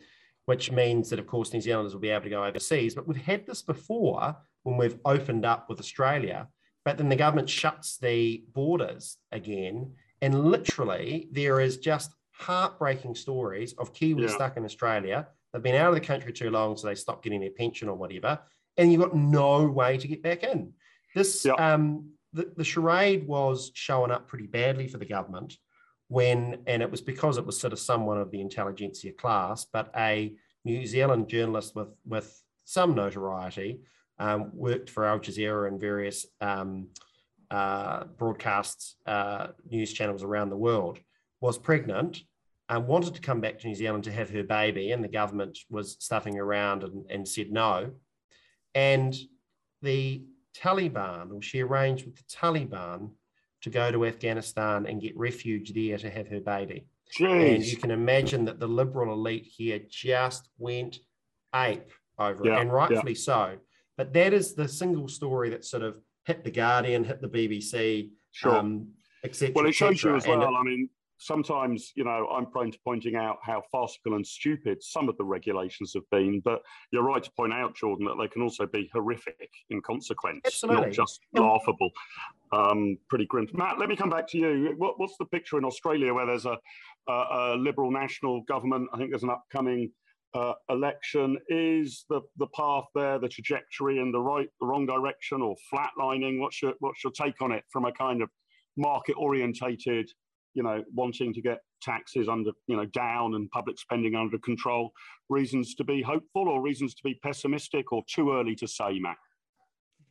which 0.46 0.70
means 0.70 1.10
that, 1.10 1.18
of 1.18 1.26
course, 1.26 1.52
New 1.52 1.60
Zealanders 1.60 1.94
will 1.94 2.00
be 2.00 2.10
able 2.10 2.24
to 2.24 2.30
go 2.30 2.44
overseas. 2.44 2.94
But 2.94 3.08
we've 3.08 3.16
had 3.16 3.46
this 3.46 3.62
before 3.62 4.36
when 4.62 4.76
we've 4.76 4.98
opened 5.04 5.44
up 5.44 5.68
with 5.68 5.80
Australia, 5.80 6.48
but 6.84 6.98
then 6.98 7.08
the 7.08 7.16
government 7.16 7.48
shuts 7.48 7.96
the 7.98 8.44
borders 8.52 9.16
again. 9.32 9.92
And 10.20 10.44
literally, 10.50 11.28
there 11.32 11.60
is 11.60 11.78
just 11.78 12.14
heartbreaking 12.32 13.14
stories 13.14 13.72
of 13.74 13.92
Kiwis 13.92 14.22
Yeah. 14.22 14.34
stuck 14.34 14.56
in 14.56 14.64
Australia. 14.64 15.28
They've 15.52 15.62
been 15.62 15.76
out 15.76 15.88
of 15.88 15.94
the 15.94 16.00
country 16.00 16.32
too 16.32 16.50
long, 16.50 16.76
so 16.76 16.86
they 16.86 16.94
stopped 16.94 17.22
getting 17.24 17.40
their 17.40 17.50
pension 17.50 17.88
or 17.88 17.94
whatever. 17.96 18.40
And 18.76 18.90
you've 18.90 19.02
got 19.02 19.14
no 19.14 19.66
way 19.66 19.96
to 19.98 20.08
get 20.08 20.22
back 20.22 20.42
in. 20.42 20.72
This, 21.14 21.44
Yeah. 21.44 21.52
um, 21.52 22.10
the, 22.32 22.52
the 22.56 22.64
charade 22.64 23.26
was 23.26 23.70
showing 23.74 24.10
up 24.10 24.26
pretty 24.26 24.46
badly 24.48 24.88
for 24.88 24.98
the 24.98 25.04
government 25.06 25.56
when, 26.14 26.58
and 26.68 26.80
it 26.80 26.90
was 26.90 27.00
because 27.00 27.38
it 27.38 27.46
was 27.46 27.60
sort 27.60 27.72
of 27.72 27.80
someone 27.80 28.20
of 28.20 28.30
the 28.30 28.40
intelligentsia 28.40 29.12
class, 29.12 29.66
but 29.72 29.90
a 29.96 30.32
New 30.64 30.86
Zealand 30.86 31.28
journalist 31.28 31.74
with 31.74 31.92
with 32.06 32.40
some 32.64 32.94
notoriety 32.94 33.80
um, 34.20 34.52
worked 34.54 34.88
for 34.90 35.04
Al 35.04 35.18
Jazeera 35.18 35.66
and 35.66 35.80
various 35.80 36.24
um, 36.40 36.86
uh, 37.50 38.04
broadcasts, 38.16 38.94
uh, 39.06 39.48
news 39.68 39.92
channels 39.92 40.22
around 40.22 40.50
the 40.50 40.64
world, 40.68 41.00
was 41.40 41.58
pregnant 41.58 42.22
and 42.68 42.86
wanted 42.86 43.14
to 43.16 43.20
come 43.20 43.40
back 43.40 43.58
to 43.58 43.66
New 43.66 43.74
Zealand 43.74 44.04
to 44.04 44.12
have 44.12 44.30
her 44.30 44.44
baby, 44.44 44.92
and 44.92 45.02
the 45.02 45.18
government 45.20 45.58
was 45.68 45.96
stuffing 45.98 46.38
around 46.38 46.84
and, 46.84 47.04
and 47.10 47.26
said 47.26 47.50
no. 47.50 47.90
And 48.72 49.12
the 49.82 50.22
Taliban, 50.56 51.32
or 51.32 51.42
she 51.42 51.60
arranged 51.60 52.06
with 52.06 52.14
the 52.14 52.36
Taliban 52.40 53.10
to 53.64 53.70
go 53.70 53.90
to 53.90 54.04
Afghanistan 54.04 54.84
and 54.86 55.00
get 55.00 55.16
refuge 55.16 55.72
there 55.72 55.96
to 55.96 56.10
have 56.10 56.28
her 56.28 56.40
baby. 56.40 56.86
And 57.18 57.64
you 57.64 57.78
can 57.78 57.90
imagine 57.90 58.44
that 58.44 58.60
the 58.60 58.66
liberal 58.66 59.14
elite 59.14 59.46
here 59.46 59.80
just 59.88 60.50
went 60.58 60.98
ape 61.54 61.90
over 62.18 62.44
Yeah, 62.44 62.58
it, 62.58 62.60
and 62.60 62.72
rightfully 62.72 63.14
so. 63.14 63.56
But 63.96 64.12
that 64.12 64.34
is 64.34 64.54
the 64.54 64.68
single 64.68 65.08
story 65.08 65.48
that 65.50 65.64
sort 65.64 65.82
of 65.82 65.98
hit 66.26 66.44
the 66.44 66.50
Guardian, 66.50 67.04
hit 67.04 67.22
the 67.22 67.28
BBC, 67.28 68.10
Sure. 68.32 68.54
um, 68.54 68.88
etc. 69.24 69.54
well, 69.54 69.66
it 69.66 69.72
shows 69.72 70.02
you 70.02 70.14
as 70.14 70.26
well. 70.26 70.42
I 70.54 70.62
mean, 70.62 70.90
sometimes, 71.18 71.92
you 71.94 72.04
know, 72.04 72.28
I'm 72.32 72.46
prone 72.46 72.70
to 72.70 72.78
pointing 72.84 73.16
out 73.16 73.38
how 73.42 73.62
farcical 73.70 74.14
and 74.14 74.26
stupid 74.26 74.82
some 74.82 75.08
of 75.08 75.16
the 75.16 75.24
regulations 75.24 75.92
have 75.94 76.08
been, 76.10 76.40
but 76.44 76.60
you're 76.92 77.02
right 77.02 77.22
to 77.22 77.30
point 77.36 77.52
out, 77.52 77.74
Jordan, 77.76 78.06
that 78.06 78.16
they 78.20 78.28
can 78.28 78.42
also 78.42 78.66
be 78.66 78.90
horrific 78.92 79.50
in 79.70 79.80
consequence, 79.80 80.40
Absolutely. 80.44 80.86
not 80.86 80.92
just 80.92 81.20
laughable. 81.32 81.90
um, 82.52 82.96
pretty 83.08 83.26
grim. 83.26 83.48
Matt, 83.52 83.78
let 83.78 83.88
me 83.88 83.96
come 83.96 84.10
back 84.10 84.28
to 84.28 84.38
you. 84.38 84.74
What, 84.76 84.98
what's 84.98 85.16
the 85.18 85.24
picture 85.26 85.58
in 85.58 85.64
Australia 85.64 86.12
where 86.12 86.26
there's 86.26 86.46
a, 86.46 86.58
a, 87.08 87.12
a 87.12 87.56
Liberal 87.56 87.90
national 87.90 88.42
government? 88.42 88.88
I 88.92 88.98
think 88.98 89.10
there's 89.10 89.22
an 89.22 89.30
upcoming 89.30 89.90
uh, 90.34 90.54
election. 90.68 91.38
Is 91.48 92.04
the, 92.08 92.20
the 92.38 92.46
path 92.48 92.84
there, 92.94 93.18
the 93.18 93.28
trajectory 93.28 93.98
in 93.98 94.12
the 94.12 94.20
right, 94.20 94.48
the 94.60 94.66
wrong 94.66 94.86
direction, 94.86 95.42
or 95.42 95.54
flatlining? 95.72 96.40
What's 96.40 96.60
your 96.62 96.74
what's 96.80 97.02
your 97.04 97.12
take 97.12 97.40
on 97.40 97.52
it 97.52 97.64
from 97.70 97.84
a 97.84 97.92
kind 97.92 98.22
of 98.22 98.30
market 98.76 99.14
orientated, 99.16 100.10
you 100.54 100.62
know, 100.62 100.82
wanting 100.92 101.32
to 101.34 101.40
get 101.40 101.60
taxes 101.82 102.28
under, 102.28 102.52
you 102.66 102.76
know, 102.76 102.86
down 102.86 103.34
and 103.34 103.50
public 103.50 103.78
spending 103.78 104.14
under 104.14 104.38
control? 104.38 104.92
Reasons 105.28 105.74
to 105.76 105.84
be 105.84 106.02
hopeful, 106.02 106.48
or 106.48 106.60
reasons 106.60 106.94
to 106.94 107.02
be 107.02 107.14
pessimistic, 107.22 107.92
or 107.92 108.02
too 108.08 108.32
early 108.32 108.54
to 108.56 108.68
say, 108.68 108.98
Matt? 108.98 109.16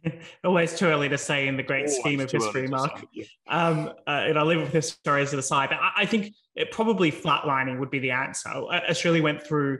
Always 0.43 0.77
too 0.77 0.85
early 0.85 1.09
to 1.09 1.17
say 1.17 1.47
in 1.47 1.57
the 1.57 1.63
great 1.63 1.87
Always 1.87 1.97
scheme 1.97 2.19
of 2.19 2.31
history, 2.31 2.67
Mark. 2.67 2.99
Say, 2.99 3.05
yeah. 3.13 3.25
um, 3.47 3.93
uh, 4.07 4.25
and 4.27 4.37
I 4.37 4.43
live 4.43 4.61
with 4.61 4.71
this 4.71 4.89
story 4.89 5.21
as 5.21 5.33
an 5.33 5.39
aside. 5.39 5.69
But 5.69 5.79
I, 5.79 5.91
I 5.97 6.05
think 6.05 6.33
it 6.55 6.71
probably 6.71 7.11
flatlining 7.11 7.79
would 7.79 7.89
be 7.89 7.99
the 7.99 8.11
answer. 8.11 8.49
Uh, 8.49 8.81
Australia 8.89 9.23
went 9.23 9.43
through, 9.43 9.79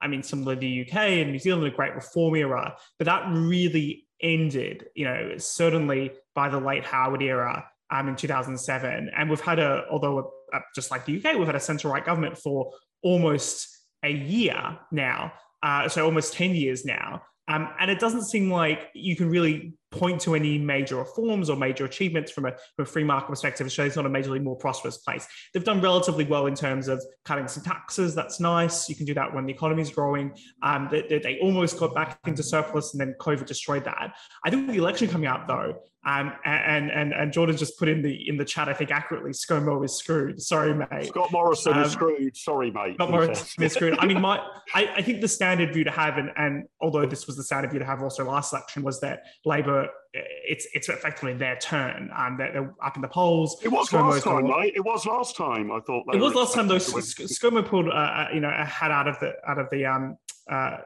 I 0.00 0.06
mean, 0.06 0.22
similar 0.22 0.54
to 0.54 0.60
the 0.60 0.86
UK 0.86 0.94
and 0.94 1.32
New 1.32 1.38
Zealand, 1.38 1.66
a 1.66 1.70
great 1.70 1.94
reform 1.94 2.36
era, 2.36 2.76
but 2.98 3.06
that 3.06 3.26
really 3.30 4.06
ended, 4.20 4.86
you 4.94 5.04
know, 5.04 5.34
certainly 5.38 6.12
by 6.34 6.48
the 6.48 6.58
late 6.58 6.84
Howard 6.84 7.22
era 7.22 7.68
um, 7.94 8.08
in 8.08 8.16
2007. 8.16 9.10
And 9.16 9.30
we've 9.30 9.40
had 9.40 9.58
a, 9.58 9.84
although 9.90 10.32
uh, 10.52 10.58
just 10.74 10.90
like 10.90 11.06
the 11.06 11.16
UK, 11.16 11.36
we've 11.36 11.46
had 11.46 11.54
a 11.54 11.60
centre 11.60 11.88
right 11.88 12.04
government 12.04 12.36
for 12.36 12.72
almost 13.02 13.68
a 14.02 14.10
year 14.10 14.78
now. 14.90 15.32
Uh, 15.62 15.88
so 15.88 16.04
almost 16.04 16.34
10 16.34 16.54
years 16.54 16.84
now. 16.84 17.22
Um, 17.46 17.68
and 17.78 17.90
it 17.90 18.00
doesn't 18.00 18.24
seem 18.24 18.50
like 18.50 18.90
you 18.94 19.16
can 19.16 19.28
really 19.30 19.74
point 19.94 20.20
to 20.22 20.34
any 20.34 20.58
major 20.58 20.96
reforms 20.96 21.48
or 21.48 21.56
major 21.56 21.84
achievements 21.84 22.30
from 22.32 22.46
a, 22.46 22.50
from 22.76 22.82
a 22.82 22.86
free 22.86 23.04
market 23.04 23.30
perspective. 23.30 23.66
Australia's 23.66 23.96
not 23.96 24.06
a 24.06 24.10
majorly 24.10 24.42
more 24.42 24.56
prosperous 24.56 24.98
place. 24.98 25.26
They've 25.52 25.64
done 25.64 25.80
relatively 25.80 26.24
well 26.24 26.46
in 26.46 26.54
terms 26.54 26.88
of 26.88 27.02
cutting 27.24 27.48
some 27.48 27.62
taxes. 27.62 28.14
That's 28.14 28.40
nice. 28.40 28.88
You 28.88 28.96
can 28.96 29.06
do 29.06 29.14
that 29.14 29.32
when 29.34 29.46
the 29.46 29.52
economy 29.52 29.82
is 29.82 29.90
growing. 29.90 30.36
Um, 30.62 30.88
they, 30.90 31.02
they, 31.02 31.38
almost 31.40 31.78
got 31.78 31.94
back 31.94 32.18
into 32.26 32.42
surplus 32.42 32.94
and 32.94 33.00
then 33.00 33.14
COVID 33.20 33.46
destroyed 33.46 33.84
that. 33.84 34.14
I 34.44 34.50
think 34.50 34.68
the 34.68 34.78
election 34.78 35.08
coming 35.08 35.28
up 35.28 35.46
though, 35.46 35.74
um, 36.06 36.32
and 36.44 36.90
and 36.90 37.12
and 37.12 37.32
Jordan 37.32 37.56
just 37.56 37.78
put 37.78 37.88
in 37.88 38.02
the 38.02 38.28
in 38.28 38.36
the 38.36 38.44
chat, 38.44 38.68
I 38.68 38.74
think 38.74 38.90
accurately, 38.90 39.30
ScoMo 39.30 39.82
is 39.84 39.96
screwed. 39.96 40.40
Sorry, 40.40 40.74
mate. 40.74 41.06
Scott 41.06 41.32
Morrison 41.32 41.72
um, 41.72 41.82
is 41.82 41.92
screwed. 41.92 42.36
Sorry, 42.36 42.70
mate. 42.70 42.94
Scott 42.96 43.10
Morrison 43.10 43.64
is 43.64 43.72
screwed. 43.72 43.98
I 43.98 44.06
mean, 44.06 44.20
my 44.20 44.38
I, 44.74 44.90
I 44.96 45.02
think 45.02 45.22
the 45.22 45.28
standard 45.28 45.72
view 45.72 45.84
to 45.84 45.90
have, 45.90 46.18
and, 46.18 46.30
and 46.36 46.64
although 46.80 47.06
this 47.06 47.26
was 47.26 47.36
the 47.36 47.42
standard 47.42 47.70
view 47.70 47.78
to 47.78 47.86
have 47.86 48.02
also 48.02 48.24
last 48.24 48.52
election, 48.52 48.82
was 48.82 49.00
that 49.00 49.22
Labor 49.46 49.83
it's 50.12 50.66
it's 50.74 50.88
effectively 50.88 51.34
their 51.34 51.56
turn. 51.56 52.10
and 52.16 52.38
they're, 52.38 52.52
they're 52.52 52.74
up 52.82 52.96
in 52.96 53.02
the 53.02 53.08
polls. 53.08 53.56
It 53.62 53.68
was 53.68 53.88
ScoMo's 53.88 54.14
last 54.14 54.24
time, 54.24 54.46
right? 54.46 54.72
It 54.74 54.84
was 54.84 55.06
last 55.06 55.36
time. 55.36 55.72
I 55.72 55.80
thought 55.80 56.04
it 56.12 56.20
was 56.20 56.34
last 56.34 56.54
time. 56.54 56.68
Though 56.68 56.76
ScoMo 56.76 57.66
pulled, 57.66 57.88
uh, 57.88 57.92
uh, 57.92 58.28
you 58.32 58.40
know, 58.40 58.50
a 58.50 58.64
hat 58.64 58.90
out 58.90 59.08
of 59.08 59.18
the 59.20 59.34
out 59.48 59.58
of 59.58 59.68
the 59.70 59.86
um 59.86 60.16
uh, 60.50 60.76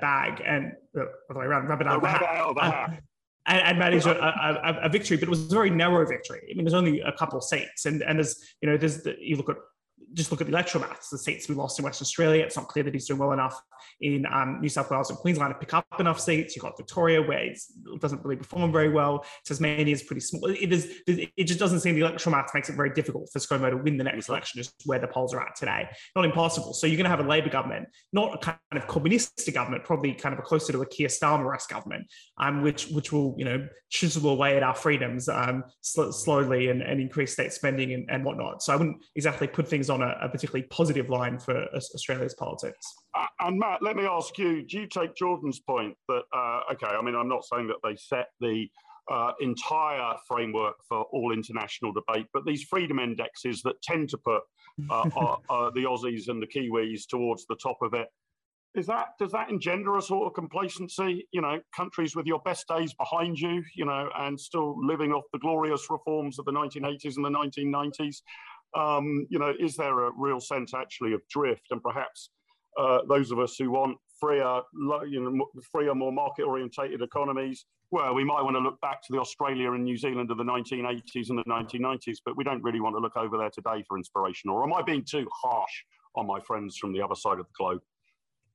bag 0.00 0.42
and 0.44 0.72
uh, 0.98 1.04
the 1.28 1.38
way 1.38 1.44
around, 1.44 1.68
rabbit 1.68 1.86
out. 1.86 2.04
Out 2.04 2.50
of 2.50 2.54
the 2.54 2.62
hat. 2.62 3.02
And, 3.46 3.62
and 3.62 3.78
managed 3.78 4.06
a, 4.06 4.22
a, 4.22 4.80
a, 4.82 4.88
victory, 4.90 5.16
but 5.16 5.22
it 5.22 5.30
was 5.30 5.50
a 5.50 5.54
very 5.54 5.70
narrow 5.70 6.06
victory. 6.06 6.42
I 6.50 6.54
mean, 6.54 6.66
there's 6.66 6.74
only 6.74 7.00
a 7.00 7.12
couple 7.12 7.38
of 7.38 7.44
seats, 7.44 7.86
and 7.86 8.02
and 8.02 8.20
as 8.20 8.38
you 8.60 8.68
know, 8.68 8.76
there's 8.76 9.02
the, 9.04 9.16
you 9.18 9.36
look 9.36 9.48
at 9.48 9.56
just 10.14 10.30
look 10.30 10.40
at 10.40 10.46
the 10.46 10.52
electoral 10.52 10.84
maths, 10.84 11.10
the 11.10 11.18
seats 11.18 11.48
we 11.48 11.54
lost 11.54 11.78
in 11.78 11.84
Western 11.84 12.04
Australia. 12.04 12.44
It's 12.44 12.56
not 12.56 12.68
clear 12.68 12.82
that 12.84 12.94
he's 12.94 13.06
doing 13.06 13.20
well 13.20 13.32
enough 13.32 13.60
in 14.00 14.26
um, 14.26 14.60
New 14.60 14.68
South 14.68 14.90
Wales 14.90 15.10
and 15.10 15.18
Queensland 15.18 15.54
to 15.54 15.58
pick 15.58 15.74
up 15.74 15.86
enough 15.98 16.20
seats. 16.20 16.56
You've 16.56 16.62
got 16.62 16.76
Victoria, 16.76 17.22
where 17.22 17.44
it 17.44 17.58
doesn't 18.00 18.24
really 18.24 18.36
perform 18.36 18.72
very 18.72 18.88
well. 18.88 19.24
Tasmania 19.44 19.92
is 19.92 20.02
pretty 20.02 20.20
small. 20.20 20.46
It, 20.46 20.72
is, 20.72 21.00
it 21.06 21.44
just 21.44 21.58
doesn't 21.58 21.80
seem 21.80 21.94
the 21.94 22.02
electoral 22.02 22.36
maths 22.36 22.54
makes 22.54 22.68
it 22.68 22.76
very 22.76 22.90
difficult 22.90 23.30
for 23.32 23.38
ScoMo 23.38 23.70
to 23.70 23.76
win 23.76 23.96
the 23.96 24.04
next 24.04 24.28
election, 24.28 24.60
just 24.60 24.74
where 24.86 24.98
the 24.98 25.08
polls 25.08 25.34
are 25.34 25.40
at 25.40 25.56
today. 25.56 25.88
Not 26.16 26.24
impossible. 26.24 26.72
So 26.72 26.86
you're 26.86 26.96
going 26.96 27.04
to 27.04 27.10
have 27.10 27.20
a 27.20 27.28
Labor 27.28 27.50
government, 27.50 27.88
not 28.12 28.34
a 28.34 28.38
kind 28.38 28.58
of 28.72 28.86
communist 28.86 29.52
government, 29.52 29.84
probably 29.84 30.14
kind 30.14 30.32
of 30.32 30.38
a 30.38 30.42
closer 30.42 30.72
to 30.72 30.82
a 30.82 30.86
Keir 30.86 31.08
Starmer-esque 31.08 31.70
government, 31.70 32.06
um, 32.38 32.62
which 32.62 32.88
which 32.88 33.12
will 33.12 33.34
you 33.38 33.44
know 33.44 33.66
chisel 33.90 34.30
away 34.30 34.56
at 34.56 34.62
our 34.62 34.74
freedoms 34.74 35.28
um, 35.28 35.64
sl- 35.80 36.10
slowly 36.10 36.68
and, 36.68 36.82
and 36.82 37.00
increase 37.00 37.32
state 37.32 37.52
spending 37.52 37.94
and, 37.94 38.06
and 38.10 38.24
whatnot. 38.24 38.62
So 38.62 38.72
I 38.72 38.76
wouldn't 38.76 39.02
exactly 39.14 39.46
put 39.46 39.68
things 39.68 39.90
on 39.90 39.97
a, 40.02 40.16
a 40.22 40.28
particularly 40.28 40.66
positive 40.68 41.08
line 41.08 41.38
for 41.38 41.64
Australia's 41.74 42.34
politics. 42.34 42.86
Uh, 43.14 43.26
and 43.40 43.58
Matt, 43.58 43.82
let 43.82 43.96
me 43.96 44.04
ask 44.04 44.38
you: 44.38 44.64
Do 44.64 44.80
you 44.80 44.86
take 44.86 45.14
Jordan's 45.14 45.60
point 45.60 45.96
that 46.08 46.22
uh, 46.34 46.60
okay? 46.72 46.86
I 46.86 47.02
mean, 47.02 47.14
I'm 47.14 47.28
not 47.28 47.44
saying 47.44 47.68
that 47.68 47.76
they 47.82 47.96
set 47.96 48.28
the 48.40 48.68
uh, 49.10 49.32
entire 49.40 50.14
framework 50.26 50.76
for 50.88 51.02
all 51.12 51.32
international 51.32 51.92
debate, 51.92 52.26
but 52.32 52.44
these 52.44 52.62
freedom 52.64 52.98
indexes 52.98 53.62
that 53.62 53.80
tend 53.82 54.08
to 54.10 54.18
put 54.18 54.42
uh, 54.90 55.02
uh, 55.50 55.70
the 55.70 55.84
Aussies 55.84 56.28
and 56.28 56.42
the 56.42 56.46
Kiwis 56.46 57.06
towards 57.08 57.46
the 57.46 57.56
top 57.56 57.78
of 57.82 57.94
it. 57.94 58.08
Is 58.74 58.86
that 58.86 59.08
does 59.18 59.32
that 59.32 59.48
engender 59.50 59.96
a 59.96 60.02
sort 60.02 60.26
of 60.26 60.34
complacency? 60.34 61.26
You 61.32 61.40
know, 61.40 61.58
countries 61.74 62.14
with 62.14 62.26
your 62.26 62.40
best 62.40 62.68
days 62.68 62.92
behind 62.94 63.38
you, 63.38 63.62
you 63.74 63.86
know, 63.86 64.10
and 64.18 64.38
still 64.38 64.76
living 64.86 65.10
off 65.10 65.24
the 65.32 65.38
glorious 65.38 65.86
reforms 65.90 66.38
of 66.38 66.44
the 66.44 66.52
1980s 66.52 67.16
and 67.16 67.24
the 67.24 67.30
1990s. 67.30 68.16
Um, 68.76 69.26
you 69.30 69.38
know, 69.38 69.52
is 69.58 69.76
there 69.76 70.06
a 70.06 70.10
real 70.16 70.40
sense 70.40 70.74
actually 70.74 71.12
of 71.14 71.22
drift 71.28 71.66
and 71.70 71.82
perhaps 71.82 72.30
uh, 72.78 72.98
those 73.08 73.30
of 73.30 73.38
us 73.38 73.56
who 73.58 73.70
want 73.70 73.96
freer, 74.20 74.60
you 75.08 75.20
know, 75.20 75.46
freer, 75.70 75.94
more 75.94 76.12
market-orientated 76.12 77.02
economies. 77.02 77.66
Well, 77.90 78.14
we 78.14 78.24
might 78.24 78.42
want 78.42 78.56
to 78.56 78.60
look 78.60 78.80
back 78.80 79.02
to 79.02 79.12
the 79.12 79.18
Australia 79.18 79.72
and 79.72 79.84
New 79.84 79.96
Zealand 79.96 80.30
of 80.30 80.36
the 80.36 80.44
1980s 80.44 81.30
and 81.30 81.38
the 81.38 81.44
1990s, 81.44 82.18
but 82.24 82.36
we 82.36 82.44
don't 82.44 82.62
really 82.62 82.80
want 82.80 82.94
to 82.96 83.00
look 83.00 83.16
over 83.16 83.38
there 83.38 83.50
today 83.50 83.82
for 83.88 83.96
inspiration. 83.96 84.50
Or 84.50 84.62
am 84.62 84.72
I 84.72 84.82
being 84.82 85.04
too 85.08 85.26
harsh 85.42 85.72
on 86.14 86.26
my 86.26 86.40
friends 86.40 86.76
from 86.76 86.92
the 86.92 87.00
other 87.00 87.14
side 87.14 87.38
of 87.38 87.46
the 87.46 87.52
globe? 87.56 87.80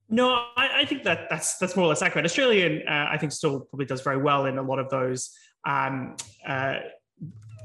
No, 0.09 0.29
I, 0.55 0.81
I 0.81 0.85
think 0.85 1.03
that 1.03 1.27
that's 1.29 1.57
that's 1.57 1.75
more 1.75 1.85
or 1.85 1.87
less 1.87 2.01
accurate. 2.01 2.25
Australian, 2.25 2.83
uh, 2.87 3.07
I 3.09 3.17
think, 3.17 3.31
still 3.31 3.61
probably 3.61 3.85
does 3.85 4.01
very 4.01 4.17
well 4.17 4.45
in 4.45 4.57
a 4.57 4.61
lot 4.61 4.77
of 4.77 4.89
those 4.89 5.31
um, 5.65 6.15
uh, 6.45 6.75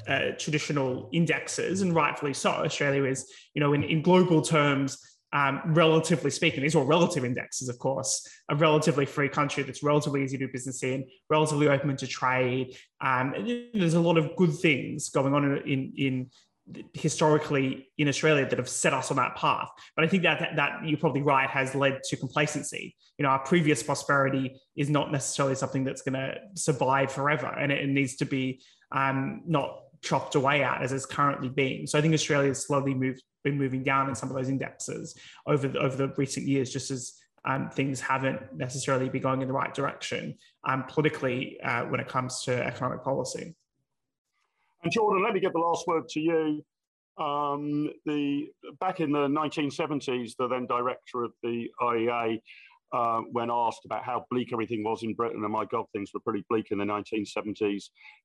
uh, 0.09 0.31
traditional 0.39 1.09
indexes, 1.13 1.83
and 1.83 1.95
rightfully 1.95 2.35
so. 2.35 2.51
Australia 2.51 3.05
is, 3.05 3.31
you 3.55 3.61
know, 3.61 3.75
in, 3.75 3.83
in 3.83 4.03
global 4.03 4.41
terms, 4.43 4.99
um, 5.33 5.61
relatively 5.67 6.31
speaking, 6.31 6.63
these 6.63 6.75
are 6.75 6.79
all 6.79 6.87
relative 6.87 7.25
indexes, 7.25 7.69
of 7.69 7.79
course, 7.79 8.27
a 8.49 8.57
relatively 8.57 9.05
free 9.05 9.29
country 9.29 9.63
that's 9.63 9.83
relatively 9.83 10.25
easy 10.25 10.39
to 10.39 10.47
do 10.47 10.53
business 10.53 10.83
in, 10.83 11.05
relatively 11.29 11.69
open 11.69 11.95
to 11.97 12.07
trade. 12.07 12.75
Um, 13.03 13.35
there's 13.75 13.95
a 13.95 14.01
lot 14.01 14.17
of 14.17 14.35
good 14.37 14.55
things 14.55 15.11
going 15.11 15.35
on 15.35 15.59
in, 15.67 15.93
in, 15.97 16.31
historically 16.95 17.89
in 17.99 18.09
Australia 18.09 18.47
that 18.49 18.59
have 18.59 18.69
set 18.69 18.95
us 18.95 19.11
on 19.11 19.17
that 19.19 19.37
path. 19.37 19.69
But 19.97 20.05
I 20.05 20.09
think 20.09 20.23
that, 20.23 20.41
that, 20.41 20.57
that 20.57 20.73
you're 20.85 20.99
probably 20.99 21.23
right 21.23 21.49
has 21.49 21.75
led 21.75 22.03
to 22.05 22.17
complacency. 22.17 22.97
You 23.19 23.25
know, 23.25 23.31
our 23.31 23.39
previous 23.41 23.83
prosperity 23.83 24.55
is 24.77 24.89
not 24.89 25.13
necessarily 25.13 25.55
something 25.55 25.85
that's 25.85 26.03
going 26.03 26.15
to 26.15 26.37
survive 26.55 27.13
forever, 27.13 27.47
and 27.47 27.73
it, 27.73 27.81
it 27.81 27.89
needs 27.89 28.17
to 28.17 28.25
be 28.25 28.63
um, 28.93 29.43
not 29.47 29.81
chopped 30.03 30.35
away 30.35 30.63
at 30.63 30.83
as 30.83 30.93
it's 30.93 31.07
currently 31.07 31.49
being. 31.49 31.87
So 31.87 31.99
I 31.99 32.03
think 32.03 32.15
Australia 32.15 32.49
has 32.49 32.67
slowly 32.67 32.95
moved 32.95 33.23
been 33.45 33.59
moving 33.59 33.83
down 33.85 34.09
in 34.09 34.15
some 34.15 34.29
of 34.29 34.37
those 34.37 34.49
indexes 34.49 35.17
over 35.47 35.69
the, 35.69 35.79
over 35.79 35.97
the 35.97 36.09
recent 36.17 36.47
years, 36.47 36.73
just 36.73 36.91
as 36.91 37.15
um, 37.45 37.71
things 37.71 38.01
haven't 38.01 38.41
necessarily 38.55 39.09
been 39.09 39.23
going 39.23 39.43
in 39.43 39.49
the 39.49 39.55
right 39.55 39.73
direction 39.73 40.37
um, 40.65 40.85
politically 40.89 41.59
uh, 41.63 41.85
when 41.85 42.01
it 42.01 42.09
comes 42.09 42.43
to 42.45 42.53
economic 42.53 43.03
policy. 43.03 43.55
And 44.83 44.93
Jordan, 44.93 45.23
let 45.23 45.35
me 45.35 45.41
give 45.41 45.53
the 45.53 45.59
last 45.59 45.87
word 45.87 46.09
to 46.11 46.21
you. 46.21 46.65
Um, 47.17 47.91
the 48.07 48.47
back 48.81 49.01
in 49.01 49.11
the 49.11 49.27
1970s, 49.27 50.33
the 50.39 50.47
then 50.47 50.67
director 50.67 51.25
of 51.25 51.33
the 51.43 51.69
IEA 51.81 52.41
uh, 52.93 53.21
when 53.33 53.51
asked 53.51 53.85
about 53.85 54.05
how 54.05 54.25
bleak 54.31 54.53
everything 54.53 54.83
was 54.83 55.03
in 55.03 55.15
Britain, 55.15 55.43
and 55.43 55.53
my 55.53 55.65
God, 55.65 55.85
things 55.93 56.11
were 56.15 56.21
pretty 56.21 56.45
bleak 56.49 56.69
in 56.71 56.79
the 56.79 56.85
1970s, 56.85 57.61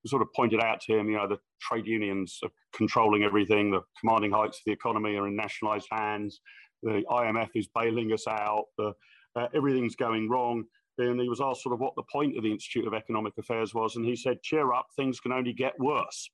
he 0.02 0.07
sort 0.10 0.22
of 0.22 0.30
pointed 0.35 0.61
out 0.61 0.80
to 0.81 0.98
him, 0.98 1.10
you 1.10 1.18
know, 1.18 1.27
the 1.27 1.40
trade 1.61 1.85
unions 1.85 2.40
are 2.44 2.49
controlling 2.73 3.23
everything, 3.23 3.72
the 3.72 3.81
commanding 3.99 4.31
heights 4.31 4.57
of 4.57 4.64
the 4.65 4.72
economy 4.72 5.15
are 5.15 5.27
in 5.27 5.35
nationalized 5.35 5.88
hands, 5.91 6.40
the 6.81 7.03
IMF 7.10 7.49
is 7.56 7.68
bailing 7.76 8.11
us 8.14 8.27
out, 8.27 8.65
the, 8.77 8.94
uh, 9.35 9.48
everything's 9.53 9.95
going 9.95 10.30
wrong. 10.30 10.64
And 10.99 11.19
he 11.19 11.27
was 11.27 11.41
asked 11.41 11.64
sort 11.64 11.73
of 11.73 11.80
what 11.80 11.95
the 11.95 12.03
point 12.11 12.38
of 12.38 12.44
the 12.44 12.52
Institute 12.52 12.85
of 12.85 12.94
Economic 12.94 13.34
Affairs 13.40 13.73
was, 13.73 13.95
and 13.95 14.06
he 14.06 14.15
said, 14.15 14.44
cheer 14.44 14.73
up, 14.73 14.85
things 14.95 15.19
can 15.19 15.31
only 15.31 15.52
get 15.52 15.73
worse. 15.80 16.30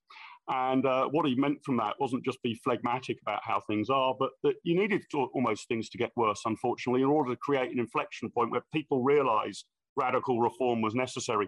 And 0.50 0.84
uh, 0.86 1.08
what 1.10 1.28
he 1.28 1.36
meant 1.36 1.60
from 1.64 1.78
that 1.78 1.94
wasn't 2.00 2.26
just 2.26 2.42
be 2.42 2.60
phlegmatic 2.64 3.20
about 3.22 3.42
how 3.44 3.62
things 3.62 3.90
are, 3.90 4.16
but 4.20 4.32
that 4.42 4.56
you 4.64 4.76
needed 4.76 5.04
to, 5.12 5.30
almost 5.36 5.68
things 5.68 5.90
to 5.90 5.98
get 6.00 6.12
worse, 6.16 6.42
unfortunately, 6.44 7.04
in 7.04 7.08
order 7.08 7.32
to 7.32 7.38
create 7.38 7.72
an 7.72 7.80
inflection 7.80 8.32
point 8.32 8.52
where 8.52 8.64
people 8.74 9.04
realized 9.04 9.66
radical 9.96 10.40
reform 10.40 10.82
was 10.82 10.96
necessary. 10.96 11.48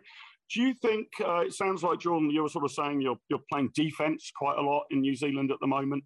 Do 0.53 0.61
you 0.61 0.75
think 0.75 1.07
uh, 1.19 1.39
it 1.39 1.53
sounds 1.53 1.81
like 1.81 1.99
Jordan, 1.99 2.29
You 2.29 2.43
were 2.43 2.49
sort 2.49 2.65
of 2.65 2.71
saying 2.71 3.01
you're 3.01 3.17
you're 3.29 3.41
playing 3.51 3.71
defence 3.73 4.31
quite 4.35 4.57
a 4.57 4.61
lot 4.61 4.83
in 4.91 5.01
New 5.01 5.15
Zealand 5.15 5.51
at 5.51 5.57
the 5.61 5.67
moment. 5.67 6.03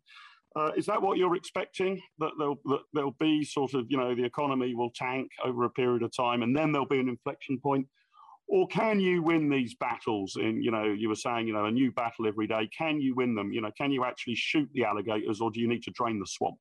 Uh, 0.56 0.72
is 0.78 0.86
that 0.86 1.02
what 1.02 1.18
you're 1.18 1.36
expecting? 1.36 2.00
That 2.20 2.32
there'll 2.38 2.60
that 2.66 2.82
there'll 2.94 3.16
be 3.20 3.44
sort 3.44 3.74
of 3.74 3.88
you 3.90 3.98
know 3.98 4.16
the 4.16 4.24
economy 4.24 4.74
will 4.74 4.92
tank 4.96 5.30
over 5.44 5.66
a 5.66 5.70
period 5.70 6.04
of 6.04 6.16
time, 6.16 6.44
and 6.44 6.56
then 6.56 6.72
there'll 6.72 6.88
be 6.88 7.00
an 7.00 7.10
inflection 7.10 7.60
point, 7.60 7.88
or 8.48 8.68
can 8.68 9.00
you 9.00 9.24
win 9.24 9.50
these 9.50 9.76
battles 9.76 10.36
in 10.36 10.62
you 10.62 10.72
know 10.72 10.84
you 10.84 11.10
were 11.10 11.16
saying 11.16 11.48
you 11.48 11.54
know 11.54 11.66
a 11.66 11.72
new 11.72 11.92
battle 11.92 12.28
every 12.28 12.48
day. 12.48 12.70
Can 12.78 13.02
you 13.02 13.16
win 13.16 13.36
them? 13.36 13.52
You 13.52 13.62
know 13.62 13.72
can 13.78 13.92
you 13.92 14.06
actually 14.06 14.36
shoot 14.36 14.70
the 14.74 14.86
alligators 14.86 15.42
or 15.42 15.52
do 15.52 15.60
you 15.60 15.68
need 15.68 15.84
to 15.84 15.92
drain 15.92 16.20
the 16.20 16.28
swamp? 16.28 16.58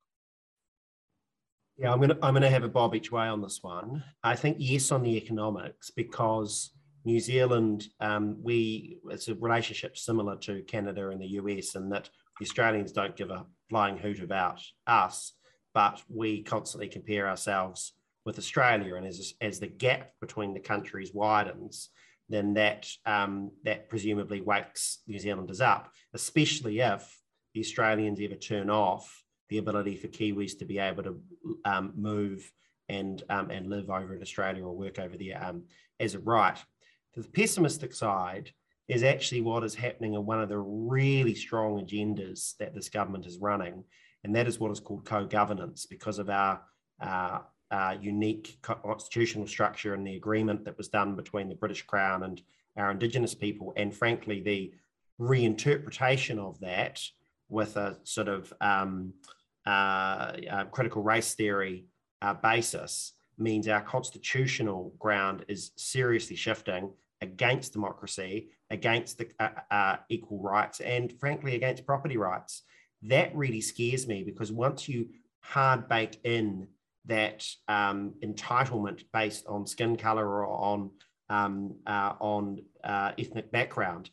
Yeah 1.77 1.93
i'm 1.93 2.01
gonna 2.01 2.19
i'm 2.23 2.35
gonna 2.35 2.51
have 2.51 2.65
a 2.65 2.69
bob 2.69 2.95
each 2.95 3.13
way 3.13 3.27
on 3.27 3.43
this 3.43 3.59
one. 3.63 4.03
I 4.23 4.37
think 4.37 4.57
yes 4.61 4.93
on 4.93 5.03
the 5.03 5.17
economics 5.17 5.91
because 5.91 6.71
new 7.05 7.21
zealand 7.21 7.87
um, 8.01 8.37
we 8.43 8.99
it's 9.11 9.29
a 9.29 9.35
relationship 9.35 9.97
similar 9.97 10.37
to 10.37 10.63
canada 10.63 11.11
and 11.11 11.21
the 11.21 11.27
us 11.27 11.75
in 11.75 11.91
that 11.91 12.09
the 12.41 12.47
australians 12.47 12.93
don't 12.93 13.17
give 13.17 13.31
a 13.31 13.45
flying 13.69 13.99
hoot 13.99 14.21
about 14.21 14.61
us 14.87 15.35
but 15.75 16.03
we 16.09 16.43
constantly 16.43 16.89
compare 16.89 17.29
ourselves 17.29 17.93
with 18.25 18.39
Australia, 18.39 18.95
and 18.97 19.07
as 19.07 19.35
as 19.41 19.61
the 19.61 19.67
gap 19.67 20.13
between 20.21 20.55
the 20.55 20.61
countries 20.61 21.13
widens, 21.13 21.91
then 22.29 22.55
that 22.55 22.89
um, 23.07 23.51
that 23.65 23.89
presumably 23.89 24.41
wakes 24.41 25.03
New 25.07 25.19
Zealanders 25.19 25.61
up, 25.61 25.91
especially 26.15 26.81
if 26.81 27.21
the 27.55 27.61
Australians 27.61 28.21
ever 28.21 28.35
turn 28.35 28.71
off 28.71 29.23
the 29.51 29.59
ability 29.59 29.97
for 29.97 30.09
Kiwis 30.09 30.59
to 30.59 30.65
be 30.65 30.79
able 30.79 31.03
to 31.03 31.21
um, 31.65 31.93
move 31.97 32.51
and 32.89 33.23
um, 33.29 33.51
and 33.51 33.69
live 33.69 33.91
over 33.91 34.15
in 34.15 34.23
Australia 34.23 34.65
or 34.65 34.77
work 34.77 34.99
over 34.99 35.17
there 35.17 35.43
um, 35.45 35.65
as 36.01 36.15
a 36.15 36.19
right. 36.19 36.59
The 37.15 37.23
pessimistic 37.23 37.95
side 37.95 38.51
is 38.89 39.03
actually 39.03 39.41
what 39.41 39.65
is 39.65 39.75
happening 39.75 40.15
in 40.15 40.27
one 40.27 40.41
of 40.41 40.49
the 40.49 40.59
really 40.59 41.35
strong 41.35 41.81
agendas 41.81 42.57
that 42.59 42.75
this 42.75 42.89
government 42.89 43.27
is 43.27 43.39
running, 43.39 43.85
and 44.25 44.35
that 44.35 44.47
is 44.47 44.59
what 44.59 44.73
is 44.73 44.81
called 44.81 45.05
co-governance 45.05 45.87
because 45.87 46.19
of 46.19 46.29
our 46.29 46.61
uh, 47.01 47.39
uh, 47.71 47.97
unique 48.01 48.59
constitutional 48.63 49.47
structure 49.47 49.95
and 49.95 50.07
the 50.07 50.17
agreement 50.17 50.65
that 50.65 50.77
was 50.77 50.89
done 50.89 51.15
between 51.17 51.49
the 51.49 51.55
British 51.55 51.83
Crown 51.83 52.23
and 52.23 52.43
our 52.77 52.91
Indigenous 52.91 53.35
people, 53.35 53.73
and 53.77 53.95
frankly, 53.95 54.41
the 54.41 54.73
reinterpretation 55.21 56.39
of 56.39 56.59
that 56.61 57.01
with 57.49 57.77
a 57.77 57.97
sort 58.05 58.29
of 58.29 58.53
um, 58.61 59.13
uh, 59.67 60.33
uh, 60.51 60.65
critical 60.71 61.03
race 61.03 61.35
theory 61.35 61.87
uh, 62.23 62.35
basis 62.35 63.13
means 63.39 63.69
our 63.69 63.81
constitutional 63.81 64.95
ground 64.99 65.45
is 65.49 65.73
seriously 65.77 66.37
shifting 66.37 66.91
against 67.21 67.73
democracy, 67.73 68.51
against 68.71 69.19
the 69.19 69.29
uh, 69.41 69.49
uh, 69.71 69.97
equal 70.09 70.41
rights, 70.41 70.81
and 70.81 71.13
frankly, 71.19 71.55
against 71.55 71.87
property 71.87 72.17
rights. 72.17 72.63
That 73.03 73.35
really 73.35 73.61
scares 73.61 74.07
me 74.07 74.23
because 74.23 74.53
once 74.53 74.89
you 74.89 75.09
hard 75.41 75.89
bake 75.89 76.21
in 76.25 76.69
that 77.07 77.47
um, 77.69 78.15
entitlement 78.23 79.05
based 79.13 79.47
on 79.47 79.67
skin 79.67 79.97
color 79.97 80.27
or 80.27 80.47
on 80.47 80.91
um, 81.31 81.77
uh, 81.87 82.15
on 82.21 82.63
uh, 82.83 83.13
ethnic 83.19 83.51
background, 83.51 84.11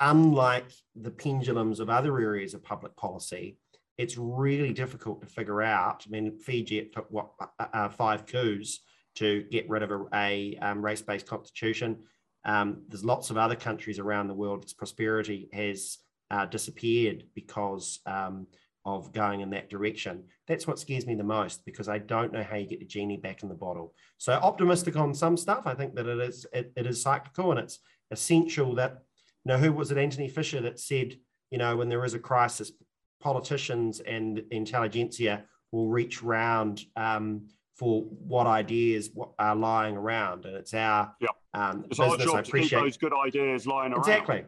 unlike 0.00 0.66
the 0.94 1.10
pendulums 1.10 1.80
of 1.80 1.88
other 1.88 2.18
areas 2.18 2.54
of 2.54 2.62
public 2.62 2.94
policy, 2.96 3.56
it's 3.98 4.18
really 4.18 4.72
difficult 4.72 5.20
to 5.20 5.26
figure 5.26 5.62
out. 5.62 6.04
I 6.06 6.10
mean, 6.10 6.38
Fiji 6.38 6.78
it 6.78 6.92
took 6.92 7.10
what 7.10 7.30
uh, 7.40 7.66
uh 7.72 7.88
five 7.88 8.26
coups 8.26 8.80
to 9.14 9.42
get 9.50 9.68
rid 9.68 9.82
of 9.82 9.90
a, 9.90 10.06
a 10.14 10.58
um, 10.62 10.84
race-based 10.84 11.26
constitution. 11.26 11.98
Um, 12.44 12.82
there's 12.88 13.04
lots 13.04 13.30
of 13.30 13.36
other 13.36 13.56
countries 13.56 13.98
around 13.98 14.28
the 14.28 14.34
world. 14.34 14.62
Its 14.62 14.72
prosperity 14.72 15.48
has 15.52 15.98
uh, 16.30 16.46
disappeared 16.46 17.24
because 17.34 18.00
um, 18.06 18.46
of 18.84 19.12
going 19.12 19.40
in 19.40 19.50
that 19.50 19.70
direction. 19.70 20.24
That's 20.48 20.66
what 20.66 20.78
scares 20.78 21.06
me 21.06 21.14
the 21.14 21.24
most 21.24 21.64
because 21.64 21.88
I 21.88 21.98
don't 21.98 22.32
know 22.32 22.42
how 22.42 22.56
you 22.56 22.66
get 22.66 22.80
the 22.80 22.84
genie 22.84 23.16
back 23.16 23.42
in 23.42 23.48
the 23.48 23.54
bottle. 23.54 23.94
So 24.18 24.32
optimistic 24.32 24.96
on 24.96 25.14
some 25.14 25.36
stuff. 25.36 25.66
I 25.66 25.74
think 25.74 25.94
that 25.94 26.06
it 26.06 26.20
is 26.20 26.46
it, 26.52 26.72
it 26.76 26.86
is 26.86 27.02
cyclical 27.02 27.50
and 27.52 27.60
it's 27.60 27.78
essential 28.10 28.74
that 28.76 29.02
you 29.44 29.52
know 29.52 29.58
who 29.58 29.72
was 29.72 29.90
it 29.90 29.98
Antony 29.98 30.28
Fisher 30.28 30.60
that 30.62 30.80
said 30.80 31.16
you 31.50 31.58
know 31.58 31.76
when 31.76 31.88
there 31.88 32.04
is 32.04 32.14
a 32.14 32.18
crisis, 32.18 32.72
politicians 33.20 34.00
and 34.00 34.42
intelligentsia 34.50 35.44
will 35.70 35.88
reach 35.88 36.22
round 36.22 36.82
um, 36.96 37.48
for 37.76 38.02
what 38.02 38.46
ideas 38.46 39.10
are 39.38 39.56
lying 39.56 39.96
around, 39.96 40.44
and 40.44 40.56
it's 40.56 40.74
our 40.74 41.14
um, 41.54 41.84
it's 41.88 41.98
business. 41.98 42.28
Our 42.28 42.38
I 42.38 42.40
appreciate 42.40 42.80
those 42.80 42.96
good 42.96 43.12
ideas 43.14 43.66
lying 43.66 43.92
around. 43.92 44.00
Exactly. 44.00 44.44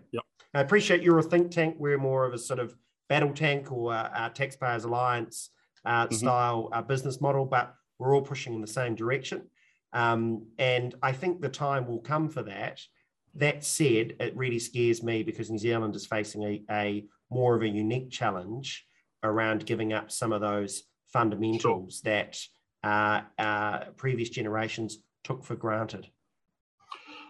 I 0.55 0.61
appreciate 0.61 1.03
you're 1.03 1.19
a 1.19 1.23
think 1.23 1.51
tank. 1.51 1.77
We're 1.79 1.99
more 1.99 2.25
of 2.25 2.33
a 2.33 2.39
sort 2.39 2.61
of 2.61 2.77
battle 3.15 3.33
tank 3.33 3.71
or 3.71 3.95
uh, 3.95 4.29
taxpayers 4.31 4.83
alliance 4.83 5.51
uh, 5.85 6.07
mm-hmm. 6.07 6.15
style 6.17 6.69
uh, 6.73 6.83
business 6.83 7.21
model, 7.21 7.45
but 7.45 7.73
we're 7.97 8.13
all 8.13 8.23
pushing 8.23 8.55
in 8.55 8.61
the 8.61 8.67
same 8.67 8.97
direction. 8.97 9.43
Um, 9.93 10.49
and 10.59 10.97
I 11.01 11.13
think 11.13 11.41
the 11.41 11.49
time 11.49 11.87
will 11.87 12.01
come 12.01 12.29
for 12.29 12.43
that. 12.43 12.81
That 13.37 13.63
said, 13.63 14.17
it 14.19 14.37
really 14.37 14.59
scares 14.59 15.05
me 15.05 15.23
because 15.23 15.49
New 15.49 15.59
Zealand 15.59 15.95
is 15.95 16.07
facing 16.07 16.43
a, 16.43 16.63
a 16.69 17.05
more 17.31 17.55
of 17.55 17.63
a 17.63 17.69
unique 17.69 18.11
challenge 18.11 18.85
around 19.23 19.65
giving 19.65 19.93
up 19.93 20.11
some 20.11 20.33
of 20.33 20.41
those 20.41 20.83
fundamentals 21.13 22.01
sure. 22.03 22.13
that 22.13 22.41
uh, 22.83 23.21
uh, 23.41 23.79
previous 23.97 24.29
generations 24.29 24.99
took 25.23 25.45
for 25.45 25.55
granted. 25.55 26.09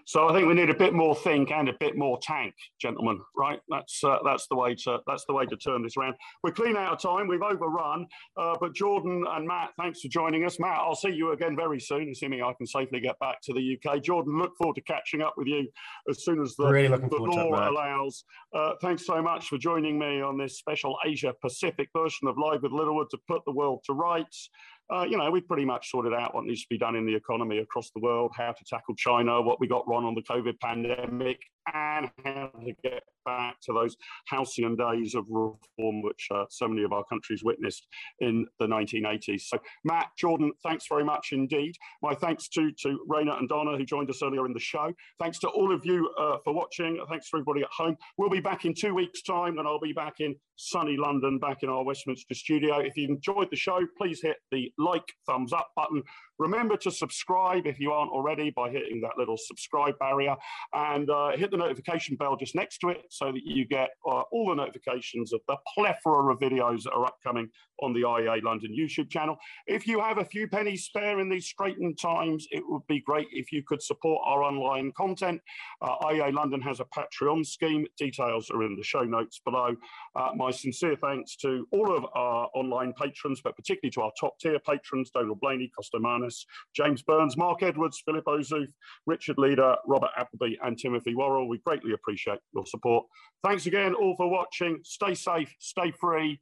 So 0.06 0.28
I 0.28 0.34
think 0.34 0.46
we 0.46 0.54
need 0.54 0.70
a 0.70 0.74
bit 0.74 0.92
more 0.92 1.14
think 1.14 1.50
and 1.50 1.68
a 1.68 1.74
bit 1.80 1.96
more 1.96 2.18
tank, 2.22 2.54
gentlemen. 2.80 3.20
Right? 3.36 3.58
That's 3.68 4.02
uh, 4.04 4.18
that's 4.24 4.46
the 4.48 4.56
way 4.56 4.74
to 4.84 4.98
that's 5.06 5.24
the 5.26 5.34
way 5.34 5.46
to 5.46 5.56
turn 5.56 5.82
this 5.82 5.96
around. 5.96 6.14
We're 6.42 6.52
clean 6.52 6.76
out 6.76 6.92
of 6.92 7.00
time. 7.00 7.26
We've 7.26 7.42
overrun. 7.42 8.06
Uh, 8.36 8.54
but 8.60 8.74
Jordan 8.74 9.24
and 9.28 9.46
Matt, 9.46 9.70
thanks 9.78 10.00
for 10.00 10.08
joining 10.08 10.44
us. 10.44 10.58
Matt, 10.60 10.78
I'll 10.78 10.94
see 10.94 11.10
you 11.10 11.32
again 11.32 11.56
very 11.56 11.80
soon, 11.80 12.08
assuming 12.10 12.42
I 12.42 12.52
can 12.52 12.66
safely 12.66 13.00
get 13.00 13.18
back 13.18 13.38
to 13.44 13.52
the 13.52 13.78
UK. 13.78 14.02
Jordan, 14.02 14.38
look 14.38 14.56
forward 14.56 14.76
to 14.76 14.82
catching 14.82 15.22
up 15.22 15.34
with 15.36 15.46
you 15.46 15.68
as 16.08 16.24
soon 16.24 16.42
as 16.42 16.54
the, 16.56 16.68
really 16.68 16.96
the 16.96 17.16
law 17.16 17.70
allows. 17.70 18.24
Uh, 18.54 18.72
thanks 18.80 19.06
so 19.06 19.22
much 19.22 19.48
for 19.48 19.58
joining 19.58 19.98
me 19.98 20.20
on 20.20 20.36
this 20.38 20.58
special 20.58 20.96
Asia 21.06 21.34
Pacific 21.40 21.88
version 21.96 22.28
of 22.28 22.36
Live 22.38 22.62
with 22.62 22.72
Littlewood 22.72 23.08
to 23.10 23.18
put 23.28 23.42
the 23.46 23.52
world 23.52 23.80
to 23.86 23.92
rights 23.92 24.50
uh, 24.92 25.04
you 25.04 25.16
know, 25.16 25.30
we've 25.30 25.46
pretty 25.46 25.64
much 25.64 25.90
sorted 25.90 26.12
out 26.12 26.34
what 26.34 26.44
needs 26.44 26.62
to 26.62 26.68
be 26.68 26.78
done 26.78 26.94
in 26.94 27.06
the 27.06 27.14
economy 27.14 27.58
across 27.58 27.90
the 27.90 28.00
world, 28.00 28.32
how 28.36 28.52
to 28.52 28.64
tackle 28.64 28.94
China, 28.94 29.40
what 29.40 29.60
we 29.60 29.66
got 29.66 29.86
wrong 29.88 30.04
on 30.04 30.14
the 30.14 30.22
COVID 30.22 30.60
pandemic, 30.60 31.40
and 31.72 32.10
how 32.24 32.50
to 32.64 32.72
get 32.82 33.02
back 33.24 33.56
to 33.62 33.72
those 33.72 33.96
halcyon 34.26 34.76
days 34.76 35.14
of 35.14 35.24
reform, 35.28 36.02
which 36.02 36.28
uh, 36.30 36.44
so 36.50 36.68
many 36.68 36.82
of 36.84 36.92
our 36.92 37.04
countries 37.04 37.42
witnessed 37.42 37.86
in 38.20 38.46
the 38.58 38.66
1980s. 38.66 39.42
So, 39.42 39.58
Matt, 39.84 40.08
Jordan, 40.18 40.52
thanks 40.62 40.86
very 40.88 41.04
much 41.04 41.28
indeed. 41.32 41.74
My 42.02 42.14
thanks 42.14 42.48
to, 42.50 42.70
to 42.82 42.98
Rainer 43.06 43.36
and 43.38 43.48
Donna, 43.48 43.76
who 43.76 43.84
joined 43.84 44.10
us 44.10 44.22
earlier 44.22 44.46
in 44.46 44.52
the 44.52 44.60
show. 44.60 44.92
Thanks 45.18 45.38
to 45.40 45.48
all 45.48 45.72
of 45.72 45.84
you 45.84 46.10
uh, 46.18 46.36
for 46.44 46.54
watching. 46.54 47.02
Thanks 47.08 47.30
to 47.30 47.36
everybody 47.36 47.62
at 47.62 47.70
home. 47.76 47.96
We'll 48.18 48.30
be 48.30 48.40
back 48.40 48.64
in 48.64 48.74
two 48.74 48.94
weeks' 48.94 49.22
time, 49.22 49.58
and 49.58 49.66
I'll 49.66 49.80
be 49.80 49.92
back 49.92 50.14
in 50.20 50.34
sunny 50.56 50.96
London, 50.96 51.38
back 51.38 51.62
in 51.62 51.68
our 51.68 51.84
Westminster 51.84 52.34
studio. 52.34 52.78
If 52.78 52.96
you 52.96 53.08
enjoyed 53.08 53.50
the 53.50 53.56
show, 53.56 53.80
please 53.98 54.20
hit 54.22 54.36
the 54.50 54.72
like, 54.78 55.04
thumbs 55.26 55.52
up 55.52 55.68
button. 55.76 56.02
Remember 56.38 56.76
to 56.78 56.90
subscribe 56.90 57.66
if 57.66 57.78
you 57.78 57.92
aren't 57.92 58.10
already 58.10 58.50
by 58.50 58.70
hitting 58.70 59.00
that 59.02 59.16
little 59.16 59.36
subscribe 59.36 59.98
barrier 59.98 60.36
and 60.72 61.08
uh, 61.10 61.36
hit 61.36 61.50
the 61.50 61.56
notification 61.56 62.16
bell 62.16 62.36
just 62.36 62.54
next 62.54 62.78
to 62.78 62.88
it 62.88 63.02
so 63.10 63.32
that 63.32 63.42
you 63.44 63.66
get 63.66 63.90
uh, 64.06 64.22
all 64.32 64.48
the 64.48 64.54
notifications 64.54 65.32
of 65.32 65.40
the 65.48 65.56
plethora 65.74 66.32
of 66.32 66.40
videos 66.40 66.82
that 66.82 66.92
are 66.92 67.06
upcoming 67.06 67.48
on 67.82 67.92
the 67.92 68.02
IEA 68.02 68.42
London 68.42 68.74
YouTube 68.76 69.10
channel. 69.10 69.36
If 69.66 69.86
you 69.86 70.00
have 70.00 70.18
a 70.18 70.24
few 70.24 70.48
pennies 70.48 70.84
spare 70.84 71.20
in 71.20 71.28
these 71.28 71.46
straitened 71.46 71.98
times, 71.98 72.46
it 72.50 72.62
would 72.66 72.86
be 72.88 73.00
great 73.00 73.28
if 73.32 73.52
you 73.52 73.62
could 73.66 73.82
support 73.82 74.22
our 74.24 74.42
online 74.42 74.92
content. 74.96 75.40
Uh, 75.82 75.96
IEA 76.02 76.32
London 76.32 76.60
has 76.62 76.80
a 76.80 76.84
Patreon 76.84 77.44
scheme. 77.44 77.86
Details 77.98 78.50
are 78.50 78.62
in 78.62 78.76
the 78.76 78.82
show 78.82 79.02
notes 79.02 79.40
below. 79.44 79.74
Uh, 80.16 80.30
my 80.36 80.50
sincere 80.50 80.96
thanks 80.96 81.36
to 81.36 81.66
all 81.72 81.94
of 81.94 82.04
our 82.14 82.48
online 82.54 82.92
patrons, 82.92 83.40
but 83.42 83.56
particularly 83.56 83.90
to 83.90 84.02
our 84.02 84.12
top 84.18 84.38
tier 84.38 84.58
patrons, 84.58 85.10
Donald 85.10 85.40
Blaney, 85.40 85.70
Costa 85.74 85.98
Manus, 86.24 86.46
James 86.74 87.02
Burns, 87.02 87.36
Mark 87.36 87.62
Edwards, 87.62 88.02
Philip 88.04 88.24
Ozuth, 88.24 88.72
Richard 89.06 89.38
Leader, 89.38 89.76
Robert 89.86 90.10
Appleby, 90.16 90.56
and 90.62 90.78
Timothy 90.78 91.14
Worrell. 91.14 91.48
We 91.48 91.58
greatly 91.58 91.92
appreciate 91.92 92.38
your 92.54 92.66
support. 92.66 93.06
Thanks 93.42 93.66
again 93.66 93.94
all 93.94 94.16
for 94.16 94.28
watching. 94.28 94.80
Stay 94.84 95.14
safe, 95.14 95.54
stay 95.58 95.92
free. 95.92 96.40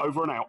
Over 0.00 0.22
and 0.22 0.32
out. 0.32 0.46